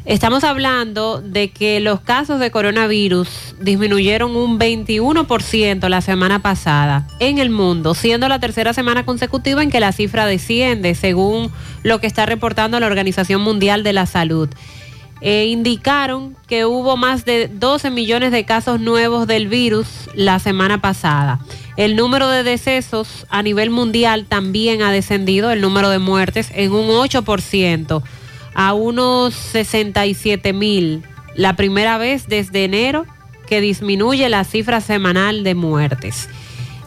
Estamos 0.05 0.45
hablando 0.45 1.21
de 1.21 1.51
que 1.51 1.81
los 1.81 1.99
casos 1.99 2.39
de 2.39 2.49
coronavirus 2.49 3.55
disminuyeron 3.59 4.37
un 4.37 4.57
21% 4.57 5.89
la 5.89 6.01
semana 6.01 6.41
pasada 6.41 7.07
en 7.19 7.39
el 7.39 7.49
mundo, 7.49 7.95
siendo 7.95 8.29
la 8.29 8.39
tercera 8.39 8.73
semana 8.73 9.05
consecutiva 9.05 9.63
en 9.63 9.69
que 9.69 9.81
la 9.81 9.91
cifra 9.91 10.25
desciende, 10.25 10.95
según 10.95 11.51
lo 11.83 11.99
que 11.99 12.07
está 12.07 12.25
reportando 12.25 12.79
la 12.79 12.87
Organización 12.87 13.41
Mundial 13.41 13.83
de 13.83 13.93
la 13.93 14.05
Salud. 14.05 14.49
Eh, 15.25 15.45
indicaron 15.45 16.35
que 16.47 16.65
hubo 16.65 16.97
más 16.97 17.23
de 17.23 17.47
12 17.47 17.91
millones 17.91 18.33
de 18.33 18.43
casos 18.43 18.81
nuevos 18.81 19.25
del 19.25 19.47
virus 19.47 19.87
la 20.15 20.37
semana 20.37 20.81
pasada. 20.81 21.39
El 21.77 21.95
número 21.95 22.27
de 22.27 22.43
decesos 22.43 23.25
a 23.29 23.41
nivel 23.41 23.69
mundial 23.69 24.25
también 24.27 24.81
ha 24.81 24.91
descendido, 24.91 25.49
el 25.51 25.61
número 25.61 25.89
de 25.89 25.99
muertes 25.99 26.51
en 26.53 26.73
un 26.73 26.89
8% 26.89 28.03
a 28.53 28.73
unos 28.73 29.33
67 29.33 30.51
mil, 30.51 31.03
la 31.35 31.55
primera 31.55 31.97
vez 31.97 32.27
desde 32.27 32.65
enero 32.65 33.05
que 33.47 33.61
disminuye 33.61 34.27
la 34.27 34.43
cifra 34.43 34.81
semanal 34.81 35.45
de 35.45 35.55
muertes. 35.55 36.27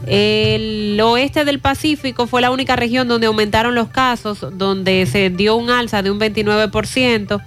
El 0.07 1.01
oeste 1.01 1.47
del 1.47 1.59
Pacífico 1.59 2.27
fue 2.27 2.43
la 2.43 2.51
única 2.51 2.77
región 2.77 3.09
donde 3.09 3.29
aumentaron 3.29 3.75
los 3.75 3.89
casos, 3.89 4.47
donde 4.53 5.07
se 5.07 5.31
dio 5.31 5.57
un 5.57 5.71
alza 5.71 6.03
de 6.03 6.11
un 6.11 6.21
29%, 6.21 7.43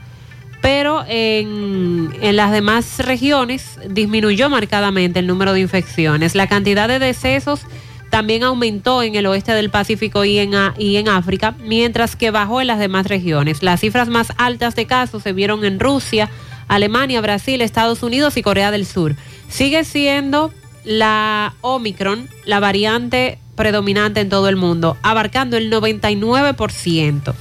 pero 0.61 1.03
en, 1.07 2.09
en 2.21 2.35
las 2.35 2.51
demás 2.51 2.99
regiones 2.99 3.79
disminuyó 3.89 4.49
marcadamente 4.49 5.19
el 5.19 5.27
número 5.27 5.53
de 5.53 5.61
infecciones. 5.61 6.35
La 6.35 6.47
cantidad 6.47 6.87
de 6.87 6.99
decesos 6.99 7.61
también 8.09 8.43
aumentó 8.43 9.03
en 9.03 9.15
el 9.15 9.25
oeste 9.27 9.53
del 9.53 9.69
Pacífico 9.69 10.25
y 10.25 10.39
en, 10.39 10.53
y 10.77 10.97
en 10.97 11.09
África, 11.09 11.55
mientras 11.63 12.15
que 12.15 12.31
bajó 12.31 12.61
en 12.61 12.67
las 12.67 12.79
demás 12.79 13.07
regiones. 13.07 13.63
Las 13.63 13.79
cifras 13.79 14.09
más 14.09 14.33
altas 14.37 14.75
de 14.75 14.85
casos 14.85 15.23
se 15.23 15.33
vieron 15.33 15.63
en 15.63 15.79
Rusia, 15.79 16.29
Alemania, 16.67 17.21
Brasil, 17.21 17.61
Estados 17.61 18.03
Unidos 18.03 18.35
y 18.37 18.41
Corea 18.41 18.71
del 18.71 18.85
Sur. 18.85 19.15
Sigue 19.47 19.83
siendo 19.83 20.51
la 20.83 21.53
Omicron 21.61 22.27
la 22.45 22.59
variante 22.59 23.37
predominante 23.55 24.21
en 24.21 24.29
todo 24.29 24.49
el 24.49 24.55
mundo, 24.55 24.97
abarcando 25.03 25.57
el 25.57 25.71
99%. 25.71 27.33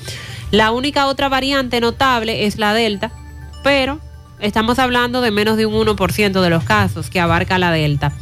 La 0.50 0.70
única 0.70 1.06
otra 1.06 1.28
variante 1.28 1.80
notable 1.80 2.46
es 2.46 2.56
la 2.56 2.72
Delta, 2.72 3.10
pero 3.62 4.00
estamos 4.40 4.78
hablando 4.78 5.20
de 5.20 5.30
menos 5.30 5.58
de 5.58 5.66
un 5.66 5.86
1% 5.86 6.40
de 6.40 6.50
los 6.50 6.64
casos 6.64 7.10
que 7.10 7.20
abarca 7.20 7.58
la 7.58 7.70
Delta. 7.70 8.12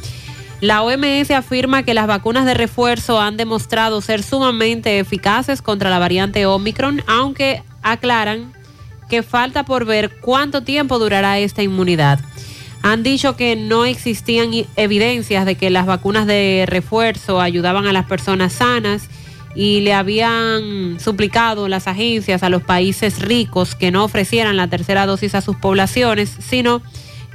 La 0.61 0.83
OMS 0.83 1.31
afirma 1.31 1.85
que 1.85 1.95
las 1.95 2.07
vacunas 2.07 2.47
de 2.47 2.55
refuerzo 2.55 3.21
han 3.21 3.37
demostrado 3.37 4.01
ser 4.01 4.23
sumamente 4.23 4.99
eficaces 4.99 5.63
contra 5.63 5.91
la 5.91 5.99
variante 5.99 6.47
Omicron, 6.47 7.03
aunque 7.07 7.63
aclaran 7.83 8.53
que 9.09 9.23
falta 9.23 9.65
por 9.65 9.85
ver 9.85 10.11
cuánto 10.21 10.63
tiempo 10.63 10.99
durará 10.99 11.39
esta 11.39 11.63
inmunidad. 11.63 12.19
Han 12.83 13.03
dicho 13.03 13.37
que 13.37 13.55
no 13.55 13.85
existían 13.85 14.51
evidencias 14.77 15.45
de 15.45 15.55
que 15.57 15.71
las 15.71 15.87
vacunas 15.87 16.27
de 16.27 16.65
refuerzo 16.67 17.41
ayudaban 17.41 17.87
a 17.87 17.93
las 17.93 18.07
personas 18.07 18.55
sanas 18.55 19.09
y 19.57 19.81
le 19.81 19.95
habían 19.95 21.01
suplicado 21.01 21.67
las 21.67 21.89
agencias 21.89 22.43
a 22.43 22.51
los 22.51 22.63
países 22.63 23.21
ricos 23.21 23.75
que 23.75 23.91
no 23.91 24.05
ofrecieran 24.05 24.59
la 24.59 24.69
tercera 24.69 25.07
dosis 25.07 25.35
a 25.35 25.41
sus 25.41 25.57
poblaciones, 25.57 26.31
sino 26.39 26.83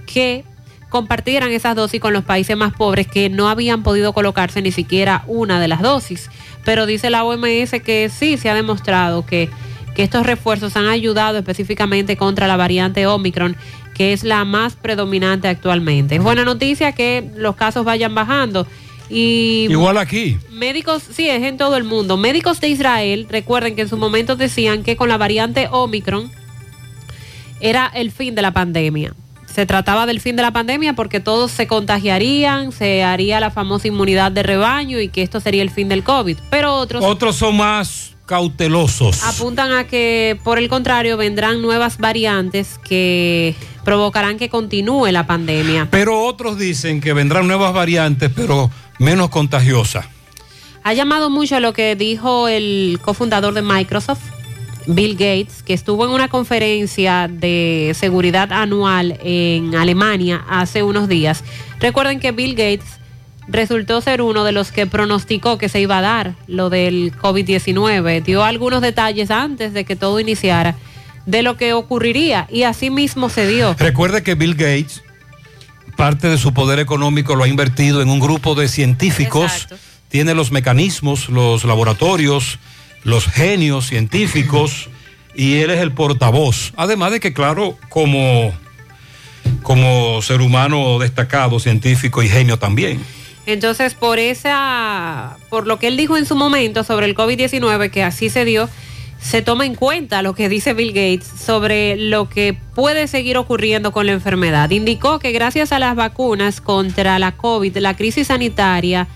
que 0.05 0.45
compartieran 0.89 1.51
esas 1.51 1.75
dosis 1.75 1.99
con 1.99 2.13
los 2.13 2.23
países 2.23 2.55
más 2.55 2.73
pobres 2.73 3.07
que 3.07 3.29
no 3.29 3.49
habían 3.49 3.81
podido 3.81 4.13
colocarse 4.13 4.61
ni 4.61 4.71
siquiera 4.71 5.23
una 5.25 5.59
de 5.59 5.67
las 5.67 5.81
dosis. 5.81 6.29
Pero 6.63 6.85
dice 6.85 7.09
la 7.09 7.23
OMS 7.23 7.71
que 7.83 8.11
sí 8.13 8.37
se 8.37 8.49
ha 8.51 8.53
demostrado 8.53 9.25
que, 9.25 9.49
que 9.95 10.03
estos 10.03 10.25
refuerzos 10.25 10.75
han 10.75 10.87
ayudado 10.87 11.39
específicamente 11.39 12.17
contra 12.17 12.45
la 12.45 12.55
variante 12.55 13.07
Omicron, 13.07 13.55
que 13.95 14.13
es 14.13 14.23
la 14.23 14.45
más 14.45 14.75
predominante 14.75 15.47
actualmente. 15.47 16.17
Es 16.17 16.23
buena 16.23 16.45
noticia 16.45 16.91
que 16.91 17.27
los 17.35 17.55
casos 17.55 17.83
vayan 17.83 18.13
bajando. 18.13 18.67
Y 19.11 19.67
Igual 19.69 19.97
aquí. 19.97 20.37
Médicos, 20.51 21.03
sí, 21.11 21.29
es 21.29 21.43
en 21.43 21.57
todo 21.57 21.75
el 21.75 21.83
mundo. 21.83 22.15
Médicos 22.15 22.61
de 22.61 22.69
Israel, 22.69 23.27
recuerden 23.29 23.75
que 23.75 23.81
en 23.81 23.89
su 23.89 23.97
momento 23.97 24.37
decían 24.37 24.83
que 24.83 24.95
con 24.95 25.09
la 25.09 25.17
variante 25.17 25.67
Omicron 25.69 26.31
era 27.59 27.91
el 27.93 28.11
fin 28.11 28.35
de 28.35 28.41
la 28.41 28.51
pandemia. 28.51 29.13
Se 29.45 29.65
trataba 29.65 30.05
del 30.05 30.21
fin 30.21 30.37
de 30.37 30.43
la 30.43 30.51
pandemia 30.51 30.93
porque 30.93 31.19
todos 31.19 31.51
se 31.51 31.67
contagiarían, 31.67 32.71
se 32.71 33.03
haría 33.03 33.41
la 33.41 33.51
famosa 33.51 33.89
inmunidad 33.89 34.31
de 34.31 34.43
rebaño 34.43 35.01
y 35.01 35.09
que 35.09 35.23
esto 35.23 35.41
sería 35.41 35.61
el 35.61 35.69
fin 35.69 35.89
del 35.89 36.03
COVID. 36.03 36.37
Pero 36.49 36.75
otros 36.75 37.03
Otros 37.03 37.35
son 37.35 37.57
más 37.57 38.10
cautelosos. 38.31 39.23
apuntan 39.23 39.73
a 39.73 39.83
que, 39.83 40.39
por 40.45 40.57
el 40.57 40.69
contrario, 40.69 41.17
vendrán 41.17 41.61
nuevas 41.61 41.97
variantes 41.97 42.79
que 42.81 43.55
provocarán 43.83 44.37
que 44.37 44.47
continúe 44.47 45.11
la 45.11 45.27
pandemia. 45.27 45.89
Pero 45.91 46.23
otros 46.23 46.57
dicen 46.57 47.01
que 47.01 47.11
vendrán 47.11 47.45
nuevas 47.45 47.73
variantes, 47.73 48.31
pero 48.33 48.71
menos 48.99 49.27
contagiosas. 49.27 50.05
Ha 50.81 50.93
llamado 50.93 51.29
mucho 51.29 51.59
lo 51.59 51.73
que 51.73 51.97
dijo 51.97 52.47
el 52.47 52.99
cofundador 53.01 53.53
de 53.53 53.63
Microsoft, 53.63 54.21
Bill 54.87 55.15
Gates, 55.15 55.61
que 55.61 55.73
estuvo 55.73 56.05
en 56.05 56.11
una 56.11 56.29
conferencia 56.29 57.27
de 57.29 57.91
seguridad 57.99 58.53
anual 58.53 59.19
en 59.25 59.75
Alemania 59.75 60.45
hace 60.47 60.83
unos 60.83 61.09
días. 61.09 61.43
Recuerden 61.81 62.21
que 62.21 62.31
Bill 62.31 62.51
Gates 62.51 63.00
resultó 63.47 64.01
ser 64.01 64.21
uno 64.21 64.43
de 64.43 64.51
los 64.51 64.71
que 64.71 64.87
pronosticó 64.87 65.57
que 65.57 65.69
se 65.69 65.79
iba 65.79 65.97
a 65.97 66.01
dar 66.01 66.35
lo 66.47 66.69
del 66.69 67.15
COVID-19. 67.17 68.23
Dio 68.23 68.43
algunos 68.43 68.81
detalles 68.81 69.31
antes 69.31 69.73
de 69.73 69.83
que 69.83 69.95
todo 69.95 70.19
iniciara 70.19 70.75
de 71.25 71.43
lo 71.43 71.57
que 71.57 71.73
ocurriría 71.73 72.47
y 72.49 72.63
así 72.63 72.89
mismo 72.89 73.29
se 73.29 73.47
dio. 73.47 73.75
Recuerde 73.77 74.23
que 74.23 74.35
Bill 74.35 74.55
Gates, 74.55 75.03
parte 75.95 76.27
de 76.27 76.37
su 76.37 76.53
poder 76.53 76.79
económico 76.79 77.35
lo 77.35 77.43
ha 77.43 77.47
invertido 77.47 78.01
en 78.01 78.09
un 78.09 78.19
grupo 78.19 78.55
de 78.55 78.67
científicos, 78.67 79.67
tiene 80.09 80.33
los 80.33 80.51
mecanismos, 80.51 81.29
los 81.29 81.63
laboratorios, 81.63 82.59
los 83.03 83.25
genios 83.27 83.87
científicos 83.87 84.89
y 85.35 85.59
él 85.59 85.71
es 85.71 85.79
el 85.79 85.91
portavoz. 85.91 86.73
Además 86.75 87.11
de 87.11 87.19
que, 87.19 87.33
claro, 87.33 87.77
como, 87.89 88.53
como 89.61 90.21
ser 90.21 90.41
humano 90.41 90.99
destacado, 90.99 91.59
científico 91.59 92.21
y 92.23 92.29
genio 92.29 92.57
también. 92.57 93.01
Entonces, 93.45 93.95
por 93.95 94.19
esa, 94.19 95.37
por 95.49 95.67
lo 95.67 95.79
que 95.79 95.87
él 95.87 95.97
dijo 95.97 96.17
en 96.17 96.25
su 96.25 96.35
momento 96.35 96.83
sobre 96.83 97.07
el 97.07 97.15
COVID-19, 97.15 97.89
que 97.89 98.03
así 98.03 98.29
se 98.29 98.45
dio, 98.45 98.69
se 99.19 99.41
toma 99.41 99.65
en 99.65 99.75
cuenta 99.75 100.21
lo 100.21 100.33
que 100.33 100.49
dice 100.49 100.73
Bill 100.73 100.93
Gates 100.93 101.27
sobre 101.27 101.95
lo 101.95 102.27
que 102.27 102.57
puede 102.75 103.07
seguir 103.07 103.37
ocurriendo 103.37 103.91
con 103.91 104.07
la 104.07 104.13
enfermedad. 104.13 104.69
Indicó 104.71 105.19
que 105.19 105.31
gracias 105.31 105.71
a 105.71 105.79
las 105.79 105.95
vacunas 105.95 106.59
contra 106.59 107.19
la 107.19 107.33
COVID, 107.33 107.77
la 107.77 107.95
crisis 107.95 108.27
sanitaria 108.27 109.07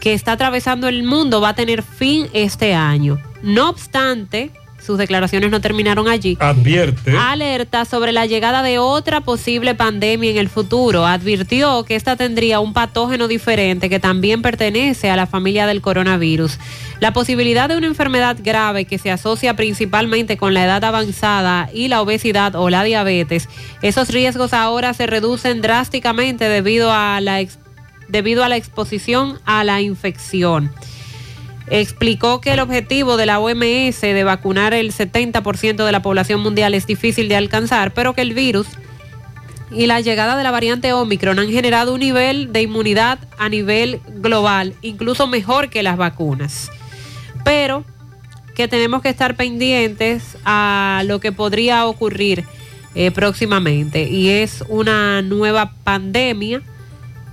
que 0.00 0.12
está 0.12 0.32
atravesando 0.32 0.86
el 0.88 1.02
mundo 1.02 1.40
va 1.40 1.50
a 1.50 1.54
tener 1.54 1.82
fin 1.82 2.28
este 2.32 2.74
año. 2.74 3.18
No 3.42 3.70
obstante, 3.70 4.50
sus 4.84 4.98
declaraciones 4.98 5.50
no 5.50 5.60
terminaron 5.60 6.08
allí. 6.08 6.36
Advierte. 6.40 7.16
Alerta 7.16 7.84
sobre 7.84 8.12
la 8.12 8.26
llegada 8.26 8.62
de 8.62 8.78
otra 8.78 9.20
posible 9.20 9.74
pandemia 9.74 10.30
en 10.30 10.38
el 10.38 10.48
futuro. 10.48 11.06
Advirtió 11.06 11.84
que 11.84 11.94
esta 11.94 12.16
tendría 12.16 12.60
un 12.60 12.72
patógeno 12.72 13.28
diferente 13.28 13.88
que 13.90 14.00
también 14.00 14.42
pertenece 14.42 15.10
a 15.10 15.16
la 15.16 15.26
familia 15.26 15.66
del 15.66 15.80
coronavirus. 15.80 16.58
La 17.00 17.12
posibilidad 17.12 17.68
de 17.68 17.76
una 17.76 17.86
enfermedad 17.86 18.36
grave 18.42 18.84
que 18.84 18.98
se 18.98 19.10
asocia 19.10 19.54
principalmente 19.54 20.36
con 20.36 20.54
la 20.54 20.64
edad 20.64 20.84
avanzada 20.84 21.68
y 21.72 21.88
la 21.88 22.00
obesidad 22.00 22.54
o 22.56 22.70
la 22.70 22.82
diabetes, 22.82 23.48
esos 23.82 24.08
riesgos 24.08 24.52
ahora 24.52 24.94
se 24.94 25.06
reducen 25.06 25.60
drásticamente 25.60 26.48
debido 26.48 26.92
a 26.92 27.20
la, 27.20 27.44
debido 28.08 28.42
a 28.42 28.48
la 28.48 28.56
exposición 28.56 29.38
a 29.44 29.64
la 29.64 29.80
infección 29.80 30.72
explicó 31.70 32.40
que 32.40 32.52
el 32.52 32.60
objetivo 32.60 33.16
de 33.16 33.26
la 33.26 33.38
OMS 33.38 34.00
de 34.00 34.24
vacunar 34.24 34.74
el 34.74 34.92
70% 34.92 35.84
de 35.84 35.92
la 35.92 36.02
población 36.02 36.40
mundial 36.40 36.74
es 36.74 36.86
difícil 36.86 37.28
de 37.28 37.36
alcanzar, 37.36 37.92
pero 37.92 38.14
que 38.14 38.22
el 38.22 38.34
virus 38.34 38.66
y 39.70 39.86
la 39.86 40.00
llegada 40.00 40.36
de 40.36 40.44
la 40.44 40.50
variante 40.50 40.92
Omicron 40.92 41.38
han 41.38 41.50
generado 41.50 41.92
un 41.92 42.00
nivel 42.00 42.52
de 42.52 42.62
inmunidad 42.62 43.18
a 43.38 43.48
nivel 43.48 44.00
global, 44.16 44.74
incluso 44.82 45.26
mejor 45.26 45.68
que 45.68 45.82
las 45.82 45.96
vacunas. 45.96 46.70
Pero 47.44 47.84
que 48.54 48.66
tenemos 48.66 49.02
que 49.02 49.10
estar 49.10 49.36
pendientes 49.36 50.36
a 50.44 51.02
lo 51.06 51.20
que 51.20 51.32
podría 51.32 51.86
ocurrir 51.86 52.44
eh, 52.94 53.10
próximamente 53.10 54.08
y 54.08 54.30
es 54.30 54.64
una 54.68 55.22
nueva 55.22 55.74
pandemia 55.84 56.62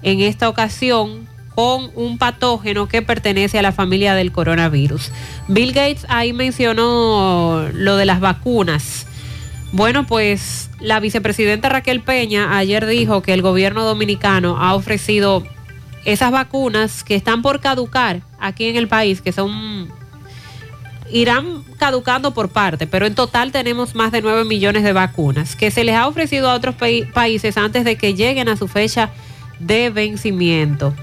en 0.04 0.22
esta 0.22 0.50
ocasión 0.50 1.28
con 1.56 1.90
un 1.96 2.18
patógeno 2.18 2.88
que 2.88 3.02
pertenece 3.02 3.58
a 3.58 3.62
la 3.62 3.72
familia 3.72 4.14
del 4.14 4.32
coronavirus. 4.32 5.12
Bill 5.48 5.72
Gates 5.72 6.06
ahí 6.10 6.34
mencionó 6.34 7.68
lo 7.74 7.96
de 7.96 8.06
las 8.06 8.20
vacunas. 8.20 9.08
Bueno, 9.72 10.06
pues 10.06 10.70
la 10.80 11.00
vicepresidenta 11.00 11.70
Raquel 11.70 12.02
Peña 12.02 12.58
ayer 12.58 12.86
dijo 12.86 13.22
que 13.22 13.34
el 13.34 13.42
gobierno 13.42 13.86
dominicano 13.86 14.58
ha 14.58 14.74
ofrecido 14.76 15.44
esas 16.04 16.32
vacunas 16.32 17.04
que 17.04 17.16
están 17.16 17.42
por 17.42 17.62
caducar 17.62 18.22
aquí 18.40 18.66
en 18.66 18.76
el 18.76 18.88
país, 18.88 19.22
que 19.22 19.32
son 19.32 19.90
irán 21.12 21.64
caducando 21.78 22.34
por 22.34 22.50
parte, 22.50 22.88
pero 22.88 23.06
en 23.06 23.16
total 23.16 23.52
tenemos 23.52 23.96
más 23.96 24.12
de 24.12 24.22
9 24.22 24.44
millones 24.46 24.84
de 24.84 24.94
vacunas 24.94 25.56
que 25.56 25.72
se 25.72 25.84
les 25.84 25.96
ha 25.96 26.08
ofrecido 26.08 26.50
a 26.50 26.56
otros 26.56 26.76
países 27.14 27.58
antes 27.58 27.86
de 27.86 27.96
que 27.96 28.14
lleguen 28.14 28.50
a 28.50 28.58
su 28.58 28.68
fecha 28.68 29.12
de 29.60 29.90
vencimiento. 29.90 30.94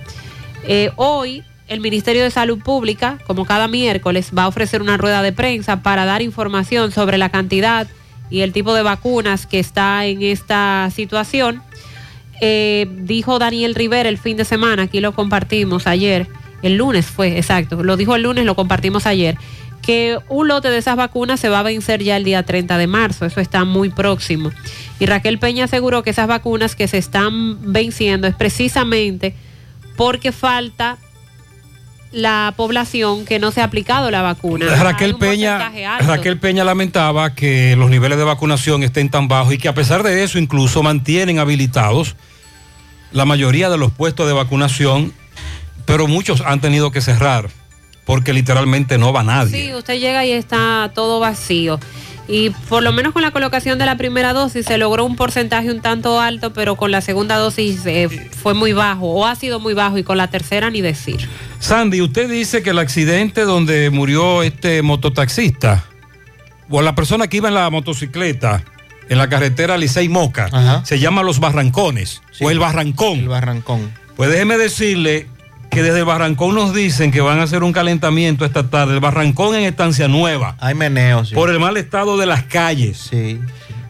Eh, 0.65 0.91
hoy 0.97 1.43
el 1.69 1.81
Ministerio 1.81 2.23
de 2.23 2.31
Salud 2.31 2.59
Pública, 2.59 3.19
como 3.27 3.47
cada 3.47 3.67
miércoles, 3.67 4.31
va 4.37 4.45
a 4.45 4.49
ofrecer 4.49 4.83
una 4.83 4.97
rueda 4.97 5.23
de 5.23 5.33
prensa 5.33 5.83
para 5.83 6.05
dar 6.05 6.23
información 6.23 6.93
sobre 6.93 7.19
la 7.19 7.31
cantidad 7.31 7.87
y 8.31 8.41
el 8.41 8.53
tipo 8.53 8.75
de 8.75 8.83
vacunas 8.83 9.47
que 9.47 9.59
está 9.59 10.05
en 10.07 10.23
esta 10.23 10.91
situación. 10.95 11.63
Eh, 12.41 12.89
dijo 12.91 13.39
Daniel 13.39 13.75
Rivera 13.75 14.09
el 14.09 14.19
fin 14.19 14.37
de 14.37 14.45
semana, 14.45 14.85
aquí 14.85 15.01
lo 15.01 15.13
compartimos 15.13 15.87
ayer, 15.87 16.27
el 16.63 16.77
lunes 16.77 17.07
fue, 17.07 17.39
exacto, 17.39 17.83
lo 17.83 17.97
dijo 17.97 18.17
el 18.17 18.23
lunes, 18.23 18.45
lo 18.45 18.57
compartimos 18.57 19.07
ayer, 19.07 19.37
que 19.81 20.19
un 20.29 20.49
lote 20.49 20.69
de 20.69 20.79
esas 20.79 20.97
vacunas 20.97 21.41
se 21.41 21.49
va 21.49 21.61
a 21.61 21.63
vencer 21.63 22.03
ya 22.03 22.17
el 22.17 22.25
día 22.25 22.43
30 22.43 22.79
de 22.79 22.87
marzo, 22.87 23.27
eso 23.27 23.41
está 23.41 23.65
muy 23.65 23.91
próximo. 23.91 24.51
Y 24.99 25.07
Raquel 25.07 25.39
Peña 25.39 25.65
aseguró 25.65 26.03
que 26.03 26.11
esas 26.11 26.27
vacunas 26.27 26.75
que 26.75 26.89
se 26.89 26.99
están 26.99 27.73
venciendo 27.73 28.27
es 28.27 28.35
precisamente 28.35 29.35
porque 30.03 30.33
falta 30.33 30.99
la 32.11 32.55
población 32.57 33.25
que 33.25 33.39
no 33.39 33.53
se 33.53 33.61
ha 33.61 33.65
aplicado 33.65 34.11
la 34.11 34.21
vacuna. 34.21 34.67
Raquel 34.75 35.15
Peña. 35.15 35.71
Raquel 36.01 36.41
Peña 36.41 36.65
lamentaba 36.65 37.37
que 37.37 37.77
los 37.77 37.89
niveles 37.89 38.19
de 38.19 38.25
vacunación 38.25 38.83
estén 38.83 39.11
tan 39.11 39.29
bajos 39.29 39.55
y 39.55 39.59
que 39.59 39.69
a 39.69 39.75
pesar 39.75 40.03
de 40.03 40.25
eso 40.25 40.41
incluso 40.41 40.83
mantienen 40.83 41.39
habilitados 41.39 42.17
la 43.13 43.25
mayoría 43.27 43.71
de 43.71 43.79
los 43.79 43.93
puestos 43.93 44.27
de 44.27 44.33
vacunación, 44.33 45.13
pero 45.85 46.09
muchos 46.09 46.41
han 46.41 46.61
tenido 46.61 46.91
que 46.91 47.01
cerrar 47.01 47.49
porque 48.05 48.33
literalmente 48.33 48.99
no 48.99 49.13
va 49.13 49.23
nadie. 49.23 49.67
Sí, 49.67 49.73
usted 49.73 50.01
llega 50.01 50.27
y 50.27 50.33
está 50.33 50.91
todo 50.97 51.21
vacío. 51.21 51.79
Y 52.33 52.49
por 52.49 52.83
lo 52.83 52.93
menos 52.93 53.13
con 53.13 53.21
la 53.21 53.31
colocación 53.31 53.79
de 53.79 53.85
la 53.85 53.99
primera 53.99 54.33
dosis 54.33 54.65
se 54.65 54.79
logró 54.79 55.05
un 55.05 55.17
porcentaje 55.17 55.71
un 55.71 55.83
tanto 55.83 56.19
alto, 56.19 56.55
pero 56.55 56.77
con 56.77 56.91
la 56.91 57.03
segunda 57.03 57.37
dosis 57.37 57.85
eh, 57.85 58.09
fue 58.43 58.55
muy 58.55 58.73
bajo 58.73 59.05
o 59.05 59.27
ha 59.27 59.35
sido 59.35 59.61
muy 59.61 59.75
bajo 59.75 59.99
y 59.99 60.03
con 60.03 60.17
la 60.17 60.29
tercera 60.29 60.71
ni 60.71 60.81
decir. 60.81 61.29
Sandy, 61.59 62.01
usted 62.01 62.31
dice 62.31 62.63
que 62.63 62.71
el 62.71 62.79
accidente 62.79 63.43
donde 63.43 63.91
murió 63.91 64.43
este 64.43 64.81
mototaxista 64.81 65.85
o 66.71 66.81
la 66.81 66.95
persona 66.95 67.29
que 67.29 67.37
iba 67.37 67.49
en 67.49 67.55
la 67.55 67.69
motocicleta 67.69 68.65
en 69.11 69.19
la 69.19 69.29
carretera 69.29 69.77
Licey 69.77 70.09
Moca 70.09 70.83
se 70.85 70.99
llama 70.99 71.23
Los 71.23 71.39
Barrancones 71.39 72.23
o 72.41 72.51
el 72.51 72.59
Barrancón. 72.59 73.19
El 73.19 73.29
Barrancón. 73.29 73.93
Pues 74.17 74.31
déjeme 74.31 74.57
decirle 74.57 75.27
que 75.73 75.83
desde 75.83 76.01
el 76.01 76.05
Barrancón 76.05 76.55
nos 76.55 76.75
dicen 76.75 77.11
que 77.11 77.23
van 77.23 77.41
a 77.41 77.45
hacer 77.45 77.63
un 77.63 77.73
calentamiento 77.73 78.45
esta 78.45 78.69
tarde. 78.69 78.93
El 78.93 79.01
Barrancón 79.01 79.55
en 79.55 79.65
Estancia 79.65 80.07
Nueva. 80.07 80.55
Hay 80.61 80.75
meneos. 80.75 81.31
sí. 81.31 81.35
Por 81.35 81.49
el 81.49 81.59
mal 81.59 81.79
estado 81.79 82.19
de 82.19 82.27
las 82.27 82.43
calles. 82.43 83.09
Sí. 83.11 83.41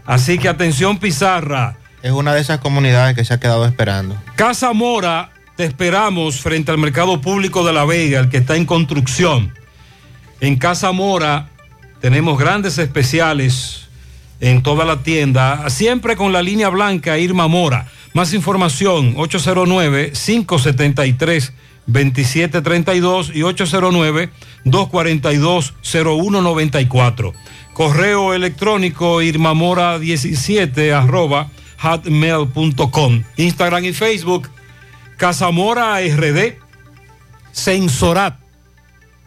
Así 0.07 0.39
que 0.39 0.49
atención 0.49 0.99
Pizarra. 0.99 1.77
Es 2.01 2.13
una 2.13 2.35
de 2.35 2.41
esas 2.41 2.61
comunidades 2.61 3.17
que 3.17 3.25
se 3.25 3.35
ha 3.35 3.41
quedado 3.41 3.67
esperando. 3.67 4.17
Casa 4.37 4.73
Mora, 4.73 5.31
te 5.57 5.65
esperamos 5.65 6.41
frente 6.41 6.71
al 6.71 6.79
Mercado 6.79 7.21
Público 7.21 7.67
de 7.67 7.73
La 7.73 7.85
Vega, 7.85 8.21
el 8.21 8.29
que 8.29 8.37
está 8.37 8.55
en 8.55 8.65
construcción. 8.65 9.53
En 10.41 10.57
Casa 10.57 10.93
Mora 10.93 11.49
tenemos 12.01 12.39
grandes 12.39 12.79
especiales 12.79 13.89
en 14.41 14.63
toda 14.63 14.85
la 14.85 15.03
tienda, 15.03 15.69
siempre 15.69 16.17
con 16.17 16.33
la 16.33 16.43
línea 16.43 16.69
blanca 16.69 17.19
Irma 17.19 17.49
Mora. 17.49 17.87
Más 18.15 18.35
información, 18.35 19.15
809-573-2732 21.89 23.35
y 23.35 23.41
809-242-0194. 24.65 27.33
Correo 27.75 28.33
electrónico 28.35 29.23
irmamora17 29.23 30.93
arroba 30.93 31.49
hotmail.com. 31.79 33.23
Instagram 33.37 33.85
y 33.85 33.93
Facebook, 33.93 34.49
Casamora 35.17 36.01
RD, 36.01 36.59
Sensorat. 37.53 38.39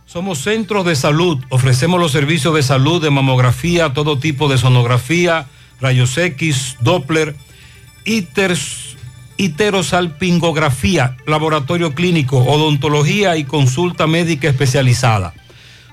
Somos 0.06 0.40
centros 0.40 0.86
de 0.86 0.95
salud, 0.95 1.44
ofrecemos 1.49 1.99
los 1.99 2.14
servicios 2.14 2.56
de 2.56 2.64
salud, 2.64 3.02
de 3.02 3.10
mamografía, 3.10 3.94
todo 3.94 4.19
tipo 4.19 4.48
de 4.48 4.57
sonografía, 4.57 5.48
rayos 5.82 6.18
X, 6.18 6.77
Doppler, 6.80 7.36
iters, 8.06 8.85
iterosalpingografía, 9.38 11.18
laboratorio 11.26 11.94
clínico, 11.94 12.40
odontología 12.40 13.38
y 13.38 13.44
consulta 13.44 14.07
médica 14.07 14.48
especializada. 14.48 15.34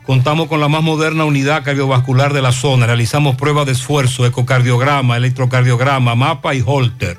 Contamos 0.05 0.49
con 0.49 0.61
la 0.61 0.69
más 0.69 0.83
moderna 0.83 1.25
unidad 1.25 1.63
cardiovascular 1.63 2.33
de 2.33 2.43
la 2.43 2.53
zona. 2.53 2.87
Realizamos 2.87 3.37
pruebas 3.37 3.67
de 3.67 3.73
esfuerzo, 3.73 4.27
ecocardiograma, 4.27 5.17
electrocardiograma, 5.17 6.15
mapa 6.15 6.55
y 6.55 6.63
holter. 6.65 7.19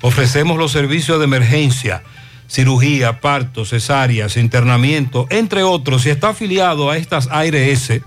Ofrecemos 0.00 0.56
los 0.56 0.72
servicios 0.72 1.18
de 1.18 1.24
emergencia, 1.24 2.02
cirugía, 2.48 3.20
partos, 3.20 3.70
cesáreas, 3.70 4.36
internamiento, 4.36 5.26
entre 5.30 5.62
otros. 5.62 6.02
Si 6.02 6.10
está 6.10 6.30
afiliado 6.30 6.90
a 6.90 6.96
estas 6.96 7.28
ARS, 7.30 8.00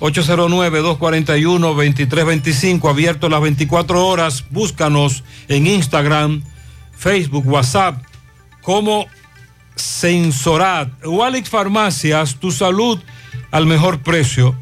809-241-2325, 0.00 2.90
abierto 2.90 3.28
las 3.28 3.40
24 3.40 4.04
horas. 4.04 4.46
Búscanos 4.50 5.22
en 5.46 5.68
Instagram, 5.68 6.42
Facebook, 6.96 7.46
WhatsApp, 7.46 8.02
como 8.62 9.06
Sensorat. 9.76 10.88
Walix 11.04 11.48
Farmacias, 11.48 12.36
tu 12.36 12.50
salud 12.50 12.98
al 13.50 13.66
mejor 13.66 14.00
precio. 14.00 14.56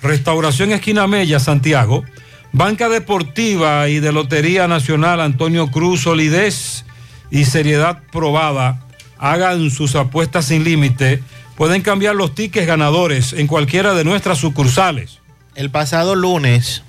Restauración 0.03 0.73
Esquina 0.73 1.07
Mella, 1.07 1.39
Santiago. 1.39 2.03
Banca 2.51 2.87
Deportiva 2.87 3.89
y 3.89 3.99
de 3.99 4.11
Lotería 4.11 4.67
Nacional 4.67 5.21
Antonio 5.21 5.71
Cruz, 5.71 6.01
solidez 6.01 6.85
y 7.31 7.45
seriedad 7.45 8.03
probada. 8.11 8.85
Hagan 9.17 9.71
sus 9.71 9.95
apuestas 9.95 10.45
sin 10.45 10.63
límite. 10.63 11.23
Pueden 11.55 11.81
cambiar 11.81 12.15
los 12.15 12.35
tickets 12.35 12.67
ganadores 12.67 13.33
en 13.33 13.47
cualquiera 13.47 13.93
de 13.95 14.03
nuestras 14.03 14.37
sucursales. 14.37 15.19
El 15.55 15.71
pasado 15.71 16.15
lunes 16.15 16.83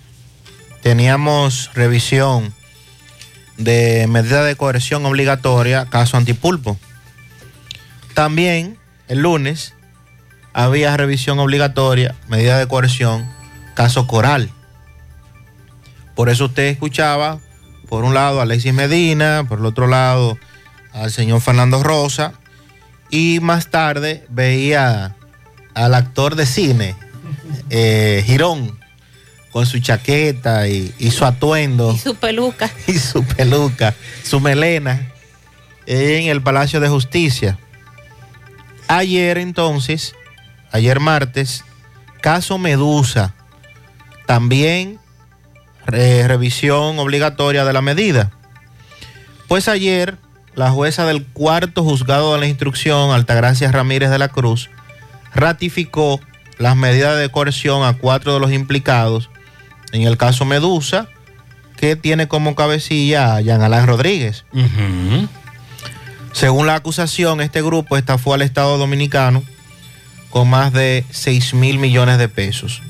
teníamos 0.82 1.70
revisión 1.72 2.52
de 3.56 4.06
medida 4.08 4.42
de 4.44 4.56
coerción 4.56 5.06
obligatoria, 5.06 5.86
caso 5.86 6.16
antipulpo. 6.16 6.78
También 8.12 8.76
el 9.08 9.20
lunes 9.20 9.74
había 10.54 10.96
revisión 10.96 11.40
obligatoria, 11.40 12.14
medida 12.28 12.58
de 12.58 12.68
coerción, 12.68 13.28
caso 13.74 14.06
coral. 14.06 14.50
Por 16.14 16.28
eso 16.28 16.46
usted 16.46 16.68
escuchaba, 16.68 17.40
por 17.88 18.04
un 18.04 18.14
lado, 18.14 18.38
a 18.38 18.44
Alexis 18.44 18.72
Medina, 18.72 19.44
por 19.48 19.58
el 19.58 19.66
otro 19.66 19.88
lado, 19.88 20.38
al 20.92 21.10
señor 21.10 21.40
Fernando 21.40 21.82
Rosa, 21.82 22.34
y 23.10 23.40
más 23.42 23.68
tarde 23.70 24.24
veía 24.30 25.16
al 25.74 25.94
actor 25.94 26.36
de 26.36 26.46
cine, 26.46 26.94
eh, 27.70 28.22
Girón, 28.24 28.78
con 29.50 29.66
su 29.66 29.80
chaqueta 29.80 30.68
y, 30.68 30.94
y 30.98 31.10
su 31.10 31.24
atuendo 31.24 31.92
Y 31.92 31.98
su 31.98 32.14
peluca. 32.14 32.70
y 32.86 32.98
su 32.98 33.24
peluca, 33.24 33.92
su 34.22 34.38
melena, 34.38 35.12
en 35.86 36.28
el 36.28 36.42
Palacio 36.42 36.78
de 36.78 36.88
Justicia. 36.88 37.58
Ayer 38.86 39.38
entonces, 39.38 40.14
ayer 40.74 40.98
martes, 40.98 41.64
caso 42.20 42.58
Medusa, 42.58 43.32
también 44.26 44.98
eh, 45.92 46.24
revisión 46.26 46.98
obligatoria 46.98 47.64
de 47.64 47.72
la 47.72 47.80
medida. 47.80 48.32
Pues 49.46 49.68
ayer 49.68 50.18
la 50.56 50.72
jueza 50.72 51.06
del 51.06 51.24
cuarto 51.24 51.84
juzgado 51.84 52.34
de 52.34 52.40
la 52.40 52.48
instrucción, 52.48 53.12
Altagracia 53.12 53.70
Ramírez 53.70 54.10
de 54.10 54.18
la 54.18 54.30
Cruz, 54.30 54.68
ratificó 55.32 56.20
las 56.58 56.74
medidas 56.74 57.20
de 57.20 57.28
coerción 57.28 57.84
a 57.84 57.92
cuatro 57.92 58.34
de 58.34 58.40
los 58.40 58.52
implicados 58.52 59.30
en 59.92 60.02
el 60.02 60.16
caso 60.16 60.44
Medusa, 60.44 61.06
que 61.76 61.94
tiene 61.94 62.26
como 62.26 62.56
cabecilla 62.56 63.36
a 63.36 63.40
Jean 63.40 63.62
Alain 63.62 63.86
Rodríguez. 63.86 64.44
Según 66.32 66.66
la 66.66 66.74
acusación, 66.74 67.40
este 67.40 67.62
grupo 67.62 67.96
estafó 67.96 68.34
al 68.34 68.42
Estado 68.42 68.76
Dominicano 68.76 69.44
con 70.34 70.50
más 70.50 70.72
de 70.72 71.04
6 71.10 71.54
mil 71.54 71.78
millones 71.78 72.18
de 72.18 72.28
pesos. 72.28 72.82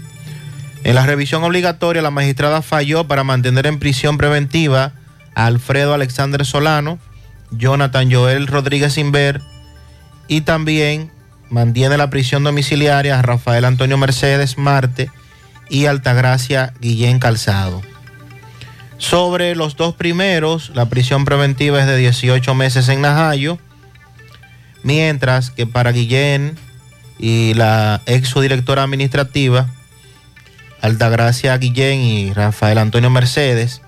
En 0.82 0.94
la 0.94 1.04
revisión 1.04 1.44
obligatoria, 1.44 2.00
la 2.00 2.10
magistrada 2.10 2.62
falló 2.62 3.06
para 3.06 3.22
mantener 3.22 3.66
en 3.66 3.78
prisión 3.78 4.16
preventiva 4.16 4.92
a 5.34 5.44
Alfredo 5.44 5.92
Alexander 5.92 6.46
Solano, 6.46 6.98
Jonathan 7.50 8.10
Joel 8.10 8.46
Rodríguez 8.46 8.96
Inver 8.96 9.42
y 10.26 10.40
también 10.40 11.10
mantiene 11.50 11.98
la 11.98 12.08
prisión 12.08 12.44
domiciliaria 12.44 13.18
a 13.18 13.22
Rafael 13.22 13.66
Antonio 13.66 13.98
Mercedes 13.98 14.56
Marte 14.56 15.10
y 15.68 15.84
Altagracia 15.84 16.72
Guillén 16.80 17.18
Calzado. 17.18 17.82
Sobre 18.96 19.54
los 19.54 19.76
dos 19.76 19.94
primeros, 19.94 20.72
la 20.74 20.86
prisión 20.86 21.26
preventiva 21.26 21.78
es 21.78 21.86
de 21.86 21.98
18 21.98 22.54
meses 22.54 22.88
en 22.88 23.02
Najayo, 23.02 23.58
mientras 24.82 25.50
que 25.50 25.66
para 25.66 25.92
Guillén 25.92 26.56
y 27.18 27.54
la 27.54 28.02
ex 28.06 28.28
subdirectora 28.28 28.82
administrativa, 28.82 29.68
Altagracia 30.80 31.56
Guillén 31.56 32.00
y 32.00 32.32
Rafael 32.32 32.78
Antonio 32.78 33.10
Mercedes, 33.10 33.80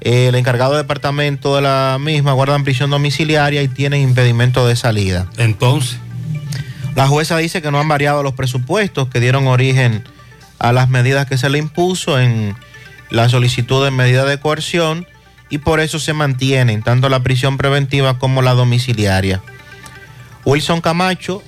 el 0.00 0.34
encargado 0.34 0.72
de 0.72 0.78
departamento 0.78 1.54
de 1.54 1.62
la 1.62 1.98
misma 2.00 2.32
guardan 2.32 2.64
prisión 2.64 2.90
domiciliaria 2.90 3.62
y 3.62 3.68
tienen 3.68 4.02
impedimento 4.02 4.66
de 4.66 4.74
salida. 4.74 5.28
Entonces, 5.36 5.98
la 6.96 7.06
jueza 7.06 7.36
dice 7.36 7.62
que 7.62 7.70
no 7.70 7.78
han 7.78 7.88
variado 7.88 8.22
los 8.22 8.34
presupuestos 8.34 9.08
que 9.08 9.20
dieron 9.20 9.46
origen 9.46 10.04
a 10.58 10.72
las 10.72 10.88
medidas 10.88 11.26
que 11.26 11.38
se 11.38 11.48
le 11.48 11.58
impuso 11.58 12.18
en 12.18 12.56
la 13.10 13.28
solicitud 13.28 13.84
de 13.84 13.90
medida 13.90 14.24
de 14.24 14.38
coerción 14.38 15.06
y 15.50 15.58
por 15.58 15.80
eso 15.80 15.98
se 16.00 16.14
mantienen 16.14 16.82
tanto 16.82 17.08
la 17.08 17.22
prisión 17.22 17.56
preventiva 17.56 18.18
como 18.18 18.42
la 18.42 18.54
domiciliaria. 18.54 19.42
Wilson 20.44 20.80
Camacho, 20.80 21.42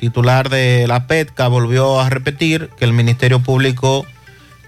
titular 0.00 0.48
de 0.48 0.86
la 0.88 1.06
PETCA, 1.06 1.48
volvió 1.48 2.00
a 2.00 2.08
repetir 2.10 2.70
que 2.78 2.84
el 2.84 2.92
Ministerio 2.92 3.40
Público 3.40 4.06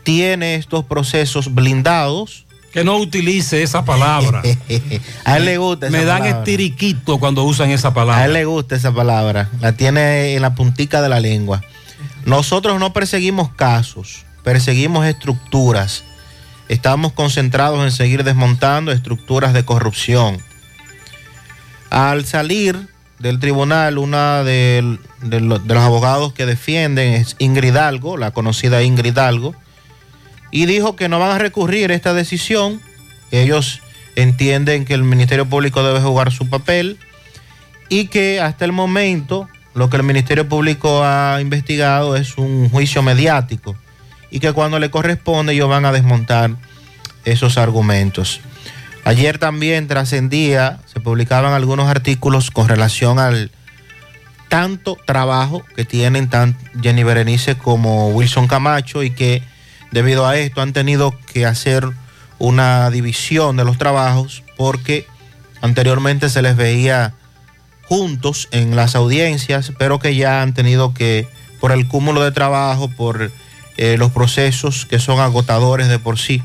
tiene 0.04 0.54
estos 0.56 0.84
procesos 0.84 1.54
blindados. 1.54 2.44
que 2.72 2.84
no 2.84 2.96
utilice 2.96 3.62
esa 3.62 3.84
palabra. 3.84 4.42
A 5.24 5.36
él 5.36 5.44
le 5.44 5.58
gusta 5.58 5.88
esa 5.88 5.96
Me 5.98 6.04
dan 6.04 6.18
palabra. 6.20 6.38
estiriquito 6.40 7.18
cuando 7.18 7.44
usan 7.44 7.70
esa 7.70 7.88
A 7.88 7.94
palabra. 7.94 8.24
él 8.24 8.32
le 8.32 8.44
gusta 8.44 8.76
esa 8.76 8.92
palabra. 8.92 9.50
La 9.60 9.72
tiene 9.72 10.34
en 10.34 10.42
la 10.42 10.54
puntica 10.54 11.02
de 11.02 11.08
la 11.08 11.20
lengua. 11.20 11.62
Nosotros 12.24 12.78
no 12.78 12.92
perseguimos 12.92 13.50
casos, 13.52 14.24
perseguimos 14.44 15.06
estructuras. 15.06 16.04
Estamos 16.68 17.12
concentrados 17.12 17.82
en 17.84 17.90
seguir 17.90 18.24
desmontando 18.24 18.92
estructuras 18.92 19.52
de 19.52 19.64
corrupción. 19.64 20.38
Al 21.90 22.24
salir 22.24 22.88
del 23.22 23.38
tribunal, 23.38 23.98
una 23.98 24.42
de, 24.44 24.98
de 25.22 25.40
lo- 25.40 25.58
de 25.60 25.74
los 25.74 25.82
abogados 25.82 26.32
que 26.32 26.44
defienden 26.44 27.14
es 27.14 27.36
Ingrid 27.38 27.68
Hidalgo, 27.70 28.16
la 28.16 28.32
conocida 28.32 28.82
Ingrid 28.82 29.12
Hidalgo, 29.12 29.54
y 30.50 30.66
dijo 30.66 30.96
que 30.96 31.08
no 31.08 31.18
van 31.18 31.30
a 31.30 31.38
recurrir 31.38 31.90
esta 31.92 32.12
decisión. 32.14 32.80
Ellos 33.30 33.80
entienden 34.16 34.84
que 34.84 34.94
el 34.94 35.04
Ministerio 35.04 35.46
Público 35.48 35.82
debe 35.82 36.00
jugar 36.00 36.32
su 36.32 36.50
papel 36.50 36.98
y 37.88 38.08
que 38.08 38.40
hasta 38.40 38.64
el 38.64 38.72
momento 38.72 39.48
lo 39.74 39.88
que 39.88 39.96
el 39.96 40.02
Ministerio 40.02 40.46
Público 40.48 41.02
ha 41.04 41.38
investigado 41.40 42.16
es 42.16 42.36
un 42.36 42.68
juicio 42.68 43.02
mediático 43.02 43.74
y 44.30 44.40
que 44.40 44.52
cuando 44.52 44.78
le 44.78 44.90
corresponde 44.90 45.54
ellos 45.54 45.68
van 45.68 45.86
a 45.86 45.92
desmontar 45.92 46.50
esos 47.24 47.56
argumentos. 47.56 48.40
Ayer 49.04 49.38
también 49.38 49.88
trascendía, 49.88 50.80
se 50.92 51.00
publicaban 51.00 51.52
algunos 51.52 51.88
artículos 51.88 52.50
con 52.50 52.68
relación 52.68 53.18
al 53.18 53.50
tanto 54.48 54.96
trabajo 55.06 55.64
que 55.74 55.84
tienen 55.84 56.28
tan 56.28 56.56
Jenny 56.82 57.02
Berenice 57.02 57.56
como 57.56 58.10
Wilson 58.10 58.46
Camacho 58.46 59.02
y 59.02 59.10
que 59.10 59.42
debido 59.90 60.26
a 60.26 60.36
esto 60.36 60.60
han 60.60 60.72
tenido 60.72 61.14
que 61.32 61.46
hacer 61.46 61.88
una 62.38 62.90
división 62.90 63.56
de 63.56 63.64
los 63.64 63.78
trabajos 63.78 64.44
porque 64.56 65.06
anteriormente 65.62 66.28
se 66.28 66.42
les 66.42 66.56
veía 66.56 67.14
juntos 67.84 68.48
en 68.52 68.76
las 68.76 68.94
audiencias, 68.94 69.72
pero 69.78 69.98
que 69.98 70.14
ya 70.14 70.42
han 70.42 70.54
tenido 70.54 70.94
que, 70.94 71.28
por 71.60 71.72
el 71.72 71.88
cúmulo 71.88 72.22
de 72.22 72.32
trabajo, 72.32 72.88
por 72.88 73.32
eh, 73.76 73.96
los 73.98 74.12
procesos 74.12 74.86
que 74.86 74.98
son 74.98 75.20
agotadores 75.20 75.88
de 75.88 75.98
por 75.98 76.18
sí, 76.18 76.42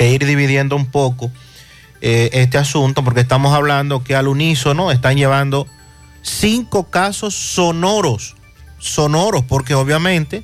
que 0.00 0.10
ir 0.10 0.24
dividiendo 0.24 0.76
un 0.76 0.86
poco 0.86 1.30
eh, 2.00 2.30
este 2.32 2.56
asunto, 2.56 3.04
porque 3.04 3.20
estamos 3.20 3.52
hablando 3.52 4.02
que 4.02 4.14
al 4.16 4.28
unísono 4.28 4.92
están 4.92 5.18
llevando 5.18 5.66
cinco 6.22 6.84
casos 6.88 7.34
sonoros, 7.34 8.34
sonoros, 8.78 9.44
porque 9.44 9.74
obviamente 9.74 10.42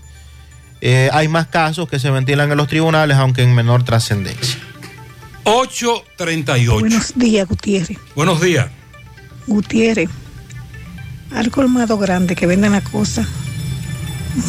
eh, 0.83 1.09
hay 1.11 1.29
más 1.29 1.47
casos 1.47 1.89
que 1.89 1.99
se 1.99 2.11
ventilan 2.11 2.51
en 2.51 2.59
los 2.59 2.69
tribunales, 2.69 3.17
aunque 3.17 3.45
en 3.45 3.55
menor 3.55 3.83
trascendencia. 3.83 4.61
838. 5.45 6.79
Buenos 6.79 7.15
días, 7.15 7.49
Gutiérrez. 7.49 7.99
Buenos 8.15 8.43
días. 8.43 8.67
Gutiérrez, 9.47 10.11
al 11.35 11.51
colmado 11.51 11.97
grande 11.97 12.37
que 12.37 12.47
venden 12.47 12.73
la 12.73 12.83
cosa 12.83 13.27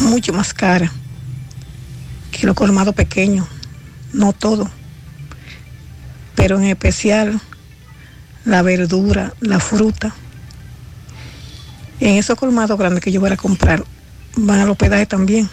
mucho 0.00 0.34
más 0.34 0.52
cara 0.52 0.92
que 2.30 2.46
los 2.46 2.54
colmados 2.54 2.94
pequeños, 2.94 3.46
no 4.12 4.34
todo, 4.34 4.70
pero 6.38 6.56
en 6.56 6.66
especial 6.66 7.40
la 8.44 8.62
verdura, 8.62 9.34
la 9.40 9.58
fruta. 9.58 10.14
En 11.98 12.14
esos 12.14 12.38
colmados 12.38 12.78
grandes 12.78 13.02
que 13.02 13.10
yo 13.10 13.18
voy 13.18 13.32
a 13.32 13.36
comprar, 13.36 13.84
van 14.36 14.60
al 14.60 14.70
hospedaje 14.70 15.04
también. 15.04 15.50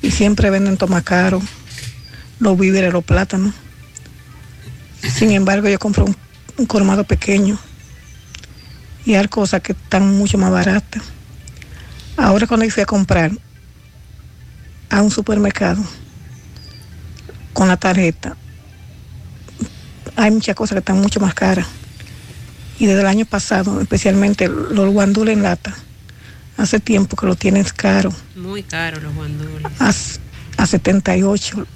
Y 0.00 0.12
siempre 0.12 0.50
venden 0.50 0.76
tomacaro, 0.76 1.42
los 2.38 2.56
víveres, 2.56 2.92
los 2.92 3.02
plátanos. 3.02 3.54
Sin 5.02 5.32
embargo, 5.32 5.68
yo 5.68 5.80
compro 5.80 6.04
un, 6.04 6.16
un 6.58 6.66
colmado 6.66 7.02
pequeño 7.02 7.58
y 9.04 9.14
hay 9.14 9.26
cosas 9.26 9.62
que 9.62 9.72
están 9.72 10.16
mucho 10.16 10.38
más 10.38 10.52
baratas. 10.52 11.02
Ahora 12.16 12.46
cuando 12.46 12.66
yo 12.66 12.70
fui 12.70 12.84
a 12.84 12.86
comprar 12.86 13.32
a 14.90 15.02
un 15.02 15.10
supermercado 15.10 15.82
con 17.52 17.66
la 17.66 17.76
tarjeta, 17.76 18.36
hay 20.16 20.30
muchas 20.30 20.54
cosas 20.54 20.74
que 20.76 20.78
están 20.80 21.00
mucho 21.00 21.20
más 21.20 21.34
caras. 21.34 21.66
Y 22.78 22.86
desde 22.86 23.00
el 23.02 23.06
año 23.06 23.24
pasado, 23.26 23.80
especialmente 23.80 24.48
los 24.48 24.92
guandules 24.92 25.36
en 25.36 25.42
lata, 25.42 25.74
hace 26.56 26.80
tiempo 26.80 27.16
que 27.16 27.26
lo 27.26 27.34
tienen 27.36 27.64
caro, 27.76 28.12
Muy 28.36 28.62
caro 28.62 29.00
los 29.00 29.14
guandules. 29.14 29.64
a, 29.78 29.92
a 30.62 30.66
78 30.66 31.66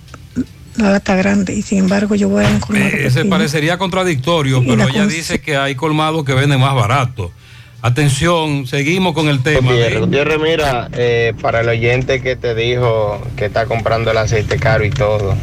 la 0.78 0.90
lata 0.90 1.14
grande, 1.16 1.54
y 1.54 1.62
sin 1.62 1.78
embargo 1.78 2.14
yo 2.16 2.28
voy 2.28 2.44
a 2.44 2.48
un 2.48 2.60
colmado 2.60 2.90
Eh, 2.90 3.06
ese 3.06 3.24
parecería 3.24 3.78
contradictorio, 3.78 4.62
Y 4.62 4.66
pero 4.66 4.76
la 4.76 4.84
ella 4.90 5.06
dice 5.06 5.40
que 5.40 5.56
hay 5.56 5.74
colmados 5.74 6.22
que 6.24 6.34
venden 6.34 6.60
más 6.60 6.74
barato. 6.74 7.32
Atención, 7.80 8.66
seguimos 8.66 9.14
con 9.14 9.28
el 9.28 9.42
tema. 9.42 9.70
Gutiérrez, 9.70 10.00
Gutiérrez, 10.00 10.38
mira, 10.40 10.88
eh, 10.92 11.32
para 11.40 11.60
el 11.60 11.68
oyente 11.68 12.20
que 12.20 12.36
te 12.36 12.54
dijo 12.54 13.22
que 13.36 13.46
está 13.46 13.66
comprando 13.66 14.10
el 14.10 14.18
aceite 14.18 14.58
caro 14.58 14.84
y 14.84 14.90
todo, 14.90 15.34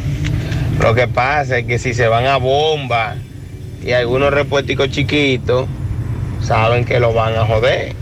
lo 0.80 0.94
que 0.94 1.08
pasa 1.08 1.58
es 1.58 1.66
que 1.66 1.78
si 1.78 1.94
se 1.94 2.08
van 2.08 2.26
a 2.26 2.36
bomba 2.36 3.16
y 3.84 3.92
algunos 3.92 4.32
repuesticos 4.32 4.90
chiquitos, 4.90 5.66
saben 6.42 6.84
que 6.84 7.00
lo 7.00 7.12
van 7.12 7.36
a 7.36 7.44
joder. 7.44 7.92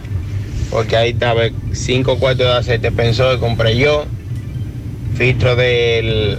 Porque 0.70 0.96
ahí 0.96 1.10
está, 1.10 1.34
ve, 1.34 1.52
cinco 1.72 2.18
cuartos 2.18 2.46
de 2.46 2.52
aceite 2.52 2.90
pensó 2.90 3.30
que 3.30 3.38
compré 3.38 3.76
yo, 3.76 4.06
filtro 5.16 5.54
del, 5.54 6.38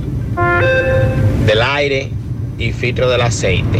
del 1.45 1.61
aire 1.61 2.09
y 2.57 2.71
filtro 2.71 3.07
del 3.09 3.21
aceite. 3.21 3.79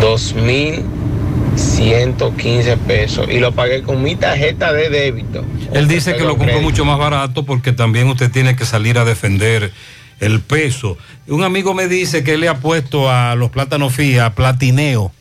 2.115 0.00 2.78
pesos 2.78 3.28
y 3.30 3.38
lo 3.38 3.52
pagué 3.52 3.82
con 3.82 4.02
mi 4.02 4.16
tarjeta 4.16 4.72
de 4.72 4.88
débito. 4.88 5.44
Él 5.74 5.88
dice 5.88 6.16
que 6.16 6.24
lo 6.24 6.38
compró 6.38 6.62
mucho 6.62 6.86
más 6.86 6.98
barato 6.98 7.44
porque 7.44 7.72
también 7.72 8.08
usted 8.08 8.30
tiene 8.30 8.56
que 8.56 8.64
salir 8.64 8.96
a 8.98 9.04
defender 9.04 9.72
el 10.20 10.40
peso. 10.40 10.96
Un 11.26 11.42
amigo 11.42 11.74
me 11.74 11.88
dice 11.88 12.22
que 12.22 12.34
él 12.34 12.40
le 12.40 12.48
ha 12.48 12.58
puesto 12.58 13.10
a 13.10 13.34
los 13.34 13.50
plátanos 13.50 13.92
fía 13.94 14.34
platineo. 14.34 15.12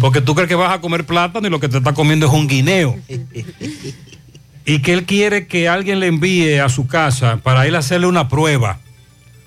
Porque 0.00 0.20
tú 0.20 0.34
crees 0.34 0.48
que 0.48 0.54
vas 0.54 0.74
a 0.74 0.82
comer 0.82 1.06
plátano 1.06 1.46
y 1.46 1.50
lo 1.50 1.60
que 1.60 1.68
te 1.68 1.78
está 1.78 1.94
comiendo 1.94 2.26
es 2.26 2.32
un 2.32 2.46
guineo. 2.46 2.98
y 4.66 4.80
que 4.80 4.92
él 4.92 5.04
quiere 5.06 5.46
que 5.46 5.68
alguien 5.68 6.00
le 6.00 6.08
envíe 6.08 6.58
a 6.58 6.68
su 6.68 6.86
casa 6.86 7.38
para 7.38 7.62
a 7.62 7.78
hacerle 7.78 8.08
una 8.08 8.28
prueba 8.28 8.80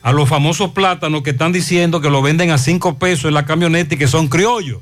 a 0.01 0.13
los 0.13 0.29
famosos 0.29 0.71
plátanos 0.71 1.23
que 1.23 1.31
están 1.31 1.51
diciendo 1.51 1.99
que 1.99 2.09
lo 2.09 2.21
venden 2.21 2.51
a 2.51 2.57
cinco 2.57 2.97
pesos 2.97 3.25
en 3.25 3.33
la 3.33 3.45
camioneta 3.45 3.95
y 3.95 3.97
que 3.97 4.07
son 4.07 4.29
criollos. 4.29 4.81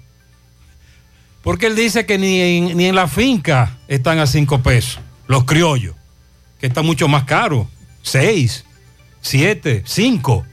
Porque 1.42 1.66
él 1.66 1.76
dice 1.76 2.06
que 2.06 2.18
ni 2.18 2.40
en, 2.40 2.78
ni 2.78 2.86
en 2.86 2.96
la 2.96 3.08
finca 3.08 3.78
están 3.88 4.20
a 4.20 4.28
cinco 4.28 4.62
pesos, 4.62 5.00
los 5.28 5.46
criollos, 5.46 5.96
que 6.60 6.68
están 6.68 6.86
mucho 6.86 7.08
más 7.08 7.24
caros, 7.24 7.68
seis, 8.04 8.64
siete, 9.22 9.84
cinco. 9.86 10.46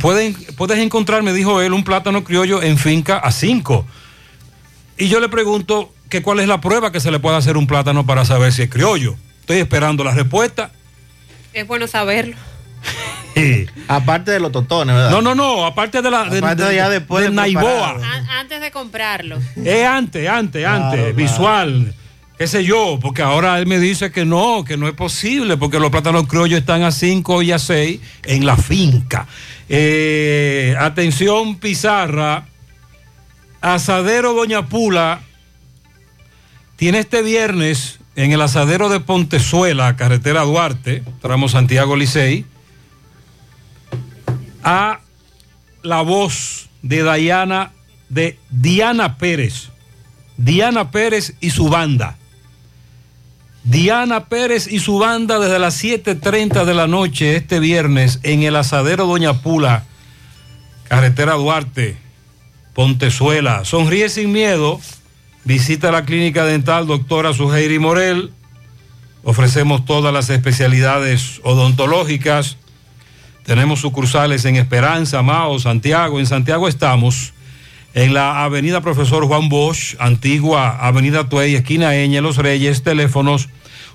Pueden, 0.00 0.34
puedes 0.56 0.78
encontrar, 0.78 1.22
me 1.22 1.32
dijo 1.32 1.60
él, 1.60 1.72
un 1.74 1.84
plátano 1.84 2.24
criollo 2.24 2.62
en 2.62 2.78
finca 2.78 3.18
a 3.18 3.30
cinco. 3.30 3.86
Y 4.96 5.08
yo 5.08 5.20
le 5.20 5.28
pregunto 5.28 5.92
que 6.08 6.22
cuál 6.22 6.40
es 6.40 6.48
la 6.48 6.60
prueba 6.60 6.90
que 6.92 7.00
se 7.00 7.10
le 7.10 7.18
puede 7.18 7.36
hacer 7.36 7.56
un 7.56 7.66
plátano 7.66 8.06
para 8.06 8.24
saber 8.24 8.52
si 8.52 8.62
es 8.62 8.70
criollo. 8.70 9.16
Estoy 9.40 9.58
esperando 9.58 10.02
la 10.04 10.12
respuesta. 10.12 10.70
Es 11.52 11.66
bueno 11.66 11.86
saberlo. 11.86 12.36
Aparte 13.88 14.30
de 14.30 14.40
los 14.40 14.52
totones, 14.52 14.94
¿verdad? 14.94 15.10
No, 15.10 15.22
no, 15.22 15.34
no, 15.34 15.64
aparte 15.66 16.02
de 16.02 16.10
la 16.10 16.24
de, 16.24 16.38
Aparte 16.38 16.64
de- 16.64 16.76
ya 16.76 16.88
después 16.88 17.22
de 17.24 17.30
de 17.30 17.36
Naiboa. 17.36 17.90
An- 18.02 18.28
antes 18.30 18.60
de 18.60 18.70
comprarlo. 18.70 19.38
Es 19.64 19.86
antes, 19.86 20.28
antes, 20.28 20.66
antes, 20.66 20.98
claro. 21.00 21.14
visual, 21.14 21.94
qué 22.40 22.46
sé 22.46 22.64
yo, 22.64 22.98
porque 23.02 23.20
ahora 23.20 23.58
él 23.58 23.66
me 23.66 23.78
dice 23.78 24.10
que 24.10 24.24
no, 24.24 24.64
que 24.64 24.78
no 24.78 24.88
es 24.88 24.94
posible, 24.94 25.58
porque 25.58 25.78
los 25.78 25.90
plátanos 25.90 26.26
criollos 26.26 26.60
están 26.60 26.82
a 26.84 26.90
5 26.90 27.42
y 27.42 27.52
a 27.52 27.58
6 27.58 28.00
en 28.24 28.46
la 28.46 28.56
finca. 28.56 29.26
Eh, 29.68 30.74
atención, 30.80 31.56
Pizarra, 31.56 32.46
Asadero 33.60 34.32
Doña 34.32 34.64
Pula 34.68 35.20
tiene 36.76 37.00
este 37.00 37.20
viernes 37.20 37.98
en 38.16 38.32
el 38.32 38.40
asadero 38.40 38.88
de 38.88 39.00
Pontezuela, 39.00 39.94
carretera 39.96 40.40
Duarte, 40.40 41.02
tramo 41.20 41.46
Santiago 41.46 41.94
Licey, 41.94 42.46
a 44.64 45.00
la 45.82 46.00
voz 46.00 46.70
de 46.80 47.02
Diana, 47.02 47.72
de 48.08 48.38
Diana 48.48 49.18
Pérez. 49.18 49.68
Diana 50.38 50.90
Pérez 50.90 51.34
y 51.42 51.50
su 51.50 51.68
banda. 51.68 52.16
Diana 53.64 54.26
Pérez 54.26 54.66
y 54.70 54.78
su 54.78 54.98
banda 54.98 55.38
desde 55.38 55.58
las 55.58 55.82
7.30 55.82 56.64
de 56.64 56.74
la 56.74 56.86
noche 56.86 57.36
este 57.36 57.60
viernes 57.60 58.20
en 58.22 58.42
el 58.42 58.56
asadero 58.56 59.06
Doña 59.06 59.42
Pula, 59.42 59.84
carretera 60.88 61.34
Duarte, 61.34 61.96
Pontezuela. 62.74 63.64
Sonríe 63.64 64.08
sin 64.08 64.32
miedo. 64.32 64.80
Visita 65.44 65.90
la 65.92 66.04
clínica 66.04 66.44
dental 66.44 66.86
doctora 66.86 67.32
Suheiri 67.32 67.78
Morel. 67.78 68.32
Ofrecemos 69.22 69.84
todas 69.84 70.12
las 70.12 70.30
especialidades 70.30 71.40
odontológicas. 71.42 72.56
Tenemos 73.44 73.80
sucursales 73.80 74.44
en 74.46 74.56
Esperanza, 74.56 75.22
Mao, 75.22 75.58
Santiago. 75.58 76.18
En 76.18 76.26
Santiago 76.26 76.68
estamos 76.68 77.34
en 77.94 78.14
la 78.14 78.44
avenida 78.44 78.80
Profesor 78.80 79.26
Juan 79.26 79.48
Bosch, 79.48 79.96
antigua 79.98 80.76
avenida 80.78 81.28
Tuey, 81.28 81.56
esquina 81.56 81.96
Eñe, 81.96 82.20
Los 82.20 82.36
Reyes, 82.36 82.82
teléfonos 82.82 83.48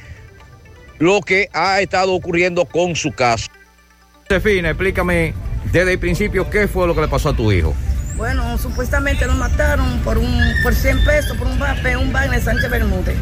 lo 0.98 1.20
que 1.20 1.48
ha 1.52 1.80
estado 1.80 2.12
ocurriendo 2.12 2.64
con 2.64 2.96
su 2.96 3.12
caso. 3.12 3.48
Josefina, 4.28 4.70
explícame 4.70 5.34
desde 5.72 5.92
el 5.92 5.98
principio 5.98 6.48
qué 6.48 6.68
fue 6.68 6.86
lo 6.86 6.94
que 6.94 7.00
le 7.02 7.08
pasó 7.08 7.30
a 7.30 7.36
tu 7.36 7.50
hijo. 7.52 7.74
Bueno, 8.20 8.58
supuestamente 8.58 9.24
lo 9.24 9.32
mataron 9.32 9.98
por 10.00 10.18
un 10.18 10.52
por 10.62 10.74
100 10.74 11.04
pesos, 11.04 11.34
por 11.38 11.46
un 11.46 11.58
vape, 11.58 11.96
un 11.96 12.12
bar 12.12 12.32
en 12.34 12.42
Sánchez 12.42 12.70
Bermúdez. 12.70 13.16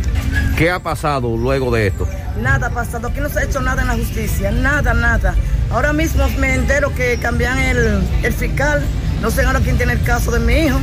¿Qué 0.56 0.72
ha 0.72 0.80
pasado 0.80 1.36
luego 1.36 1.70
de 1.70 1.86
esto? 1.86 2.08
Nada 2.42 2.66
ha 2.66 2.70
pasado, 2.70 3.06
aquí 3.06 3.20
no 3.20 3.28
se 3.28 3.38
ha 3.38 3.44
hecho 3.44 3.60
nada 3.60 3.82
en 3.82 3.88
la 3.88 3.94
justicia, 3.94 4.50
nada, 4.50 4.94
nada. 4.94 5.36
Ahora 5.70 5.92
mismo 5.92 6.28
me 6.40 6.52
entero 6.52 6.92
que 6.96 7.16
cambian 7.18 7.60
el, 7.60 8.02
el 8.24 8.32
fiscal, 8.32 8.82
no 9.22 9.30
sé 9.30 9.44
ahora 9.44 9.60
quién 9.60 9.76
tiene 9.76 9.92
el 9.92 10.02
caso 10.02 10.32
de 10.32 10.40
mi 10.40 10.54
hijo. 10.54 10.80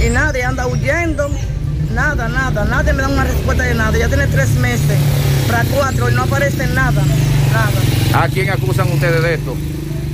Y 0.00 0.08
nadie 0.08 0.42
anda 0.42 0.66
huyendo, 0.66 1.28
nada, 1.92 2.30
nada, 2.30 2.64
nadie 2.64 2.94
me 2.94 3.02
da 3.02 3.08
una 3.08 3.24
respuesta 3.24 3.62
de 3.64 3.74
nada. 3.74 3.98
Ya 3.98 4.08
tiene 4.08 4.26
tres 4.28 4.52
meses, 4.52 4.98
para 5.48 5.64
cuatro, 5.64 6.08
y 6.08 6.14
no 6.14 6.22
aparece 6.22 6.66
nada, 6.68 7.02
nada. 7.52 8.24
¿A 8.24 8.28
quién 8.30 8.48
acusan 8.48 8.90
ustedes 8.90 9.22
de 9.22 9.34
esto? 9.34 9.54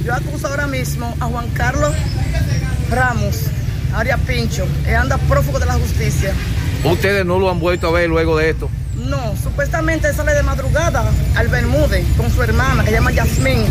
Yo 0.05 0.15
acuso 0.15 0.49
ahora 0.49 0.67
mismo 0.67 1.15
a 1.21 1.27
Juan 1.27 1.49
Carlos 1.51 1.95
Ramos, 2.91 3.43
Aria 3.95 4.17
Pincho, 4.17 4.67
anda 4.99 5.19
prófugo 5.19 5.59
de 5.59 5.67
la 5.67 5.75
justicia. 5.75 6.33
¿Ustedes 6.85 7.25
no 7.27 7.39
lo 7.39 7.51
han 7.51 7.59
vuelto 7.59 7.89
a 7.89 7.91
ver 7.91 8.09
luego 8.09 8.37
de 8.37 8.51
esto? 8.51 8.71
No, 8.95 9.35
supuestamente 9.43 10.13
sale 10.13 10.35
de 10.35 10.43
madrugada 10.43 11.05
al 11.37 11.49
Bermúdez 11.49 12.05
con 12.17 12.31
su 12.31 12.43
hermana, 12.43 12.83
que 12.83 12.91
se 12.91 12.97
llama 12.97 13.11
Yasmín. 13.11 13.65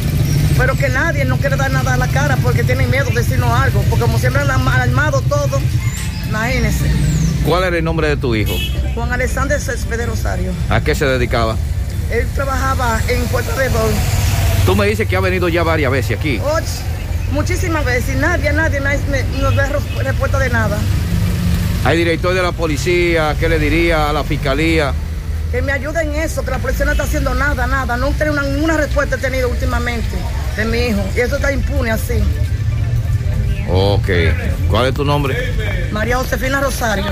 Pero 0.58 0.76
que 0.76 0.90
nadie 0.90 1.24
no 1.26 1.38
quiere 1.38 1.56
dar 1.56 1.72
nada 1.72 1.94
a 1.94 1.98
la 1.98 2.08
cara 2.08 2.38
porque 2.38 2.64
tienen 2.64 2.90
miedo 2.90 3.06
de 3.10 3.16
decirnos 3.16 3.52
algo. 3.52 3.82
Porque 3.90 4.06
como 4.06 4.18
siempre 4.18 4.42
han 4.42 4.50
armado 4.50 5.22
todo, 5.22 5.60
imagínense. 6.28 6.86
¿Cuál 7.46 7.64
era 7.64 7.78
el 7.78 7.84
nombre 7.84 8.10
de 8.10 8.18
tu 8.18 8.36
hijo? 8.36 8.54
Juan 8.96 9.12
Alexander 9.14 9.62
Céspedes 9.62 10.08
Rosario. 10.08 10.52
¿A 10.70 10.82
qué 10.82 10.96
se 10.96 11.06
dedicaba? 11.06 11.56
Él 12.12 12.28
trabajaba 12.34 13.00
en 13.08 13.24
Puerto 13.26 13.56
de 13.58 13.70
Bol. 13.70 13.92
Tú 14.66 14.76
me 14.76 14.88
dices 14.88 15.08
que 15.08 15.16
ha 15.16 15.20
venido 15.20 15.48
ya 15.48 15.64
varias 15.64 15.92
veces 15.92 16.18
aquí. 16.18 16.40
Och, 16.40 16.62
muchísimas 17.32 17.86
veces 17.86 18.16
y 18.16 18.20
nadie, 18.20 18.52
nadie, 18.54 18.80
nos 19.42 19.56
da 19.56 19.68
res- 19.68 19.96
respuesta 20.04 20.40
de 20.40 20.50
nada. 20.50 20.78
Al 21.86 21.96
director 21.98 22.34
de 22.34 22.42
la 22.42 22.52
policía, 22.52 23.36
¿qué 23.40 23.48
le 23.50 23.60
diría 23.60 24.10
a 24.10 24.14
la 24.14 24.24
fiscalía? 24.24 24.94
Que 25.52 25.62
me 25.62 25.72
ayuden 25.72 26.14
en 26.14 26.22
eso, 26.22 26.44
que 26.44 26.52
la 26.52 26.58
policía 26.60 26.86
no 26.86 26.92
está 26.92 27.04
haciendo 27.04 27.34
nada, 27.34 27.68
nada. 27.68 27.96
No 27.98 28.10
tengo 28.12 28.34
una- 28.34 28.42
ninguna 28.44 28.76
respuesta 28.78 29.16
he 29.16 29.20
tenido 29.20 29.48
últimamente 29.50 30.16
de 30.58 30.66
mi 30.66 30.78
hijo. 30.88 31.04
Y 31.16 31.20
eso 31.22 31.38
está 31.38 31.52
impune 31.54 31.92
así. 31.92 32.16
Ok. 33.70 34.08
¿Cuál 34.70 34.88
es 34.88 34.94
tu 34.94 35.06
nombre? 35.06 35.36
María 35.92 36.18
Josefina 36.18 36.60
Rosario. 36.62 37.06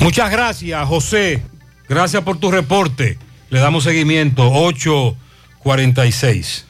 Muchas 0.00 0.30
gracias, 0.30 0.86
José. 0.86 1.42
Gracias 1.88 2.22
por 2.22 2.38
tu 2.38 2.50
reporte. 2.50 3.18
Le 3.50 3.60
damos 3.60 3.84
seguimiento. 3.84 4.48
846. 5.68 6.64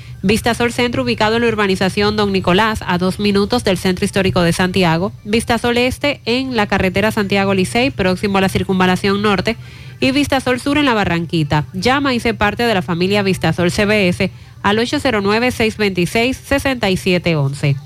Vistasol 0.23 0.71
Centro 0.71 1.01
ubicado 1.01 1.37
en 1.37 1.41
la 1.41 1.47
urbanización 1.47 2.15
Don 2.15 2.31
Nicolás 2.31 2.83
a 2.85 2.99
dos 2.99 3.19
minutos 3.19 3.63
del 3.63 3.79
Centro 3.79 4.05
Histórico 4.05 4.41
de 4.41 4.53
Santiago. 4.53 5.11
Vistasol 5.23 5.79
Este 5.79 6.21
en 6.25 6.55
la 6.55 6.67
carretera 6.67 7.09
Santiago 7.11 7.55
Licey 7.55 7.89
próximo 7.89 8.37
a 8.37 8.41
la 8.41 8.49
Circunvalación 8.49 9.23
Norte. 9.23 9.57
Y 9.99 10.11
Vistasol 10.11 10.59
Sur 10.59 10.77
en 10.77 10.85
la 10.85 10.93
Barranquita. 10.93 11.65
Llama 11.73 12.13
y 12.13 12.19
sé 12.19 12.35
parte 12.35 12.61
de 12.63 12.73
la 12.73 12.81
familia 12.83 13.23
Vistasol 13.23 13.71
CBS 13.71 14.29
al 14.61 14.77
809-626-6711. 14.77 17.77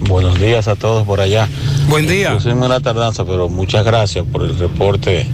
Buenos 0.00 0.40
días 0.40 0.66
a 0.68 0.76
todos 0.76 1.06
por 1.06 1.20
allá. 1.20 1.48
Buen 1.88 2.06
día. 2.06 2.34
Inclusive 2.34 2.68
la 2.68 2.80
tardanza, 2.80 3.24
pero 3.24 3.48
muchas 3.48 3.84
gracias 3.84 4.24
por 4.30 4.42
el 4.42 4.58
reporte 4.58 5.26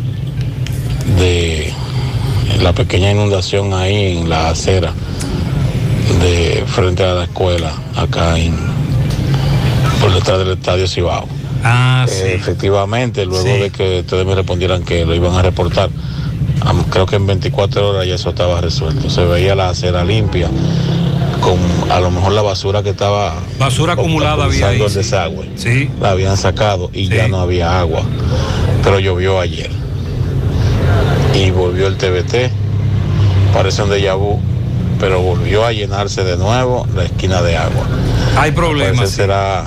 de 1.18 1.72
la 2.60 2.72
pequeña 2.72 3.10
inundación 3.10 3.72
ahí 3.74 4.18
en 4.18 4.28
la 4.28 4.50
acera 4.50 4.92
de 6.20 6.64
frente 6.66 7.04
a 7.04 7.14
la 7.14 7.24
escuela, 7.24 7.72
acá 7.96 8.38
en 8.38 8.54
por 10.00 10.12
detrás 10.12 10.38
del 10.38 10.50
estadio 10.52 10.86
Cibao. 10.88 11.26
Ah, 11.62 12.06
Eh, 12.08 12.34
efectivamente, 12.38 13.26
luego 13.26 13.44
de 13.44 13.70
que 13.70 14.00
ustedes 14.00 14.26
me 14.26 14.34
respondieran 14.34 14.82
que 14.82 15.04
lo 15.04 15.14
iban 15.14 15.34
a 15.34 15.42
reportar, 15.42 15.90
creo 16.90 17.06
que 17.06 17.16
en 17.16 17.26
24 17.26 17.90
horas 17.90 18.06
ya 18.06 18.14
eso 18.14 18.30
estaba 18.30 18.60
resuelto. 18.60 19.10
Se 19.10 19.24
veía 19.24 19.54
la 19.54 19.68
acera 19.68 20.02
limpia, 20.04 20.48
con 21.40 21.58
a 21.90 22.00
lo 22.00 22.10
mejor 22.10 22.32
la 22.32 22.42
basura 22.42 22.82
que 22.82 22.90
estaba 22.90 23.34
Basura 23.58 23.92
acumulada 23.92 24.44
había 24.44 24.68
ahí, 24.68 24.80
el 24.80 24.88
sí. 24.90 24.96
desagüe. 24.96 25.50
Sí. 25.56 25.90
La 26.00 26.10
habían 26.12 26.36
sacado 26.36 26.90
y 26.94 27.08
ya 27.08 27.28
no 27.28 27.40
había 27.40 27.78
agua. 27.78 28.02
Pero 28.82 28.98
llovió 28.98 29.38
ayer. 29.38 29.70
Y 31.34 31.50
volvió 31.50 31.86
el 31.86 31.96
TBT. 31.96 32.50
Parece 33.52 33.82
un 33.82 33.90
déjà 33.90 34.16
vu, 34.16 34.38
pero 34.98 35.20
volvió 35.20 35.64
a 35.64 35.72
llenarse 35.72 36.24
de 36.24 36.36
nuevo 36.36 36.86
la 36.94 37.04
esquina 37.04 37.42
de 37.42 37.56
agua. 37.56 37.86
Hay 38.36 38.52
problemas. 38.52 38.96
Parece 38.96 39.14
será, 39.16 39.64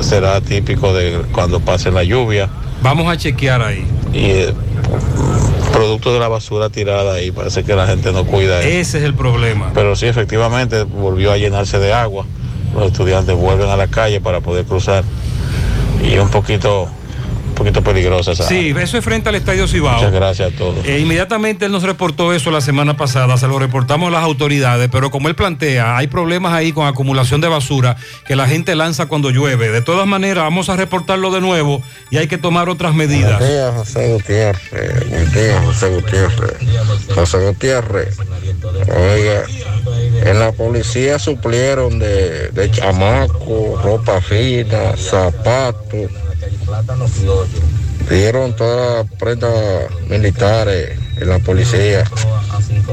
será 0.00 0.40
típico 0.40 0.94
de 0.94 1.22
cuando 1.32 1.60
pase 1.60 1.90
la 1.90 2.04
lluvia. 2.04 2.48
Vamos 2.82 3.12
a 3.12 3.16
chequear 3.16 3.62
ahí. 3.62 3.86
Y 4.12 4.24
eh, 4.24 4.54
producto 5.72 6.12
de 6.12 6.20
la 6.20 6.28
basura 6.28 6.70
tirada 6.70 7.14
ahí, 7.14 7.30
parece 7.30 7.64
que 7.64 7.74
la 7.74 7.86
gente 7.86 8.12
no 8.12 8.24
cuida 8.24 8.60
eso. 8.60 8.68
Ese 8.68 8.98
es 8.98 9.04
el 9.04 9.14
problema. 9.14 9.70
Pero 9.74 9.96
sí, 9.96 10.06
efectivamente, 10.06 10.82
volvió 10.82 11.32
a 11.32 11.36
llenarse 11.36 11.78
de 11.78 11.92
agua. 11.92 12.24
Los 12.74 12.86
estudiantes 12.86 13.36
vuelven 13.36 13.68
a 13.68 13.76
la 13.76 13.88
calle 13.88 14.20
para 14.20 14.40
poder 14.40 14.64
cruzar. 14.64 15.04
Y 16.02 16.18
un 16.18 16.30
poquito, 16.30 16.88
poquito 17.58 17.82
peligrosa 17.82 18.32
esa. 18.32 18.44
Sí, 18.44 18.74
eso 18.78 18.98
es 18.98 19.04
frente 19.04 19.28
al 19.28 19.34
Estadio 19.34 19.66
Cibao. 19.66 19.96
Muchas 19.96 20.12
gracias 20.12 20.52
a 20.52 20.56
todos. 20.56 20.86
E 20.86 21.00
inmediatamente 21.00 21.66
él 21.66 21.72
nos 21.72 21.82
reportó 21.82 22.32
eso 22.32 22.50
la 22.50 22.60
semana 22.60 22.96
pasada, 22.96 23.36
se 23.36 23.48
lo 23.48 23.58
reportamos 23.58 24.08
a 24.08 24.10
las 24.12 24.22
autoridades, 24.22 24.88
pero 24.90 25.10
como 25.10 25.28
él 25.28 25.34
plantea, 25.34 25.96
hay 25.96 26.06
problemas 26.06 26.52
ahí 26.52 26.72
con 26.72 26.86
acumulación 26.86 27.40
de 27.40 27.48
basura 27.48 27.96
que 28.26 28.36
la 28.36 28.46
gente 28.46 28.74
lanza 28.74 29.06
cuando 29.06 29.30
llueve. 29.30 29.70
De 29.70 29.82
todas 29.82 30.06
maneras, 30.06 30.44
vamos 30.44 30.68
a 30.68 30.76
reportarlo 30.76 31.30
de 31.30 31.40
nuevo 31.40 31.82
y 32.10 32.18
hay 32.18 32.28
que 32.28 32.38
tomar 32.38 32.68
otras 32.68 32.94
medidas. 32.94 33.38
Buenos 33.38 33.48
días, 33.48 33.74
José 33.74 34.12
Gutiérrez. 34.12 35.10
Buen 35.10 35.32
día, 35.32 35.62
José 35.64 35.88
Gutiérrez. 35.88 36.56
José 37.14 37.38
Gutiérrez. 37.46 38.16
Oiga, 38.88 39.42
en 40.24 40.38
la 40.38 40.52
policía 40.52 41.18
suplieron 41.18 41.98
de, 41.98 42.48
de 42.48 42.70
chamaco, 42.70 43.80
ropa 43.82 44.20
fina, 44.20 44.96
zapatos. 44.96 46.10
Dieron 48.10 48.54
todas 48.56 49.06
las 49.06 49.18
prendas 49.18 49.52
militares 50.08 50.98
en 51.20 51.28
la 51.28 51.38
policía. 51.40 52.04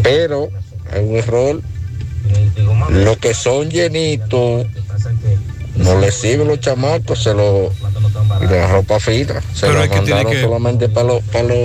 Pero 0.03 0.49
hay 0.91 1.03
un 1.03 1.15
error. 1.15 1.61
Los 2.89 3.17
que 3.17 3.33
son 3.33 3.69
llenitos, 3.69 4.65
no 5.75 5.99
les 5.99 6.15
sirven 6.15 6.47
los 6.47 6.59
chamacos, 6.59 7.21
se 7.23 7.33
los 7.33 7.71
y 8.41 8.45
de 8.47 8.59
la 8.59 8.67
ropa 8.67 8.99
fina. 8.99 9.41
Se 9.53 9.67
Pero 9.67 9.79
la 9.79 9.85
es 9.85 9.91
que 9.91 9.99
tiene 9.99 10.09
mandaron 10.15 10.31
que- 10.31 10.41
solamente 10.41 10.89
para 10.89 11.07
los 11.07 11.23
para 11.23 11.43
los 11.43 11.57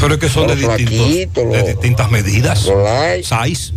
Pero 0.00 0.14
es 0.14 0.20
que 0.20 0.28
son 0.28 0.46
de, 0.48 0.56
distintos, 0.56 1.52
de 1.52 1.62
distintas 1.62 2.10
medidas. 2.10 2.66
los 2.66 2.82
light. 2.84 3.24
Size. 3.24 3.72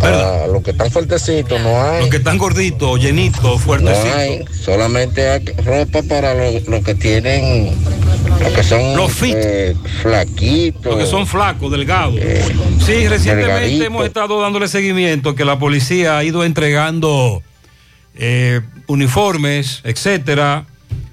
Para 0.00 0.46
los 0.46 0.62
que 0.62 0.70
están 0.72 0.90
fuertecitos 0.90 1.60
no 1.60 1.82
hay. 1.82 2.00
Los 2.00 2.10
que 2.10 2.16
están 2.18 2.38
gorditos, 2.38 3.00
llenitos, 3.00 3.42
No 3.42 3.58
fuertecitos. 3.58 4.14
hay, 4.14 4.44
solamente 4.52 5.28
hay 5.28 5.44
ropa 5.64 6.02
para 6.02 6.34
los, 6.34 6.66
los 6.68 6.82
que 6.84 6.94
tienen, 6.94 7.72
los 8.40 8.52
que 8.52 8.62
son 8.62 8.96
Los 8.96 9.12
fit. 9.12 9.34
eh, 9.36 9.76
flaquitos. 10.02 10.84
Los 10.86 10.96
que 10.96 11.06
son 11.06 11.26
flacos, 11.26 11.70
delgados. 11.72 12.14
sí, 12.84 13.08
recientemente 13.08 13.52
delgadito. 13.60 13.84
hemos 13.84 14.06
estado 14.06 14.40
dándole 14.40 14.68
seguimiento 14.68 15.34
que 15.34 15.44
la 15.44 15.58
policía 15.58 16.18
ha 16.18 16.24
ido 16.24 16.44
entregando 16.44 17.42
eh, 18.14 18.60
uniformes, 18.86 19.80
etcétera. 19.84 20.66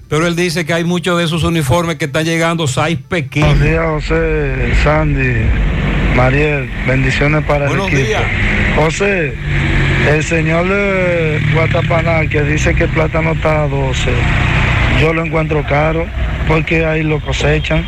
Pero 0.08 0.26
él 0.26 0.36
dice 0.36 0.64
que 0.64 0.72
hay 0.74 0.84
muchos 0.84 1.18
de 1.18 1.24
esos 1.24 1.42
uniformes 1.44 1.96
que 1.96 2.04
están 2.04 2.24
llegando 2.24 2.66
size 2.68 2.98
pequeños. 3.08 3.58
Buenos 3.58 3.64
días, 3.68 3.84
José, 4.04 4.72
Sandy, 4.84 5.46
Mariel, 6.14 6.70
bendiciones 6.86 7.44
para 7.44 7.66
Buenos 7.66 7.88
el 7.88 7.94
equipo. 7.98 8.08
días. 8.08 8.22
José, 8.76 9.34
el 10.10 10.22
señor 10.24 10.68
de 10.68 11.40
Guatapanal 11.52 12.28
que 12.28 12.42
dice 12.42 12.74
que 12.74 12.84
el 12.84 12.90
plátano 12.90 13.32
está 13.32 13.64
a 13.64 13.68
12, 13.68 14.10
yo 15.00 15.12
lo 15.12 15.24
encuentro 15.24 15.64
caro 15.68 16.06
porque 16.46 16.84
ahí 16.84 17.02
lo 17.02 17.20
cosechan. 17.20 17.86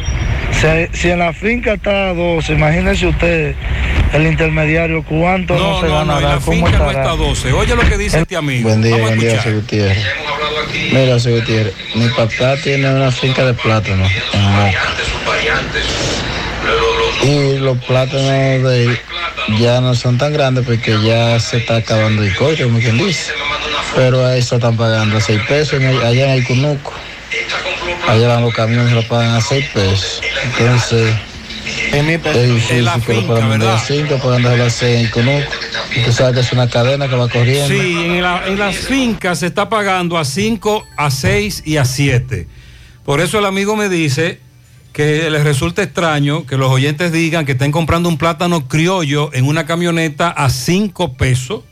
Si, 0.60 0.66
si 0.98 1.10
en 1.10 1.18
la 1.20 1.32
finca 1.32 1.74
está 1.74 2.08
a 2.10 2.14
12, 2.14 2.52
imagínese 2.54 3.06
usted 3.06 3.54
el 4.12 4.26
intermediario, 4.26 5.02
¿cuánto 5.04 5.54
no, 5.54 5.72
No, 5.72 5.80
se 5.80 5.86
no, 5.88 5.94
gana? 5.98 6.14
no, 6.14 6.20
la 6.20 6.36
¿Cómo 6.36 6.66
finca 6.66 6.78
no 6.78 6.90
está 6.90 7.10
a 7.10 7.16
12. 7.16 7.52
Oye 7.52 7.76
lo 7.76 7.82
que 7.82 7.98
dice 7.98 8.20
este 8.20 8.36
amigo. 8.36 8.68
Buen 8.68 8.82
día, 8.82 8.96
buen 8.96 9.18
día, 9.18 9.42
Gutiérrez. 9.44 10.04
Mira, 10.92 11.14
Gutiérrez, 11.16 11.74
mi 11.94 12.08
papá 12.08 12.56
tiene 12.62 12.88
una 12.92 13.10
finca 13.12 13.44
de 13.44 13.54
plátanos 13.54 14.10
en 14.32 14.42
Moca. 14.42 14.80
Y 17.24 17.58
los 17.58 17.78
plátanos 17.84 18.70
de 18.70 18.98
ya 19.58 19.80
no 19.80 19.94
son 19.94 20.18
tan 20.18 20.32
grandes 20.32 20.64
porque 20.64 20.96
ya 21.02 21.38
se 21.40 21.58
está 21.58 21.76
acabando 21.76 22.22
el 22.22 22.34
coche, 22.36 22.64
como 22.64 22.78
quien 22.78 22.98
dice. 22.98 23.32
Pero 23.94 24.24
a 24.24 24.36
eso 24.36 24.56
están 24.56 24.76
pagando 24.76 25.20
6 25.20 25.40
pesos 25.48 25.74
en 25.74 25.84
el- 25.84 26.02
allá 26.04 26.24
en 26.26 26.30
el 26.38 26.44
Cunuco. 26.46 26.92
Allá 28.08 28.28
van 28.28 28.42
los 28.42 28.54
camiones 28.54 28.92
lo 28.92 29.02
pagan 29.08 29.34
a 29.34 29.40
6 29.40 29.64
pesos. 29.72 30.20
Entonces, 30.58 31.14
es 31.92 32.06
difícil 32.06 32.88
que 33.06 33.14
lo 33.14 33.26
puedan 33.26 33.48
vender 33.50 33.68
a 33.70 33.78
5, 33.78 34.18
pagándolo 34.22 34.64
a 34.64 34.70
6 34.70 34.94
en 34.98 35.04
el 35.06 35.10
Cunuco. 35.10 35.50
Y 35.96 36.00
tú 36.02 36.12
sabes 36.12 36.34
que 36.34 36.40
es 36.40 36.52
una 36.52 36.68
cadena 36.68 37.08
que 37.08 37.16
va 37.16 37.28
corriendo. 37.28 37.68
Sí, 37.68 37.96
en, 38.04 38.22
la- 38.22 38.42
en 38.46 38.58
las 38.58 38.76
fincas 38.76 39.38
se 39.40 39.46
está 39.46 39.68
pagando 39.68 40.18
a 40.18 40.24
5, 40.24 40.84
a 40.96 41.10
6 41.10 41.62
y 41.64 41.78
a 41.78 41.84
7. 41.84 42.46
Por 43.04 43.20
eso 43.20 43.38
el 43.38 43.46
amigo 43.46 43.76
me 43.76 43.88
dice 43.88 44.40
que 44.96 45.28
les 45.28 45.44
resulta 45.44 45.82
extraño 45.82 46.46
que 46.46 46.56
los 46.56 46.70
oyentes 46.70 47.12
digan 47.12 47.44
que 47.44 47.52
estén 47.52 47.70
comprando 47.70 48.08
un 48.08 48.16
plátano 48.16 48.66
criollo 48.66 49.28
en 49.34 49.44
una 49.44 49.66
camioneta 49.66 50.30
a 50.30 50.48
5 50.48 51.18
pesos, 51.18 51.64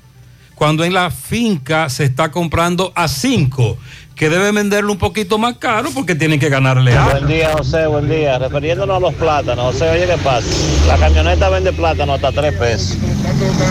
cuando 0.55 0.85
en 0.85 0.93
la 0.93 1.11
finca 1.11 1.89
se 1.89 2.05
está 2.05 2.31
comprando 2.31 2.93
a 2.95 3.09
5, 3.09 3.79
que 4.15 4.31
debe 4.31 4.53
venderlo 4.53 4.93
un 4.93 4.99
poquito 4.99 5.39
más 5.39 5.57
caro 5.57 5.91
porque 5.93 6.15
tienen 6.15 6.39
que 6.39 6.49
ganarle 6.49 6.97
algo. 6.97 7.11
Buen 7.11 7.27
día, 7.27 7.51
José, 7.53 7.87
buen 7.87 8.09
día. 8.09 8.39
Refiriéndonos 8.39 8.97
a 8.97 9.01
los 9.01 9.15
plátanos, 9.15 9.73
José, 9.73 9.91
oye, 9.91 10.07
¿qué 10.07 10.17
pasa? 10.23 10.47
La 10.87 10.97
camioneta 10.97 11.49
vende 11.49 11.73
plátano 11.73 12.15
hasta 12.15 12.31
3 12.31 12.55
pesos. 12.55 12.99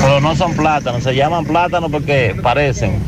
Pero 0.01 0.19
no 0.19 0.35
son 0.35 0.55
plátanos, 0.55 1.03
se 1.03 1.15
llaman 1.15 1.45
plátanos 1.45 1.89
porque 1.91 2.35
parecen. 2.41 2.99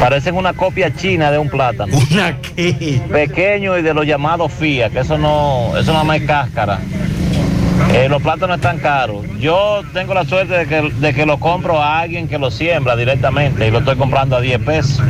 Parecen 0.00 0.36
una 0.36 0.54
copia 0.54 0.94
china 0.94 1.30
de 1.30 1.38
un 1.38 1.50
plátano. 1.50 1.96
¿Una 2.10 2.40
qué? 2.40 3.00
Pequeño 3.10 3.76
y 3.76 3.82
de 3.82 3.92
los 3.92 4.06
llamados 4.06 4.52
FIA, 4.52 4.88
que 4.90 5.00
eso 5.00 5.18
no, 5.18 5.76
eso 5.76 5.92
no 5.92 6.04
más 6.04 6.20
es 6.20 6.26
cáscara. 6.26 6.80
Eh, 7.92 8.08
los 8.08 8.22
plátanos 8.22 8.56
están 8.56 8.78
caros. 8.78 9.24
Yo 9.38 9.82
tengo 9.92 10.14
la 10.14 10.24
suerte 10.24 10.54
de 10.54 10.66
que, 10.66 10.90
de 10.98 11.14
que 11.14 11.26
lo 11.26 11.38
compro 11.38 11.80
a 11.80 12.00
alguien 12.00 12.26
que 12.26 12.38
lo 12.38 12.50
siembra 12.50 12.96
directamente 12.96 13.68
y 13.68 13.70
lo 13.70 13.80
estoy 13.80 13.96
comprando 13.96 14.36
a 14.36 14.40
10 14.40 14.60
pesos. 14.60 15.02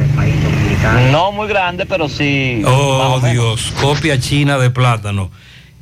No 1.11 1.33
muy 1.33 1.49
grande, 1.49 1.87
pero 1.87 2.09
sí. 2.09 2.63
Oh. 2.67 3.21
Dios, 3.31 3.73
copia 3.81 4.19
china 4.21 4.59
de 4.59 4.71
plátano. 4.71 5.31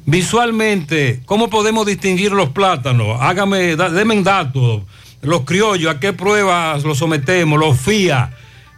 Visualmente, 0.06 1.20
¿cómo 1.26 1.48
podemos 1.48 1.86
distinguir 1.86 2.32
los 2.32 2.50
plátanos? 2.50 3.18
Hágame, 3.20 3.74
da- 3.76 3.90
deme 3.90 4.14
un 4.14 4.24
dato. 4.24 4.84
Los 5.22 5.42
criollos, 5.42 5.94
¿a 5.94 5.98
qué 6.00 6.12
pruebas 6.12 6.82
los 6.84 6.98
sometemos? 6.98 7.58
Los 7.58 7.78
FIA. 7.78 8.30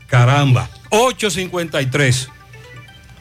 Caramba. 0.06 0.68
853. 0.90 2.28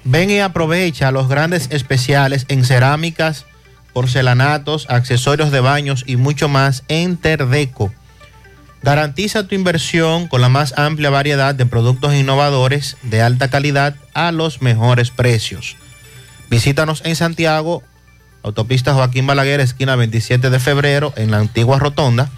Ven 0.03 0.29
y 0.29 0.39
aprovecha 0.39 1.11
los 1.11 1.27
grandes 1.27 1.67
especiales 1.71 2.45
en 2.47 2.63
cerámicas, 2.63 3.45
porcelanatos, 3.93 4.85
accesorios 4.89 5.51
de 5.51 5.59
baños 5.61 6.03
y 6.05 6.15
mucho 6.17 6.47
más 6.47 6.83
en 6.87 7.17
Terdeco. 7.17 7.91
Garantiza 8.83 9.47
tu 9.47 9.55
inversión 9.55 10.27
con 10.27 10.41
la 10.41 10.49
más 10.49 10.77
amplia 10.77 11.09
variedad 11.09 11.55
de 11.55 11.65
productos 11.65 12.13
innovadores 12.13 12.97
de 13.01 13.21
alta 13.21 13.49
calidad 13.49 13.95
a 14.13 14.31
los 14.31 14.61
mejores 14.61 15.09
precios. 15.09 15.75
Visítanos 16.49 17.01
en 17.03 17.15
Santiago, 17.15 17.81
autopista 18.43 18.93
Joaquín 18.93 19.25
Balaguer, 19.25 19.59
esquina 19.59 19.95
27 19.95 20.51
de 20.51 20.59
febrero, 20.59 21.11
en 21.15 21.31
la 21.31 21.39
antigua 21.39 21.79
Rotonda, 21.79 22.29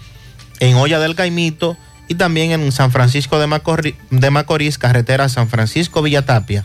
en 0.60 0.76
Olla 0.76 0.98
del 0.98 1.14
Caimito 1.14 1.76
y 2.08 2.14
también 2.14 2.52
en 2.52 2.72
San 2.72 2.90
Francisco 2.90 3.38
de 3.38 4.30
Macorís, 4.30 4.78
carretera 4.78 5.28
San 5.28 5.50
Francisco 5.50 6.00
Villatapia. 6.00 6.64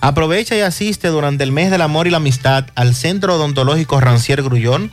Aprovecha 0.00 0.56
y 0.56 0.60
asiste 0.60 1.08
durante 1.08 1.44
el 1.44 1.52
mes 1.52 1.70
del 1.70 1.82
amor 1.82 2.06
y 2.06 2.10
la 2.10 2.16
amistad 2.16 2.66
al 2.74 2.94
Centro 2.94 3.34
Odontológico 3.34 4.00
Rancier 4.00 4.42
Grullón 4.42 4.90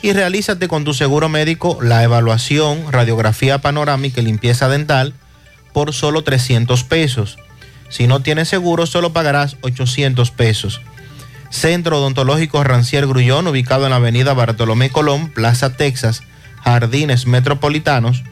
y 0.00 0.12
realízate 0.14 0.68
con 0.68 0.84
tu 0.84 0.94
seguro 0.94 1.28
médico 1.28 1.78
la 1.82 2.02
evaluación, 2.02 2.90
radiografía 2.90 3.58
panorámica 3.58 4.22
y 4.22 4.24
limpieza 4.24 4.68
dental 4.68 5.12
por 5.74 5.92
solo 5.92 6.24
300 6.24 6.82
pesos. 6.84 7.36
Si 7.90 8.06
no 8.06 8.20
tienes 8.22 8.48
seguro, 8.48 8.86
solo 8.86 9.12
pagarás 9.12 9.56
800 9.60 10.30
pesos. 10.30 10.80
Centro 11.50 11.98
Odontológico 11.98 12.64
Rancier 12.64 13.06
Grullón, 13.06 13.46
ubicado 13.48 13.84
en 13.84 13.90
la 13.90 13.96
avenida 13.96 14.32
Bartolomé 14.32 14.88
Colón, 14.88 15.28
Plaza 15.28 15.76
Texas, 15.76 16.22
Jardines 16.64 17.26
Metropolitanos, 17.26 18.22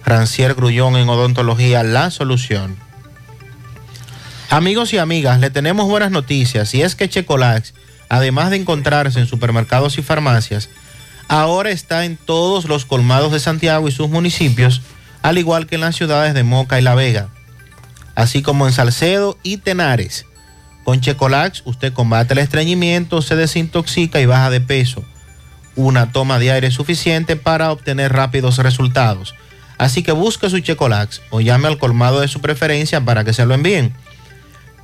Rancier 0.04 0.54
Grullón 0.54 0.96
en 0.96 1.08
Odontología, 1.08 1.82
la 1.82 2.10
solución. 2.10 2.76
Amigos 4.50 4.92
y 4.92 4.98
amigas, 4.98 5.40
le 5.40 5.50
tenemos 5.50 5.88
buenas 5.88 6.12
noticias 6.12 6.72
y 6.74 6.82
es 6.82 6.94
que 6.94 7.08
Checolax, 7.08 7.74
además 8.08 8.50
de 8.50 8.56
encontrarse 8.56 9.18
en 9.18 9.26
supermercados 9.26 9.98
y 9.98 10.02
farmacias, 10.02 10.68
ahora 11.26 11.70
está 11.70 12.04
en 12.04 12.16
todos 12.16 12.66
los 12.66 12.84
colmados 12.84 13.32
de 13.32 13.40
Santiago 13.40 13.88
y 13.88 13.92
sus 13.92 14.08
municipios, 14.08 14.82
al 15.22 15.38
igual 15.38 15.66
que 15.66 15.74
en 15.74 15.80
las 15.80 15.96
ciudades 15.96 16.34
de 16.34 16.44
Moca 16.44 16.78
y 16.78 16.82
La 16.82 16.94
Vega, 16.94 17.30
así 18.14 18.42
como 18.42 18.68
en 18.68 18.72
Salcedo 18.72 19.36
y 19.42 19.56
Tenares. 19.56 20.26
Con 20.86 21.00
Checolax 21.00 21.62
usted 21.64 21.92
combate 21.92 22.34
el 22.34 22.38
estreñimiento, 22.38 23.20
se 23.20 23.34
desintoxica 23.34 24.20
y 24.20 24.26
baja 24.26 24.50
de 24.50 24.60
peso. 24.60 25.02
Una 25.74 26.12
toma 26.12 26.38
de 26.38 26.52
aire 26.52 26.70
suficiente 26.70 27.34
para 27.34 27.72
obtener 27.72 28.12
rápidos 28.12 28.58
resultados. 28.58 29.34
Así 29.78 30.04
que 30.04 30.12
busque 30.12 30.48
su 30.48 30.60
Checolax 30.60 31.22
o 31.30 31.40
llame 31.40 31.66
al 31.66 31.78
colmado 31.78 32.20
de 32.20 32.28
su 32.28 32.40
preferencia 32.40 33.04
para 33.04 33.24
que 33.24 33.32
se 33.32 33.44
lo 33.44 33.54
envíen. 33.54 33.96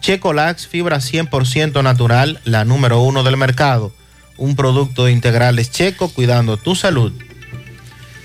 Checolax, 0.01 0.67
fibra 0.67 0.97
100% 0.97 1.85
natural, 1.85 2.41
la 2.43 2.65
número 2.65 3.01
uno 3.01 3.23
del 3.23 3.37
mercado. 3.37 3.93
Un 4.37 4.57
producto 4.57 5.05
de 5.05 5.13
integrales 5.13 5.71
checo 5.71 6.09
cuidando 6.09 6.57
tu 6.57 6.75
salud. 6.75 7.13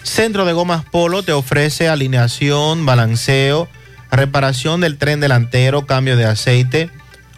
Centro 0.02 0.46
de 0.46 0.54
Gomas 0.54 0.84
Polo 0.84 1.22
te 1.22 1.32
ofrece 1.32 1.90
alineación, 1.90 2.88
balanceo, 2.88 3.70
reparación 4.10 4.82
del 4.82 4.98
tren 4.98 5.20
delantero, 5.20 5.86
cambio 5.86 6.18
de 6.18 6.26
aceite, 6.26 6.90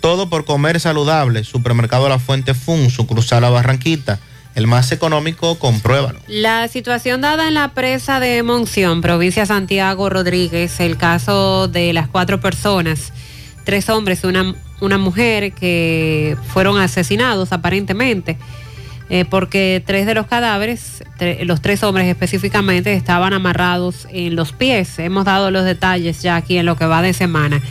Todo 0.00 0.30
por 0.30 0.44
comer 0.44 0.80
saludable. 0.80 1.44
Supermercado 1.44 2.08
La 2.08 2.18
Fuente 2.18 2.54
Fun, 2.54 2.90
su 2.90 3.06
cruzar 3.06 3.42
la 3.42 3.50
Barranquita. 3.50 4.18
El 4.54 4.66
más 4.66 4.90
económico, 4.90 5.58
compruébalo. 5.58 6.20
La 6.26 6.66
situación 6.66 7.20
dada 7.20 7.46
en 7.46 7.54
la 7.54 7.74
presa 7.74 8.18
de 8.18 8.42
Monción, 8.42 9.02
provincia 9.02 9.46
Santiago 9.46 10.08
Rodríguez, 10.10 10.80
el 10.80 10.96
caso 10.96 11.68
de 11.68 11.92
las 11.92 12.08
cuatro 12.08 12.40
personas, 12.40 13.12
tres 13.64 13.88
hombres 13.88 14.24
y 14.24 14.26
una, 14.26 14.56
una 14.80 14.98
mujer 14.98 15.52
que 15.52 16.36
fueron 16.52 16.80
asesinados 16.80 17.52
aparentemente, 17.52 18.36
eh, 19.10 19.24
porque 19.26 19.80
tres 19.86 20.06
de 20.06 20.14
los 20.14 20.26
cadáveres, 20.26 21.04
los 21.42 21.62
tres 21.62 21.84
hombres 21.84 22.08
específicamente, 22.08 22.94
estaban 22.94 23.34
amarrados 23.34 24.08
en 24.10 24.34
los 24.34 24.52
pies. 24.52 24.98
Hemos 24.98 25.24
dado 25.24 25.52
los 25.52 25.64
detalles 25.64 26.20
ya 26.22 26.34
aquí 26.34 26.58
en 26.58 26.66
lo 26.66 26.76
que 26.76 26.86
va 26.86 27.00
de 27.00 27.12
semana. 27.12 27.62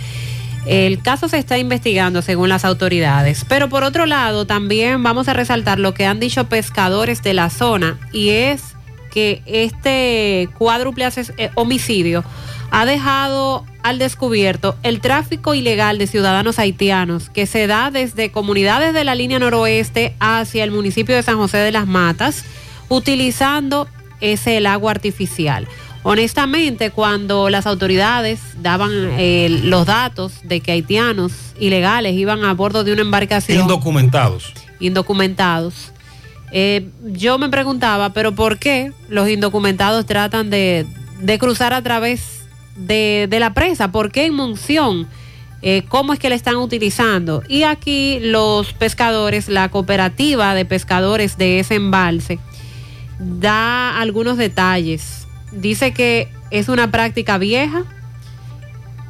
El 0.67 1.01
caso 1.01 1.29
se 1.29 1.37
está 1.37 1.57
investigando 1.57 2.21
según 2.21 2.49
las 2.49 2.65
autoridades, 2.65 3.45
pero 3.47 3.69
por 3.69 3.83
otro 3.83 4.05
lado 4.05 4.45
también 4.45 5.01
vamos 5.01 5.29
a 5.29 5.33
resaltar 5.33 5.79
lo 5.79 5.93
que 5.93 6.05
han 6.05 6.19
dicho 6.19 6.49
pescadores 6.49 7.23
de 7.23 7.33
la 7.33 7.49
zona 7.49 7.97
y 8.11 8.29
es 8.29 8.61
que 9.09 9.41
este 9.45 10.49
cuádruple 10.57 11.07
eh, 11.37 11.51
homicidio 11.55 12.25
ha 12.69 12.85
dejado 12.85 13.65
al 13.81 13.97
descubierto 13.97 14.75
el 14.83 14.99
tráfico 14.99 15.55
ilegal 15.55 15.97
de 15.97 16.07
ciudadanos 16.07 16.59
haitianos 16.59 17.29
que 17.29 17.45
se 17.45 17.65
da 17.67 17.89
desde 17.89 18.31
comunidades 18.31 18.93
de 18.93 19.05
la 19.05 19.15
línea 19.15 19.39
noroeste 19.39 20.15
hacia 20.19 20.65
el 20.65 20.71
municipio 20.71 21.15
de 21.15 21.23
San 21.23 21.37
José 21.37 21.59
de 21.59 21.71
las 21.71 21.87
Matas, 21.87 22.43
utilizando 22.89 23.87
ese 24.19 24.57
el 24.57 24.65
agua 24.65 24.91
artificial. 24.91 25.67
Honestamente, 26.03 26.91
cuando 26.91 27.49
las 27.49 27.65
autoridades 27.67 28.39
daban 28.61 28.91
eh, 28.93 29.49
los 29.63 29.85
datos 29.85 30.33
de 30.43 30.61
que 30.61 30.71
haitianos 30.71 31.33
ilegales 31.59 32.13
iban 32.13 32.45
a 32.45 32.53
bordo 32.53 32.83
de 32.83 32.93
una 32.93 33.01
embarcación 33.01 33.61
Indocumentados. 33.61 34.53
indocumentados, 34.79 35.91
eh, 36.51 36.87
yo 37.03 37.37
me 37.37 37.49
preguntaba, 37.49 38.13
pero 38.13 38.33
¿por 38.33 38.57
qué 38.57 38.93
los 39.09 39.27
indocumentados 39.27 40.05
tratan 40.05 40.49
de, 40.49 40.85
de 41.19 41.39
cruzar 41.39 41.73
a 41.73 41.81
través 41.81 42.45
de, 42.77 43.27
de 43.29 43.39
la 43.39 43.53
presa? 43.53 43.91
¿Por 43.91 44.11
qué 44.11 44.25
en 44.25 44.35
Monción? 44.35 45.07
Eh, 45.61 45.83
¿Cómo 45.89 46.13
es 46.13 46.19
que 46.19 46.29
le 46.29 46.35
están 46.35 46.55
utilizando? 46.57 47.43
Y 47.49 47.63
aquí 47.63 48.19
los 48.21 48.71
pescadores, 48.73 49.49
la 49.49 49.69
cooperativa 49.69 50.53
de 50.53 50.63
pescadores 50.65 51.37
de 51.37 51.59
ese 51.59 51.75
embalse, 51.75 52.39
da 53.19 53.99
algunos 53.99 54.37
detalles. 54.37 55.26
Dice 55.57 55.93
que 55.93 56.29
es 56.51 56.69
una 56.69 56.91
práctica 56.91 57.37
vieja 57.37 57.83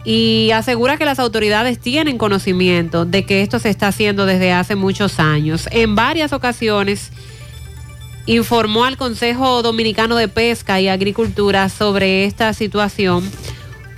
y 0.03 0.51
asegura 0.51 0.97
que 0.97 1.05
las 1.05 1.19
autoridades 1.19 1.79
tienen 1.79 2.17
conocimiento 2.17 3.05
de 3.05 3.25
que 3.25 3.41
esto 3.41 3.59
se 3.59 3.69
está 3.69 3.89
haciendo 3.89 4.25
desde 4.25 4.53
hace 4.53 4.75
muchos 4.75 5.19
años. 5.19 5.67
En 5.71 5.95
varias 5.95 6.31
ocasiones 6.31 7.11
informó 8.25 8.85
al 8.85 8.97
Consejo 8.97 9.61
Dominicano 9.61 10.15
de 10.15 10.29
Pesca 10.29 10.79
y 10.79 10.87
Agricultura 10.87 11.67
sobre 11.69 12.25
esta 12.25 12.53
situación 12.53 13.29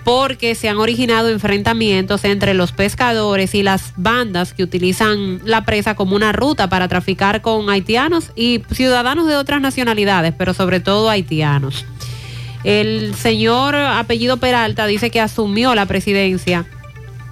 porque 0.03 0.55
se 0.55 0.69
han 0.69 0.77
originado 0.77 1.29
enfrentamientos 1.29 2.23
entre 2.23 2.55
los 2.55 2.71
pescadores 2.71 3.53
y 3.53 3.61
las 3.61 3.93
bandas 3.95 4.53
que 4.53 4.63
utilizan 4.63 5.39
la 5.43 5.65
presa 5.65 5.95
como 5.95 6.15
una 6.15 6.31
ruta 6.31 6.69
para 6.69 6.87
traficar 6.87 7.43
con 7.43 7.69
haitianos 7.69 8.31
y 8.35 8.63
ciudadanos 8.71 9.27
de 9.27 9.35
otras 9.35 9.61
nacionalidades, 9.61 10.33
pero 10.35 10.55
sobre 10.55 10.79
todo 10.79 11.11
haitianos. 11.11 11.85
El 12.63 13.15
señor 13.15 13.75
apellido 13.75 14.37
Peralta 14.37 14.85
dice 14.85 15.09
que 15.09 15.21
asumió 15.21 15.75
la 15.75 15.85
presidencia 15.85 16.65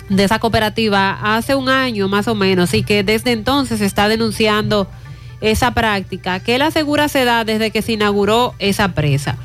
de 0.10 0.24
esa 0.24 0.40
cooperativa 0.40 1.36
hace 1.36 1.56
un 1.56 1.68
año 1.68 2.08
más 2.08 2.28
o 2.28 2.36
menos 2.36 2.74
y 2.74 2.84
que 2.84 3.04
desde 3.04 3.34
entonces 3.34 3.82
está 3.82 4.08
denunciando 4.08 4.90
esa 5.42 5.72
práctica 5.72 6.40
que 6.40 6.56
él 6.56 6.62
asegura 6.62 7.10
se 7.10 7.26
da 7.26 7.44
desde 7.44 7.72
que 7.72 7.82
se 7.82 7.94
inauguró 7.94 8.56
esa 8.60 8.94
presa. 8.94 9.38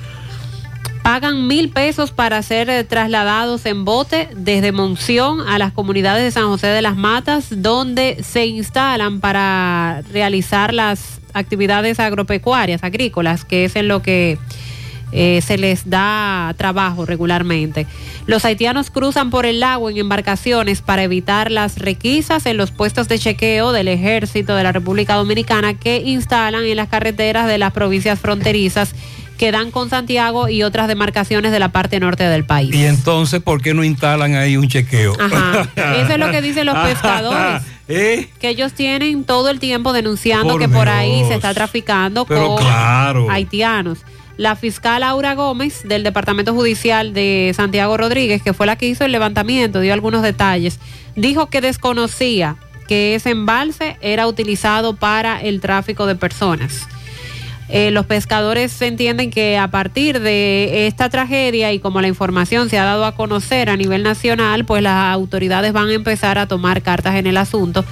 Pagan 1.03 1.49
mil 1.49 1.71
pesos 1.71 2.13
para 2.13 2.41
ser 2.43 2.71
eh, 2.71 2.85
trasladados 2.85 3.67
en 3.67 3.85
bote 3.85 4.29
desde 4.37 4.71
Monción 4.71 5.41
a 5.41 5.59
las 5.59 5.73
comunidades 5.73 6.23
de 6.23 6.31
San 6.31 6.45
José 6.45 6.69
de 6.69 6.81
las 6.81 6.97
Matas, 6.97 7.47
donde 7.51 8.23
se 8.23 8.47
instalan 8.47 9.19
para 9.19 10.03
realizar 10.13 10.73
las 10.73 11.21
actividades 11.35 11.99
agropecuarias, 11.99 12.85
agrícolas, 12.85 13.45
que 13.45 13.65
es 13.65 13.75
en 13.75 13.89
lo 13.89 14.01
que 14.01 14.39
eh, 15.13 15.41
se 15.43 15.59
les 15.59 15.89
da 15.89 16.55
trabajo 16.57 17.07
regularmente. 17.07 17.87
Los 18.27 18.45
haitianos 18.45 18.91
cruzan 18.91 19.31
por 19.31 19.47
el 19.47 19.61
lago 19.61 19.91
en 19.91 19.99
embarcaciones 19.99 20.81
para 20.83 21.03
evitar 21.03 21.51
las 21.51 21.79
requisas 21.79 22.47
en 22.47 22.57
los 22.57 22.71
puestos 22.71 23.09
de 23.09 23.19
chequeo 23.19 23.73
del 23.73 23.89
ejército 23.89 24.55
de 24.57 24.63
la 24.63 24.73
República 24.73 25.15
Dominicana 25.15 25.75
que 25.75 25.99
instalan 25.99 26.65
en 26.65 26.77
las 26.77 26.89
carreteras 26.89 27.47
de 27.47 27.59
las 27.59 27.73
provincias 27.73 28.19
fronterizas 28.19 28.95
que 29.43 29.51
dan 29.51 29.73
con 29.73 29.91
Santiago 29.91 30.49
y 30.49 30.63
otras 30.63 30.87
demarcaciones 30.87 31.51
de 31.51 31.59
la 31.59 31.71
parte 31.71 31.99
norte 31.99 32.23
del 32.23 32.45
país. 32.45 32.73
Y 32.73 32.85
entonces, 32.85 33.43
¿por 33.43 33.61
qué 33.61 33.75
no 33.75 33.83
instalan 33.83 34.37
ahí 34.37 34.57
un 34.57 34.69
chequeo? 34.69 35.15
Ajá. 35.19 35.69
Eso 35.97 36.13
es 36.13 36.19
lo 36.19 36.31
que 36.31 36.41
dicen 36.41 36.65
los 36.65 36.79
pescadores. 36.87 37.63
¿Eh? 37.89 38.29
Que 38.41 38.51
ellos 38.51 38.73
tienen 38.73 39.25
todo 39.25 39.51
el 39.51 39.59
tiempo 39.59 39.93
denunciando 39.93 40.53
Por 40.53 40.61
que 40.61 40.69
por 40.69 40.89
ahí 40.89 41.25
se 41.27 41.35
está 41.35 41.53
traficando 41.53 42.25
Pero 42.25 42.47
con 42.47 42.59
claro. 42.59 43.29
haitianos. 43.29 43.99
La 44.43 44.57
fiscal 44.57 45.05
Aura 45.05 45.37
Gómez 45.37 45.85
del 45.85 46.03
Departamento 46.03 46.53
Judicial 46.53 47.15
de 47.15 47.53
Santiago 47.55 47.97
Rodríguez, 47.97 48.43
que 48.43 48.53
fue 48.53 48.67
la 48.67 48.75
que 48.75 48.89
hizo 48.89 49.05
el 49.05 49.13
levantamiento, 49.13 49.79
dio 49.79 49.93
algunos 49.93 50.21
detalles, 50.21 50.81
dijo 51.15 51.47
que 51.47 51.61
desconocía 51.61 52.57
que 52.89 53.15
ese 53.15 53.31
embalse 53.31 53.97
era 54.01 54.27
utilizado 54.27 54.97
para 54.97 55.41
el 55.41 55.61
tráfico 55.61 56.07
de 56.07 56.17
personas. 56.17 56.89
Eh, 57.69 57.93
los 57.93 58.05
pescadores 58.07 58.83
entienden 58.83 59.31
que 59.31 59.59
a 59.59 59.69
partir 59.69 60.19
de 60.19 60.89
esta 60.89 61.09
tragedia 61.09 61.73
y 61.73 61.79
como 61.79 62.01
la 62.01 62.09
información 62.09 62.69
se 62.69 62.81
ha 62.81 62.85
dado 62.85 63.05
a 63.05 63.15
conocer 63.15 63.71
a 63.71 63.77
nivel 63.77 64.03
nacional, 64.03 64.65
pues 64.65 64.83
las 64.83 65.15
autoridades 65.15 65.73
van 65.73 65.87
a 65.87 65.93
empezar 65.93 66.39
a 66.39 66.49
tomar 66.49 66.83
cartas 66.83 67.15
en 67.15 67.29
el 67.29 67.37
asunto. 67.37 67.85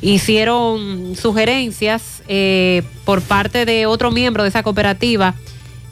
Hicieron 0.00 1.14
sugerencias 1.14 2.22
eh, 2.26 2.84
por 3.04 3.20
parte 3.20 3.66
de 3.66 3.84
otro 3.84 4.10
miembro 4.10 4.44
de 4.44 4.48
esa 4.48 4.62
cooperativa. 4.62 5.34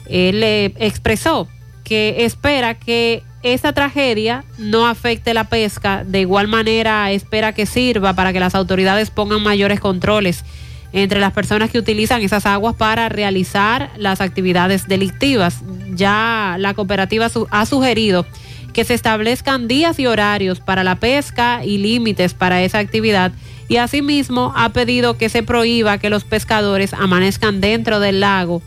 Él 0.09 0.43
expresó 0.43 1.47
que 1.83 2.25
espera 2.25 2.73
que 2.75 3.23
esta 3.41 3.73
tragedia 3.73 4.43
no 4.57 4.87
afecte 4.87 5.33
la 5.33 5.45
pesca. 5.45 6.03
De 6.05 6.19
igual 6.21 6.47
manera, 6.47 7.11
espera 7.11 7.53
que 7.53 7.65
sirva 7.65 8.13
para 8.13 8.33
que 8.33 8.39
las 8.39 8.53
autoridades 8.55 9.09
pongan 9.11 9.41
mayores 9.41 9.79
controles 9.79 10.43
entre 10.91 11.19
las 11.19 11.33
personas 11.33 11.69
que 11.69 11.77
utilizan 11.79 12.21
esas 12.23 12.45
aguas 12.45 12.75
para 12.75 13.09
realizar 13.09 13.91
las 13.97 14.21
actividades 14.21 14.87
delictivas. 14.87 15.61
Ya 15.93 16.55
la 16.59 16.73
cooperativa 16.73 17.29
su- 17.29 17.47
ha 17.51 17.65
sugerido 17.65 18.25
que 18.73 18.83
se 18.83 18.93
establezcan 18.95 19.67
días 19.67 19.99
y 19.99 20.07
horarios 20.07 20.59
para 20.59 20.83
la 20.83 20.95
pesca 20.95 21.63
y 21.63 21.77
límites 21.77 22.33
para 22.33 22.61
esa 22.63 22.79
actividad 22.79 23.31
y 23.67 23.77
asimismo 23.77 24.51
ha 24.55 24.69
pedido 24.69 25.17
que 25.17 25.29
se 25.29 25.43
prohíba 25.43 25.97
que 25.99 26.09
los 26.09 26.23
pescadores 26.23 26.93
amanezcan 26.93 27.61
dentro 27.61 27.99
del 27.99 28.19
lago 28.19 28.61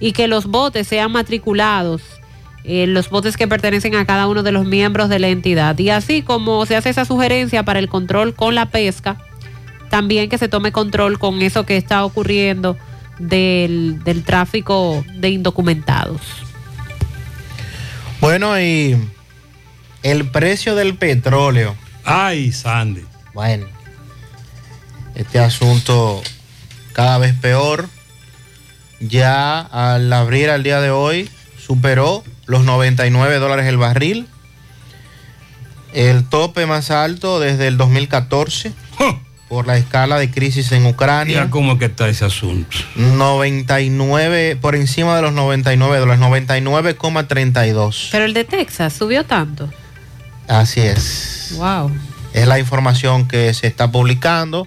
y 0.00 0.12
que 0.12 0.28
los 0.28 0.46
botes 0.46 0.86
sean 0.86 1.12
matriculados, 1.12 2.02
eh, 2.64 2.86
los 2.86 3.10
botes 3.10 3.36
que 3.36 3.48
pertenecen 3.48 3.94
a 3.94 4.06
cada 4.06 4.26
uno 4.26 4.42
de 4.42 4.52
los 4.52 4.66
miembros 4.66 5.08
de 5.08 5.18
la 5.18 5.28
entidad. 5.28 5.78
Y 5.78 5.90
así 5.90 6.22
como 6.22 6.66
se 6.66 6.76
hace 6.76 6.90
esa 6.90 7.04
sugerencia 7.04 7.64
para 7.64 7.78
el 7.78 7.88
control 7.88 8.34
con 8.34 8.54
la 8.54 8.66
pesca, 8.66 9.18
también 9.90 10.28
que 10.28 10.38
se 10.38 10.48
tome 10.48 10.72
control 10.72 11.18
con 11.18 11.42
eso 11.42 11.64
que 11.64 11.76
está 11.76 12.04
ocurriendo 12.04 12.76
del, 13.18 14.02
del 14.04 14.24
tráfico 14.24 15.04
de 15.14 15.30
indocumentados. 15.30 16.20
Bueno, 18.20 18.60
y 18.60 18.96
el 20.02 20.30
precio 20.30 20.74
del 20.74 20.96
petróleo. 20.96 21.76
Ay, 22.04 22.52
Sandy. 22.52 23.04
Bueno, 23.34 23.66
este 25.14 25.38
asunto 25.38 26.22
cada 26.92 27.18
vez 27.18 27.34
peor. 27.34 27.88
Ya 29.08 29.60
al 29.60 30.12
abrir 30.12 30.50
al 30.50 30.62
día 30.62 30.80
de 30.80 30.90
hoy 30.90 31.28
superó 31.58 32.24
los 32.46 32.64
99 32.64 33.38
dólares 33.38 33.66
el 33.66 33.76
barril. 33.76 34.28
El 35.92 36.28
tope 36.28 36.66
más 36.66 36.90
alto 36.90 37.40
desde 37.40 37.68
el 37.68 37.76
2014 37.76 38.72
por 39.48 39.66
la 39.66 39.76
escala 39.76 40.18
de 40.18 40.30
crisis 40.30 40.72
en 40.72 40.86
Ucrania. 40.86 41.38
Mira 41.38 41.50
cómo 41.50 41.78
que 41.78 41.86
está 41.86 42.08
ese 42.08 42.24
asunto. 42.24 42.76
99, 42.96 44.56
por 44.60 44.74
encima 44.74 45.16
de 45.16 45.22
los 45.22 45.32
99 45.32 45.98
dólares, 45.98 46.20
99,32. 46.20 48.08
Pero 48.10 48.24
el 48.24 48.34
de 48.34 48.44
Texas 48.44 48.92
subió 48.92 49.24
tanto. 49.24 49.70
Así 50.48 50.80
es. 50.80 51.54
Wow. 51.56 51.92
Es 52.32 52.46
la 52.46 52.58
información 52.58 53.26
que 53.28 53.54
se 53.54 53.66
está 53.66 53.90
publicando. 53.90 54.66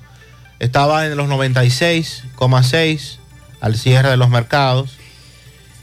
Estaba 0.60 1.06
en 1.06 1.16
los 1.16 1.30
96,6 1.30 3.19
al 3.62 3.76
cierre 3.76 4.10
de 4.10 4.18
los 4.18 4.30
mercados. 4.30 4.98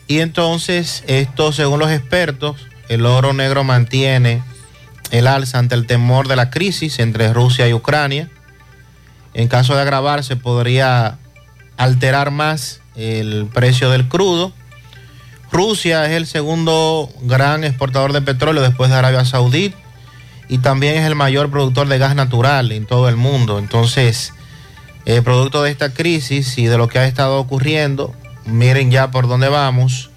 Y 0.06 0.20
entonces, 0.20 1.04
esto, 1.06 1.52
según 1.52 1.80
los 1.80 1.90
expertos, 1.90 2.56
el 2.88 3.06
oro 3.06 3.32
negro 3.32 3.64
mantiene 3.64 4.42
el 5.10 5.26
alza 5.26 5.58
ante 5.58 5.74
el 5.74 5.86
temor 5.86 6.28
de 6.28 6.36
la 6.36 6.50
crisis 6.50 6.98
entre 6.98 7.32
Rusia 7.32 7.68
y 7.68 7.74
Ucrania. 7.74 8.30
En 9.34 9.48
caso 9.48 9.74
de 9.74 9.82
agravarse 9.82 10.36
podría 10.36 11.18
alterar 11.76 12.30
más 12.30 12.80
el 12.94 13.46
precio 13.52 13.90
del 13.90 14.08
crudo. 14.08 14.52
Rusia 15.52 16.06
es 16.06 16.12
el 16.12 16.26
segundo 16.26 17.10
gran 17.22 17.64
exportador 17.64 18.12
de 18.12 18.22
petróleo 18.22 18.62
después 18.62 18.90
de 18.90 18.96
Arabia 18.96 19.24
Saudita 19.24 19.76
y 20.48 20.58
también 20.58 20.96
es 20.96 21.06
el 21.06 21.14
mayor 21.14 21.50
productor 21.50 21.88
de 21.88 21.98
gas 21.98 22.14
natural 22.14 22.72
en 22.72 22.86
todo 22.86 23.08
el 23.08 23.16
mundo. 23.16 23.58
Entonces, 23.58 24.32
eh, 25.06 25.22
producto 25.22 25.62
de 25.62 25.70
esta 25.70 25.94
crisis 25.94 26.58
y 26.58 26.66
de 26.66 26.76
lo 26.76 26.88
que 26.88 26.98
ha 26.98 27.06
estado 27.06 27.38
ocurriendo, 27.38 28.14
miren 28.44 28.90
ya 28.90 29.10
por 29.10 29.28
dónde 29.28 29.48
vamos. 29.48 30.10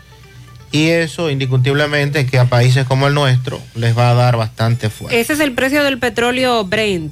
Y 0.71 0.89
eso 0.89 1.29
indiscutiblemente 1.31 2.25
que 2.27 2.37
a 2.37 2.45
países 2.45 2.85
como 2.85 3.07
el 3.07 3.13
nuestro 3.15 3.59
les 3.75 3.97
va 3.97 4.11
a 4.11 4.13
dar 4.13 4.37
bastante 4.37 4.89
fuerza. 4.91 5.17
Ese 5.17 5.33
es 5.33 5.39
el 5.39 5.53
precio 5.53 5.83
del 5.83 5.97
petróleo 5.97 6.63
Brent, 6.65 7.11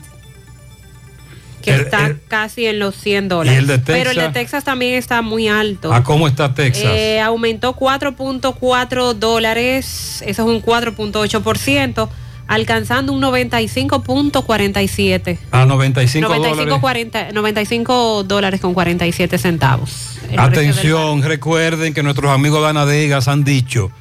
que 1.64 1.74
El- 1.74 1.82
está 1.82 2.06
el- 2.06 2.22
casi 2.28 2.68
en 2.68 2.78
los 2.78 2.96
100 2.96 3.28
dólares. 3.30 3.56
¿Y 3.60 3.62
el 3.62 3.68
de 3.68 3.80
Pero 3.80 4.12
el 4.12 4.16
de 4.18 4.22
Texas? 4.26 4.34
Texas 4.34 4.64
también 4.64 4.94
está 4.94 5.24
muy 5.24 5.48
alto. 5.48 5.92
¿A 5.92 6.04
cómo 6.04 6.28
está 6.28 6.54
Texas? 6.54 6.86
Eh, 6.86 7.20
aumentó 7.20 7.74
4.4 7.74 9.14
dólares, 9.16 10.22
eso 10.26 10.42
es 10.44 10.48
un 10.48 10.62
4.8%, 10.62 12.10
alcanzando 12.48 13.14
un 13.14 13.22
95.47. 13.22 15.38
a 15.52 15.66
95 15.66 16.28
dólares. 16.28 16.58
95, 16.58 16.82
40 16.82 17.32
95 17.34 18.24
dólares 18.24 18.62
con 18.62 18.74
47 18.74 19.38
centavos. 19.38 20.18
Atención, 20.38 21.22
recuerden 21.24 21.94
que 21.94 22.02
nuestros 22.04 22.32
amigos 22.32 22.62
de 22.64 22.70
Anadegas 22.70 23.28
han 23.28 23.44
dicho 23.44 23.92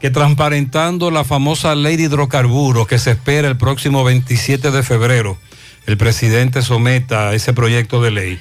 que 0.00 0.10
transparentando 0.10 1.10
la 1.10 1.24
famosa 1.24 1.74
ley 1.74 1.96
de 1.96 2.02
hidrocarburos 2.04 2.86
que 2.86 2.98
se 2.98 3.12
espera 3.12 3.48
el 3.48 3.56
próximo 3.56 4.04
27 4.04 4.70
de 4.70 4.82
febrero, 4.82 5.38
el 5.86 5.96
presidente 5.96 6.60
someta 6.62 7.32
ese 7.34 7.52
proyecto 7.54 8.02
de 8.02 8.10
ley. 8.10 8.38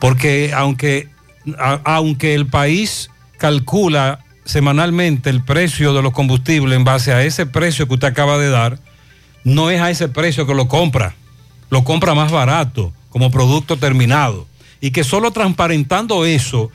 Porque 0.00 0.52
aunque, 0.54 1.08
a- 1.58 1.80
aunque 1.84 2.34
el 2.34 2.46
país 2.46 3.10
calcula 3.38 4.20
semanalmente 4.48 5.28
el 5.28 5.44
precio 5.44 5.92
de 5.92 6.00
los 6.00 6.14
combustibles 6.14 6.74
en 6.74 6.82
base 6.82 7.12
a 7.12 7.22
ese 7.22 7.44
precio 7.44 7.86
que 7.86 7.92
usted 7.92 8.08
acaba 8.08 8.38
de 8.38 8.48
dar, 8.48 8.78
no 9.44 9.68
es 9.68 9.78
a 9.78 9.90
ese 9.90 10.08
precio 10.08 10.46
que 10.46 10.54
lo 10.54 10.68
compra, 10.68 11.14
lo 11.68 11.84
compra 11.84 12.14
más 12.14 12.32
barato 12.32 12.94
como 13.10 13.30
producto 13.30 13.76
terminado. 13.76 14.46
Y 14.80 14.90
que 14.90 15.04
solo 15.04 15.32
transparentando 15.32 16.24
eso, 16.24 16.70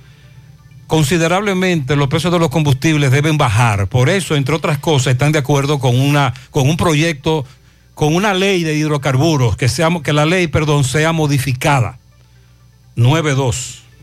considerablemente 0.85 1.95
los 1.95 2.09
precios 2.09 2.31
de 2.31 2.37
los 2.37 2.49
combustibles 2.49 3.09
deben 3.09 3.39
bajar. 3.39 3.87
Por 3.87 4.07
eso, 4.07 4.35
entre 4.35 4.53
otras 4.53 4.77
cosas, 4.77 5.13
están 5.13 5.31
de 5.31 5.39
acuerdo 5.39 5.79
con, 5.79 5.99
una, 5.99 6.31
con 6.51 6.69
un 6.69 6.77
proyecto, 6.77 7.43
con 7.95 8.13
una 8.13 8.35
ley 8.35 8.63
de 8.63 8.75
hidrocarburos, 8.75 9.57
que, 9.57 9.67
sea, 9.67 9.89
que 10.03 10.13
la 10.13 10.27
ley, 10.27 10.45
perdón, 10.45 10.83
sea 10.83 11.11
modificada. 11.11 11.97
9.2. 12.97 13.82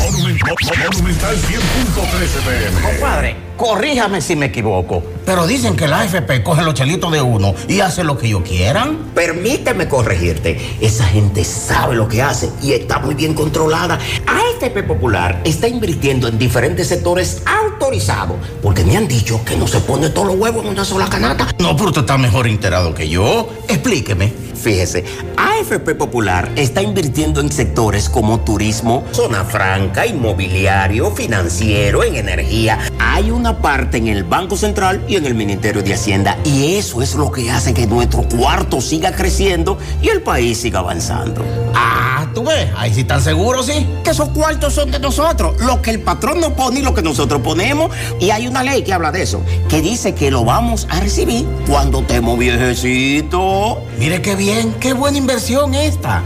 Monumental 0.00 1.36
100.13 1.36 2.42
pm. 2.44 2.80
Compadre, 2.82 3.36
corríjame 3.56 4.20
si 4.20 4.36
me 4.36 4.46
equivoco, 4.46 5.02
pero 5.24 5.46
dicen 5.46 5.76
que 5.76 5.86
la 5.86 6.00
AFP 6.00 6.42
coge 6.42 6.62
los 6.62 6.74
chelitos 6.74 7.12
de 7.12 7.20
uno 7.20 7.54
y 7.68 7.80
hace 7.80 8.04
lo 8.04 8.18
que 8.18 8.26
ellos 8.26 8.42
quieran. 8.42 9.10
Permíteme 9.14 9.88
corregirte. 9.88 10.76
Esa 10.80 11.04
gente 11.04 11.44
sabe 11.44 11.94
lo 11.94 12.08
que 12.08 12.22
hace 12.22 12.50
y 12.62 12.72
está 12.72 12.98
muy 12.98 13.14
bien 13.14 13.34
controlada. 13.34 13.98
AFP 14.26 14.82
Popular 14.82 15.40
está 15.44 15.68
invirtiendo 15.68 16.28
en 16.28 16.38
diferentes 16.38 16.88
sectores 16.88 17.42
autorizados 17.44 18.36
porque 18.62 18.84
me 18.84 18.96
han 18.96 19.08
dicho 19.08 19.44
que 19.44 19.56
no 19.56 19.66
se 19.66 19.80
pone 19.80 20.10
todos 20.10 20.28
los 20.28 20.36
huevos 20.36 20.64
en 20.64 20.70
una 20.70 20.84
sola 20.84 21.08
canasta. 21.08 21.48
No, 21.58 21.76
pero 21.76 21.88
usted 21.88 22.02
está 22.02 22.18
mejor 22.18 22.46
enterado 22.46 22.94
que 22.94 23.08
yo. 23.08 23.48
Explíqueme. 23.68 24.51
Fíjese, 24.54 25.04
AFP 25.36 25.94
Popular 25.94 26.50
está 26.56 26.82
invirtiendo 26.82 27.40
en 27.40 27.50
sectores 27.50 28.08
como 28.08 28.40
turismo, 28.40 29.04
zona 29.12 29.44
franca, 29.44 30.06
inmobiliario, 30.06 31.10
financiero, 31.10 32.04
en 32.04 32.16
energía. 32.16 32.78
Hay 32.98 33.30
una 33.30 33.58
parte 33.58 33.98
en 33.98 34.08
el 34.08 34.24
Banco 34.24 34.56
Central 34.56 35.04
y 35.08 35.16
en 35.16 35.26
el 35.26 35.34
Ministerio 35.34 35.82
de 35.82 35.94
Hacienda 35.94 36.38
y 36.44 36.76
eso 36.76 37.02
es 37.02 37.14
lo 37.14 37.30
que 37.30 37.50
hace 37.50 37.74
que 37.74 37.86
nuestro 37.86 38.22
cuarto 38.22 38.80
siga 38.80 39.12
creciendo 39.12 39.78
y 40.00 40.08
el 40.08 40.22
país 40.22 40.58
siga 40.58 40.80
avanzando. 40.80 41.44
Ah, 41.74 42.26
tú 42.34 42.44
ves, 42.44 42.68
ahí 42.76 42.92
sí 42.92 43.00
están 43.00 43.22
seguros, 43.22 43.66
sí. 43.66 43.86
Que 44.04 44.10
esos 44.10 44.28
cuartos 44.30 44.74
son 44.74 44.90
de 44.90 44.98
nosotros, 44.98 45.60
lo 45.60 45.80
que 45.82 45.90
el 45.90 46.00
patrón 46.00 46.40
nos 46.40 46.52
pone 46.52 46.80
y 46.80 46.82
lo 46.82 46.94
que 46.94 47.02
nosotros 47.02 47.40
ponemos. 47.42 47.90
Y 48.20 48.30
hay 48.30 48.46
una 48.46 48.62
ley 48.62 48.82
que 48.82 48.92
habla 48.92 49.12
de 49.12 49.22
eso, 49.22 49.42
que 49.68 49.80
dice 49.80 50.14
que 50.14 50.30
lo 50.30 50.44
vamos 50.44 50.86
a 50.90 51.00
recibir 51.00 51.46
cuando 51.68 52.00
estemos 52.00 52.38
viejecitos. 52.38 53.78
Mire 53.98 54.20
qué 54.22 54.34
bien, 54.36 54.41
qué 54.80 54.92
buena 54.92 55.18
inversión 55.18 55.72
esta. 55.72 56.20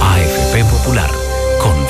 AFP 0.00 0.64
Popular. 0.70 1.27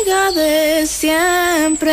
Amiga 0.00 0.32
de 0.32 0.86
siempre. 0.86 1.92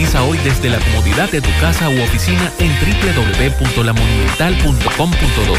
Hoy 0.00 0.38
desde 0.38 0.70
la 0.70 0.78
comodidad 0.78 1.30
de 1.30 1.42
tu 1.42 1.50
casa 1.60 1.90
u 1.90 2.02
oficina 2.02 2.50
en 2.58 2.72
www.lamonumental.com.do, 2.72 5.54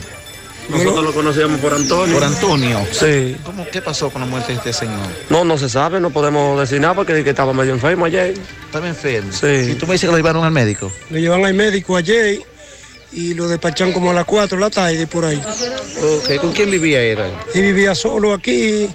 Nosotros 0.71 1.05
lo 1.05 1.13
conocíamos 1.13 1.61
por 1.61 1.75
Antonio. 1.75 2.15
Por 2.15 2.25
Antonio. 2.25 2.87
Sí. 2.93 3.37
¿Cómo, 3.45 3.67
¿Qué 3.71 3.83
pasó 3.83 4.11
con 4.11 4.21
la 4.23 4.27
muerte 4.27 4.53
de 4.53 4.59
este 4.59 4.73
señor? 4.73 4.99
No, 5.29 5.45
no 5.45 5.59
se 5.59 5.69
sabe, 5.69 6.01
no 6.01 6.11
podemos 6.11 6.59
decir 6.61 6.81
nada 6.81 6.95
porque 6.95 7.23
que 7.25 7.31
estaba 7.31 7.53
medio 7.53 7.73
enfermo 7.75 8.05
ayer. 8.07 8.35
Estaba 8.67 8.89
enfermo. 8.89 9.33
Sí. 9.33 9.73
¿Y 9.73 9.75
tú 9.75 9.87
me 9.87 9.95
dices 9.95 10.09
que 10.09 10.13
lo 10.13 10.17
llevaron 10.17 10.45
al 10.45 10.53
médico? 10.53 10.91
Lo 11.11 11.19
llevan 11.19 11.45
al 11.45 11.55
médico 11.55 11.97
ayer 11.97 12.41
y 13.13 13.35
lo 13.35 13.49
despachan 13.49 13.93
como 13.93 14.11
a 14.11 14.15
las 14.15 14.25
4 14.25 14.57
de 14.57 14.61
la 14.61 14.71
tarde 14.71 15.07
por 15.07 15.25
ahí. 15.25 15.43
Ok, 16.03 16.37
¿con 16.41 16.53
quién 16.53 16.71
vivía 16.71 17.03
él? 17.03 17.19
Y 17.55 17.61
vivía 17.61 17.95
solo 17.95 18.33
aquí 18.33 18.89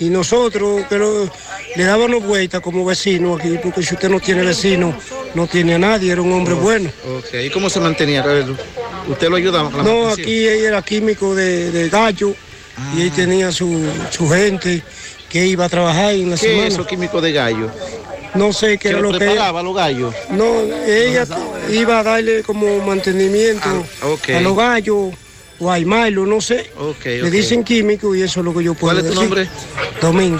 y 0.00 0.08
nosotros 0.10 0.84
que 0.88 0.98
lo- 0.98 1.30
le 1.76 1.84
dábamos 1.84 2.24
vueltas 2.24 2.60
como 2.60 2.84
vecinos 2.84 3.40
aquí, 3.40 3.58
porque 3.62 3.82
si 3.82 3.94
usted 3.94 4.08
no 4.08 4.20
tiene 4.20 4.42
vecino, 4.44 4.94
no 5.34 5.46
tiene 5.46 5.74
a 5.74 5.78
nadie, 5.78 6.12
era 6.12 6.20
un 6.22 6.32
hombre 6.32 6.54
bueno. 6.54 6.90
Ok, 7.18 7.34
¿y 7.44 7.50
cómo 7.50 7.70
se 7.70 7.80
mantenía? 7.80 8.24
¿Usted 9.08 9.28
lo 9.28 9.36
ayudaba 9.36 9.70
con 9.70 9.78
la 9.78 9.84
No, 9.84 10.00
mantención? 10.06 10.26
aquí 10.26 10.46
él 10.46 10.64
era 10.64 10.82
químico 10.82 11.34
de, 11.34 11.70
de 11.70 11.88
gallo 11.88 12.34
y 12.96 13.02
él 13.02 13.10
tenía 13.12 13.50
su, 13.52 13.84
su 14.10 14.28
gente 14.28 14.82
que 15.28 15.46
iba 15.46 15.64
a 15.64 15.68
trabajar 15.68 16.12
en 16.14 16.30
la 16.30 16.36
¿Qué 16.36 16.46
semana. 16.48 16.66
es 16.68 16.74
eso, 16.74 16.86
químico 16.86 17.20
de 17.20 17.32
gallo? 17.32 17.70
No 18.34 18.52
sé 18.52 18.72
qué 18.72 18.78
¿Que 18.78 18.88
era 18.90 19.00
lo 19.00 19.12
que 19.12 19.18
preparaba 19.18 19.62
los 19.62 19.74
gallos? 19.74 20.14
No, 20.30 20.44
ella 20.86 21.26
iba 21.70 21.98
a 22.00 22.02
darle 22.02 22.42
como 22.42 22.78
mantenimiento 22.78 23.68
Ah, 24.02 24.36
a 24.36 24.40
los 24.40 24.56
gallos 24.56 25.12
o 25.62 25.70
a 25.70 25.78
Milo, 25.78 26.26
no 26.26 26.40
sé. 26.40 26.70
Ok, 26.76 27.04
Le 27.04 27.30
dicen 27.30 27.62
químico 27.62 28.14
y 28.14 28.22
eso 28.22 28.40
es 28.40 28.44
lo 28.44 28.52
que 28.52 28.64
yo 28.64 28.74
puedo 28.74 28.94
¿Cuál 28.94 29.06
es 29.06 29.12
tu 29.12 29.20
decir. 29.20 29.22
nombre? 29.22 29.48
Domingo. 30.00 30.38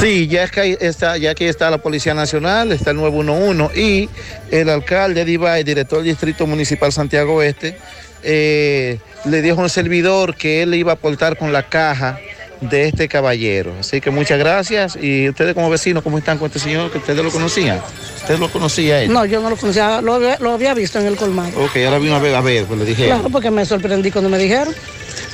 Sí, 0.00 0.28
ya 0.28 0.44
es 0.44 0.50
que 0.50 0.76
está, 0.80 1.16
ya 1.16 1.30
aquí 1.30 1.44
está 1.44 1.70
la 1.70 1.78
Policía 1.78 2.12
Nacional, 2.12 2.72
está 2.72 2.90
el 2.90 2.98
911 2.98 3.80
y 3.80 4.08
el 4.50 4.68
alcalde 4.68 5.24
Divay, 5.24 5.64
director 5.64 5.98
del 5.98 6.08
Distrito 6.08 6.46
Municipal 6.46 6.92
Santiago 6.92 7.36
Oeste, 7.36 7.78
eh, 8.22 8.98
le 9.24 9.42
dijo 9.42 9.60
a 9.60 9.64
un 9.64 9.70
servidor 9.70 10.34
que 10.36 10.62
él 10.62 10.74
iba 10.74 10.92
a 10.92 10.94
aportar 10.96 11.38
con 11.38 11.52
la 11.52 11.68
caja 11.68 12.18
de 12.60 12.88
este 12.88 13.08
caballero. 13.08 13.74
Así 13.80 14.00
que 14.00 14.10
muchas 14.10 14.38
gracias 14.38 14.96
y 15.00 15.28
ustedes 15.28 15.54
como 15.54 15.70
vecinos, 15.70 16.02
¿cómo 16.02 16.18
están 16.18 16.38
con 16.38 16.46
este 16.46 16.58
señor? 16.58 16.90
Que 16.90 16.98
ustedes 16.98 17.22
lo 17.24 17.30
conocían. 17.30 17.80
¿Usted 18.16 18.38
lo 18.38 18.50
conocía 18.50 18.96
a 18.96 19.02
él? 19.02 19.12
No, 19.12 19.24
yo 19.24 19.40
no 19.40 19.50
lo 19.50 19.56
conocía, 19.56 20.00
lo, 20.00 20.14
había- 20.14 20.38
lo 20.40 20.52
había 20.52 20.74
visto 20.74 20.98
en 20.98 21.06
el 21.06 21.16
colmado. 21.16 21.50
Ok, 21.64 21.76
ahora 21.84 21.98
vino 21.98 22.14
a 22.16 22.18
ver, 22.18 22.34
a 22.34 22.40
ver, 22.40 22.64
pues 22.66 22.78
le 22.78 22.84
dije. 22.84 23.06
Claro, 23.06 23.30
porque 23.30 23.50
me 23.50 23.64
sorprendí 23.64 24.10
cuando 24.10 24.28
me 24.30 24.38
dijeron. 24.38 24.74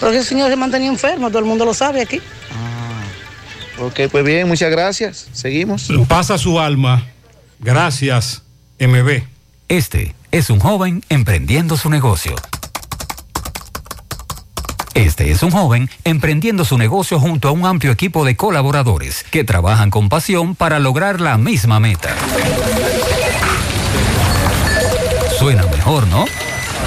Porque 0.01 0.19
el 0.19 0.25
señor 0.25 0.51
se 0.51 0.57
mantenía 0.57 0.89
enfermo, 0.89 1.29
todo 1.29 1.39
el 1.39 1.45
mundo 1.45 1.65
lo 1.65 1.73
sabe 1.75 2.01
aquí. 2.03 2.21
Ok, 3.79 4.01
pues 4.11 4.25
bien, 4.25 4.47
muchas 4.47 4.71
gracias. 4.71 5.27
Seguimos. 5.33 5.89
Pasa 6.09 6.39
su 6.39 6.61
alma. 6.61 7.07
Gracias, 7.59 8.43
MB. 8.79 9.23
Este 9.69 10.15
es 10.31 10.51
un 10.51 10.61
joven 10.61 11.03
emprendiendo 11.09 11.77
su 11.77 11.91
negocio. 11.91 12.35
Este 14.95 15.33
es 15.33 15.43
un 15.43 15.51
joven 15.51 15.91
emprendiendo 16.05 16.65
su 16.65 16.79
negocio 16.79 17.19
junto 17.19 17.49
a 17.49 17.51
un 17.51 17.67
amplio 17.67 17.91
equipo 17.91 18.25
de 18.25 18.37
colaboradores 18.37 19.25
que 19.31 19.43
trabajan 19.43 19.91
con 19.91 20.09
pasión 20.09 20.55
para 20.55 20.79
lograr 20.79 21.21
la 21.21 21.37
misma 21.37 21.81
meta. 21.81 22.15
Suena 25.37 25.65
mejor, 25.67 26.07
¿no? 26.07 26.27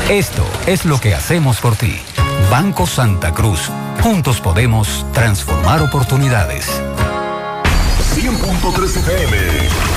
Esto 0.09 0.45
es 0.67 0.85
lo 0.85 1.01
que 1.01 1.13
hacemos 1.13 1.57
por 1.57 1.75
ti. 1.75 1.99
Banco 2.49 2.87
Santa 2.87 3.33
Cruz. 3.33 3.69
Juntos 4.01 4.39
podemos 4.39 5.05
transformar 5.11 5.81
oportunidades. 5.81 6.81
100.3 8.15 8.97
FM. 8.97 9.96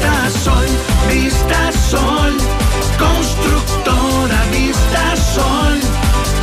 Vista 0.01 0.29
Sol, 0.43 0.65
Vista 1.09 1.71
Sol, 1.91 2.33
constructora 2.97 4.43
Vista 4.51 5.15
Sol, 5.15 5.79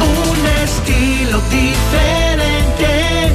un 0.01 0.47
estilo 0.63 1.41
diferente, 1.51 3.33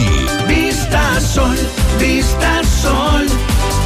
Vista 0.47 1.21
Sol, 1.21 1.57
Vista 1.99 2.63
Sol, 2.81 3.27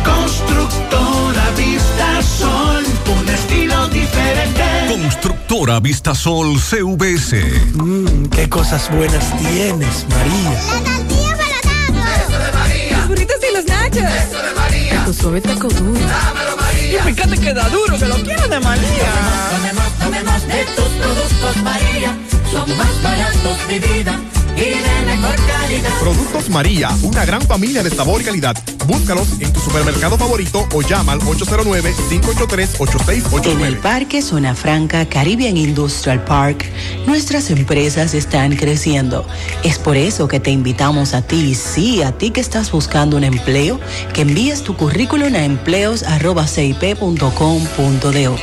constructora 0.04 1.50
Vista 1.56 2.22
Sol, 2.22 2.84
un 3.20 3.28
estilo 3.28 3.88
diferente. 3.88 4.62
Constructora 4.88 5.80
Vistasol 5.80 6.58
CVS. 6.58 7.42
Mmm, 7.74 8.26
qué 8.26 8.48
cosas 8.48 8.88
buenas 8.94 9.36
tienes, 9.38 10.06
María. 10.10 10.50
La 10.50 10.82
tortilla 10.82 11.36
para 11.36 11.58
Eso 12.16 12.38
de 12.38 12.52
María. 12.52 12.98
Los 12.98 13.08
burritos 13.08 13.36
y 13.48 13.52
los 13.54 13.64
nachos. 13.64 14.02
Eso. 14.02 14.41
Tu 15.12 15.18
suave 15.18 15.42
taco 15.42 15.68
duro. 15.68 16.00
Dámelo, 16.00 16.56
María. 16.56 17.00
Y 17.00 17.12
fíjate 17.12 17.38
que 17.38 17.52
da 17.52 17.68
duro, 17.68 17.98
que 17.98 18.06
lo 18.06 18.14
quiero 18.22 18.48
de 18.48 18.60
María. 18.60 19.12
Tomemos, 19.50 19.98
tomemos 19.98 20.46
de 20.48 20.64
tus 20.74 20.88
productos 20.88 21.56
María, 21.62 22.16
son 22.50 22.76
más 22.78 23.02
baratos 23.02 23.68
de 23.68 23.78
vida 23.78 24.18
y 24.56 24.60
de 24.60 25.06
mejor 25.06 25.34
calidad. 25.46 25.98
Productos 26.00 26.48
María, 26.48 26.90
una 27.02 27.26
gran 27.26 27.42
familia 27.42 27.82
de 27.82 27.90
sabor 27.90 28.22
y 28.22 28.24
calidad. 28.24 28.56
Búscalos 28.86 29.28
en 29.38 29.52
tu 29.52 29.60
supermercado 29.60 30.18
favorito 30.18 30.66
o 30.72 30.82
llama 30.82 31.12
al 31.12 31.20
809-583-8689. 31.20 33.52
En 33.52 33.60
el 33.60 33.78
Parque 33.78 34.22
Zona 34.22 34.56
Franca 34.56 35.06
Caribbean 35.06 35.56
Industrial 35.56 36.24
Park, 36.24 36.64
nuestras 37.06 37.50
empresas 37.50 38.14
están 38.14 38.56
creciendo. 38.56 39.24
Es 39.62 39.78
por 39.78 39.96
eso 39.96 40.26
que 40.26 40.40
te 40.40 40.50
invitamos 40.50 41.14
a 41.14 41.22
ti, 41.22 41.54
sí, 41.54 42.02
a 42.02 42.10
ti 42.12 42.30
que 42.30 42.40
estás 42.40 42.72
buscando 42.72 43.16
un 43.16 43.22
empleo, 43.24 43.80
que 44.12 44.20
envíes 44.22 44.62
tu 44.62 44.76
currículum 44.76 45.34
a 45.34 45.44
empleos.cip.com.do. 45.44 48.36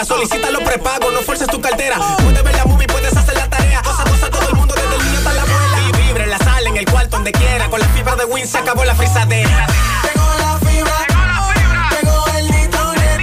Entera. 0.00 0.04
Solicita 0.04 0.50
los 0.50 0.62
prepagos, 0.62 1.12
no 1.12 1.20
fuerces 1.20 1.48
tu 1.48 1.60
cartera. 1.60 1.96
Puedes 2.18 2.42
ver 2.42 2.54
la 2.56 2.64
movie, 2.64 2.86
puedes 2.86 3.16
hacer 3.16 3.34
la 3.34 3.48
tarea. 3.48 3.82
Cosa, 3.82 4.04
cosa, 4.04 4.30
todo 4.30 4.48
el 4.48 4.56
mundo, 4.56 4.74
desde 4.74 4.96
el 4.96 5.04
niño 5.04 5.18
hasta 5.18 5.32
la 5.32 5.42
abuela. 5.42 5.78
Y 5.88 6.02
vibra 6.02 6.24
en 6.24 6.30
la 6.30 6.38
sala, 6.38 6.68
en 6.68 6.76
el 6.76 6.84
cuarto, 6.86 7.16
donde 7.16 7.32
quiera. 7.32 7.68
Con 7.68 7.80
la 7.80 7.88
fibra 7.88 8.16
de 8.16 8.24
Win 8.24 8.46
se 8.46 8.58
acabó 8.58 8.84
la 8.84 8.94
frisadera. 8.94 9.66
Llegó 10.02 10.34
la 10.38 10.58
fibra. 10.58 10.92
Llegó 11.90 12.26
el 12.38 12.50
nitronet. 12.50 13.20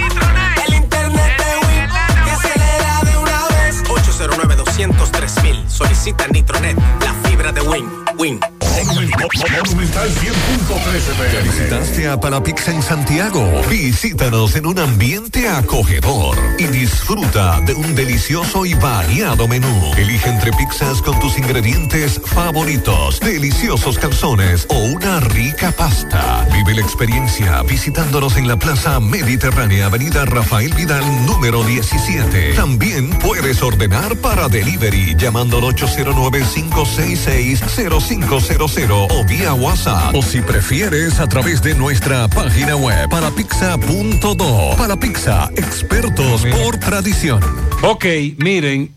El 0.66 0.74
internet 0.74 1.38
de 1.38 1.66
Win. 1.66 2.24
Que 2.24 2.30
acelera 2.30 3.00
de 3.04 3.16
una 3.18 3.48
vez. 3.48 3.82
809 3.88 4.56
203 4.56 5.42
mil. 5.42 5.70
Solicita 5.70 6.26
Nitronet. 6.28 6.76
La 7.00 7.28
fibra 7.28 7.52
de 7.52 7.60
Win. 7.62 7.88
Win. 8.18 8.53
Monumental 8.82 10.10
100.13 10.10 11.32
¿Ya 11.32 11.40
visitaste 11.40 12.08
a 12.08 12.18
Palapizza 12.18 12.72
en 12.72 12.82
Santiago? 12.82 13.62
Visítanos 13.70 14.56
en 14.56 14.66
un 14.66 14.80
ambiente 14.80 15.48
acogedor 15.48 16.36
y 16.58 16.66
disfruta 16.66 17.60
de 17.60 17.74
un 17.74 17.94
delicioso 17.94 18.66
y 18.66 18.74
variado 18.74 19.46
menú. 19.46 19.92
Elige 19.96 20.28
entre 20.28 20.50
pizzas 20.52 21.00
con 21.02 21.20
tus 21.20 21.38
ingredientes 21.38 22.20
favoritos, 22.24 23.20
deliciosos 23.20 23.96
calzones 23.96 24.66
o 24.68 24.76
una 24.76 25.20
rica 25.20 25.70
pasta. 25.70 26.44
Vive 26.52 26.74
la 26.74 26.80
experiencia 26.80 27.62
visitándonos 27.62 28.36
en 28.36 28.48
la 28.48 28.56
Plaza 28.56 28.98
Mediterránea, 28.98 29.86
Avenida 29.86 30.24
Rafael 30.24 30.74
Vidal, 30.74 31.04
número 31.26 31.62
17. 31.62 32.54
También 32.54 33.08
puedes 33.20 33.62
ordenar 33.62 34.16
para 34.16 34.48
delivery 34.48 35.14
llamando 35.16 35.58
al 35.58 35.64
809-566-0500 35.76 38.63
o 38.64 39.24
vía 39.26 39.52
WhatsApp. 39.52 40.14
O 40.14 40.22
si 40.22 40.40
prefieres, 40.40 41.20
a 41.20 41.26
través 41.26 41.60
de 41.60 41.74
nuestra 41.74 42.28
página 42.28 42.74
web 42.74 43.10
palapizza.do. 43.10 44.76
Palapizza, 44.78 45.50
expertos 45.54 46.46
por 46.46 46.78
tradición. 46.78 47.42
Ok, 47.82 48.06
miren, 48.38 48.90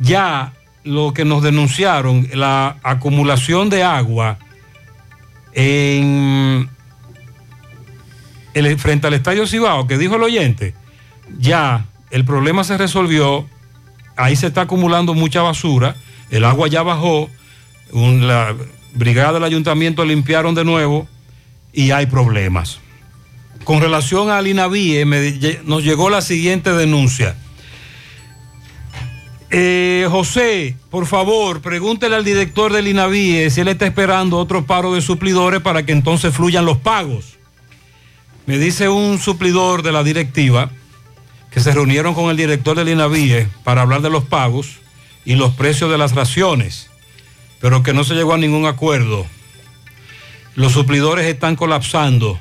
ya 0.00 0.52
lo 0.82 1.14
que 1.14 1.24
nos 1.24 1.44
denunciaron, 1.44 2.26
la 2.34 2.78
acumulación 2.82 3.70
de 3.70 3.84
agua 3.84 4.38
en 5.52 6.68
el, 8.54 8.78
frente 8.80 9.06
al 9.06 9.14
Estadio 9.14 9.46
Cibao, 9.46 9.86
que 9.86 9.96
dijo 9.96 10.16
el 10.16 10.24
oyente, 10.24 10.74
ya 11.38 11.84
el 12.10 12.24
problema 12.24 12.64
se 12.64 12.76
resolvió, 12.76 13.46
ahí 14.16 14.34
se 14.34 14.48
está 14.48 14.62
acumulando 14.62 15.14
mucha 15.14 15.40
basura, 15.40 15.94
el 16.32 16.44
agua 16.44 16.66
ya 16.66 16.82
bajó, 16.82 17.30
un- 17.92 18.26
la 18.26 18.54
brigada 18.94 19.34
del 19.34 19.44
ayuntamiento 19.44 20.04
limpiaron 20.04 20.54
de 20.54 20.64
nuevo 20.64 21.08
y 21.72 21.90
hay 21.92 22.06
problemas. 22.06 22.80
Con 23.64 23.80
relación 23.80 24.30
al 24.30 24.46
INAVIE, 24.46 25.04
nos 25.64 25.84
llegó 25.84 26.10
la 26.10 26.22
siguiente 26.22 26.72
denuncia. 26.72 27.36
Eh, 29.52 30.06
José, 30.10 30.76
por 30.90 31.06
favor, 31.06 31.60
pregúntele 31.60 32.14
al 32.14 32.24
director 32.24 32.72
del 32.72 32.86
INAVIE 32.86 33.50
si 33.50 33.60
él 33.60 33.68
está 33.68 33.86
esperando 33.86 34.38
otro 34.38 34.64
paro 34.64 34.94
de 34.94 35.00
suplidores 35.00 35.60
para 35.60 35.84
que 35.84 35.92
entonces 35.92 36.32
fluyan 36.34 36.64
los 36.64 36.78
pagos. 36.78 37.36
Me 38.46 38.58
dice 38.58 38.88
un 38.88 39.18
suplidor 39.18 39.82
de 39.82 39.92
la 39.92 40.04
directiva 40.04 40.70
que 41.50 41.60
se 41.60 41.72
reunieron 41.72 42.14
con 42.14 42.30
el 42.30 42.36
director 42.36 42.76
del 42.76 42.88
INAVIE 42.90 43.48
para 43.64 43.82
hablar 43.82 44.02
de 44.02 44.10
los 44.10 44.24
pagos 44.24 44.78
y 45.24 45.34
los 45.34 45.52
precios 45.54 45.90
de 45.90 45.98
las 45.98 46.14
raciones, 46.14 46.89
pero 47.60 47.82
que 47.82 47.92
no 47.92 48.04
se 48.04 48.14
llegó 48.14 48.34
a 48.34 48.38
ningún 48.38 48.66
acuerdo. 48.66 49.26
Los 50.54 50.72
suplidores 50.72 51.26
están 51.26 51.56
colapsando 51.56 52.40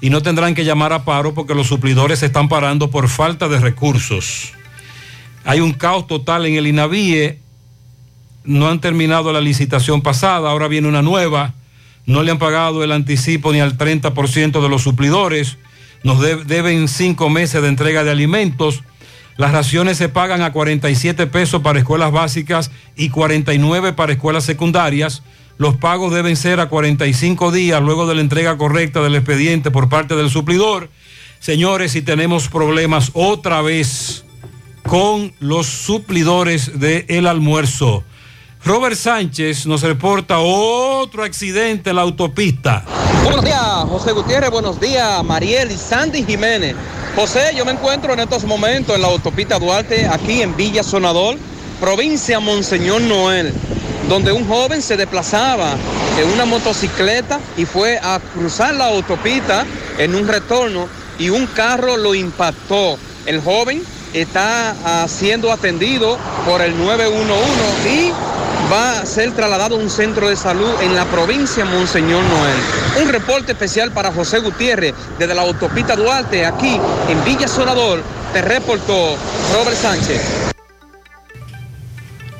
y 0.00 0.10
no 0.10 0.22
tendrán 0.22 0.54
que 0.54 0.64
llamar 0.64 0.92
a 0.92 1.04
paro 1.04 1.34
porque 1.34 1.54
los 1.54 1.66
suplidores 1.66 2.18
se 2.20 2.26
están 2.26 2.48
parando 2.48 2.90
por 2.90 3.08
falta 3.08 3.48
de 3.48 3.58
recursos. 3.58 4.52
Hay 5.44 5.60
un 5.60 5.72
caos 5.72 6.06
total 6.06 6.46
en 6.46 6.54
el 6.54 6.66
INAVIE. 6.66 7.38
No 8.44 8.68
han 8.68 8.80
terminado 8.80 9.32
la 9.32 9.40
licitación 9.40 10.02
pasada, 10.02 10.50
ahora 10.50 10.68
viene 10.68 10.88
una 10.88 11.02
nueva. 11.02 11.54
No 12.06 12.22
le 12.22 12.30
han 12.30 12.38
pagado 12.38 12.82
el 12.84 12.92
anticipo 12.92 13.52
ni 13.52 13.60
al 13.60 13.76
30% 13.76 14.62
de 14.62 14.68
los 14.68 14.82
suplidores. 14.82 15.58
Nos 16.02 16.20
de- 16.20 16.44
deben 16.44 16.88
cinco 16.88 17.28
meses 17.28 17.60
de 17.62 17.68
entrega 17.68 18.04
de 18.04 18.10
alimentos. 18.10 18.82
Las 19.38 19.52
raciones 19.52 19.96
se 19.96 20.08
pagan 20.08 20.42
a 20.42 20.52
47 20.52 21.28
pesos 21.28 21.62
para 21.62 21.78
escuelas 21.78 22.10
básicas 22.10 22.72
y 22.96 23.08
49 23.08 23.92
para 23.92 24.12
escuelas 24.12 24.42
secundarias. 24.42 25.22
Los 25.58 25.76
pagos 25.76 26.12
deben 26.12 26.34
ser 26.34 26.58
a 26.58 26.68
45 26.68 27.52
días 27.52 27.80
luego 27.80 28.08
de 28.08 28.16
la 28.16 28.20
entrega 28.20 28.58
correcta 28.58 29.00
del 29.00 29.14
expediente 29.14 29.70
por 29.70 29.88
parte 29.88 30.16
del 30.16 30.28
suplidor. 30.28 30.90
Señores, 31.38 31.92
si 31.92 32.02
tenemos 32.02 32.48
problemas 32.48 33.12
otra 33.14 33.62
vez 33.62 34.24
con 34.82 35.32
los 35.38 35.66
suplidores 35.68 36.80
del 36.80 37.28
almuerzo. 37.28 38.02
Robert 38.68 38.96
Sánchez 38.96 39.64
nos 39.64 39.80
reporta 39.80 40.40
otro 40.40 41.24
accidente 41.24 41.88
en 41.88 41.96
la 41.96 42.02
autopista. 42.02 42.84
Buenos 43.24 43.42
días, 43.42 43.62
José 43.88 44.12
Gutiérrez. 44.12 44.50
Buenos 44.50 44.78
días, 44.78 45.24
Mariel 45.24 45.70
y 45.70 45.74
Sandy 45.74 46.22
Jiménez. 46.22 46.76
José, 47.16 47.52
yo 47.56 47.64
me 47.64 47.72
encuentro 47.72 48.12
en 48.12 48.20
estos 48.20 48.44
momentos 48.44 48.94
en 48.94 49.00
la 49.00 49.08
autopista 49.08 49.58
Duarte, 49.58 50.06
aquí 50.06 50.42
en 50.42 50.54
Villa 50.54 50.82
Sonador, 50.82 51.38
provincia 51.80 52.40
Monseñor 52.40 53.00
Noel, 53.00 53.54
donde 54.06 54.32
un 54.32 54.46
joven 54.46 54.82
se 54.82 54.98
desplazaba 54.98 55.74
en 56.20 56.28
una 56.28 56.44
motocicleta 56.44 57.40
y 57.56 57.64
fue 57.64 57.98
a 58.02 58.20
cruzar 58.34 58.74
la 58.74 58.88
autopista 58.88 59.64
en 59.96 60.14
un 60.14 60.28
retorno 60.28 60.88
y 61.18 61.30
un 61.30 61.46
carro 61.46 61.96
lo 61.96 62.14
impactó. 62.14 62.98
El 63.24 63.40
joven 63.40 63.82
está 64.12 65.06
siendo 65.08 65.50
atendido 65.50 66.18
por 66.46 66.60
el 66.60 66.76
911 66.76 67.94
y 67.94 68.12
va 68.70 69.00
a 69.00 69.06
ser 69.06 69.32
trasladado 69.32 69.76
a 69.76 69.78
un 69.78 69.88
centro 69.88 70.28
de 70.28 70.36
salud 70.36 70.70
en 70.82 70.94
la 70.94 71.06
provincia 71.06 71.64
Monseñor 71.64 72.22
Noel. 72.24 72.56
Un 73.02 73.08
reporte 73.08 73.52
especial 73.52 73.92
para 73.92 74.12
José 74.12 74.40
Gutiérrez 74.40 74.94
desde 75.18 75.34
la 75.34 75.42
autopista 75.42 75.96
Duarte, 75.96 76.44
aquí 76.44 76.78
en 77.08 77.24
Villa 77.24 77.48
Sonador, 77.48 78.02
te 78.32 78.42
reportó 78.42 79.16
Robert 79.54 79.76
Sánchez. 79.76 80.52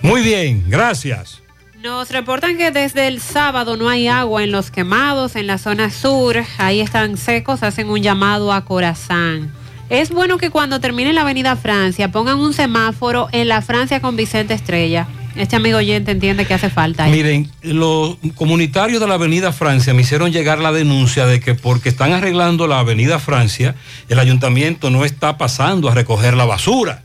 Muy 0.02 0.22
bien, 0.22 0.64
gracias. 0.68 1.42
Nos 1.82 2.10
reportan 2.10 2.58
que 2.58 2.72
desde 2.72 3.06
el 3.06 3.20
sábado 3.20 3.76
no 3.76 3.88
hay 3.88 4.08
agua 4.08 4.42
en 4.42 4.50
los 4.50 4.70
quemados, 4.70 5.36
en 5.36 5.46
la 5.46 5.58
zona 5.58 5.90
sur. 5.90 6.36
Ahí 6.58 6.80
están 6.80 7.16
secos, 7.16 7.62
hacen 7.62 7.88
un 7.88 8.02
llamado 8.02 8.52
a 8.52 8.64
Corazán. 8.64 9.52
Es 9.88 10.10
bueno 10.10 10.36
que 10.36 10.50
cuando 10.50 10.80
termine 10.80 11.12
la 11.12 11.22
avenida 11.22 11.56
Francia 11.56 12.10
pongan 12.10 12.38
un 12.40 12.52
semáforo 12.52 13.28
en 13.32 13.48
la 13.48 13.62
Francia 13.62 14.00
con 14.00 14.16
Vicente 14.16 14.54
Estrella. 14.54 15.06
Este 15.38 15.54
amigo 15.54 15.78
oyente 15.78 16.10
entiende 16.10 16.46
que 16.46 16.54
hace 16.54 16.68
falta. 16.68 17.04
ahí. 17.04 17.12
Miren, 17.12 17.48
los 17.62 18.16
comunitarios 18.34 19.00
de 19.00 19.06
la 19.06 19.14
Avenida 19.14 19.52
Francia 19.52 19.94
me 19.94 20.02
hicieron 20.02 20.32
llegar 20.32 20.58
la 20.58 20.72
denuncia 20.72 21.26
de 21.26 21.38
que 21.38 21.54
porque 21.54 21.88
están 21.88 22.12
arreglando 22.12 22.66
la 22.66 22.80
Avenida 22.80 23.20
Francia, 23.20 23.76
el 24.08 24.18
ayuntamiento 24.18 24.90
no 24.90 25.04
está 25.04 25.38
pasando 25.38 25.88
a 25.88 25.94
recoger 25.94 26.34
la 26.34 26.44
basura. 26.44 27.04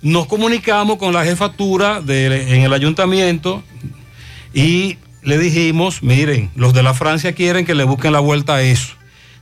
Nos 0.00 0.26
comunicamos 0.26 0.98
con 0.98 1.12
la 1.12 1.24
jefatura 1.24 2.00
en 2.06 2.62
el 2.62 2.72
ayuntamiento 2.72 3.64
y 4.54 4.98
le 5.22 5.38
dijimos, 5.38 6.04
miren, 6.04 6.50
los 6.54 6.72
de 6.72 6.84
la 6.84 6.94
Francia 6.94 7.32
quieren 7.32 7.66
que 7.66 7.74
le 7.74 7.82
busquen 7.82 8.12
la 8.12 8.20
vuelta 8.20 8.54
a 8.54 8.62
eso. 8.62 8.94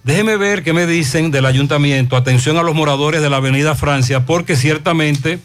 Déjeme 0.03 0.39
ver 0.39 0.63
qué 0.63 0.73
me 0.73 0.87
dicen 0.87 1.31
del 1.31 1.45
ayuntamiento. 1.45 2.17
Atención 2.17 2.57
a 2.57 2.63
los 2.63 2.75
moradores 2.75 3.21
de 3.21 3.29
la 3.29 3.37
Avenida 3.37 3.75
Francia, 3.75 4.25
porque 4.25 4.57
ciertamente 4.57 5.41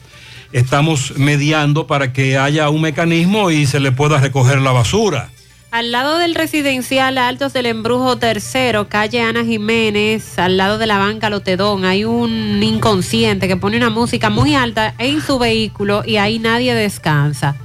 estamos 0.54 1.18
mediando 1.18 1.88
para 1.88 2.14
que 2.14 2.38
haya 2.38 2.70
un 2.70 2.82
mecanismo 2.82 3.52
y 3.52 3.66
se 3.66 3.80
le 3.80 3.92
pueda 3.92 4.20
recoger 4.20 4.62
la 4.62 4.72
basura. 4.72 5.30
Al 5.72 5.94
lado 5.94 6.18
del 6.18 6.36
residencial 6.36 7.18
Altos 7.18 7.54
del 7.54 7.66
Embrujo 7.66 8.18
Tercero, 8.18 8.90
calle 8.90 9.22
Ana 9.22 9.46
Jiménez, 9.46 10.38
al 10.38 10.58
lado 10.58 10.78
de 10.78 10.86
la 10.86 10.98
banca 10.98 11.30
Lotedón, 11.30 11.86
hay 11.86 12.04
un 12.04 12.62
inconsciente 12.62 13.48
que 13.48 13.56
pone 13.56 13.78
una 13.78 13.90
música 13.90 14.30
muy 14.30 14.54
alta 14.54 14.94
en 14.98 15.22
su 15.22 15.40
vehículo 15.40 16.04
y 16.06 16.18
ahí 16.18 16.40
nadie 16.40 16.74
descansa. 16.76 17.56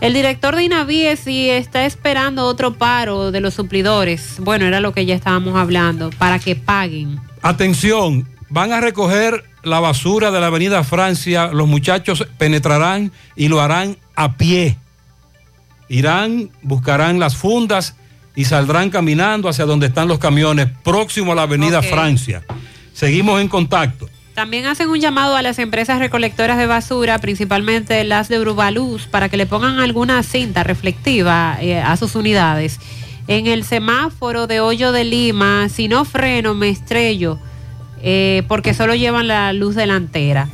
El 0.00 0.14
director 0.14 0.56
de 0.56 0.64
Inaviesi 0.64 1.48
está 1.48 1.86
esperando 1.86 2.44
otro 2.44 2.74
paro 2.74 3.30
de 3.30 3.40
los 3.40 3.54
suplidores. 3.54 4.36
Bueno, 4.40 4.66
era 4.66 4.80
lo 4.80 4.92
que 4.92 5.06
ya 5.06 5.14
estábamos 5.14 5.56
hablando, 5.56 6.10
para 6.18 6.40
que 6.40 6.56
paguen. 6.56 7.20
Atención, 7.42 8.28
van 8.50 8.72
a 8.72 8.80
recoger 8.80 9.44
la 9.62 9.80
basura 9.80 10.30
de 10.30 10.40
la 10.40 10.46
Avenida 10.46 10.84
Francia. 10.84 11.48
Los 11.52 11.68
muchachos 11.68 12.26
penetrarán 12.38 13.12
y 13.36 13.48
lo 13.48 13.60
harán 13.60 13.96
a 14.14 14.36
pie. 14.36 14.78
Irán, 15.88 16.50
buscarán 16.62 17.18
las 17.18 17.36
fundas 17.36 17.96
y 18.34 18.44
saldrán 18.44 18.90
caminando 18.90 19.48
hacia 19.48 19.64
donde 19.64 19.86
están 19.86 20.06
los 20.06 20.18
camiones, 20.18 20.68
próximo 20.84 21.32
a 21.32 21.34
la 21.34 21.42
Avenida. 21.42 21.82
Francia. 21.82 22.44
Seguimos 22.92 23.40
en 23.40 23.48
contacto. 23.48 24.08
También 24.34 24.66
hacen 24.66 24.88
un 24.88 25.00
llamado 25.00 25.34
a 25.34 25.42
las 25.42 25.58
empresas 25.58 25.98
recolectoras 25.98 26.58
de 26.58 26.66
basura, 26.66 27.18
principalmente 27.18 28.04
las 28.04 28.28
de 28.28 28.38
Brubaluz, 28.38 29.06
para 29.08 29.28
que 29.28 29.36
le 29.36 29.46
pongan 29.46 29.80
alguna 29.80 30.22
cinta 30.22 30.62
reflectiva 30.62 31.58
eh, 31.60 31.80
a 31.80 31.96
sus 31.96 32.14
unidades. 32.14 32.78
En 33.26 33.48
el 33.48 33.64
semáforo 33.64 34.46
de 34.46 34.60
Hoyo 34.60 34.92
de 34.92 35.02
Lima, 35.02 35.68
si 35.68 35.88
no 35.88 36.04
freno, 36.04 36.54
me 36.54 36.68
estrello, 36.68 37.40
eh, 38.02 38.42
porque 38.48 38.74
solo 38.74 38.94
llevan 38.94 39.28
la 39.28 39.52
luz 39.52 39.74
delantera. 39.74 40.48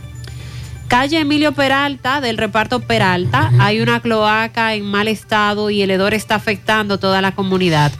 Calle 0.88 1.20
Emilio 1.20 1.52
Peralta, 1.52 2.20
del 2.20 2.36
reparto 2.36 2.80
Peralta, 2.80 3.50
hay 3.58 3.80
una 3.80 4.00
cloaca 4.00 4.74
en 4.74 4.84
mal 4.84 5.08
estado 5.08 5.70
y 5.70 5.82
el 5.82 5.90
hedor 5.90 6.14
está 6.14 6.34
afectando 6.34 6.98
toda 6.98 7.20
la 7.20 7.34
comunidad. 7.34 7.90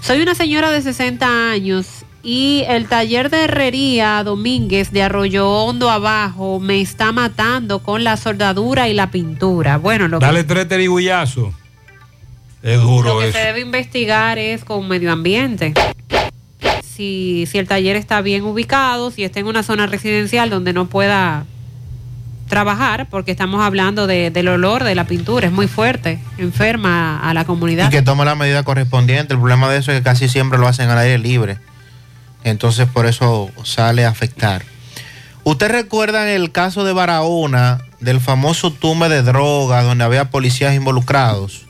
Soy 0.00 0.22
una 0.22 0.34
señora 0.34 0.70
de 0.70 0.80
60 0.82 1.50
años 1.50 2.04
y 2.22 2.64
el 2.68 2.88
taller 2.88 3.30
de 3.30 3.44
herrería 3.44 4.22
Domínguez 4.24 4.92
de 4.92 5.02
Arroyo 5.02 5.50
Hondo 5.50 5.90
abajo 5.90 6.60
me 6.60 6.80
está 6.80 7.12
matando 7.12 7.80
con 7.80 8.04
la 8.04 8.16
soldadura 8.16 8.88
y 8.88 8.94
la 8.94 9.10
pintura. 9.10 9.76
Bueno, 9.78 10.08
lo 10.08 10.20
que, 10.20 10.26
Dale 10.26 10.44
tres 10.44 10.68
terigullazos. 10.68 11.52
Es 12.62 12.78
lo 12.78 12.84
duro 12.84 13.18
que 13.18 13.28
eso. 13.28 13.38
se 13.38 13.44
debe 13.44 13.60
investigar 13.60 14.38
es 14.38 14.64
con 14.64 14.86
medio 14.86 15.12
ambiente. 15.12 15.74
Si, 17.02 17.46
si 17.50 17.58
el 17.58 17.66
taller 17.66 17.96
está 17.96 18.20
bien 18.20 18.44
ubicado, 18.44 19.10
si 19.10 19.24
está 19.24 19.40
en 19.40 19.46
una 19.48 19.64
zona 19.64 19.88
residencial 19.88 20.50
donde 20.50 20.72
no 20.72 20.86
pueda 20.86 21.46
trabajar, 22.48 23.08
porque 23.10 23.32
estamos 23.32 23.60
hablando 23.60 24.06
de- 24.06 24.30
del 24.30 24.46
olor 24.46 24.84
de 24.84 24.94
la 24.94 25.04
pintura, 25.04 25.48
es 25.48 25.52
muy 25.52 25.66
fuerte, 25.66 26.20
enferma 26.38 27.18
a 27.28 27.34
la 27.34 27.44
comunidad. 27.44 27.88
Y 27.88 27.90
que 27.90 28.02
tome 28.02 28.24
la 28.24 28.36
medida 28.36 28.62
correspondiente. 28.62 29.34
El 29.34 29.40
problema 29.40 29.68
de 29.68 29.78
eso 29.80 29.90
es 29.90 29.98
que 29.98 30.04
casi 30.04 30.28
siempre 30.28 30.60
lo 30.60 30.68
hacen 30.68 30.90
al 30.90 30.98
aire 30.98 31.18
libre. 31.18 31.58
Entonces 32.44 32.86
por 32.86 33.06
eso 33.06 33.50
sale 33.64 34.04
a 34.04 34.10
afectar. 34.10 34.62
¿Usted 35.42 35.72
recuerdan 35.72 36.28
el 36.28 36.52
caso 36.52 36.84
de 36.84 36.92
Barahona, 36.92 37.80
del 37.98 38.20
famoso 38.20 38.72
tumbe 38.72 39.08
de 39.08 39.22
droga 39.24 39.82
donde 39.82 40.04
había 40.04 40.30
policías 40.30 40.72
involucrados? 40.76 41.66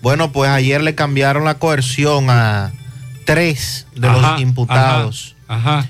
Bueno, 0.00 0.30
pues 0.30 0.48
ayer 0.48 0.80
le 0.80 0.94
cambiaron 0.94 1.44
la 1.44 1.54
coerción 1.54 2.26
a 2.30 2.70
tres 3.24 3.86
de 3.94 4.08
Ajá, 4.08 4.32
los 4.32 4.40
imputados. 4.40 5.36
Ajá. 5.48 5.86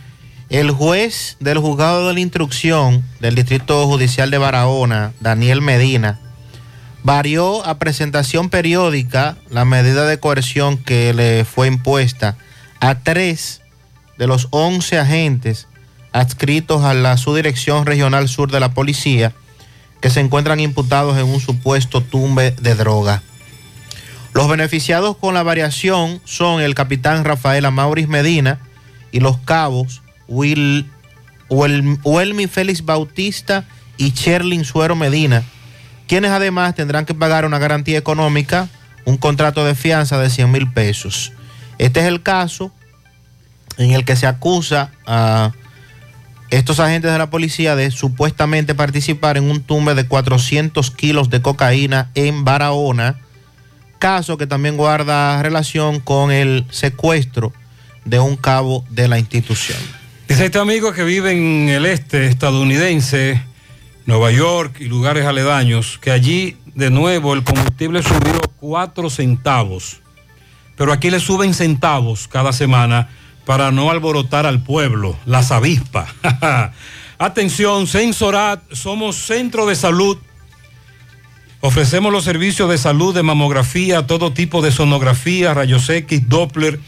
El 0.51 0.71
juez 0.71 1.37
del 1.41 1.59
juzgado 1.59 2.09
de 2.09 2.15
la 2.15 2.21
instrucción 2.21 3.03
del 3.21 3.35
Distrito 3.35 3.87
Judicial 3.87 4.31
de 4.31 4.39
Barahona, 4.39 5.13
Daniel 5.21 5.61
Medina, 5.63 6.21
varió 7.03 7.65
a 7.67 7.79
presentación 7.79 8.51
periódica 8.51 9.37
la 9.51 9.65
medida 9.65 10.07
de 10.07 10.19
coerción 10.19 10.79
que 10.79 11.13
le 11.13 11.45
fue 11.45 11.67
impuesta 11.67 12.37
a 12.81 12.97
tres 12.97 13.63
de 14.19 14.27
los 14.27 14.49
11 14.51 14.99
agentes 14.99 15.67
adscritos 16.13 16.85
a 16.85 16.95
la 16.95 17.17
Subdirección 17.17 17.87
Regional 17.87 18.29
Sur 18.29 18.51
de 18.51 18.61
la 18.61 18.73
Policía 18.73 19.33
que 20.01 20.11
se 20.11 20.21
encuentran 20.21 20.61
imputados 20.61 21.17
en 21.19 21.25
un 21.25 21.41
supuesto 21.41 22.01
tumbe 22.01 22.53
de 22.53 22.75
droga. 22.75 23.23
Los 24.35 24.49
beneficiados 24.49 25.17
con 25.17 25.33
la 25.33 25.45
variación 25.45 26.21
son 26.25 26.61
el 26.61 26.75
capitán 26.75 27.25
Rafael 27.25 27.65
Amauris 27.65 28.09
Medina 28.09 28.59
y 29.13 29.21
los 29.21 29.39
cabos 29.39 30.03
Will, 30.27 30.91
Welmy 31.49 32.49
Félix 32.49 32.85
Bautista 32.85 33.65
y 33.97 34.11
Sherlin 34.11 34.65
Suero 34.65 34.97
Medina, 34.97 35.45
quienes 36.09 36.33
además 36.33 36.75
tendrán 36.75 37.07
que 37.07 37.15
pagar 37.15 37.45
una 37.45 37.61
garantía 37.61 37.97
económica, 37.97 38.69
un 39.05 39.19
contrato 39.19 39.65
de 39.65 39.77
fianza 39.77 40.19
de 40.19 40.29
100 40.29 40.51
mil 40.51 40.73
pesos. 40.73 41.33
Este 41.79 42.01
es 42.01 42.07
el 42.07 42.21
caso 42.21 42.73
en 43.79 43.93
el 43.93 44.05
que 44.05 44.17
se 44.17 44.27
acusa 44.27 44.91
a 45.07 45.53
estos 46.51 46.81
agentes 46.81 47.13
de 47.13 47.19
la 47.19 47.31
policía 47.31 47.77
de 47.77 47.93
supuestamente 47.93 48.75
participar 48.75 49.37
en 49.37 49.45
un 49.45 49.63
tumbe 49.63 49.95
de 49.95 50.09
400 50.09 50.91
kilos 50.91 51.31
de 51.31 51.41
cocaína 51.41 52.11
en 52.17 52.45
Barahona, 52.45 53.21
caso 54.05 54.37
que 54.37 54.47
también 54.47 54.77
guarda 54.77 55.43
relación 55.43 55.99
con 55.99 56.31
el 56.31 56.67
secuestro 56.69 57.55
de 58.05 58.21
un 58.21 58.37
cabo 58.37 58.85
de 58.91 59.09
la 59.09 59.19
institución. 59.19 59.79
Dice 60.29 60.45
este 60.45 60.59
amigo 60.59 60.93
que 60.93 61.05
vive 61.05 61.33
en 61.33 61.71
el 61.71 61.87
este 61.87 62.27
estadounidense, 62.27 63.43
Nueva 64.05 64.31
York 64.31 64.77
y 64.81 64.89
lugares 64.89 65.25
aledaños, 65.25 65.99
que 66.03 66.11
allí 66.11 66.59
de 66.75 66.91
nuevo 66.91 67.33
el 67.33 67.45
combustible 67.45 68.03
subió 68.03 68.43
4 68.61 69.09
centavos. 69.09 70.03
Pero 70.77 70.93
aquí 70.93 71.09
le 71.09 71.19
suben 71.19 71.55
centavos 71.55 72.29
cada 72.29 72.53
semana 72.53 73.09
para 73.47 73.73
no 73.73 73.91
alborotar 73.91 74.45
al 74.45 74.63
pueblo, 74.63 75.17
las 75.25 75.51
avispas. 75.51 76.11
Atención, 77.19 77.87
Sensorat, 77.87 78.61
somos 78.71 79.17
centro 79.17 79.65
de 79.65 79.75
salud. 79.75 80.19
Ofrecemos 81.67 82.13
los 82.13 82.25
servicios 82.25 82.69
de 82.69 82.77
salud 82.77 83.15
de 83.15 83.23
mamografía, 83.23 84.07
todo 84.07 84.35
tipo 84.35 84.61
de 84.61 84.71
sonografía, 84.71 85.55
rayos 85.55 85.89
X, 85.89 86.29
Doppler, 86.29 86.79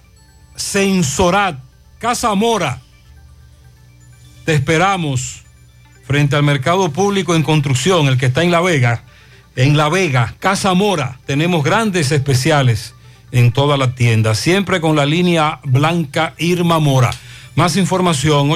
Sensorat, 0.55 1.59
Casa 1.99 2.33
Mora. 2.35 2.81
Te 4.45 4.53
esperamos 4.53 5.43
frente 6.03 6.35
al 6.35 6.43
mercado 6.43 6.91
público 6.91 7.35
en 7.35 7.43
construcción, 7.43 8.07
el 8.07 8.17
que 8.17 8.27
está 8.27 8.43
en 8.43 8.51
La 8.51 8.61
Vega. 8.61 9.03
En 9.55 9.77
La 9.77 9.89
Vega, 9.89 10.35
Casa 10.39 10.73
Mora, 10.73 11.19
tenemos 11.25 11.63
grandes 11.63 12.11
especiales 12.11 12.95
en 13.31 13.51
toda 13.51 13.77
la 13.77 13.95
tienda, 13.95 14.35
siempre 14.35 14.81
con 14.81 14.95
la 14.95 15.05
línea 15.05 15.59
blanca 15.63 16.33
Irma 16.37 16.79
Mora. 16.79 17.11
Más 17.55 17.77
información, 17.77 18.51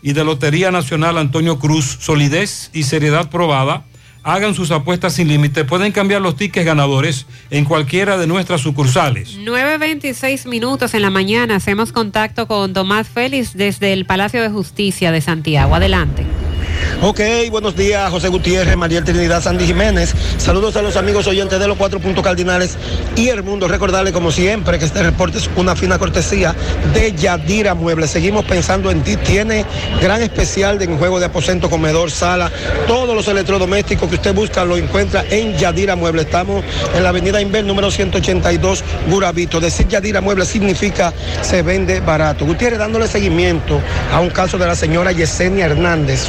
y 0.01 0.13
de 0.13 0.23
Lotería 0.23 0.71
Nacional 0.71 1.17
Antonio 1.17 1.59
Cruz, 1.59 1.97
solidez 1.99 2.69
y 2.73 2.83
seriedad 2.83 3.29
probada. 3.29 3.83
Hagan 4.23 4.53
sus 4.53 4.71
apuestas 4.71 5.13
sin 5.13 5.27
límite. 5.27 5.63
Pueden 5.65 5.91
cambiar 5.91 6.21
los 6.21 6.35
tickets 6.35 6.65
ganadores 6.65 7.25
en 7.49 7.65
cualquiera 7.65 8.17
de 8.17 8.27
nuestras 8.27 8.61
sucursales. 8.61 9.37
9.26 9.39 10.47
minutos 10.47 10.93
en 10.93 11.01
la 11.01 11.09
mañana. 11.09 11.55
Hacemos 11.55 11.91
contacto 11.91 12.47
con 12.47 12.73
Tomás 12.73 13.07
Félix 13.07 13.53
desde 13.53 13.93
el 13.93 14.05
Palacio 14.05 14.41
de 14.41 14.49
Justicia 14.49 15.11
de 15.11 15.21
Santiago. 15.21 15.75
Adelante. 15.75 16.25
Ok, 17.01 17.21
buenos 17.51 17.75
días, 17.75 18.09
José 18.09 18.27
Gutiérrez, 18.27 18.75
María 18.75 19.03
Trinidad, 19.03 19.41
Sandy 19.41 19.65
Jiménez. 19.65 20.13
Saludos 20.37 20.75
a 20.77 20.81
los 20.81 20.95
amigos 20.97 21.27
oyentes 21.27 21.59
de 21.59 21.67
los 21.67 21.77
cuatro 21.77 21.99
puntos 21.99 22.23
cardinales 22.23 22.75
y 23.15 23.29
el 23.29 23.43
mundo. 23.43 23.67
Recordarle, 23.67 24.11
como 24.11 24.31
siempre, 24.31 24.79
que 24.79 24.85
este 24.85 25.03
reporte 25.03 25.37
es 25.37 25.49
una 25.55 25.75
fina 25.75 25.99
cortesía 25.99 26.55
de 26.93 27.13
Yadira 27.13 27.75
Muebles. 27.75 28.09
Seguimos 28.09 28.45
pensando 28.45 28.89
en 28.89 29.03
ti. 29.03 29.15
Tiene 29.17 29.65
gran 30.01 30.21
especial 30.21 30.79
de 30.79 30.87
juego 30.87 31.19
de 31.19 31.27
aposento, 31.27 31.69
comedor, 31.69 32.09
sala. 32.09 32.51
Todos 32.87 33.15
los 33.15 33.27
electrodomésticos 33.27 34.09
que 34.09 34.15
usted 34.15 34.33
busca 34.33 34.65
lo 34.65 34.77
encuentra 34.77 35.23
en 35.29 35.57
Yadira 35.57 35.95
Muebles. 35.95 36.25
Estamos 36.25 36.63
en 36.95 37.03
la 37.03 37.09
avenida 37.09 37.41
Inver, 37.41 37.63
número 37.63 37.91
182, 37.91 38.83
Burabito. 39.09 39.59
Decir 39.59 39.87
Yadira 39.87 40.21
Muebles 40.21 40.47
significa 40.47 41.13
se 41.41 41.61
vende 41.61 41.99
barato. 41.99 42.45
Gutiérrez 42.45 42.79
dándole 42.79 43.07
seguimiento 43.07 43.81
a 44.11 44.19
un 44.19 44.29
caso 44.29 44.57
de 44.57 44.65
la 44.65 44.75
señora 44.75 45.11
Yesenia 45.11 45.65
Hernández, 45.65 46.19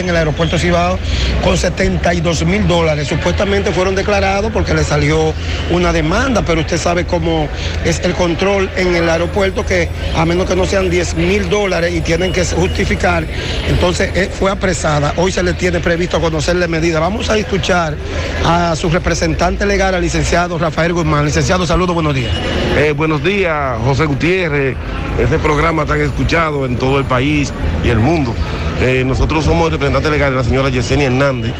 en 0.00 0.08
el 0.08 0.16
aeropuerto 0.16 0.58
Cibao 0.58 0.98
con 1.42 1.56
72 1.56 2.44
mil 2.44 2.66
dólares. 2.66 3.08
Supuestamente 3.08 3.72
fueron 3.72 3.94
declarados 3.94 4.50
porque 4.52 4.74
le 4.74 4.84
salió 4.84 5.32
una 5.70 5.92
demanda, 5.92 6.42
pero 6.42 6.60
usted 6.60 6.78
sabe 6.78 7.04
cómo 7.04 7.48
es 7.84 8.00
el 8.00 8.14
control 8.14 8.70
en 8.76 8.94
el 8.94 9.08
aeropuerto 9.08 9.64
que 9.64 9.88
a 10.16 10.24
menos 10.24 10.46
que 10.46 10.56
no 10.56 10.66
sean 10.66 10.90
10 10.90 11.14
mil 11.16 11.48
dólares 11.48 11.94
y 11.94 12.00
tienen 12.00 12.32
que 12.32 12.44
justificar, 12.44 13.24
entonces 13.68 14.10
eh, 14.14 14.30
fue 14.32 14.50
apresada. 14.50 15.14
Hoy 15.16 15.32
se 15.32 15.42
le 15.42 15.54
tiene 15.54 15.80
previsto 15.80 16.20
conocerle 16.20 16.68
medida. 16.68 17.00
Vamos 17.00 17.30
a 17.30 17.36
escuchar 17.36 17.96
a 18.44 18.74
su 18.76 18.88
representante 18.90 19.66
legal, 19.66 19.94
al 19.94 20.02
licenciado 20.02 20.58
Rafael 20.58 20.92
Guzmán. 20.92 21.24
Licenciado, 21.24 21.66
saludos, 21.66 21.94
buenos 21.94 22.14
días. 22.14 22.32
Eh, 22.76 22.92
buenos 22.92 23.22
días, 23.22 23.78
José 23.84 24.06
Gutiérrez. 24.06 24.76
Este 25.18 25.38
programa 25.38 25.84
tan 25.86 26.00
escuchado 26.00 26.66
en 26.66 26.76
todo 26.76 26.98
el 26.98 27.04
país 27.04 27.52
y 27.84 27.88
el 27.88 27.98
mundo. 27.98 28.34
Eh, 28.80 29.04
nosotros 29.06 29.44
somos 29.44 29.70
representante 29.84 30.10
legal 30.10 30.30
de 30.30 30.36
la 30.38 30.44
señora 30.44 30.68
Yesenia 30.70 31.08
Hernández, 31.08 31.52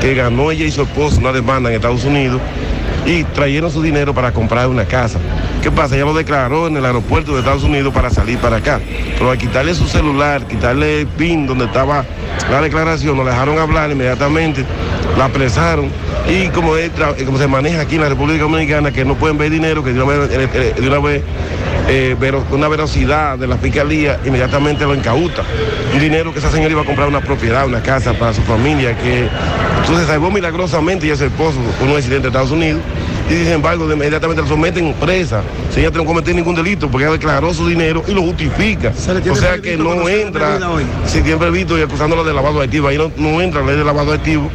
que 0.00 0.14
ganó 0.14 0.50
ella 0.50 0.64
y 0.64 0.70
su 0.70 0.82
esposo 0.82 1.20
una 1.20 1.32
demanda 1.32 1.68
en 1.68 1.76
Estados 1.76 2.04
Unidos 2.04 2.40
y 3.06 3.22
trajeron 3.24 3.70
su 3.70 3.80
dinero 3.82 4.12
para 4.12 4.32
comprar 4.32 4.66
una 4.68 4.84
casa. 4.84 5.18
¿Qué 5.62 5.70
pasa? 5.70 5.94
Ella 5.94 6.04
lo 6.04 6.14
declaró 6.14 6.66
en 6.66 6.76
el 6.76 6.84
aeropuerto 6.84 7.32
de 7.32 7.38
Estados 7.40 7.62
Unidos 7.62 7.94
para 7.94 8.10
salir 8.10 8.38
para 8.38 8.56
acá. 8.56 8.80
Pero 9.16 9.30
al 9.30 9.38
quitarle 9.38 9.74
su 9.74 9.86
celular, 9.86 10.46
quitarle 10.46 11.00
el 11.02 11.06
PIN 11.06 11.46
donde 11.46 11.66
estaba 11.66 12.04
la 12.50 12.60
declaración, 12.60 13.16
nos 13.16 13.26
dejaron 13.26 13.58
hablar 13.58 13.90
inmediatamente, 13.90 14.64
la 15.16 15.26
apresaron 15.26 15.90
y 16.28 16.48
tra- 16.48 17.24
como 17.24 17.38
se 17.38 17.46
maneja 17.46 17.80
aquí 17.82 17.94
en 17.94 18.02
la 18.02 18.08
República 18.08 18.42
Dominicana, 18.42 18.90
que 18.90 19.04
no 19.04 19.14
pueden 19.14 19.38
ver 19.38 19.50
dinero, 19.50 19.82
que 19.84 19.92
de 19.92 20.02
una 20.02 20.12
vez, 20.16 20.30
eh, 20.30 20.48
eh, 20.54 20.74
de 20.80 20.88
una 20.88 20.98
vez 20.98 21.22
eh, 21.88 22.16
velocidad 22.68 23.38
de 23.38 23.46
la 23.46 23.56
fiscalía, 23.56 24.18
inmediatamente 24.24 24.84
lo 24.84 24.94
incauta. 24.94 25.42
Un 25.94 26.00
dinero 26.00 26.32
que 26.32 26.40
esa 26.40 26.50
señora 26.50 26.72
iba 26.72 26.82
a 26.82 26.84
comprar 26.84 27.06
una 27.08 27.20
propiedad, 27.20 27.64
una 27.66 27.80
casa 27.80 28.12
para 28.14 28.34
su 28.34 28.42
familia, 28.42 28.96
que 28.98 29.28
entonces 29.80 30.06
salvó 30.08 30.30
milagrosamente 30.30 31.06
y 31.06 31.10
ese 31.10 31.26
esposo 31.26 31.58
con 31.78 31.88
un 31.90 31.96
accidente 31.96 32.22
de 32.22 32.28
Estados 32.28 32.50
Unidos. 32.50 32.80
Y 33.28 33.34
sin 33.34 33.48
embargo, 33.48 33.88
de- 33.88 33.94
inmediatamente 33.94 34.42
lo 34.42 34.48
someten 34.48 34.92
presa. 34.94 35.42
Si 35.74 35.80
ella 35.80 35.90
no 35.90 36.04
cometió 36.04 36.32
ningún 36.32 36.54
delito 36.54 36.88
porque 36.88 37.04
ella 37.06 37.12
declaró 37.14 37.52
su 37.52 37.66
dinero 37.68 38.02
y 38.06 38.12
lo 38.12 38.22
justifica. 38.22 38.92
O 39.32 39.36
sea 39.36 39.58
que 39.60 39.76
no 39.76 40.08
entra, 40.08 40.58
si 41.06 41.22
tiene 41.22 41.36
previsto 41.38 41.78
y 41.78 41.82
acusándola 41.82 42.22
de 42.22 42.32
lavado 42.32 42.58
de 42.60 42.64
activos, 42.66 42.90
ahí 42.90 42.98
no, 42.98 43.10
no 43.16 43.40
entra 43.42 43.60
la 43.62 43.68
ley 43.68 43.76
de 43.76 43.84
lavado 43.84 44.10
de 44.12 44.18
activos, 44.18 44.48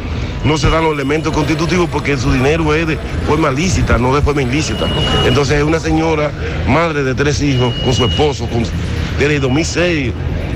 no 0.46 0.58
se 0.58 0.70
dan 0.70 0.84
los 0.84 0.94
elementos 0.94 1.34
constitutivos 1.34 1.90
porque 1.92 2.18
su 2.18 2.32
dinero 2.32 2.74
es 2.74 2.88
de 2.88 2.98
forma 3.28 3.52
lícita, 3.52 3.98
no 3.98 4.16
de 4.16 4.22
forma 4.22 4.42
ilícita. 4.42 4.88
Entonces 5.28 5.58
es 5.58 5.64
una 5.64 5.80
señora, 5.80 6.32
madre 6.68 7.04
de 7.04 7.14
tres 7.14 7.42
hijos, 7.42 7.74
con 7.84 7.94
su 7.94 8.06
esposo, 8.06 8.48
con, 8.48 8.64
desde 9.20 9.36
el 9.36 9.42
2006 9.42 10.14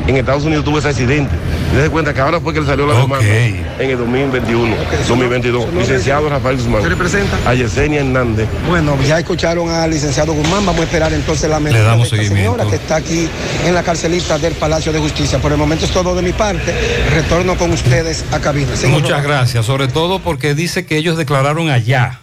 en 0.07 0.17
Estados 0.17 0.43
Unidos 0.43 0.63
tuvo 0.65 0.79
ese 0.79 0.89
accidente. 0.89 1.33
Y 1.75 1.81
se 1.81 1.89
cuenta 1.89 2.13
que 2.13 2.21
ahora 2.21 2.39
fue 2.39 2.53
que 2.53 2.61
le 2.61 2.65
salió 2.67 2.85
la 2.85 2.93
demanda 2.99 3.25
en 3.25 3.89
el 3.89 3.97
2021, 3.97 4.75
2022. 5.07 5.73
Licenciado 5.73 6.29
Rafael 6.29 6.57
Guzmán. 6.57 6.83
¿Se 6.83 6.89
representa? 6.89 7.37
A 7.45 7.53
Yesenia 7.53 8.01
Hernández. 8.01 8.47
Bueno, 8.67 8.97
ya 9.03 9.19
escucharon 9.19 9.69
al 9.69 9.89
licenciado 9.89 10.33
Guzmán, 10.33 10.65
vamos 10.65 10.81
a 10.81 10.83
esperar 10.85 11.11
entonces 11.13 11.49
la 11.49 11.59
medida 11.59 11.83
damos 11.83 12.09
de 12.11 12.17
esta 12.17 12.17
seguimiento. 12.17 12.51
señora 12.57 12.69
que 12.69 12.75
está 12.75 12.95
aquí 12.97 13.27
en 13.65 13.73
la 13.73 13.83
carcelita 13.83 14.37
del 14.37 14.53
Palacio 14.53 14.93
de 14.93 14.99
Justicia. 14.99 15.39
Por 15.39 15.51
el 15.51 15.57
momento 15.57 15.85
es 15.85 15.91
todo 15.91 16.15
de 16.15 16.21
mi 16.21 16.33
parte. 16.33 16.73
Retorno 17.13 17.57
con 17.57 17.71
ustedes 17.71 18.23
a 18.31 18.39
cabina. 18.39 18.71
Muchas 18.87 19.23
gracias, 19.23 19.65
sobre 19.65 19.87
todo 19.87 20.19
porque 20.19 20.53
dice 20.55 20.85
que 20.85 20.97
ellos 20.97 21.17
declararon 21.17 21.69
allá. 21.69 22.19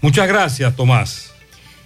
Muchas 0.00 0.28
gracias, 0.28 0.74
Tomás. 0.76 1.29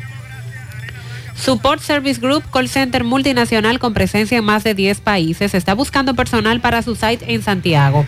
Support 1.34 1.83
Service 1.83 2.20
Group, 2.20 2.44
call 2.50 2.68
center 2.68 3.02
multinacional 3.05 3.78
con 3.78 3.92
presencia 3.92 4.39
en 4.39 4.44
más 4.44 4.65
de 4.65 4.73
10 4.75 5.00
países, 5.00 5.52
está 5.52 5.75
buscando 5.75 6.15
personal 6.15 6.60
para 6.60 6.81
su 6.81 6.94
site 6.94 7.34
en 7.34 7.42
Santiago. 7.42 8.07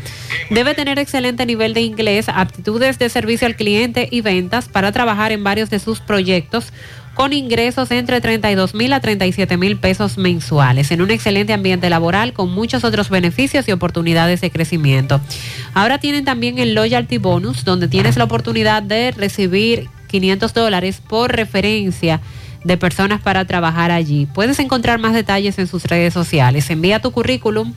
Debe 0.49 0.75
tener 0.75 0.99
excelente 0.99 1.44
nivel 1.44 1.75
de 1.75 1.83
inglés, 1.83 2.28
aptitudes 2.28 2.99
de 2.99 3.10
servicio 3.10 3.47
al 3.47 3.57
cliente 3.57 4.08
y 4.10 4.23
ventas 4.23 4.68
para 4.68 4.92
trabajar 4.92 5.33
en 5.33 5.44
varios 5.44 5.68
de 5.68 5.81
sus 5.81 6.00
proyectos 6.00 6.73
con 7.19 7.33
ingresos 7.33 7.91
entre 7.91 8.21
32 8.21 8.77
mil 8.77 8.93
a 8.93 9.01
37 9.01 9.57
mil 9.57 9.77
pesos 9.77 10.19
mensuales, 10.19 10.93
en 10.93 11.03
un 11.03 11.11
excelente 11.11 11.53
ambiente 11.53 11.91
laboral 11.91 12.33
con 12.33 12.49
muchos 12.49 12.85
otros 12.85 13.11
beneficios 13.11 13.67
y 13.67 13.73
oportunidades 13.73 14.41
de 14.41 14.53
crecimiento. 14.53 15.21
Ahora 15.75 15.99
tienen 15.99 16.25
también 16.25 16.61
el 16.61 16.77
Loyalty 16.77 17.19
Bonus, 17.19 17.65
donde 17.65 17.89
tienes 17.89 18.17
la 18.17 18.23
oportunidad 18.23 18.85
de 18.85 19.11
recibir 19.11 19.89
500 20.07 20.55
dólares 20.55 21.03
por 21.09 21.35
referencia 21.35 22.21
de 22.63 22.77
personas 22.77 23.21
para 23.21 23.45
trabajar 23.47 23.91
allí. 23.91 24.29
Puedes 24.33 24.61
encontrar 24.61 25.01
más 25.01 25.13
detalles 25.13 25.59
en 25.59 25.67
sus 25.67 25.87
redes 25.87 26.15
sociales. 26.15 26.71
Envía 26.71 27.01
tu 27.01 27.11
currículum 27.11 27.75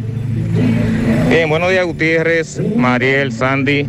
Bien, 1.35 1.49
buenos 1.49 1.69
días 1.69 1.85
Gutiérrez, 1.85 2.61
Mariel, 2.77 3.29
Sandy 3.33 3.85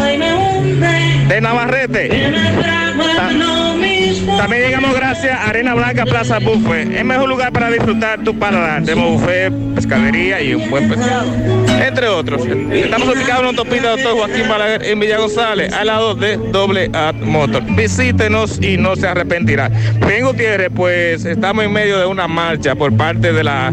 de 1.27 1.41
Navarrete. 1.41 2.09
Ta- 3.15 3.29
También 4.37 4.61
llegamos 4.63 4.93
gracias 4.95 5.31
a 5.39 5.49
Arena 5.49 5.73
Blanca 5.75 6.05
Plaza 6.05 6.39
Buffet, 6.39 6.91
el 6.95 7.05
mejor 7.05 7.27
lugar 7.29 7.51
para 7.51 7.69
disfrutar 7.69 8.23
tu 8.23 8.37
paladar. 8.37 8.83
Tenemos 8.83 9.19
buffet, 9.21 9.51
pescadería 9.75 10.41
y 10.41 10.53
un 10.53 10.69
buen 10.69 10.89
pescado. 10.89 11.25
Entre 11.85 12.07
otros. 12.07 12.45
Estamos 12.45 13.07
ubicados 13.07 13.39
en 13.39 13.43
la 13.43 13.49
autopista 13.49 13.89
Doctor 13.91 14.13
Joaquín 14.13 14.47
Balaguer 14.49 14.83
en 14.83 14.99
Villa 14.99 15.17
González, 15.17 15.73
al 15.73 15.87
lado 15.87 16.15
de 16.15 16.37
Doble 16.37 16.89
A 16.93 17.11
Motor. 17.13 17.63
Visítenos 17.75 18.59
y 18.61 18.77
no 18.77 18.95
se 18.95 19.07
arrepentirá. 19.07 19.69
Bien, 20.07 20.25
Gutiérrez, 20.25 20.69
pues 20.75 21.25
estamos 21.25 21.63
en 21.65 21.71
medio 21.73 21.97
de 21.99 22.05
una 22.05 22.27
marcha 22.27 22.75
por 22.75 22.95
parte 22.95 23.31
de 23.33 23.43
la, 23.43 23.71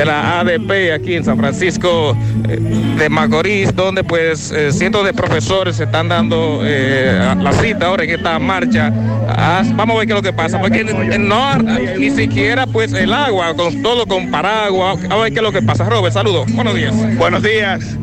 de 0.00 0.06
la 0.06 0.40
ADP 0.40 0.94
aquí 0.94 1.14
en 1.14 1.24
San 1.24 1.36
Francisco 1.36 2.16
eh, 2.48 2.58
de 2.98 3.08
Macorís, 3.10 3.74
donde 3.76 4.02
pues 4.02 4.50
eh, 4.50 4.72
cientos 4.72 5.04
de 5.04 5.12
profesores 5.12 5.76
se 5.76 5.84
están 5.84 6.08
dando 6.08 6.62
eh, 6.64 7.20
la 7.38 7.52
cita 7.52 7.86
ahora 7.86 8.04
en 8.04 8.10
esta 8.10 8.38
marcha. 8.38 8.90
Ah, 9.28 9.62
vamos 9.74 9.96
a 9.96 9.98
ver 9.98 10.06
qué 10.06 10.14
es 10.14 10.16
lo 10.16 10.22
que 10.22 10.32
pasa, 10.32 10.58
porque 10.58 10.84
no, 10.84 11.58
ni 11.98 12.10
siquiera 12.12 12.66
pues 12.66 12.94
el 12.94 13.12
agua, 13.12 13.52
con 13.54 13.82
todo 13.82 14.06
con 14.06 14.30
paraguas, 14.30 15.00
a 15.10 15.16
ver 15.16 15.32
qué 15.32 15.40
es 15.40 15.42
lo 15.42 15.52
que 15.52 15.60
pasa. 15.60 15.84
Robert, 15.84 16.14
saludos, 16.14 16.50
buenos 16.54 16.74
días. 16.74 16.94
Buenos 17.18 17.42
días. 17.42 17.98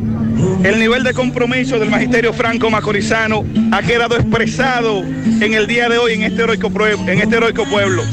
El 0.62 0.78
nivel 0.78 1.02
de 1.02 1.12
compromiso 1.14 1.80
del 1.80 1.90
magisterio 1.90 2.32
franco 2.32 2.70
macorizano 2.70 3.44
ha 3.72 3.82
quedado 3.82 4.14
expresado 4.14 5.02
en 5.02 5.52
el 5.52 5.66
día 5.66 5.88
de 5.88 5.98
hoy 5.98 6.12
en 6.12 6.22
este 6.22 6.44
heroico, 6.44 6.70
en 6.86 7.18
este 7.18 7.36
heroico 7.36 7.64
pueblo. 7.64 8.04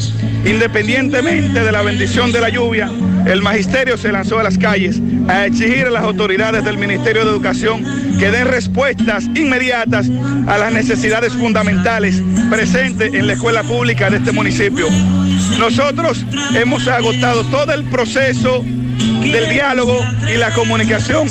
Independientemente 0.45 1.59
de 1.59 1.71
la 1.71 1.81
bendición 1.81 2.31
de 2.31 2.39
la 2.39 2.49
lluvia, 2.49 2.91
el 3.25 3.41
magisterio 3.41 3.97
se 3.97 4.11
lanzó 4.11 4.37
a 4.37 4.43
las 4.43 4.59
calles 4.59 5.01
a 5.27 5.47
exigir 5.47 5.87
a 5.87 5.89
las 5.89 6.03
autoridades 6.03 6.63
del 6.63 6.77
Ministerio 6.77 7.25
de 7.25 7.31
Educación 7.31 7.83
que 8.19 8.29
den 8.29 8.47
respuestas 8.47 9.25
inmediatas 9.33 10.07
a 10.47 10.57
las 10.59 10.71
necesidades 10.71 11.33
fundamentales 11.33 12.21
presentes 12.49 13.13
en 13.13 13.25
la 13.25 13.33
escuela 13.33 13.63
pública 13.63 14.11
de 14.11 14.17
este 14.17 14.31
municipio. 14.31 14.87
Nosotros 15.57 16.23
hemos 16.53 16.87
agotado 16.87 17.43
todo 17.45 17.73
el 17.73 17.83
proceso 17.85 18.63
del 19.31 19.49
diálogo 19.49 19.99
y 20.27 20.37
la 20.37 20.51
comunicación. 20.51 21.27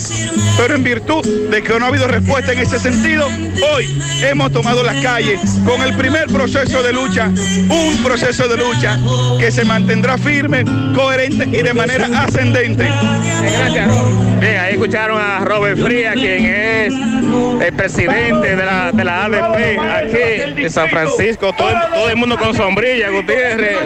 Pero 0.56 0.74
en 0.74 0.84
virtud 0.84 1.24
de 1.50 1.62
que 1.62 1.78
no 1.78 1.84
ha 1.84 1.88
habido 1.88 2.06
respuesta 2.06 2.52
en 2.52 2.60
ese 2.60 2.78
sentido, 2.78 3.26
hoy 3.74 4.00
hemos 4.22 4.52
tomado 4.52 4.82
las 4.82 5.02
calles 5.02 5.40
con 5.64 5.82
el 5.82 5.94
primer 5.96 6.26
proceso 6.26 6.82
de 6.82 6.92
lucha, 6.92 7.26
un 7.28 8.02
proceso 8.02 8.48
de 8.48 8.56
lucha 8.56 8.98
que 9.38 9.50
se 9.50 9.64
mantendrá 9.64 10.16
firme, 10.18 10.64
coherente 10.94 11.44
y 11.46 11.62
de 11.62 11.74
manera 11.74 12.06
ascendente. 12.22 12.88
Ahí 14.64 14.74
escucharon 14.74 15.20
a 15.20 15.40
Robert 15.40 15.78
Fría, 15.78 16.12
quien 16.12 16.44
es 16.46 16.94
el 17.60 17.72
presidente 17.74 18.56
de 18.56 18.64
la, 18.64 18.92
de 18.92 19.04
la 19.04 19.24
ADP 19.24 19.78
aquí 19.78 20.62
en 20.62 20.70
San 20.70 20.88
Francisco. 20.88 21.52
Todo, 21.56 21.72
todo 21.92 22.10
el 22.10 22.16
mundo 22.16 22.36
con 22.38 22.54
sombrilla, 22.54 23.10
Gutiérrez. 23.10 23.78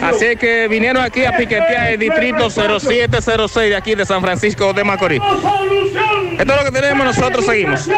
Así 0.00 0.36
que 0.36 0.68
vinieron 0.68 1.02
aquí 1.02 1.24
a 1.24 1.36
piquetear 1.36 1.92
el 1.92 1.98
distrito 1.98 2.50
0706 3.48 3.70
de 3.70 3.76
aquí 3.76 3.94
de 3.94 4.06
San 4.06 4.22
Francisco 4.22 4.72
de 4.72 4.84
Macorís. 4.84 5.22
Esto 6.38 6.52
es 6.52 6.64
lo 6.64 6.64
que 6.64 6.80
tenemos, 6.80 7.04
nosotros 7.04 7.44
seguimos. 7.44 7.88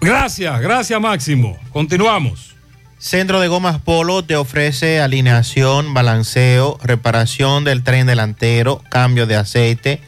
Gracias, 0.00 0.60
gracias 0.60 1.00
Máximo. 1.00 1.58
Continuamos. 1.70 2.56
Centro 2.98 3.40
de 3.40 3.48
Gomas 3.48 3.80
Polo 3.80 4.24
te 4.24 4.36
ofrece 4.36 5.00
alineación, 5.00 5.92
balanceo, 5.92 6.78
reparación 6.82 7.64
del 7.64 7.82
tren 7.82 8.06
delantero, 8.06 8.80
cambio 8.90 9.26
de 9.26 9.36
aceite, 9.36 10.00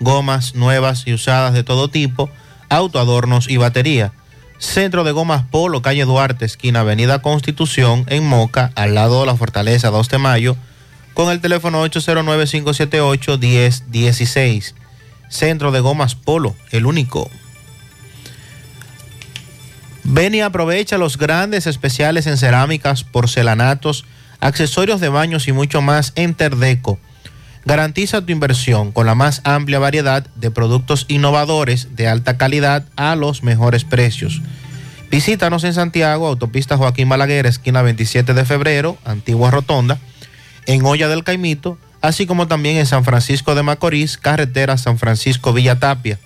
gomas 0.00 0.54
nuevas 0.54 1.06
y 1.06 1.12
usadas 1.12 1.54
de 1.54 1.62
todo 1.62 1.88
tipo, 1.88 2.28
autoadornos 2.68 3.48
y 3.48 3.56
batería. 3.56 4.12
Centro 4.58 5.04
de 5.04 5.12
Gomas 5.12 5.44
Polo, 5.50 5.80
calle 5.80 6.04
Duarte, 6.04 6.44
esquina 6.44 6.80
Avenida 6.80 7.22
Constitución, 7.22 8.04
en 8.08 8.26
Moca, 8.26 8.72
al 8.74 8.94
lado 8.94 9.20
de 9.20 9.26
la 9.26 9.36
Fortaleza 9.36 9.90
2 9.90 10.08
de 10.08 10.18
Mayo, 10.18 10.56
con 11.14 11.30
el 11.30 11.40
teléfono 11.40 11.82
809-578-1016. 11.86 14.74
Centro 15.28 15.72
de 15.72 15.80
Gomas 15.80 16.14
Polo, 16.14 16.54
el 16.70 16.86
único. 16.86 17.28
Ven 20.04 20.34
y 20.34 20.40
aprovecha 20.40 20.98
los 20.98 21.18
grandes 21.18 21.66
especiales 21.66 22.26
en 22.26 22.36
cerámicas, 22.36 23.04
porcelanatos, 23.04 24.04
accesorios 24.40 25.00
de 25.00 25.08
baños 25.08 25.46
y 25.46 25.52
mucho 25.52 25.82
más 25.82 26.12
en 26.16 26.34
Terdeco. 26.34 26.98
Garantiza 27.64 28.24
tu 28.24 28.32
inversión 28.32 28.90
con 28.90 29.06
la 29.06 29.14
más 29.14 29.42
amplia 29.44 29.78
variedad 29.78 30.26
de 30.34 30.50
productos 30.50 31.04
innovadores 31.08 31.94
de 31.94 32.08
alta 32.08 32.38
calidad 32.38 32.84
a 32.96 33.14
los 33.16 33.42
mejores 33.42 33.84
precios. 33.84 34.40
Visítanos 35.10 35.64
en 35.64 35.74
Santiago, 35.74 36.26
autopista 36.26 36.76
Joaquín 36.76 37.08
Balaguer, 37.08 37.46
esquina 37.46 37.82
27 37.82 38.32
de 38.32 38.44
febrero, 38.44 38.96
antigua 39.04 39.50
rotonda. 39.50 39.98
En 40.66 40.84
Olla 40.84 41.08
del 41.08 41.24
Caimito, 41.24 41.78
así 42.00 42.26
como 42.26 42.48
también 42.48 42.76
en 42.76 42.86
San 42.86 43.04
Francisco 43.04 43.54
de 43.54 43.62
Macorís, 43.62 44.18
carretera 44.18 44.76
San 44.78 44.98
Francisco 44.98 45.52
Villa 45.52 45.78
Tapia. 45.78 46.18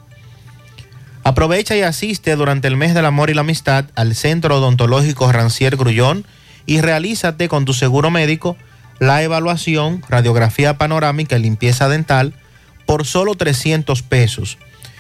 Aprovecha 1.24 1.76
y 1.76 1.82
asiste 1.82 2.36
durante 2.36 2.68
el 2.68 2.76
mes 2.76 2.94
del 2.94 3.06
amor 3.06 3.30
y 3.30 3.34
la 3.34 3.42
amistad 3.42 3.86
al 3.96 4.16
Centro 4.16 4.58
Odontológico 4.58 5.32
Rancier 5.32 5.78
Grullón 5.78 6.26
y 6.66 6.82
realízate 6.82 7.50
con 7.50 7.66
tu 7.66 7.74
seguro 7.74 8.10
médico 8.10 8.58
la 9.00 9.24
evaluación, 9.24 10.03
radiografía 10.10 10.78
panorámica 10.78 11.38
y 11.38 11.42
limpieza 11.42 11.90
dental 11.90 12.34
por 12.86 13.06
solo 13.06 13.36
300 13.36 14.03
pesos. 14.03 14.58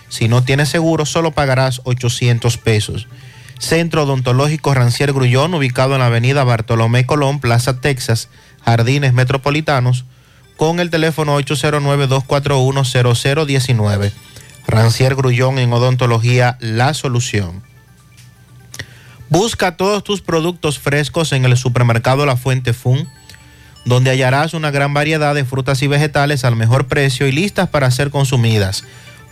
Si 0.09 0.27
no 0.27 0.43
tienes 0.43 0.67
seguro, 0.69 1.05
solo 1.05 1.31
pagarás 1.31 1.81
800 1.83 2.57
pesos. 2.57 3.07
Centro 3.59 4.03
Odontológico 4.03 4.73
Rancier 4.73 5.11
Grullón, 5.11 5.53
ubicado 5.53 5.93
en 5.93 5.99
la 5.99 6.05
avenida 6.07 6.43
Bartolomé 6.43 7.05
Colón, 7.05 7.39
Plaza 7.39 7.79
Texas, 7.81 8.29
Jardines 8.63 9.13
Metropolitanos, 9.13 10.05
con 10.55 10.79
el 10.79 10.89
teléfono 10.89 11.37
809-241-0019. 11.39 14.11
Rancier 14.67 15.15
Grullón 15.15 15.59
en 15.59 15.73
Odontología 15.73 16.57
La 16.59 16.93
Solución. 16.93 17.63
Busca 19.29 19.75
todos 19.77 20.03
tus 20.03 20.21
productos 20.21 20.79
frescos 20.79 21.31
en 21.33 21.45
el 21.45 21.57
supermercado 21.57 22.25
La 22.25 22.35
Fuente 22.35 22.73
Fun, 22.73 23.07
donde 23.85 24.11
hallarás 24.11 24.53
una 24.53 24.71
gran 24.71 24.93
variedad 24.93 25.33
de 25.35 25.45
frutas 25.45 25.81
y 25.81 25.87
vegetales 25.87 26.43
al 26.43 26.55
mejor 26.55 26.87
precio 26.87 27.27
y 27.27 27.31
listas 27.31 27.69
para 27.69 27.89
ser 27.91 28.09
consumidas. 28.11 28.83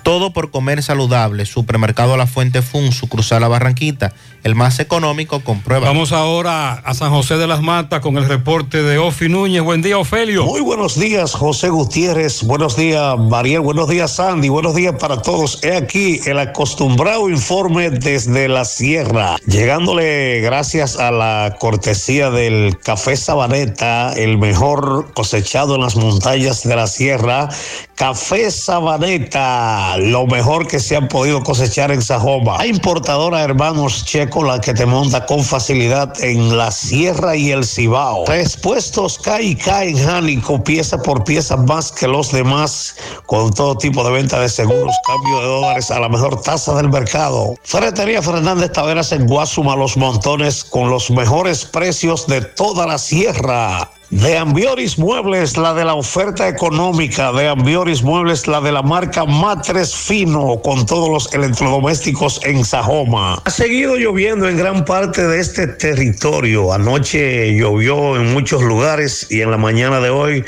Todo 0.08 0.32
por 0.32 0.52
comer 0.52 0.82
saludable. 0.84 1.46
Supermercado 1.46 2.16
La 2.16 2.28
Fuente 2.28 2.62
Fun, 2.62 2.94
su 2.94 3.10
cruzar 3.10 3.42
la 3.42 3.50
Barranquita, 3.50 4.14
el 4.46 4.56
más 4.56 4.80
económico, 4.80 5.42
comprueba. 5.42 5.86
Vamos 5.86 6.14
ahora 6.14 6.76
a 6.76 6.94
San 6.94 7.10
José 7.10 7.36
de 7.36 7.46
las 7.46 7.62
Matas 7.62 8.00
con 8.00 8.18
el 8.18 8.26
reporte 8.26 8.84
de 8.84 9.00
Ofi 9.00 9.28
Núñez. 9.28 9.64
Buen 9.64 9.82
día, 9.82 9.98
Ofelio. 9.98 10.46
Muy 10.46 10.62
buenos 10.62 10.98
días, 10.98 11.34
José 11.34 11.68
Gutiérrez. 11.68 12.44
Buenos 12.44 12.78
días, 12.78 13.20
Mariel. 13.20 13.60
Buenos 13.60 13.90
días, 13.90 14.16
Sandy. 14.16 14.48
Buenos 14.48 14.76
días 14.76 14.96
para 14.98 15.22
todos. 15.22 15.62
He 15.62 15.76
aquí 15.76 16.22
el 16.26 16.40
acostumbrado 16.40 17.30
informe 17.30 17.90
desde 17.90 18.48
la 18.48 18.64
sierra, 18.64 19.36
llegándole 19.46 20.40
gracias 20.40 20.98
a 20.98 21.12
la 21.12 21.58
cortesía 21.60 22.30
del 22.30 22.78
café 22.82 23.18
Sabaneta, 23.18 24.14
el 24.14 24.38
mejor 24.38 25.12
cosechado 25.14 25.76
en 25.76 25.82
las 25.82 25.98
montañas 25.98 26.64
de 26.64 26.78
la 26.78 26.88
sierra. 26.88 27.50
Café 27.98 28.52
Sabaneta, 28.52 29.98
lo 29.98 30.28
mejor 30.28 30.68
que 30.68 30.80
se 30.80 30.96
han 30.96 31.08
podido 31.08 31.42
cosechar 31.42 31.92
en 31.92 32.04
Sajoma. 32.04 32.60
A 32.60 32.68
importadora 32.68 33.42
Hermanos 33.42 34.06
Checo, 34.06 34.44
la 34.44 34.62
que 34.62 34.76
te 34.76 34.86
monta 34.86 35.26
con 35.26 35.44
facilidad 35.44 36.14
en 36.24 36.56
la 36.56 36.70
sierra 36.70 37.36
y 37.36 37.50
el 37.50 37.66
Cibao. 37.66 38.28
Respuestos 38.28 39.18
K 39.18 39.42
y 39.42 39.56
K 39.56 39.86
en 39.86 39.98
Jánico, 39.98 40.64
pieza 40.64 41.02
por 41.02 41.24
pieza 41.24 41.58
más 41.58 41.92
que 41.92 42.08
los 42.08 42.32
demás, 42.32 42.96
con 43.26 43.52
todo 43.52 43.76
tipo 43.76 44.04
de 44.04 44.12
venta 44.12 44.40
de 44.40 44.50
seguros, 44.50 44.94
cambio 45.08 45.40
de 45.40 45.48
dólares 45.48 45.90
a 45.90 46.00
la 46.00 46.08
mejor 46.08 46.40
tasa 46.40 46.76
del 46.76 46.90
mercado. 46.90 47.56
Ferretería 47.64 48.22
Fernández 48.22 48.74
Taveras 48.74 49.12
en 49.12 49.26
Guasuma, 49.26 49.76
Los 49.76 49.98
Montones, 49.98 50.64
con 50.64 50.92
los 50.92 51.10
mejores 51.10 51.66
precios 51.66 52.28
de 52.28 52.42
toda 52.42 52.86
la 52.86 53.00
sierra. 53.00 53.90
De 54.10 54.38
Ambioris 54.38 54.98
Muebles, 54.98 55.58
la 55.58 55.74
de 55.74 55.84
la 55.84 55.94
oferta 55.94 56.48
económica. 56.48 57.34
De 57.34 57.50
Ambioris 57.50 58.04
Muebles, 58.04 58.48
la 58.48 58.62
de 58.62 58.72
la 58.72 58.82
marca 58.82 59.26
Matres 59.26 59.94
Fino, 59.94 60.62
con 60.64 60.86
todos 60.86 61.10
los 61.10 61.34
electrodomésticos 61.34 62.40
en 62.46 62.64
Sajoma. 62.64 63.42
Ha 63.44 63.50
seguido 63.50 63.98
lloviendo 63.98 64.48
en 64.48 64.56
gran 64.56 64.86
parte 64.86 65.28
de 65.28 65.42
este 65.42 65.68
territorio. 65.68 66.72
Anoche 66.72 67.54
llovió 67.58 68.16
en 68.16 68.32
muchos 68.32 68.64
lugares 68.64 69.28
y 69.30 69.42
en 69.42 69.52
la 69.52 69.58
mañana 69.58 70.00
de 70.00 70.10
hoy 70.10 70.46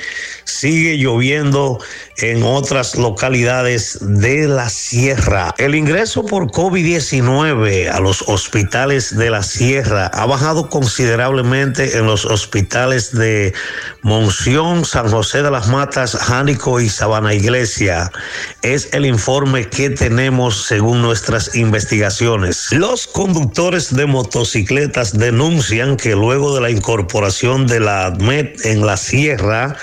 sigue 0.50 0.98
lloviendo 0.98 1.80
en 2.18 2.44
otras 2.44 2.96
localidades 2.96 3.98
de 4.02 4.48
la 4.48 4.70
sierra. 4.70 5.54
El 5.58 5.76
ingreso 5.76 6.26
por 6.26 6.52
COVID-19 6.52 7.90
a 7.90 8.00
los 8.00 8.24
hospitales 8.28 9.16
de 9.16 9.30
la 9.30 9.44
sierra 9.44 10.08
ha 10.08 10.26
bajado 10.26 10.70
considerablemente 10.70 11.98
en 11.98 12.06
los 12.06 12.26
hospitales 12.26 13.12
de 13.14 13.54
Monción, 14.02 14.86
San 14.86 15.10
José 15.10 15.44
de 15.44 15.52
las 15.52 15.68
Matas, 15.68 16.16
Jánico 16.16 16.80
y 16.80 16.90
Sabana 16.90 17.34
Iglesia. 17.34 18.12
Es 18.62 18.90
el 18.94 19.06
informe 19.06 19.70
que 19.70 19.90
tenemos 19.90 20.66
según 20.66 21.02
nuestras 21.02 21.56
investigaciones. 21.56 22.72
Los 22.72 23.08
conductores 23.08 23.96
de 23.96 24.06
motocicletas 24.06 25.18
denuncian 25.18 25.98
que 25.98 26.16
luego 26.16 26.56
de 26.56 26.62
la 26.62 26.70
incorporación 26.70 27.68
de 27.68 27.80
la 27.80 28.08
ADMET 28.08 28.66
en 28.66 28.86
la 28.86 28.98
sierra, 28.98 29.78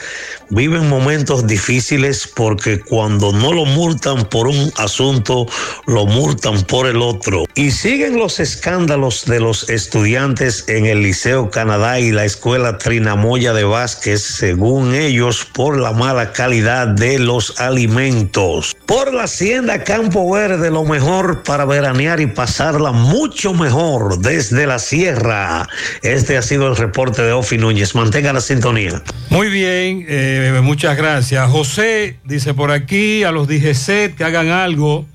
viven 0.50 0.88
momentos 0.88 1.46
difíciles 1.46 2.28
porque 2.34 2.80
cuando 2.80 3.32
no 3.32 3.52
lo 3.52 3.64
multan 3.64 4.24
por 4.28 4.46
un 4.46 4.72
asunto, 4.76 5.46
lo 5.86 6.06
multan 6.06 6.62
por 6.62 6.86
el 6.86 7.02
otro. 7.02 7.44
Y 7.54 7.70
siguen 7.70 8.18
los 8.18 8.40
escándalos 8.40 9.24
de 9.24 9.40
los 9.40 9.68
estudiantes 9.68 10.64
en 10.68 10.86
el 10.86 11.02
Liceo 11.02 11.50
Canadá 11.50 12.00
y 12.00 12.12
la 12.12 12.24
Escuela 12.24 12.78
Trinamoya 12.78 13.52
de 13.52 13.64
Vázquez, 13.64 14.22
según 14.22 14.94
ellos, 14.94 15.46
por 15.52 15.78
la 15.78 15.92
mala 15.92 16.32
calidad 16.32 16.88
de 16.88 17.18
los 17.18 17.60
alimentos. 17.60 18.76
Por 18.86 19.12
la 19.12 19.24
Hacienda 19.24 19.82
Campo 19.82 20.30
Verde, 20.30 20.70
lo 20.70 20.84
mejor 20.84 21.42
para 21.42 21.64
veranear 21.64 22.20
y 22.20 22.26
pasarla 22.26 22.92
mucho 22.92 23.52
mejor 23.52 24.18
desde 24.20 24.66
la 24.66 24.78
sierra. 24.78 25.68
Este 26.02 26.36
ha 26.36 26.42
sido 26.42 26.68
el 26.68 26.76
reporte 26.76 27.22
de 27.22 27.32
Ofi 27.32 27.58
Núñez. 27.58 27.94
Mantenga 27.94 28.32
la 28.32 28.40
sintonía. 28.40 29.02
Muy 29.30 29.48
bien, 29.48 30.06
eh, 30.08 30.35
muchas 30.62 30.96
gracias. 30.96 31.50
José 31.50 32.18
dice 32.24 32.54
por 32.54 32.70
aquí 32.70 33.22
a 33.24 33.30
los 33.30 33.48
DGC 33.48 34.14
que 34.16 34.24
hagan 34.24 34.48
algo 34.48 35.06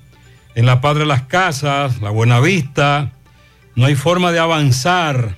en 0.54 0.66
la 0.66 0.80
Padre 0.80 1.00
de 1.00 1.06
las 1.06 1.22
Casas, 1.22 2.00
la 2.00 2.10
Buena 2.10 2.40
Vista. 2.40 3.12
No 3.74 3.86
hay 3.86 3.94
forma 3.94 4.32
de 4.32 4.38
avanzar 4.38 5.36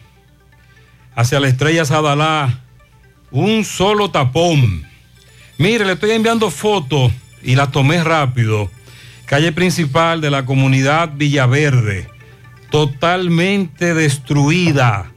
hacia 1.15 1.41
la 1.41 1.49
Estrella 1.49 1.85
Sadalá. 1.85 2.61
Un 3.31 3.65
solo 3.65 4.11
tapón. 4.11 4.85
Mire, 5.59 5.85
le 5.85 5.93
estoy 5.93 6.11
enviando 6.13 6.51
fotos 6.51 7.13
y 7.43 7.55
la 7.55 7.71
tomé 7.71 8.03
rápido. 8.03 8.71
Calle 9.27 9.53
principal 9.53 10.21
de 10.21 10.31
la 10.31 10.45
comunidad 10.45 11.11
Villaverde, 11.15 12.09
totalmente 12.71 13.95
destruida. 13.95 15.14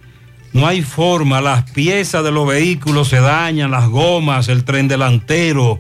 No 0.58 0.66
hay 0.66 0.82
forma, 0.82 1.40
las 1.40 1.70
piezas 1.70 2.24
de 2.24 2.32
los 2.32 2.48
vehículos 2.48 3.10
se 3.10 3.20
dañan, 3.20 3.70
las 3.70 3.90
gomas, 3.90 4.48
el 4.48 4.64
tren 4.64 4.88
delantero. 4.88 5.80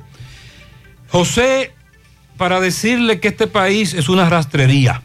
José, 1.09 1.73
para 2.37 2.59
decirle 2.59 3.19
que 3.19 3.29
este 3.29 3.47
país 3.47 3.95
es 3.95 4.07
una 4.07 4.29
rastrería. 4.29 5.01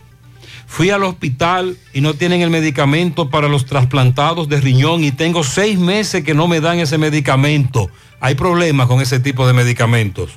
Fui 0.67 0.91
al 0.91 1.05
hospital 1.05 1.79
y 1.95 2.03
no 2.03 2.13
tienen 2.13 2.43
el 2.43 2.51
medicamento 2.51 3.31
para 3.31 3.49
los 3.49 3.65
trasplantados 3.65 4.47
de 4.51 4.61
riñón 4.61 5.05
y 5.05 5.11
tengo 5.11 5.43
seis 5.43 5.79
meses 5.79 6.23
que 6.23 6.35
no 6.35 6.49
me 6.49 6.61
dan 6.61 6.79
ese 6.79 6.99
medicamento. 6.99 7.89
Hay 8.21 8.35
problemas 8.35 8.89
con 8.89 9.01
ese 9.01 9.21
tipo 9.21 9.47
de 9.47 9.55
medicamentos. 9.55 10.33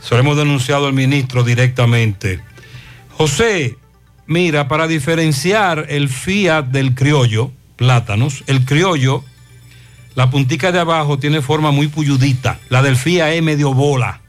Se 0.00 0.16
lo 0.16 0.20
hemos 0.20 0.36
denunciado 0.36 0.88
al 0.88 0.94
ministro 0.94 1.44
directamente. 1.44 2.40
José, 3.16 3.78
mira, 4.26 4.66
para 4.66 4.88
diferenciar 4.88 5.86
el 5.90 6.08
Fiat 6.08 6.64
del 6.64 6.96
criollo, 6.96 7.52
plátanos, 7.78 8.44
el 8.48 8.66
criollo, 8.66 9.24
la 10.14 10.28
puntica 10.28 10.72
de 10.72 10.80
abajo 10.80 11.18
tiene 11.18 11.40
forma 11.40 11.70
muy 11.70 11.88
puyudita, 11.88 12.58
la 12.68 12.82
del 12.82 12.96
Fiat 12.96 13.30
es 13.32 13.42
medio 13.42 13.72
bola. 13.72 14.20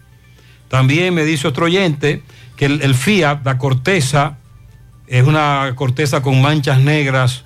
También 0.69 1.13
me 1.13 1.25
dice 1.25 1.47
otro 1.47 1.65
oyente 1.65 2.23
que 2.55 2.65
el, 2.65 2.81
el 2.81 2.95
Fiat, 2.95 3.43
la 3.43 3.57
corteza, 3.57 4.37
es 5.07 5.25
una 5.25 5.73
corteza 5.75 6.21
con 6.21 6.41
manchas 6.41 6.79
negras 6.79 7.43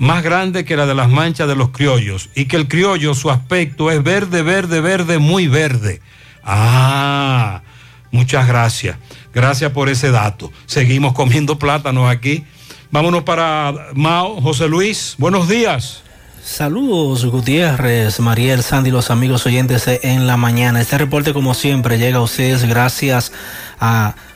más 0.00 0.22
grande 0.24 0.64
que 0.64 0.76
la 0.76 0.86
de 0.86 0.94
las 0.94 1.08
manchas 1.08 1.46
de 1.46 1.54
los 1.54 1.70
criollos 1.70 2.30
y 2.34 2.46
que 2.46 2.56
el 2.56 2.66
criollo 2.66 3.14
su 3.14 3.30
aspecto 3.30 3.90
es 3.90 4.02
verde, 4.02 4.42
verde, 4.42 4.80
verde, 4.80 5.18
muy 5.18 5.46
verde. 5.46 6.00
Ah, 6.42 7.62
muchas 8.10 8.48
gracias. 8.48 8.96
Gracias 9.32 9.70
por 9.72 9.88
ese 9.88 10.10
dato. 10.10 10.50
Seguimos 10.66 11.12
comiendo 11.12 11.58
plátanos 11.58 12.10
aquí. 12.10 12.44
Vámonos 12.92 13.22
para 13.22 13.72
Mao, 13.94 14.40
José 14.40 14.66
Luis. 14.68 15.14
Buenos 15.16 15.48
días. 15.48 16.02
Saludos 16.42 17.24
Gutiérrez, 17.24 18.18
Mariel, 18.18 18.64
Sandy, 18.64 18.90
los 18.90 19.12
amigos 19.12 19.46
oyentes 19.46 19.86
en 19.86 20.26
la 20.26 20.36
mañana. 20.36 20.80
Este 20.80 20.98
reporte 20.98 21.32
como 21.32 21.54
siempre 21.54 21.98
llega 21.98 22.18
a 22.18 22.22
ustedes 22.22 22.64
gracias 22.64 23.30
a 23.78 24.16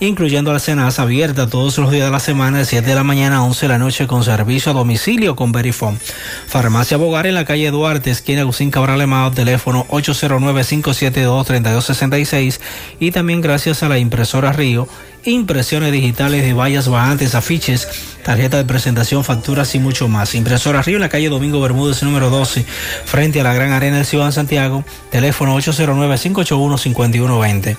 incluyendo 0.00 0.52
la 0.52 0.58
cenaza 0.58 1.02
abierta 1.02 1.48
todos 1.48 1.78
los 1.78 1.90
días 1.90 2.06
de 2.06 2.10
la 2.10 2.20
semana 2.20 2.58
de 2.58 2.64
7 2.64 2.88
de 2.88 2.94
la 2.94 3.04
mañana 3.04 3.36
a 3.36 3.42
11 3.42 3.66
de 3.66 3.68
la 3.68 3.78
noche 3.78 4.06
con 4.06 4.24
servicio 4.24 4.72
a 4.72 4.74
domicilio 4.74 5.36
con 5.36 5.52
Verifone. 5.52 5.98
Farmacia 6.46 6.96
Bogar 6.96 7.26
en 7.26 7.34
la 7.34 7.44
calle 7.44 7.70
Duarte, 7.70 8.10
esquina 8.10 8.44
Lucín 8.44 8.70
Cabral 8.70 8.98
Emao, 9.00 9.30
teléfono 9.30 9.86
809-572-3266 9.88 12.60
y 12.98 13.10
también 13.10 13.42
gracias 13.42 13.82
a 13.82 13.90
la 13.90 13.98
impresora 13.98 14.52
Río, 14.52 14.88
impresiones 15.24 15.92
digitales 15.92 16.42
de 16.42 16.54
vallas 16.54 16.88
bajantes, 16.88 17.34
afiches, 17.34 17.86
tarjeta 18.24 18.56
de 18.56 18.64
presentación, 18.64 19.22
facturas 19.22 19.74
y 19.74 19.78
mucho 19.78 20.08
más. 20.08 20.34
Impresora 20.34 20.80
Río 20.82 20.96
en 20.96 21.02
la 21.02 21.10
calle 21.10 21.28
Domingo 21.28 21.60
Bermúdez 21.60 22.02
número 22.02 22.30
12, 22.30 22.64
frente 23.04 23.40
a 23.40 23.44
la 23.44 23.52
Gran 23.52 23.72
Arena 23.72 23.98
de 23.98 24.04
Ciudad 24.04 24.24
de 24.26 24.32
Santiago, 24.32 24.82
teléfono 25.10 25.58
809-581-5120. 25.58 27.76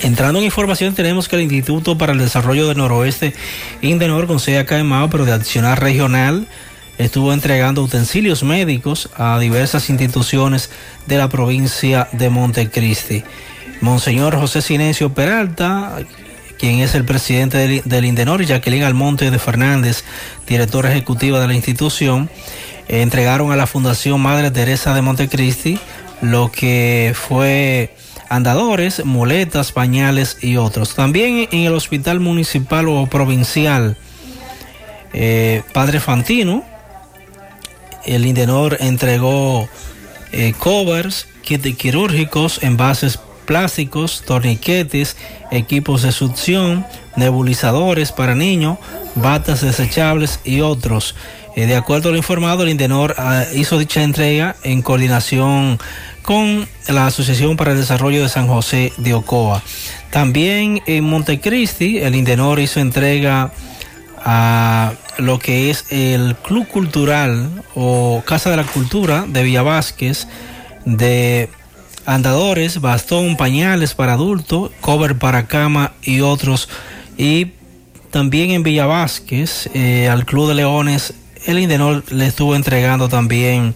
Entrando 0.00 0.38
en 0.38 0.44
información, 0.44 0.94
tenemos 0.94 1.28
que 1.28 1.36
el 1.36 1.42
Instituto 1.42 1.96
para 1.96 2.12
el 2.12 2.18
Desarrollo 2.18 2.66
del 2.66 2.78
Noroeste, 2.78 3.34
Indenor, 3.82 4.26
con 4.26 4.40
sede 4.40 4.58
acá 4.58 4.78
en 4.78 4.86
Mao, 4.86 5.10
pero 5.10 5.24
de 5.24 5.32
accionar 5.32 5.80
regional, 5.80 6.48
estuvo 6.98 7.32
entregando 7.32 7.82
utensilios 7.82 8.42
médicos 8.42 9.10
a 9.16 9.38
diversas 9.38 9.90
instituciones 9.90 10.70
de 11.06 11.18
la 11.18 11.28
provincia 11.28 12.08
de 12.12 12.30
Montecristi. 12.30 13.22
Monseñor 13.80 14.36
José 14.36 14.62
Silencio 14.62 15.12
Peralta, 15.12 15.98
quien 16.58 16.80
es 16.80 16.94
el 16.94 17.04
presidente 17.04 17.58
del, 17.58 17.82
del 17.84 18.04
Indenor, 18.04 18.42
y 18.42 18.46
Jacqueline 18.46 18.84
Almonte 18.84 19.30
de 19.30 19.38
Fernández, 19.38 20.04
directora 20.46 20.90
ejecutiva 20.90 21.40
de 21.40 21.46
la 21.46 21.54
institución, 21.54 22.28
entregaron 22.88 23.52
a 23.52 23.56
la 23.56 23.66
Fundación 23.66 24.20
Madre 24.20 24.50
Teresa 24.50 24.94
de 24.94 25.02
Montecristi 25.02 25.78
lo 26.20 26.52
que 26.52 27.14
fue 27.14 27.94
andadores, 28.32 29.04
muletas, 29.04 29.72
pañales 29.72 30.38
y 30.40 30.56
otros. 30.56 30.94
También 30.94 31.48
en 31.52 31.60
el 31.60 31.74
hospital 31.74 32.18
municipal 32.18 32.88
o 32.88 33.06
provincial, 33.06 33.96
eh, 35.12 35.62
Padre 35.74 36.00
Fantino, 36.00 36.64
el 38.06 38.24
Indenor 38.24 38.78
entregó 38.80 39.68
eh, 40.32 40.54
covers, 40.58 41.28
kits 41.42 41.76
quirúrgicos, 41.76 42.62
envases 42.62 43.18
plásticos, 43.44 44.22
torniquetes, 44.24 45.16
equipos 45.50 46.00
de 46.02 46.12
succión, 46.12 46.86
nebulizadores 47.16 48.12
para 48.12 48.34
niños, 48.34 48.78
batas 49.14 49.60
desechables 49.60 50.40
y 50.42 50.62
otros. 50.62 51.14
Eh, 51.54 51.66
de 51.66 51.76
acuerdo 51.76 52.08
a 52.08 52.12
lo 52.12 52.18
informado, 52.18 52.62
el 52.62 52.70
Indenor 52.70 53.14
ah, 53.18 53.44
hizo 53.54 53.78
dicha 53.78 54.02
entrega 54.02 54.56
en 54.62 54.80
coordinación 54.80 55.78
con 56.22 56.66
la 56.88 57.06
Asociación 57.06 57.56
para 57.56 57.72
el 57.72 57.78
Desarrollo 57.78 58.22
de 58.22 58.28
San 58.28 58.46
José 58.46 58.92
de 58.96 59.14
Ocoa. 59.14 59.62
También 60.10 60.82
en 60.86 61.04
Montecristi, 61.04 61.98
el 61.98 62.14
Indenor 62.14 62.60
hizo 62.60 62.80
entrega 62.80 63.52
a 64.24 64.92
lo 65.18 65.38
que 65.38 65.70
es 65.70 65.86
el 65.90 66.36
Club 66.36 66.66
Cultural 66.68 67.64
o 67.74 68.22
Casa 68.24 68.50
de 68.50 68.56
la 68.56 68.64
Cultura 68.64 69.24
de 69.26 69.42
Villa 69.42 69.62
Vázquez 69.62 70.28
de 70.84 71.48
andadores, 72.06 72.80
bastón, 72.80 73.36
pañales 73.36 73.94
para 73.94 74.14
adultos, 74.14 74.70
cover 74.80 75.18
para 75.18 75.46
cama 75.46 75.92
y 76.02 76.20
otros. 76.20 76.68
Y 77.16 77.52
también 78.10 78.50
en 78.50 78.62
Villa 78.62 78.86
Vázquez, 78.86 79.68
eh, 79.74 80.08
al 80.08 80.24
Club 80.24 80.48
de 80.48 80.54
Leones, 80.54 81.14
el 81.46 81.58
Indenor 81.58 82.04
le 82.12 82.26
estuvo 82.26 82.54
entregando 82.54 83.08
también 83.08 83.74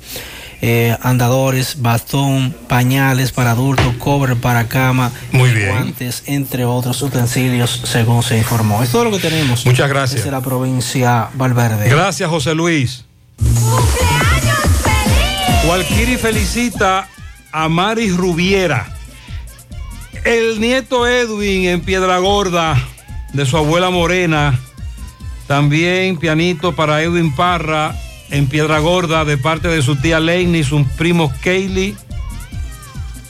eh, 0.62 0.96
andadores, 1.02 1.82
bastón, 1.82 2.54
pañales 2.68 3.32
para 3.32 3.50
adultos, 3.52 3.94
cover 3.98 4.36
para 4.36 4.68
cama, 4.68 5.12
Muy 5.32 5.50
bien. 5.50 5.68
guantes, 5.68 6.22
entre 6.26 6.64
otros 6.64 7.02
utensilios, 7.02 7.82
según 7.84 8.22
se 8.22 8.38
informó. 8.38 8.82
Es 8.82 8.90
todo 8.90 9.04
lo 9.04 9.10
que 9.10 9.18
tenemos. 9.18 9.66
Muchas 9.66 9.88
gracias. 9.88 10.20
Desde 10.22 10.30
la 10.30 10.40
provincia 10.40 11.28
Valverde. 11.34 11.88
Gracias, 11.88 12.28
José 12.30 12.54
Luis. 12.54 13.04
Walkiri 15.68 16.16
felicita 16.16 17.08
a 17.52 17.68
Mari 17.68 18.10
Rubiera. 18.10 18.86
El 20.24 20.60
nieto 20.60 21.06
Edwin 21.06 21.66
en 21.66 21.80
Piedra 21.80 22.18
Gorda 22.18 22.76
de 23.32 23.44
su 23.44 23.56
abuela 23.56 23.90
Morena. 23.90 24.58
También 25.46 26.16
pianito 26.16 26.74
para 26.74 27.02
Edwin 27.02 27.34
Parra 27.34 27.94
en 28.30 28.46
Piedra 28.46 28.78
Gorda 28.78 29.24
de 29.24 29.38
parte 29.38 29.68
de 29.68 29.82
su 29.82 29.96
tía 29.96 30.20
Laney, 30.20 30.64
sus 30.64 30.86
primos 30.96 31.32
Kaylee 31.42 31.96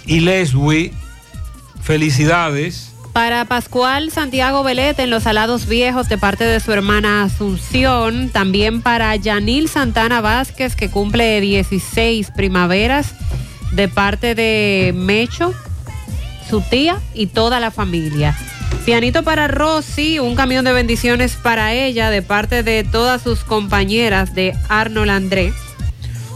y 0.07 0.20
Leslie. 0.20 0.92
Felicidades. 1.83 2.92
Para 3.12 3.44
Pascual 3.44 4.10
Santiago 4.10 4.62
Belete 4.62 5.02
en 5.02 5.10
Los 5.10 5.26
Alados 5.26 5.66
Viejos 5.66 6.08
de 6.08 6.18
parte 6.18 6.44
de 6.44 6.60
su 6.60 6.73
hermana 6.73 7.23
Asunción. 7.23 8.28
También 8.31 8.83
para 8.83 9.15
Yanil 9.16 9.68
Santana 9.68 10.20
Vázquez 10.20 10.76
que 10.76 10.91
cumple 10.91 11.41
16 11.41 12.33
primaveras 12.33 13.15
de 13.73 13.89
parte 13.89 14.34
de 14.34 14.92
Mecho, 14.94 15.55
su 16.50 16.60
tía 16.60 17.00
y 17.15 17.28
toda 17.28 17.60
la 17.60 17.70
familia. 17.70 18.36
Pianito 18.84 19.24
para 19.24 19.48
Rosy, 19.48 20.18
un 20.18 20.36
camión 20.36 20.64
de 20.64 20.72
bendiciones 20.72 21.34
para 21.34 21.72
ella 21.72 22.10
de 22.10 22.22
parte 22.22 22.62
de 22.62 22.84
todas 22.84 23.22
sus 23.22 23.40
compañeras 23.40 24.34
de 24.34 24.54
Arnold 24.68 25.10
André. 25.10 25.52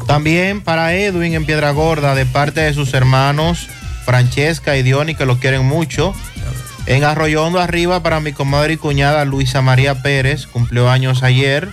También 0.07 0.60
para 0.60 0.94
Edwin 0.94 1.34
en 1.34 1.47
Piedra 1.47 1.70
Gorda, 1.70 2.15
de 2.15 2.26
parte 2.26 2.60
de 2.60 2.75
sus 2.75 2.92
hermanos 2.94 3.68
Francesca 4.05 4.76
y 4.76 4.83
Diony, 4.83 5.15
que 5.15 5.26
lo 5.26 5.39
quieren 5.39 5.65
mucho. 5.65 6.15
En 6.86 7.05
Arroyondo 7.05 7.60
arriba 7.60 8.02
para 8.02 8.18
mi 8.18 8.33
comadre 8.33 8.73
y 8.73 8.76
cuñada 8.76 9.25
Luisa 9.25 9.62
María 9.62 10.02
Pérez, 10.02 10.49
cumplió 10.49 10.91
años 10.91 11.23
ayer. 11.23 11.68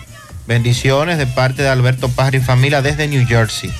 Bendiciones 0.45 1.17
de 1.17 1.25
parte 1.25 1.63
de 1.63 1.69
Alberto 1.69 2.09
Parra 2.09 2.37
y 2.37 2.39
familia 2.39 2.83
desde 2.83 3.07
New 3.07 3.25
Jersey. 3.25 3.71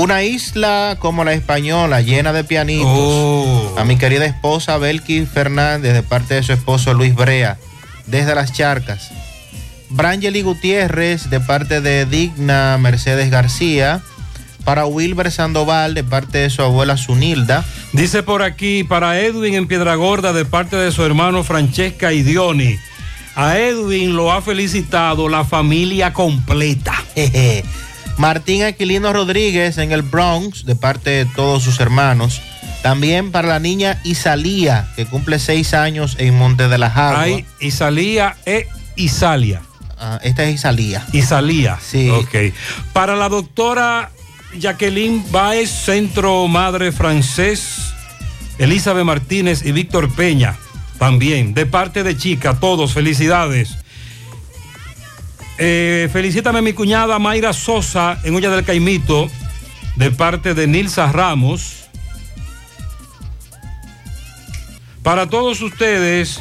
Una 0.00 0.22
isla 0.22 0.96
como 0.98 1.24
la 1.24 1.34
española, 1.34 2.00
llena 2.00 2.32
de 2.32 2.42
pianitos. 2.42 3.78
A 3.78 3.84
mi 3.84 3.98
querida 3.98 4.24
esposa 4.24 4.78
Belki 4.78 5.26
Fernández, 5.26 5.92
de 5.92 6.02
parte 6.02 6.32
de 6.32 6.42
su 6.42 6.54
esposo 6.54 6.94
Luis 6.94 7.14
Brea, 7.14 7.58
desde 8.06 8.34
las 8.34 8.50
charcas. 8.50 9.10
Brangeli 9.90 10.40
Gutiérrez, 10.40 11.28
de 11.28 11.38
parte 11.40 11.82
de 11.82 12.06
Digna 12.06 12.78
Mercedes 12.78 13.30
García. 13.30 14.00
Para 14.64 14.86
Wilber 14.86 15.30
Sandoval, 15.30 15.92
de 15.92 16.02
parte 16.02 16.38
de 16.38 16.48
su 16.48 16.62
abuela 16.62 16.96
Zunilda. 16.96 17.62
Dice 17.92 18.22
por 18.22 18.42
aquí, 18.42 18.84
para 18.84 19.20
Edwin 19.20 19.52
en 19.52 19.66
Piedra 19.66 19.96
Gorda, 19.96 20.32
de 20.32 20.46
parte 20.46 20.76
de 20.76 20.92
su 20.92 21.04
hermano 21.04 21.44
Francesca 21.44 22.14
y 22.14 22.22
Diony. 22.22 22.78
A 23.34 23.58
Edwin 23.58 24.16
lo 24.16 24.32
ha 24.32 24.40
felicitado 24.40 25.28
la 25.28 25.44
familia 25.44 26.14
completa. 26.14 26.94
Martín 28.20 28.64
Aquilino 28.64 29.14
Rodríguez 29.14 29.78
en 29.78 29.92
el 29.92 30.02
Bronx, 30.02 30.66
de 30.66 30.76
parte 30.76 31.08
de 31.08 31.24
todos 31.24 31.62
sus 31.62 31.80
hermanos. 31.80 32.42
También 32.82 33.32
para 33.32 33.48
la 33.48 33.60
niña 33.60 33.98
Isalía, 34.04 34.90
que 34.94 35.06
cumple 35.06 35.38
seis 35.38 35.72
años 35.72 36.16
en 36.18 36.36
Monte 36.36 36.68
de 36.68 36.76
las 36.76 36.98
Aguas. 36.98 37.18
Hay 37.18 37.46
Isalía 37.60 38.36
e 38.44 38.68
Isalia. 38.94 39.62
Ah, 39.98 40.20
esta 40.22 40.44
es 40.44 40.56
Isalía. 40.56 41.02
Isalía. 41.14 41.78
Sí. 41.80 42.10
Ok. 42.10 42.52
Para 42.92 43.16
la 43.16 43.30
doctora 43.30 44.10
Jacqueline 44.54 45.24
Baez, 45.30 45.70
Centro 45.70 46.46
Madre 46.46 46.92
Francés, 46.92 47.94
Elizabeth 48.58 49.04
Martínez 49.04 49.64
y 49.64 49.72
Víctor 49.72 50.14
Peña, 50.14 50.58
también, 50.98 51.54
de 51.54 51.64
parte 51.64 52.02
de 52.02 52.18
Chica, 52.18 52.60
todos, 52.60 52.92
felicidades. 52.92 53.78
Eh, 55.62 56.08
felicítame 56.10 56.62
mi 56.62 56.72
cuñada 56.72 57.18
Mayra 57.18 57.52
Sosa 57.52 58.18
en 58.24 58.34
Olla 58.34 58.48
del 58.48 58.64
Caimito, 58.64 59.28
de 59.94 60.10
parte 60.10 60.54
de 60.54 60.66
Nilsa 60.66 61.12
Ramos. 61.12 61.84
Para 65.02 65.28
todos 65.28 65.60
ustedes, 65.60 66.40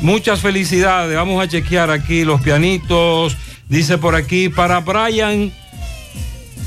muchas 0.00 0.40
felicidades. 0.40 1.14
Vamos 1.14 1.44
a 1.44 1.46
chequear 1.46 1.90
aquí 1.90 2.24
los 2.24 2.40
pianitos. 2.40 3.36
Dice 3.68 3.98
por 3.98 4.14
aquí, 4.14 4.48
para 4.48 4.80
Brian, 4.80 5.52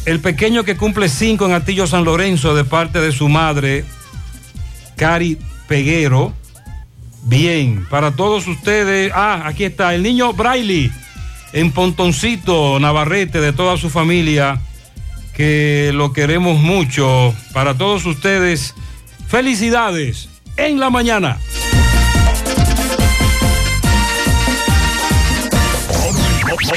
el 0.06 0.20
pequeño 0.20 0.64
que 0.64 0.78
cumple 0.78 1.10
cinco 1.10 1.48
en 1.48 1.54
Atillo 1.54 1.88
San 1.88 2.04
Lorenzo, 2.04 2.54
de 2.54 2.64
parte 2.64 3.02
de 3.02 3.12
su 3.12 3.28
madre, 3.28 3.86
Cari 4.98 5.36
Peguero. 5.68 6.32
Bien, 7.24 7.88
para 7.90 8.12
todos 8.12 8.48
ustedes. 8.48 9.12
Ah, 9.16 9.42
aquí 9.48 9.64
está 9.64 9.96
el 9.96 10.04
niño 10.04 10.32
Braille 10.34 10.92
en 11.54 11.72
Pontoncito, 11.72 12.80
Navarrete, 12.80 13.42
de 13.42 13.54
toda 13.54 13.78
su 13.78 13.90
familia, 13.90 14.62
que 15.34 15.92
lo 15.94 16.14
queremos 16.14 16.60
mucho. 16.60 17.34
Para 17.54 17.78
todos 17.78 18.06
ustedes, 18.06 18.74
felicidades 19.28 20.30
en 20.58 20.80
la 20.80 20.90
mañana. 20.90 21.40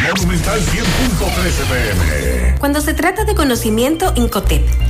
Monumental 0.02 0.60
100.13 0.60 1.64
pm. 1.68 2.58
Cuando 2.58 2.80
se 2.80 2.94
trata 2.94 3.24
de 3.24 3.34
conocimiento, 3.34 4.12
Incotep 4.16 4.62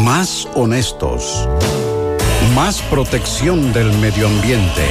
Más 0.03 0.45
honestos. 0.55 1.47
Más 2.53 2.81
protección 2.81 3.71
del 3.71 3.93
medio 3.99 4.27
ambiente. 4.27 4.89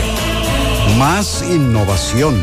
Más 0.96 1.44
innovación. 1.50 2.42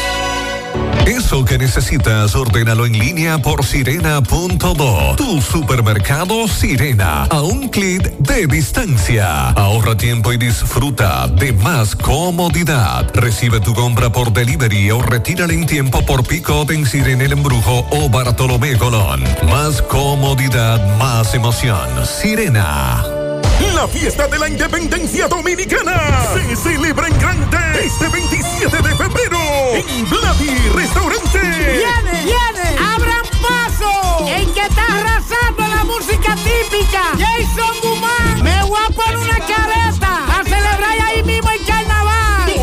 Eso 1.05 1.43
que 1.45 1.57
necesitas, 1.57 2.35
ordénalo 2.35 2.85
en 2.85 2.97
línea 2.97 3.37
por 3.39 3.65
sirena.do. 3.65 5.15
Tu 5.15 5.41
supermercado 5.41 6.47
Sirena, 6.47 7.23
a 7.23 7.41
un 7.41 7.69
clic 7.69 8.17
de 8.19 8.47
distancia. 8.47 9.49
Ahorra 9.49 9.95
tiempo 9.97 10.31
y 10.31 10.37
disfruta 10.37 11.27
de 11.27 11.53
más 11.53 11.95
comodidad. 11.95 13.11
Recibe 13.13 13.59
tu 13.59 13.73
compra 13.73 14.11
por 14.11 14.31
delivery 14.31 14.91
o 14.91 15.01
retírala 15.01 15.53
en 15.53 15.65
tiempo 15.65 16.05
por 16.05 16.25
pick-up 16.25 16.71
en 16.71 16.85
Sirena 16.85 17.23
El 17.23 17.33
Embrujo 17.33 17.87
o 17.89 18.09
Bartolomé 18.09 18.77
Colón. 18.77 19.23
Más 19.49 19.81
comodidad, 19.81 20.97
más 20.97 21.33
emoción. 21.33 21.87
Sirena. 22.05 23.20
La 23.75 23.87
fiesta 23.87 24.27
de 24.27 24.37
la 24.37 24.47
independencia 24.47 25.27
dominicana 25.27 26.21
se 26.33 26.55
celebra 26.55 27.07
en 27.07 27.17
grande 27.19 27.57
este 27.83 28.07
27 28.09 28.77
de 28.77 28.95
febrero 28.95 29.39
en 29.73 30.09
Vladi 30.09 30.69
Restaurante. 30.75 31.39
¡Viene, 31.39 32.23
viene! 32.23 32.77
¡Abran 32.79 33.23
paso! 33.41 34.27
¡En 34.27 34.53
que 34.53 34.61
está 34.61 34.85
arrasando 34.85 35.67
la 35.67 35.83
música 35.83 36.35
típica! 36.35 37.01
¡Jason 37.17 37.75
Guzmán! 37.81 38.43
¡Me 38.43 38.63
voy 38.65 38.79
a 38.87 38.93
poner 38.93 39.17
una 39.17 39.39
careta! 39.39 40.30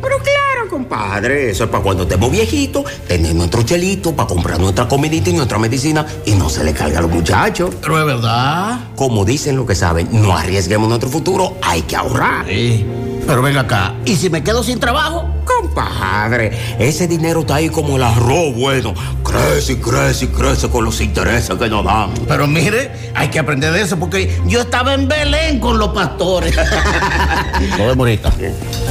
Compadre, 0.74 1.52
eso 1.52 1.66
es 1.66 1.70
para 1.70 1.84
cuando 1.84 2.02
estemos 2.02 2.32
viejitos, 2.32 2.84
tener 3.08 3.36
nuestro 3.36 3.62
chelito 3.62 4.16
para 4.16 4.28
comprar 4.28 4.60
nuestra 4.60 4.88
comidita 4.88 5.30
y 5.30 5.34
nuestra 5.34 5.60
medicina 5.60 6.04
y 6.26 6.32
no 6.32 6.50
se 6.50 6.64
le 6.64 6.74
carga 6.74 6.98
a 6.98 7.02
los 7.04 7.12
muchachos. 7.12 7.76
Pero 7.80 8.00
es 8.00 8.06
verdad. 8.08 8.80
Como 8.96 9.24
dicen 9.24 9.56
lo 9.56 9.68
que 9.68 9.76
saben, 9.76 10.10
no 10.12 10.36
arriesguemos 10.36 10.90
nuestro 10.90 11.12
futuro, 11.12 11.58
hay 11.62 11.84
que 11.84 11.96
ahorrar. 11.96 12.48
Sí. 12.48 12.84
Pero 13.28 13.44
venga 13.44 13.62
acá, 13.62 13.94
¿y 14.04 14.16
si 14.16 14.32
me 14.32 14.44
quedo 14.44 14.64
sin 14.64 14.80
trabajo? 14.80 15.30
Compadre, 15.46 16.58
ese 16.80 17.08
dinero 17.08 17.42
está 17.42 17.56
ahí 17.56 17.70
como 17.70 17.98
el 17.98 18.02
arroz 18.02 18.56
bueno. 18.56 18.96
Crece 19.24 19.74
y 19.74 19.76
crece 19.76 20.26
y 20.26 20.28
crece 20.30 20.70
con 20.70 20.86
los 20.86 21.00
intereses 21.02 21.56
que 21.56 21.70
nos 21.70 21.86
dan. 21.86 22.10
Pero 22.28 22.48
mire, 22.48 23.12
hay 23.14 23.28
que 23.28 23.38
aprender 23.38 23.74
de 23.74 23.84
eso 23.84 24.00
porque 24.00 24.42
yo 24.48 24.62
estaba 24.62 24.96
en 24.96 25.08
Belén 25.08 25.60
con 25.60 25.78
los 25.78 25.90
pastores. 25.90 26.56
Lo 27.78 27.86
vemos 27.86 28.00
ahorita. 28.00 28.30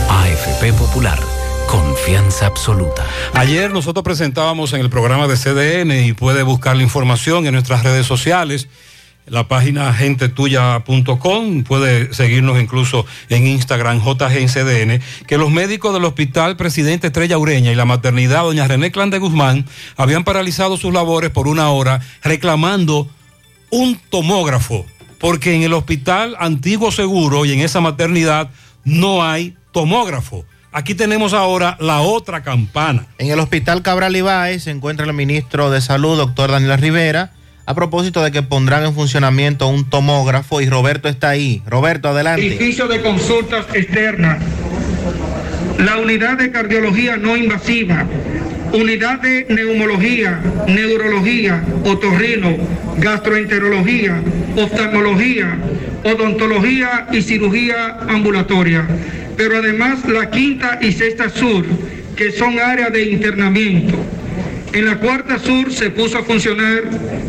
AFP 0.09 0.73
Popular. 0.75 1.32
Confianza 2.03 2.47
absoluta. 2.47 3.07
Ayer 3.33 3.71
nosotros 3.71 4.03
presentábamos 4.03 4.73
en 4.73 4.81
el 4.81 4.91
programa 4.91 5.29
de 5.29 5.37
CDN 5.37 6.05
y 6.05 6.15
puede 6.15 6.43
buscar 6.43 6.75
la 6.75 6.83
información 6.83 7.47
en 7.47 7.53
nuestras 7.53 7.85
redes 7.85 8.07
sociales, 8.07 8.67
la 9.25 9.47
página 9.47 9.95
gentetuya.com, 9.95 11.63
puede 11.63 12.13
seguirnos 12.13 12.61
incluso 12.61 13.07
en 13.29 13.47
Instagram 13.47 14.03
JGCDN, 14.03 15.01
que 15.29 15.39
los 15.39 15.53
médicos 15.53 15.95
del 15.95 16.05
Hospital 16.05 16.57
Presidente 16.57 17.07
Estrella 17.07 17.39
Ureña 17.39 17.71
y 17.71 17.77
la 17.77 17.85
maternidad 17.85 18.43
Doña 18.43 18.67
René 18.67 18.91
Clan 18.91 19.11
de 19.11 19.21
Guzmán 19.21 19.65
habían 19.97 20.25
paralizado 20.25 20.77
sus 20.77 20.93
labores 20.93 21.31
por 21.31 21.47
una 21.47 21.71
hora 21.71 22.01
reclamando 22.25 23.07
un 23.71 23.97
tomógrafo, 24.11 24.87
porque 25.21 25.55
en 25.55 25.63
el 25.63 25.73
Hospital 25.73 26.35
Antiguo 26.41 26.91
Seguro 26.91 27.45
y 27.45 27.53
en 27.53 27.61
esa 27.61 27.81
maternidad 27.81 28.51
no 28.83 29.23
hay 29.23 29.55
tomógrafo. 29.71 30.45
Aquí 30.75 30.95
tenemos 30.95 31.35
ahora 31.35 31.77
la 31.81 32.01
otra 32.01 32.43
campana. 32.43 33.05
En 33.19 33.31
el 33.31 33.39
Hospital 33.41 33.83
Cabral 33.83 34.17
Ibáez 34.17 34.63
se 34.63 34.71
encuentra 34.71 35.05
el 35.05 35.13
ministro 35.13 35.71
de 35.71 35.83
Salud, 35.83 36.17
doctor 36.17 36.51
Daniel 36.51 36.79
Rivera, 36.79 37.33
a 37.67 37.75
propósito 37.75 38.23
de 38.23 38.33
que 38.33 38.43
pondrán 38.43 38.83
en 38.85 38.95
funcionamiento 38.95 39.69
un 39.69 39.89
tomógrafo 39.89 40.63
y 40.63 40.71
Roberto 40.71 41.11
está 41.11 41.29
ahí. 41.29 41.63
Roberto, 41.67 42.09
adelante. 42.09 42.47
Edificio 42.47 42.89
de 42.89 43.03
consultas 43.03 43.67
externas. 43.75 44.43
La 45.79 45.99
unidad 45.99 46.39
de 46.39 46.51
cardiología 46.51 47.19
no 47.19 47.37
invasiva. 47.37 48.07
Unidad 48.73 49.21
de 49.21 49.45
neumología, 49.51 50.41
neurología, 50.69 51.63
otorrino, 51.85 52.57
gastroenterología, 52.97 54.23
oftalmología, 54.57 55.59
odontología 56.03 57.09
y 57.13 57.21
cirugía 57.21 57.99
ambulatoria. 58.09 58.89
Pero 59.43 59.59
además 59.59 60.05
la 60.09 60.31
quinta 60.31 60.79
y 60.81 60.93
sexta 60.93 61.29
sur, 61.29 61.65
que 62.15 62.31
son 62.31 62.61
áreas 62.61 62.93
de 62.93 63.11
internamiento. 63.11 63.99
En 64.73 64.87
la 64.87 64.99
cuarta 64.99 65.37
sur 65.41 65.73
se 65.73 65.91
puso 65.91 66.19
a 66.19 66.23
funcionar 66.23 66.85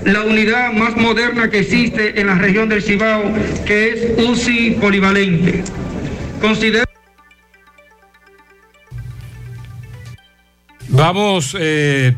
la 0.06 0.22
unidad 0.22 0.74
más 0.74 0.96
moderna 0.96 1.50
que 1.50 1.62
existe 1.62 2.22
en 2.22 2.28
la 2.28 2.36
región 2.36 2.70
del 2.70 2.84
Cibao, 2.84 3.34
que 3.66 3.90
es 3.90 4.30
UCI 4.30 4.78
polivalente. 4.80 5.64
Vamos, 10.90 11.58
eh, 11.60 12.16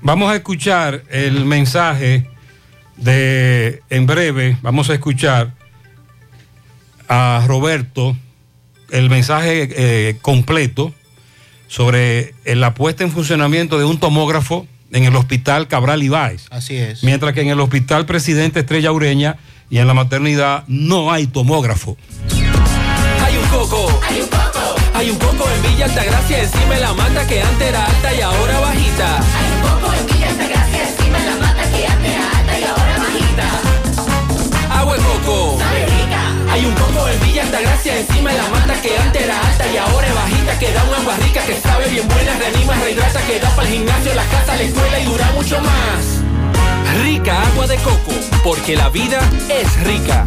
vamos 0.00 0.30
a 0.30 0.36
escuchar 0.36 1.02
el 1.10 1.44
mensaje 1.44 2.28
de, 2.98 3.82
en 3.90 4.06
breve, 4.06 4.58
vamos 4.62 4.90
a 4.90 4.94
escuchar 4.94 5.50
a 7.08 7.44
Roberto 7.48 8.16
el 8.92 9.10
mensaje 9.10 9.68
eh, 9.72 10.16
completo 10.22 10.94
sobre 11.66 12.34
la 12.44 12.74
puesta 12.74 13.02
en 13.02 13.10
funcionamiento 13.10 13.78
de 13.78 13.84
un 13.84 13.98
tomógrafo 13.98 14.66
en 14.92 15.04
el 15.04 15.16
hospital 15.16 15.66
Cabral 15.66 16.02
Ibáez. 16.02 16.46
Así 16.50 16.76
es. 16.76 17.02
Mientras 17.02 17.32
que 17.32 17.40
en 17.40 17.48
el 17.48 17.60
hospital 17.60 18.06
Presidente 18.06 18.60
Estrella 18.60 18.92
Ureña 18.92 19.38
y 19.70 19.78
en 19.78 19.86
la 19.86 19.94
maternidad 19.94 20.64
no 20.68 21.10
hay 21.10 21.26
tomógrafo. 21.26 21.96
Hay 23.24 23.36
un 23.36 23.48
coco. 23.48 24.00
Hay 24.06 24.20
un 24.20 24.28
coco. 24.28 24.74
Hay 24.94 25.10
un 25.10 25.16
coco 25.16 25.48
en 25.48 25.62
Villa 25.62 25.86
Altagracia 25.86 26.42
encima 26.42 26.74
de 26.74 26.80
la 26.80 26.92
mata 26.92 27.26
que 27.26 27.40
antes 27.40 27.68
era 27.68 27.86
alta 27.86 28.14
y 28.14 28.20
ahora 28.20 28.60
bajita. 28.60 29.16
Hay 29.16 29.52
un 29.52 29.60
coco 29.62 29.94
en 29.94 30.06
Villa 30.06 30.28
Altagracia 30.28 30.88
encima 30.90 31.18
de 31.18 31.24
la 31.24 31.36
mata 31.36 31.70
que 31.70 31.86
antes 31.86 32.12
era 32.12 32.38
alta 32.38 32.60
y 32.60 32.64
ahora 32.64 32.98
bajita. 32.98 34.78
Agua 34.78 34.96
de 34.96 35.02
coco. 35.02 35.71
Hay 36.52 36.66
un 36.66 36.74
coco 36.74 37.08
en 37.08 37.18
Villa 37.20 37.44
Altagracia 37.44 37.98
encima 37.98 38.30
de 38.30 38.36
la 38.36 38.48
mata 38.48 38.74
que 38.82 38.94
antes 38.98 39.22
era 39.22 39.40
alta 39.40 39.72
y 39.72 39.76
ahora 39.78 40.06
es 40.06 40.14
bajita. 40.14 40.58
Que 40.58 40.70
da 40.70 40.84
una 40.84 40.98
barrica 40.98 41.42
que 41.46 41.58
sabe 41.58 41.88
bien 41.88 42.06
buena, 42.06 42.34
reanima, 42.38 42.74
rehidrata, 42.74 43.22
que 43.26 43.40
da 43.40 43.48
para 43.56 43.68
el 43.68 43.74
gimnasio, 43.74 44.14
la 44.14 44.24
casa, 44.24 44.56
la 44.56 44.62
escuela 44.62 45.00
y 45.00 45.04
dura 45.06 45.32
mucho 45.32 45.58
más. 45.62 47.02
Rica 47.02 47.42
agua 47.42 47.66
de 47.66 47.76
coco, 47.76 48.12
porque 48.44 48.76
la 48.76 48.90
vida 48.90 49.18
es 49.48 49.82
rica. 49.82 50.26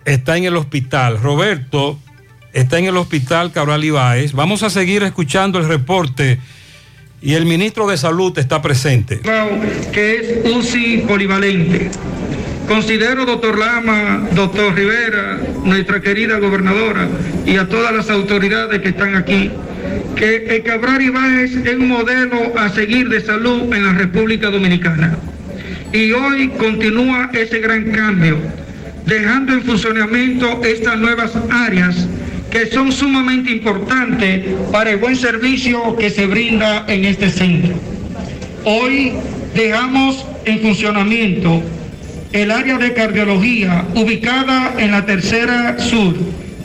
está 0.06 0.38
en 0.38 0.46
el 0.46 0.56
hospital. 0.56 1.20
Roberto 1.22 1.98
está 2.54 2.80
en 2.80 2.86
el 2.86 2.96
hospital 2.98 3.52
Cabral 3.52 3.84
Ibáez. 3.84 4.34
Vamos 4.34 4.64
a 4.64 4.70
seguir 4.70 5.04
escuchando 5.04 5.60
el 5.60 5.68
reporte 5.68 6.40
y 7.22 7.36
el 7.36 7.46
ministro 7.46 7.88
de 7.88 7.98
Salud 7.98 8.38
está 8.38 8.62
presente. 8.62 9.22
Que 9.92 10.44
es 10.44 10.56
UCI 10.56 11.04
polivalente. 11.08 11.90
Considero, 12.68 13.26
doctor 13.26 13.58
Lama, 13.60 14.30
doctor 14.34 14.74
Rivera, 14.74 15.38
nuestra 15.66 16.02
querida 16.02 16.40
gobernadora 16.40 17.10
y 17.46 17.58
a 17.58 17.68
todas 17.68 17.94
las 17.94 18.10
autoridades 18.10 18.82
que 18.82 18.90
están 18.90 19.16
aquí, 19.16 19.52
que 20.16 20.46
el 20.48 20.64
Cabral 20.64 21.02
Ibáez 21.02 21.56
es 21.58 21.76
un 21.76 21.90
modelo 21.90 22.58
a 22.58 22.70
seguir 22.70 23.10
de 23.10 23.20
salud 23.20 23.74
en 23.74 23.86
la 23.86 23.94
República 23.94 24.50
Dominicana. 24.50 25.18
Y 25.92 26.14
hoy 26.14 26.50
continúa 26.58 27.30
ese 27.34 27.60
gran 27.60 27.92
cambio, 27.92 28.38
dejando 29.06 29.54
en 29.54 29.64
funcionamiento 29.64 30.62
estas 30.64 30.98
nuevas 30.98 31.34
áreas 31.52 32.08
que 32.50 32.68
son 32.68 32.92
sumamente 32.92 33.52
importantes 33.52 34.46
para 34.72 34.92
el 34.92 34.98
buen 34.98 35.18
servicio 35.18 35.96
que 35.98 36.10
se 36.10 36.28
brinda 36.28 36.86
en 36.88 37.06
este 37.06 37.30
centro. 37.30 37.74
Hoy 38.64 39.14
dejamos 39.54 40.26
en 40.46 40.60
funcionamiento 40.62 41.62
el 42.34 42.50
área 42.50 42.80
de 42.80 42.94
cardiología 42.94 43.86
ubicada 43.96 44.74
en 44.80 44.92
la 44.92 45.06
tercera 45.06 45.78
sur, 45.78 46.16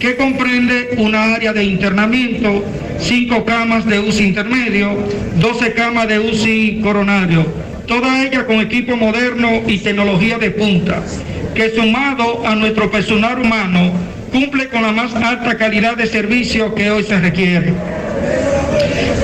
que 0.00 0.16
comprende 0.16 0.94
una 0.96 1.34
área 1.34 1.52
de 1.52 1.62
internamiento, 1.62 2.64
cinco 2.98 3.44
camas 3.44 3.84
de 3.84 4.00
UCI 4.00 4.24
intermedio, 4.28 4.96
12 5.36 5.74
camas 5.74 6.08
de 6.08 6.20
UCI 6.20 6.80
coronario, 6.82 7.46
toda 7.86 8.24
ella 8.24 8.46
con 8.46 8.60
equipo 8.60 8.96
moderno 8.96 9.62
y 9.66 9.78
tecnología 9.78 10.38
de 10.38 10.52
punta, 10.52 11.02
que 11.54 11.70
sumado 11.70 12.46
a 12.46 12.54
nuestro 12.54 12.90
personal 12.90 13.38
humano 13.38 13.92
cumple 14.32 14.68
con 14.68 14.82
la 14.82 14.92
más 14.92 15.14
alta 15.14 15.58
calidad 15.58 15.96
de 15.98 16.06
servicio 16.06 16.74
que 16.74 16.90
hoy 16.90 17.02
se 17.02 17.20
requiere. 17.20 17.74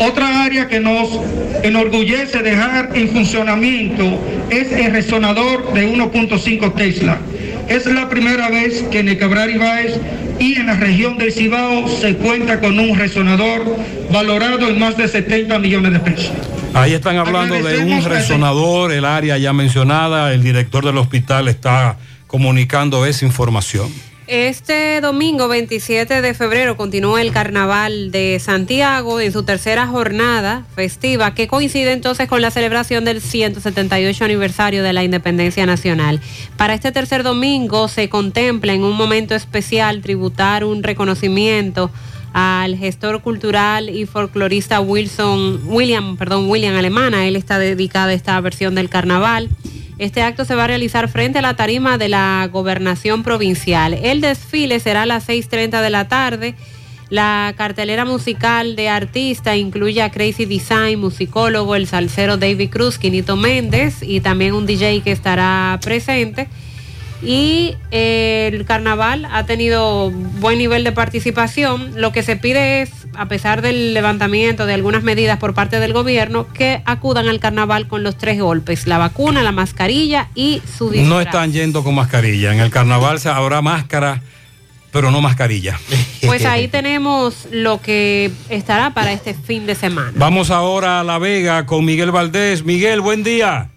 Otra 0.01 0.45
área 0.45 0.69
que 0.69 0.81
nos 0.81 1.09
enorgullece 1.63 2.43
dejar 2.43 2.91
en 2.95 3.09
funcionamiento 3.09 4.21
es 4.51 4.73
el 4.73 4.93
resonador 4.93 5.73
de 5.73 5.89
1.5 5.89 6.75
Tesla. 6.75 7.19
Es 7.69 7.87
la 7.87 8.09
primera 8.09 8.51
vez 8.51 8.83
que 8.91 9.01
en 9.01 9.09
el 9.09 9.19
Cabral 9.19 9.51
Ibáez 9.51 9.99
y 10.39 10.57
en 10.57 10.67
la 10.67 10.75
región 10.75 11.17
del 11.17 11.33
Cibao 11.33 11.89
se 11.89 12.17
cuenta 12.17 12.61
con 12.61 12.79
un 12.79 12.99
resonador 12.99 13.77
valorado 14.13 14.69
en 14.69 14.79
más 14.79 14.97
de 14.97 15.09
70 15.09 15.59
millones 15.59 15.93
de 15.93 16.01
pesos. 16.01 16.33
Ahí 16.75 16.93
están 16.93 17.17
hablando 17.17 17.63
de 17.63 17.79
un 17.79 18.05
resonador, 18.05 18.93
el 18.93 19.05
área 19.05 19.39
ya 19.39 19.53
mencionada, 19.53 20.35
el 20.35 20.43
director 20.43 20.85
del 20.85 20.99
hospital 20.99 21.49
está 21.49 21.97
comunicando 22.27 23.07
esa 23.07 23.25
información. 23.25 23.89
Este 24.27 25.03
domingo 25.03 25.49
27 25.49 26.23
de 26.23 26.33
febrero 26.33 26.79
continúa 26.79 27.21
el 27.21 27.31
Carnaval 27.31 28.11
de 28.11 28.39
Santiago 28.41 29.21
en 29.21 29.31
su 29.33 29.43
tercera 29.43 29.87
jornada 29.87 30.65
festiva 30.75 31.35
que 31.35 31.47
coincide 31.47 31.93
entonces 31.93 32.27
con 32.27 32.41
la 32.41 32.51
celebración 32.51 33.05
del 33.05 33.21
178 33.21 34.25
aniversario 34.25 34.83
de 34.83 34.95
la 34.95 35.05
Independencia 35.05 35.67
Nacional. 35.67 36.23
Para 36.57 36.73
este 36.73 36.91
tercer 36.91 37.23
domingo 37.23 37.87
se 37.89 38.09
contempla 38.09 38.73
en 38.73 38.83
un 38.83 38.97
momento 38.97 39.35
especial 39.35 40.01
tributar 40.01 40.65
un 40.65 40.83
reconocimiento 40.83 41.91
al 42.33 42.77
gestor 42.77 43.21
cultural 43.21 43.91
y 43.91 44.07
folclorista 44.07 44.81
Wilson, 44.81 45.61
William, 45.67 46.17
perdón, 46.17 46.49
William 46.49 46.75
Alemana. 46.75 47.27
Él 47.29 47.37
está 47.37 47.59
dedicado 47.59 48.09
a 48.09 48.15
esta 48.15 48.41
versión 48.41 48.75
del 48.75 48.89
carnaval. 48.89 49.51
Este 49.99 50.23
acto 50.23 50.45
se 50.45 50.55
va 50.55 50.65
a 50.65 50.69
realizar 50.69 51.09
frente 51.09 51.39
a 51.39 51.43
la 51.43 51.55
tarima 51.55 51.99
de 51.99 52.09
la 52.09 52.49
gobernación 52.51 53.23
provincial. 53.23 53.95
El 53.95 54.21
desfile 54.21 54.81
será 54.81 55.03
a 55.03 55.07
las 55.07 55.29
6.30 55.29 55.81
de 55.83 55.91
la 55.91 56.09
tarde. 56.09 56.55
La 57.11 57.55
cartelera 57.57 58.05
musical 58.05 58.77
de 58.77 58.89
artista 58.89 59.57
incluye 59.57 60.03
a 60.03 60.11
Crazy 60.11 60.47
Design, 60.47 60.99
musicólogo, 60.99 61.77
el 61.77 61.87
salsero 61.87 62.39
David 62.39 62.71
Cruz, 62.71 62.99
Quinito 62.99 63.37
Méndez 63.37 64.03
y 64.03 64.21
también 64.21 64.55
un 64.55 64.67
DJ 64.67 65.03
que 65.03 65.13
estará 65.13 65.79
presente. 65.83 66.49
Y 67.25 67.77
eh, 67.91 68.51
el 68.53 68.65
carnaval 68.65 69.27
ha 69.31 69.47
tenido 69.47 70.11
buen 70.11 70.59
nivel 70.59 70.85
de 70.85 70.93
participación. 70.93 72.01
Lo 72.01 72.13
que 72.13 72.23
se 72.23 72.37
pide 72.37 72.83
es, 72.83 72.91
a 73.15 73.27
pesar 73.27 73.63
del 73.63 73.95
levantamiento 73.95 74.67
de 74.67 74.75
algunas 74.75 75.03
medidas 75.03 75.39
por 75.39 75.55
parte 75.55 75.81
del 75.81 75.93
gobierno, 75.93 76.47
que 76.53 76.83
acudan 76.85 77.29
al 77.29 77.41
carnaval 77.41 77.89
con 77.89 78.03
los 78.03 78.19
tres 78.19 78.41
golpes, 78.41 78.87
la 78.87 78.99
vacuna, 78.99 79.43
la 79.43 79.53
mascarilla 79.53 80.29
y 80.35 80.61
su 80.77 80.91
disfraz. 80.91 81.09
No 81.09 81.21
están 81.21 81.53
yendo 81.53 81.83
con 81.83 81.95
mascarilla. 81.95 82.53
En 82.53 82.61
el 82.61 82.71
carnaval 82.71 83.19
habrá 83.25 83.63
máscara, 83.63 84.23
pero 84.93 85.11
no 85.11 85.21
mascarilla. 85.21 85.79
Pues 86.25 86.47
ahí 86.47 86.69
tenemos 86.69 87.47
lo 87.51 87.83
que 87.83 88.33
estará 88.49 88.95
para 88.95 89.13
este 89.13 89.35
fin 89.35 89.67
de 89.67 89.75
semana. 89.75 90.13
Vamos 90.17 90.51
ahora 90.51 91.01
a 91.01 91.05
La 91.05 91.19
Vega 91.19 91.67
con 91.67 91.85
Miguel 91.85 92.11
Valdés. 92.11 92.65
Miguel, 92.65 93.03
buen 93.03 93.23
día. 93.23 93.69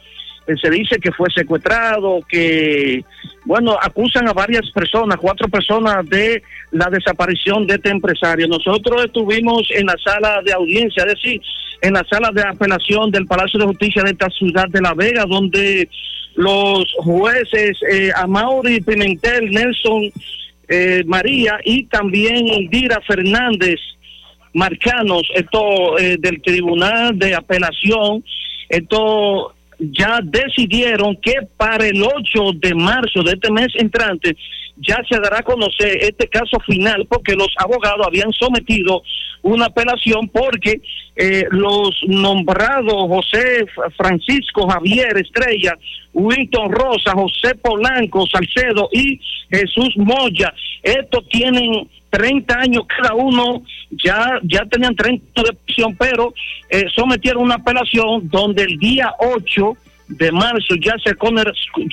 se 0.62 0.70
dice 0.70 1.00
que 1.00 1.12
fue 1.12 1.28
secuestrado, 1.36 2.22
que 2.30 3.04
bueno, 3.44 3.76
acusan 3.82 4.28
a 4.28 4.34
varias 4.34 4.70
personas, 4.72 5.18
cuatro 5.18 5.50
personas 5.50 6.08
de 6.08 6.44
la 6.72 6.90
desaparición 6.90 7.68
de 7.68 7.76
este 7.76 7.90
empresario. 7.90 8.48
Nosotros 8.48 9.06
estuvimos 9.06 9.68
en 9.72 9.88
la 9.88 9.96
sala 10.04 10.42
de 10.46 10.54
audiencia, 10.54 11.04
es 11.04 11.16
decir, 11.16 11.42
en 11.82 11.94
la 11.94 12.04
sala 12.10 12.32
de 12.34 12.42
apelación 12.42 13.12
del 13.12 13.26
Palacio 13.26 13.60
de 13.60 13.66
Justicia 13.66 14.04
de 14.04 14.12
esta 14.12 14.30
ciudad 14.30 14.68
de 14.70 14.82
La 14.82 14.94
Vega, 14.94 15.26
donde 15.26 15.90
los 16.36 16.86
jueces 17.00 17.78
eh, 17.92 18.12
Amaury 18.16 18.82
Pimentel, 18.82 19.52
Nelson 19.52 20.12
eh, 20.68 21.04
María 21.06 21.60
y 21.64 21.86
también 21.86 22.48
Indira 22.48 23.00
Fernández 23.08 23.80
Marcanos, 24.54 25.24
esto 25.36 25.98
eh, 25.98 26.18
del 26.20 26.42
Tribunal 26.42 27.18
de 27.18 27.36
Apelación, 27.36 28.24
esto 28.70 29.54
ya 29.80 30.20
decidieron 30.24 31.16
que 31.18 31.36
para 31.56 31.88
el 31.88 32.02
8 32.02 32.54
de 32.56 32.74
marzo 32.74 33.22
de 33.24 33.34
este 33.34 33.52
mes 33.52 33.68
entrante 33.76 34.36
ya 34.78 34.98
se 35.10 35.20
dará 35.20 35.40
a 35.40 35.44
conocer 35.44 35.98
este 36.02 36.28
caso 36.28 36.60
final 36.66 37.06
porque 37.10 37.34
los 37.34 37.50
abogados 37.58 38.06
habían 38.06 38.32
sometido 38.32 39.04
una 39.42 39.66
apelación 39.66 40.28
porque 40.30 40.82
eh, 41.16 41.46
los 41.50 41.96
nombrados 42.08 42.94
José 43.08 43.66
Francisco 43.96 44.68
Javier 44.68 45.18
Estrella, 45.18 45.78
Wilton 46.14 46.72
Rosa, 46.72 47.12
José 47.14 47.56
Polanco, 47.56 48.26
Salcedo 48.28 48.90
y 48.92 49.20
Jesús 49.50 49.96
Moya, 49.98 50.54
estos 50.84 51.28
tienen 51.30 51.90
30 52.10 52.60
años 52.60 52.84
cada 52.88 53.14
uno, 53.14 53.64
ya, 53.92 54.40
ya 54.44 54.66
tenían 54.66 54.96
30 54.96 55.26
años 55.36 55.50
de 55.50 55.58
prisión, 55.66 55.96
pero 55.96 56.34
eh, 56.70 56.86
sometieron 56.96 57.44
una 57.44 57.56
apelación 57.56 58.28
donde 58.30 58.64
el 58.64 58.78
día 58.78 59.14
8 59.20 59.78
de 60.08 60.32
marzo 60.32 60.76
ya 60.82 60.96
se, 61.04 61.12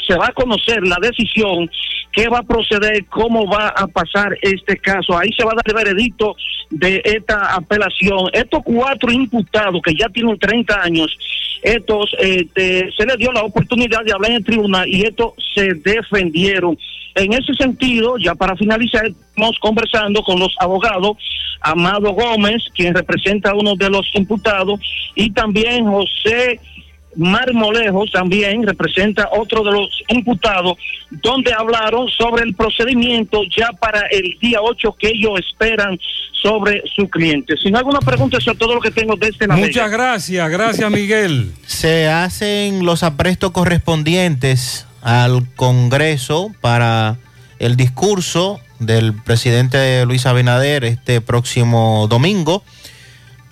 se 0.06 0.14
va 0.16 0.26
a 0.28 0.32
conocer 0.32 0.82
la 0.86 0.96
decisión 1.00 1.70
qué 2.12 2.28
va 2.28 2.38
a 2.38 2.42
proceder, 2.44 3.04
cómo 3.06 3.44
va 3.46 3.68
a 3.68 3.88
pasar 3.88 4.38
este 4.40 4.76
caso. 4.76 5.18
Ahí 5.18 5.30
se 5.36 5.44
va 5.44 5.50
a 5.50 5.56
dar 5.56 5.64
el 5.66 5.74
veredicto 5.74 6.36
de 6.70 7.02
esta 7.04 7.54
apelación. 7.56 8.30
Estos 8.32 8.62
cuatro 8.64 9.10
imputados 9.10 9.82
que 9.82 9.94
ya 9.94 10.08
tienen 10.10 10.38
30 10.38 10.80
años, 10.80 11.10
estos 11.62 12.14
de- 12.54 12.92
se 12.96 13.04
les 13.04 13.16
dio 13.18 13.32
la 13.32 13.42
oportunidad 13.42 14.04
de 14.04 14.12
hablar 14.12 14.30
en 14.30 14.36
el 14.36 14.44
tribunal 14.44 14.88
y 14.88 15.02
estos 15.02 15.32
se 15.54 15.74
defendieron. 15.74 16.78
En 17.16 17.32
ese 17.32 17.52
sentido, 17.54 18.16
ya 18.18 18.34
para 18.36 18.54
finalizar, 18.56 19.06
estamos 19.06 19.58
conversando 19.60 20.22
con 20.22 20.38
los 20.38 20.54
abogados 20.60 21.16
Amado 21.60 22.12
Gómez, 22.12 22.62
quien 22.74 22.94
representa 22.94 23.50
a 23.50 23.54
uno 23.54 23.74
de 23.74 23.88
los 23.88 24.06
imputados, 24.14 24.78
y 25.14 25.30
también 25.30 25.84
José 25.86 26.60
Marmolejos, 27.16 28.10
también 28.10 28.66
representa 28.66 29.28
otro 29.32 29.62
de 29.62 29.72
los 29.72 29.88
imputados, 30.08 30.74
donde 31.10 31.52
hablaron 31.52 32.08
sobre 32.08 32.44
el 32.44 32.54
procedimiento 32.54 33.40
ya 33.56 33.70
para 33.72 34.06
el 34.10 34.36
día 34.40 34.58
8 34.60 34.96
que 34.98 35.08
ellos 35.08 35.38
esperan 35.38 35.98
sobre 36.42 36.82
su 36.94 37.08
cliente. 37.08 37.56
Si 37.56 37.70
no 37.70 37.78
hay 37.78 37.80
alguna 37.80 38.00
pregunta, 38.00 38.38
eso 38.38 38.52
es 38.52 38.58
todo 38.58 38.74
lo 38.74 38.80
que 38.80 38.90
tengo 38.90 39.16
desde 39.16 39.46
la 39.46 39.56
Muchas 39.56 39.74
Vega. 39.74 39.88
gracias, 39.88 40.50
gracias 40.50 40.90
Miguel. 40.90 41.52
Se 41.66 42.08
hacen 42.08 42.84
los 42.84 43.02
aprestos 43.02 43.50
correspondientes 43.52 44.86
al 45.02 45.46
Congreso 45.56 46.52
para 46.60 47.16
el 47.58 47.76
discurso 47.76 48.60
del 48.78 49.14
presidente 49.14 50.04
Luis 50.06 50.26
Abinader 50.26 50.84
este 50.84 51.20
próximo 51.20 52.06
domingo. 52.08 52.62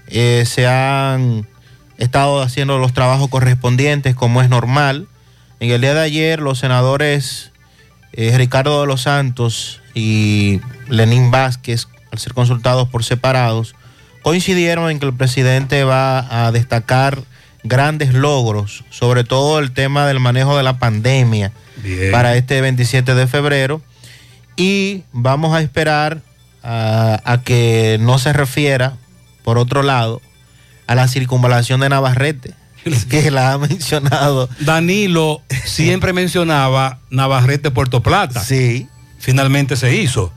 Eh, 0.09 0.45
se 0.47 0.67
han 0.67 1.47
estado 2.03 2.43
haciendo 2.43 2.79
los 2.79 2.93
trabajos 2.93 3.29
correspondientes 3.29 4.15
como 4.15 4.43
es 4.43 4.49
normal. 4.49 5.09
En 5.61 5.71
el 5.71 5.81
día 5.81 5.95
de 5.95 6.01
ayer 6.01 6.41
los 6.41 6.59
senadores 6.59 7.53
eh, 8.13 8.37
Ricardo 8.37 8.81
de 8.81 8.87
los 8.87 9.03
Santos 9.03 9.81
y 9.95 10.61
Lenín 10.89 11.31
Vázquez, 11.31 11.89
al 12.11 12.19
ser 12.19 12.35
consultados 12.35 12.89
por 12.89 13.05
separados, 13.05 13.75
coincidieron 14.23 14.91
en 14.91 14.99
que 14.99 15.07
el 15.07 15.15
presidente 15.15 15.85
va 15.85 16.47
a 16.47 16.53
destacar 16.53 17.23
grandes 17.65 18.13
logros, 18.13 18.85
sobre 18.91 19.25
todo 19.25 19.59
el 19.61 19.73
tema 19.73 20.07
del 20.07 20.21
manejo 20.21 20.57
de 20.57 20.63
la 20.63 20.79
pandemia 20.79 21.53
para 22.11 22.37
este 22.37 22.61
27 22.61 23.15
de 23.15 23.27
febrero. 23.27 23.81
Y 24.57 25.05
vamos 25.13 25.55
a 25.55 25.63
esperar 25.63 26.21
a, 26.63 27.21
a 27.25 27.43
que 27.43 27.97
no 28.01 28.19
se 28.19 28.33
refiera, 28.33 28.97
por 29.43 29.59
otro 29.59 29.83
lado, 29.83 30.21
a 30.93 30.95
la 30.95 31.09
circunvalación 31.09 31.81
de 31.81 31.89
Navarrete, 31.89 32.53
que 33.11 33.31
la 33.31 33.53
ha 33.53 33.59
mencionado. 33.59 34.49
Danilo 34.61 35.43
siempre 35.65 36.13
mencionaba 36.13 37.01
Navarrete 37.11 37.71
Puerto 37.71 38.03
Plata. 38.03 38.43
Sí. 38.43 38.89
Finalmente 39.19 39.77
se 39.77 39.95
hizo. 39.97 40.33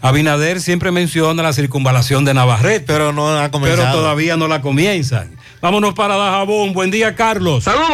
Abinader 0.00 0.60
siempre 0.60 0.92
menciona 0.92 1.42
la 1.42 1.52
circunvalación 1.52 2.24
de 2.24 2.32
Navarrete. 2.32 2.84
Pero 2.86 3.12
no 3.12 3.36
ha 3.38 3.50
comenzado. 3.50 3.82
Pero 3.82 3.98
todavía 3.98 4.36
no 4.36 4.48
la 4.48 4.62
comienzan. 4.62 5.36
Vámonos 5.60 5.94
para 5.94 6.16
Dajabón. 6.16 6.72
Buen 6.72 6.92
día, 6.92 7.16
Carlos. 7.16 7.64
Saludos. 7.64 7.88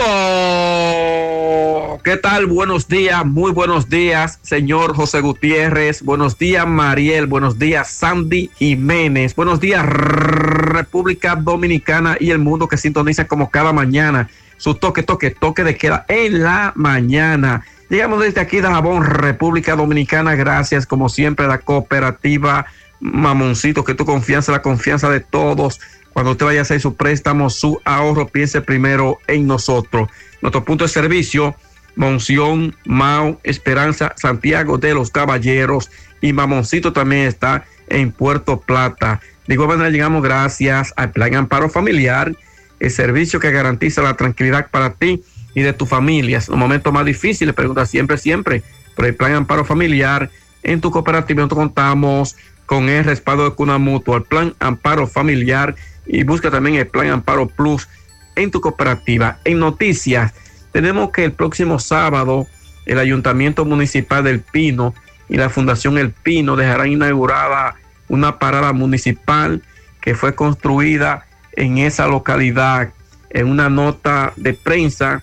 ¿Qué 2.05 2.19
tal? 2.19 2.45
Buenos 2.45 2.87
días, 2.87 3.25
muy 3.25 3.51
buenos 3.53 3.89
días, 3.89 4.39
señor 4.43 4.95
José 4.95 5.23
Gutiérrez. 5.23 6.03
Buenos 6.03 6.37
días, 6.37 6.67
Mariel. 6.67 7.27
Buenos 7.27 7.59
días, 7.59 7.89
Sandy 7.89 8.51
Jiménez. 8.57 9.35
Buenos 9.35 9.61
días, 9.61 9.87
República 9.87 11.37
Dominicana 11.37 12.19
y 12.21 12.31
el 12.31 12.41
mundo 12.41 12.69
que 12.69 12.77
sintoniza 12.77 13.27
como 13.27 13.49
cada 13.51 13.73
mañana. 13.73 14.29
Su 14.59 14.75
toque, 14.75 15.03
toque, 15.03 15.31
toque 15.31 15.65
de 15.65 15.79
queda 15.79 16.05
en 16.09 16.43
la 16.43 16.75
mañana. 16.77 17.65
Llegamos 17.89 18.21
desde 18.21 18.43
aquí, 18.43 18.61
Dajabón, 18.61 19.05
República 19.05 19.75
Dominicana. 19.75 20.35
Gracias, 20.35 20.85
como 20.85 21.09
siempre, 21.09 21.47
a 21.47 21.49
la 21.49 21.59
cooperativa 21.59 22.67
Mamoncito, 23.01 23.83
que 23.85 23.95
tu 23.95 24.05
confianza, 24.05 24.53
la 24.53 24.61
confianza 24.61 25.09
de 25.09 25.21
todos. 25.21 25.81
Cuando 26.15 26.31
usted 26.31 26.47
vaya 26.47 26.61
a 26.61 26.63
hacer 26.63 26.81
su 26.81 26.95
préstamo, 26.95 27.51
su 27.51 27.81
ahorro, 27.85 28.29
piense 28.29 28.63
primero 28.63 29.19
en 29.27 29.49
nosotros. 29.49 30.09
Nuestro 30.41 30.65
punto 30.65 30.85
de 30.85 30.89
servicio, 30.89 31.57
Monción, 31.97 32.77
Mau, 32.85 33.41
Esperanza, 33.43 34.15
Santiago 34.17 34.79
de 34.79 34.95
los 34.95 35.11
Caballeros 35.11 35.91
y 36.21 36.33
Mamoncito 36.33 36.93
también 36.93 37.27
está 37.27 37.65
en 37.89 38.13
Puerto 38.13 38.61
Plata. 38.61 39.21
De 39.49 39.55
igual 39.55 39.71
manera 39.71 39.91
llegamos 39.91 40.23
gracias 40.23 40.93
al 40.97 41.11
Plan 41.11 41.35
Amparo 41.35 41.69
Familiar, 41.69 42.37
el 42.79 42.91
servicio 42.93 43.41
que 43.41 43.51
garantiza 43.51 44.01
la 44.01 44.15
tranquilidad 44.15 44.71
para 44.71 44.95
ti 44.95 45.23
y 45.53 45.63
de 45.63 45.73
tu 45.73 45.85
familia. 45.85 46.39
En 46.39 46.45
los 46.49 46.59
momentos 46.59 46.93
más 46.93 47.05
difíciles, 47.05 47.55
pregunta 47.55 47.87
siempre, 47.87 48.19
siempre, 48.19 48.63
por 48.95 49.07
el 49.07 49.17
Plan 49.17 49.35
Amparo 49.35 49.65
Familiar. 49.65 50.31
En 50.63 50.81
tu 50.81 50.93
cooperativa 50.93 51.49
contamos 51.49 52.37
con 52.67 52.89
el 52.89 53.05
respaldo 53.05 53.45
de 53.45 53.57
Cuna 53.57 53.79
Mutua, 53.79 54.19
el 54.19 54.23
Plan 54.23 54.55
Amparo 54.61 55.09
Familiar 55.09 55.75
y 56.07 56.23
busca 56.25 56.51
también 56.51 56.77
el 56.77 56.87
Plan 56.87 57.09
Amparo 57.09 57.49
Plus 57.49 57.89
en 58.37 58.51
tu 58.51 58.61
cooperativa. 58.61 59.39
En 59.45 59.59
noticias, 59.59 60.33
tenemos 60.73 61.11
que 61.11 61.25
el 61.25 61.33
próximo 61.33 61.79
sábado 61.79 62.47
el 62.87 62.99
Ayuntamiento 62.99 63.65
Municipal 63.65 64.25
del 64.25 64.41
Pino 64.41 64.95
y 65.29 65.37
la 65.37 65.49
Fundación 65.49 65.99
El 65.99 66.11
Pino 66.11 66.57
dejarán 66.57 66.93
inaugurada 66.93 67.77
una 68.09 68.39
parada 68.39 68.73
municipal 68.73 69.63
que 70.01 70.15
fue 70.15 70.35
construida 70.35 71.27
en 71.53 71.79
esa 71.79 72.07
localidad. 72.07 72.91
En 73.31 73.49
una 73.49 73.69
nota 73.69 74.33
de 74.37 74.53
prensa, 74.53 75.23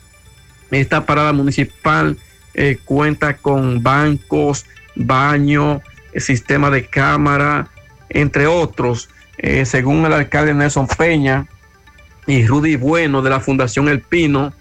esta 0.72 1.06
parada 1.06 1.34
municipal 1.34 2.18
eh, 2.54 2.80
cuenta 2.84 3.38
con 3.38 3.84
bancos, 3.84 4.66
baño, 4.96 5.82
sistema 6.18 6.70
de 6.70 6.88
cámara, 6.88 7.70
entre 8.10 8.48
otros. 8.48 9.10
Eh, 9.44 9.66
según 9.66 10.06
el 10.06 10.14
alcalde 10.14 10.54
Nelson 10.54 10.88
Peña 10.88 11.48
y 12.28 12.46
Rudy 12.46 12.76
Bueno 12.76 13.24
de 13.24 13.32
la 13.32 13.40
Fundación 13.40 13.90
El 13.90 14.02
Pino, 14.02 14.54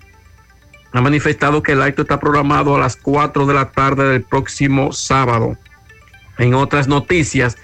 ha 0.92 1.00
manifestado 1.02 1.62
que 1.62 1.72
el 1.72 1.82
acto 1.82 2.00
está 2.00 2.18
programado 2.18 2.74
a 2.74 2.80
las 2.80 2.96
4 2.96 3.44
de 3.44 3.52
la 3.52 3.70
tarde 3.72 4.08
del 4.08 4.22
próximo 4.22 4.90
sábado. 4.92 5.58
En 6.38 6.54
otras 6.54 6.88
noticias, 6.88 7.58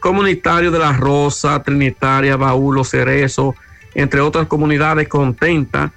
comunitarios 0.00 0.72
de 0.72 0.78
La 0.78 0.94
Rosa, 0.94 1.62
Trinitaria, 1.62 2.36
Baúlo, 2.36 2.84
Cerezo, 2.84 3.54
entre 3.94 4.22
otras 4.22 4.46
comunidades 4.46 5.08
contenta, 5.08 5.92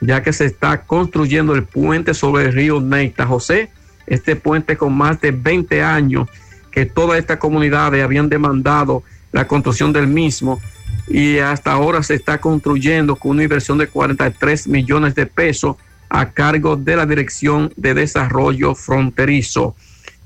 ya 0.00 0.22
que 0.22 0.32
se 0.32 0.44
está 0.44 0.82
construyendo 0.82 1.56
el 1.56 1.64
puente 1.64 2.14
sobre 2.14 2.44
el 2.44 2.52
río 2.52 2.80
Neita. 2.80 3.26
José, 3.26 3.68
este 4.06 4.36
puente 4.36 4.76
con 4.76 4.96
más 4.96 5.20
de 5.20 5.32
20 5.32 5.82
años 5.82 6.28
que 6.70 6.86
todas 6.86 7.18
estas 7.18 7.38
comunidades 7.38 8.04
habían 8.04 8.28
demandado 8.28 9.02
la 9.32 9.46
construcción 9.46 9.92
del 9.92 10.06
mismo 10.06 10.60
y 11.08 11.38
hasta 11.38 11.72
ahora 11.72 12.02
se 12.02 12.14
está 12.14 12.40
construyendo 12.40 13.16
con 13.16 13.32
una 13.32 13.42
inversión 13.42 13.78
de 13.78 13.88
43 13.88 14.68
millones 14.68 15.14
de 15.14 15.26
pesos 15.26 15.76
a 16.08 16.30
cargo 16.30 16.76
de 16.76 16.96
la 16.96 17.06
Dirección 17.06 17.72
de 17.76 17.94
Desarrollo 17.94 18.74
Fronterizo. 18.74 19.74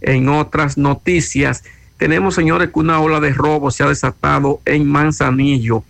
En 0.00 0.28
otras 0.28 0.76
noticias, 0.76 1.64
tenemos, 1.96 2.34
señores, 2.34 2.70
que 2.70 2.78
una 2.80 3.00
ola 3.00 3.20
de 3.20 3.32
robo 3.32 3.70
se 3.70 3.82
ha 3.82 3.88
desatado 3.88 4.60
en 4.64 4.86
Manzanillo. 4.86 5.84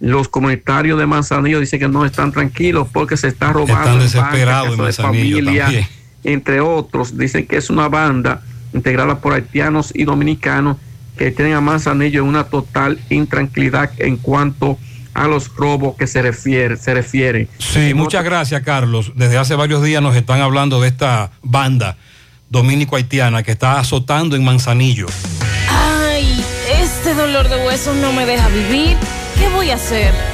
Los 0.00 0.28
comunitarios 0.28 0.98
de 0.98 1.06
Manzanillo 1.06 1.60
dicen 1.60 1.80
que 1.80 1.88
no 1.88 2.04
están 2.04 2.32
tranquilos 2.32 2.88
porque 2.92 3.16
se 3.16 3.28
está 3.28 3.52
robando 3.52 3.78
Están 3.78 3.94
en 3.94 4.00
desesperados 4.00 4.78
de 4.78 4.92
familia, 4.92 5.64
también. 5.64 5.86
entre 6.24 6.60
otros. 6.60 7.16
Dicen 7.16 7.46
que 7.46 7.56
es 7.56 7.70
una 7.70 7.88
banda 7.88 8.42
integrada 8.72 9.20
por 9.20 9.32
haitianos 9.32 9.92
y 9.94 10.04
dominicanos 10.04 10.76
que 11.16 11.30
tienen 11.30 11.54
a 11.54 11.60
Manzanillo 11.60 12.22
en 12.22 12.28
una 12.28 12.44
total 12.44 12.98
intranquilidad 13.10 13.90
en 13.98 14.16
cuanto 14.16 14.78
a 15.14 15.28
los 15.28 15.54
robos 15.54 15.96
que 15.96 16.06
se 16.06 16.22
refiere. 16.22 16.76
Se 16.76 16.92
refiere. 16.92 17.48
Sí, 17.58 17.94
muchas 17.94 18.24
gracias, 18.24 18.62
Carlos. 18.62 19.12
Desde 19.14 19.38
hace 19.38 19.54
varios 19.54 19.82
días 19.82 20.02
nos 20.02 20.16
están 20.16 20.40
hablando 20.40 20.80
de 20.80 20.88
esta 20.88 21.30
banda 21.42 21.96
dominico-haitiana 22.50 23.42
que 23.42 23.52
está 23.52 23.78
azotando 23.78 24.36
en 24.36 24.44
Manzanillo. 24.44 25.06
Ay, 25.70 26.44
este 26.80 27.14
dolor 27.14 27.48
de 27.48 27.64
huesos 27.64 27.96
no 27.96 28.12
me 28.12 28.26
deja 28.26 28.48
vivir. 28.48 28.96
¿Qué 29.38 29.48
voy 29.48 29.70
a 29.70 29.74
hacer? 29.74 30.33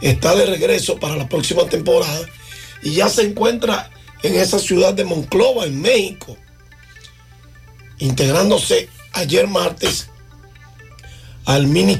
Está 0.00 0.34
de 0.34 0.46
regreso 0.46 0.98
para 0.98 1.16
la 1.16 1.28
próxima 1.28 1.64
temporada 1.66 2.26
y 2.82 2.92
ya 2.94 3.08
se 3.08 3.22
encuentra 3.22 3.90
en 4.22 4.34
esa 4.34 4.58
ciudad 4.58 4.94
de 4.94 5.04
Monclova, 5.04 5.64
en 5.64 5.80
México, 5.80 6.36
integrándose 8.02 8.88
ayer 9.12 9.46
martes 9.46 10.08
al 11.44 11.68
mini 11.68 11.96